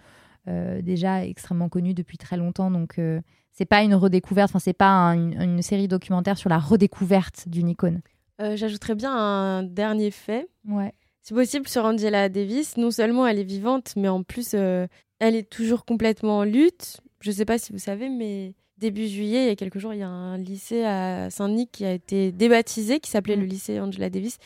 euh, 0.48 0.82
déjà 0.82 1.24
extrêmement 1.24 1.68
connue 1.70 1.94
depuis 1.94 2.18
très 2.18 2.36
longtemps, 2.36 2.70
donc 2.70 2.98
euh, 2.98 3.20
c'est 3.52 3.64
pas 3.64 3.82
une 3.82 3.94
redécouverte, 3.94 4.50
enfin 4.50 4.58
c'est 4.58 4.72
pas 4.72 4.90
un- 4.90 5.14
une, 5.14 5.40
une 5.40 5.62
série 5.62 5.88
documentaire 5.88 6.36
sur 6.36 6.50
la 6.50 6.58
redécouverte 6.58 7.48
d'une 7.48 7.68
icône. 7.70 8.00
Euh, 8.40 8.56
J'ajouterais 8.56 8.94
bien 8.94 9.12
un 9.12 9.62
dernier 9.62 10.10
fait. 10.10 10.48
Ouais. 10.66 10.92
Si 11.22 11.34
possible, 11.34 11.68
sur 11.68 11.84
Angela 11.84 12.28
Davis, 12.28 12.76
non 12.76 12.90
seulement 12.90 13.26
elle 13.26 13.38
est 13.38 13.44
vivante, 13.44 13.92
mais 13.96 14.08
en 14.08 14.22
plus, 14.22 14.52
euh, 14.54 14.86
elle 15.18 15.36
est 15.36 15.48
toujours 15.48 15.84
complètement 15.84 16.38
en 16.38 16.44
lutte. 16.44 17.00
Je 17.20 17.30
sais 17.30 17.44
pas 17.44 17.58
si 17.58 17.72
vous 17.72 17.78
savez, 17.78 18.08
mais 18.08 18.54
début 18.78 19.06
juillet, 19.06 19.44
il 19.44 19.48
y 19.48 19.50
a 19.50 19.56
quelques 19.56 19.78
jours, 19.78 19.92
il 19.92 20.00
y 20.00 20.02
a 20.02 20.08
un 20.08 20.38
lycée 20.38 20.84
à 20.84 21.28
Saint-Denis 21.28 21.68
qui 21.68 21.84
a 21.84 21.92
été 21.92 22.32
débaptisé, 22.32 22.98
qui 23.00 23.10
s'appelait 23.10 23.36
Mm. 23.36 23.40
le 23.40 23.46
lycée 23.46 23.80
Angela 23.80 24.08
Davis, 24.08 24.38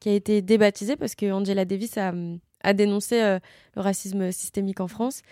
qui 0.00 0.08
a 0.08 0.12
été 0.14 0.42
débaptisé 0.42 0.96
parce 0.96 1.14
que 1.14 1.30
Angela 1.30 1.64
Davis 1.64 1.96
a, 1.96 2.12
a 2.64 2.72
dénoncé 2.74 3.22
euh, 3.22 3.38
le 3.76 3.82
racisme 3.82 4.32
systémique 4.32 4.80
en 4.80 4.88
France. 4.88 5.22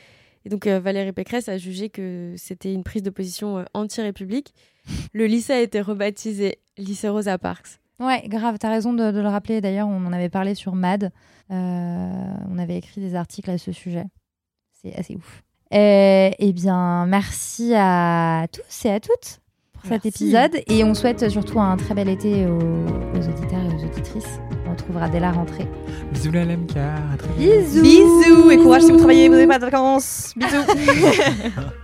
Et 0.44 0.48
donc 0.50 0.66
euh, 0.68 0.78
Valérie 0.78 1.12
Pécresse 1.12 1.48
a 1.48 1.58
jugé 1.58 1.88
que 1.88 2.34
c'était 2.36 2.72
une 2.72 2.84
prise 2.84 3.02
de 3.02 3.10
position 3.10 3.58
euh, 3.58 3.64
anti-république. 3.74 4.54
Le 5.12 5.26
lycée 5.26 5.54
a 5.54 5.60
été 5.60 5.80
rebaptisé 5.80 6.58
lycée 6.78 7.08
Rosa 7.08 7.36
Parks. 7.38 7.80
Ouais, 8.00 8.24
grave, 8.28 8.56
t'as 8.58 8.70
raison 8.70 8.92
de, 8.92 9.10
de 9.12 9.20
le 9.20 9.28
rappeler. 9.28 9.60
D'ailleurs, 9.60 9.88
on 9.88 10.04
en 10.06 10.12
avait 10.12 10.28
parlé 10.28 10.54
sur 10.54 10.74
MAD. 10.74 11.12
Euh, 11.50 12.10
on 12.50 12.58
avait 12.58 12.76
écrit 12.76 13.00
des 13.00 13.14
articles 13.14 13.50
à 13.50 13.58
ce 13.58 13.72
sujet. 13.72 14.04
C'est 14.82 14.94
assez 14.96 15.14
ouf. 15.14 15.42
Euh, 15.72 16.30
eh 16.38 16.52
bien, 16.52 17.06
merci 17.06 17.72
à 17.74 18.46
tous 18.52 18.84
et 18.86 18.90
à 18.90 19.00
toutes 19.00 19.40
pour 19.72 19.88
cet 19.88 20.06
épisode. 20.06 20.56
Et 20.68 20.84
on 20.84 20.94
souhaite 20.94 21.28
surtout 21.30 21.60
un 21.60 21.76
très 21.76 21.94
bel 21.94 22.08
été 22.08 22.46
aux, 22.46 22.58
aux 22.58 23.28
auditeurs 23.28 23.60
et 23.64 23.74
aux 23.74 23.84
auditrices. 23.86 24.40
retrouvera 24.68 25.08
dès 25.08 25.20
la 25.20 25.32
rentrée. 25.32 25.66
Bisous 26.12 26.32
la 26.32 26.44
LMK, 26.44 26.76
à 26.76 27.16
très 27.16 27.32
vite. 27.34 27.62
Bisous 27.62 27.82
Bisous 27.82 28.50
et 28.50 28.58
courage 28.58 28.82
si 28.82 28.92
vous 28.92 28.98
travaillez, 28.98 29.28
vous 29.28 29.34
n'avez 29.34 29.46
pas 29.46 29.58
de 29.58 29.64
vacances. 29.64 30.34
Bisous. 30.36 31.60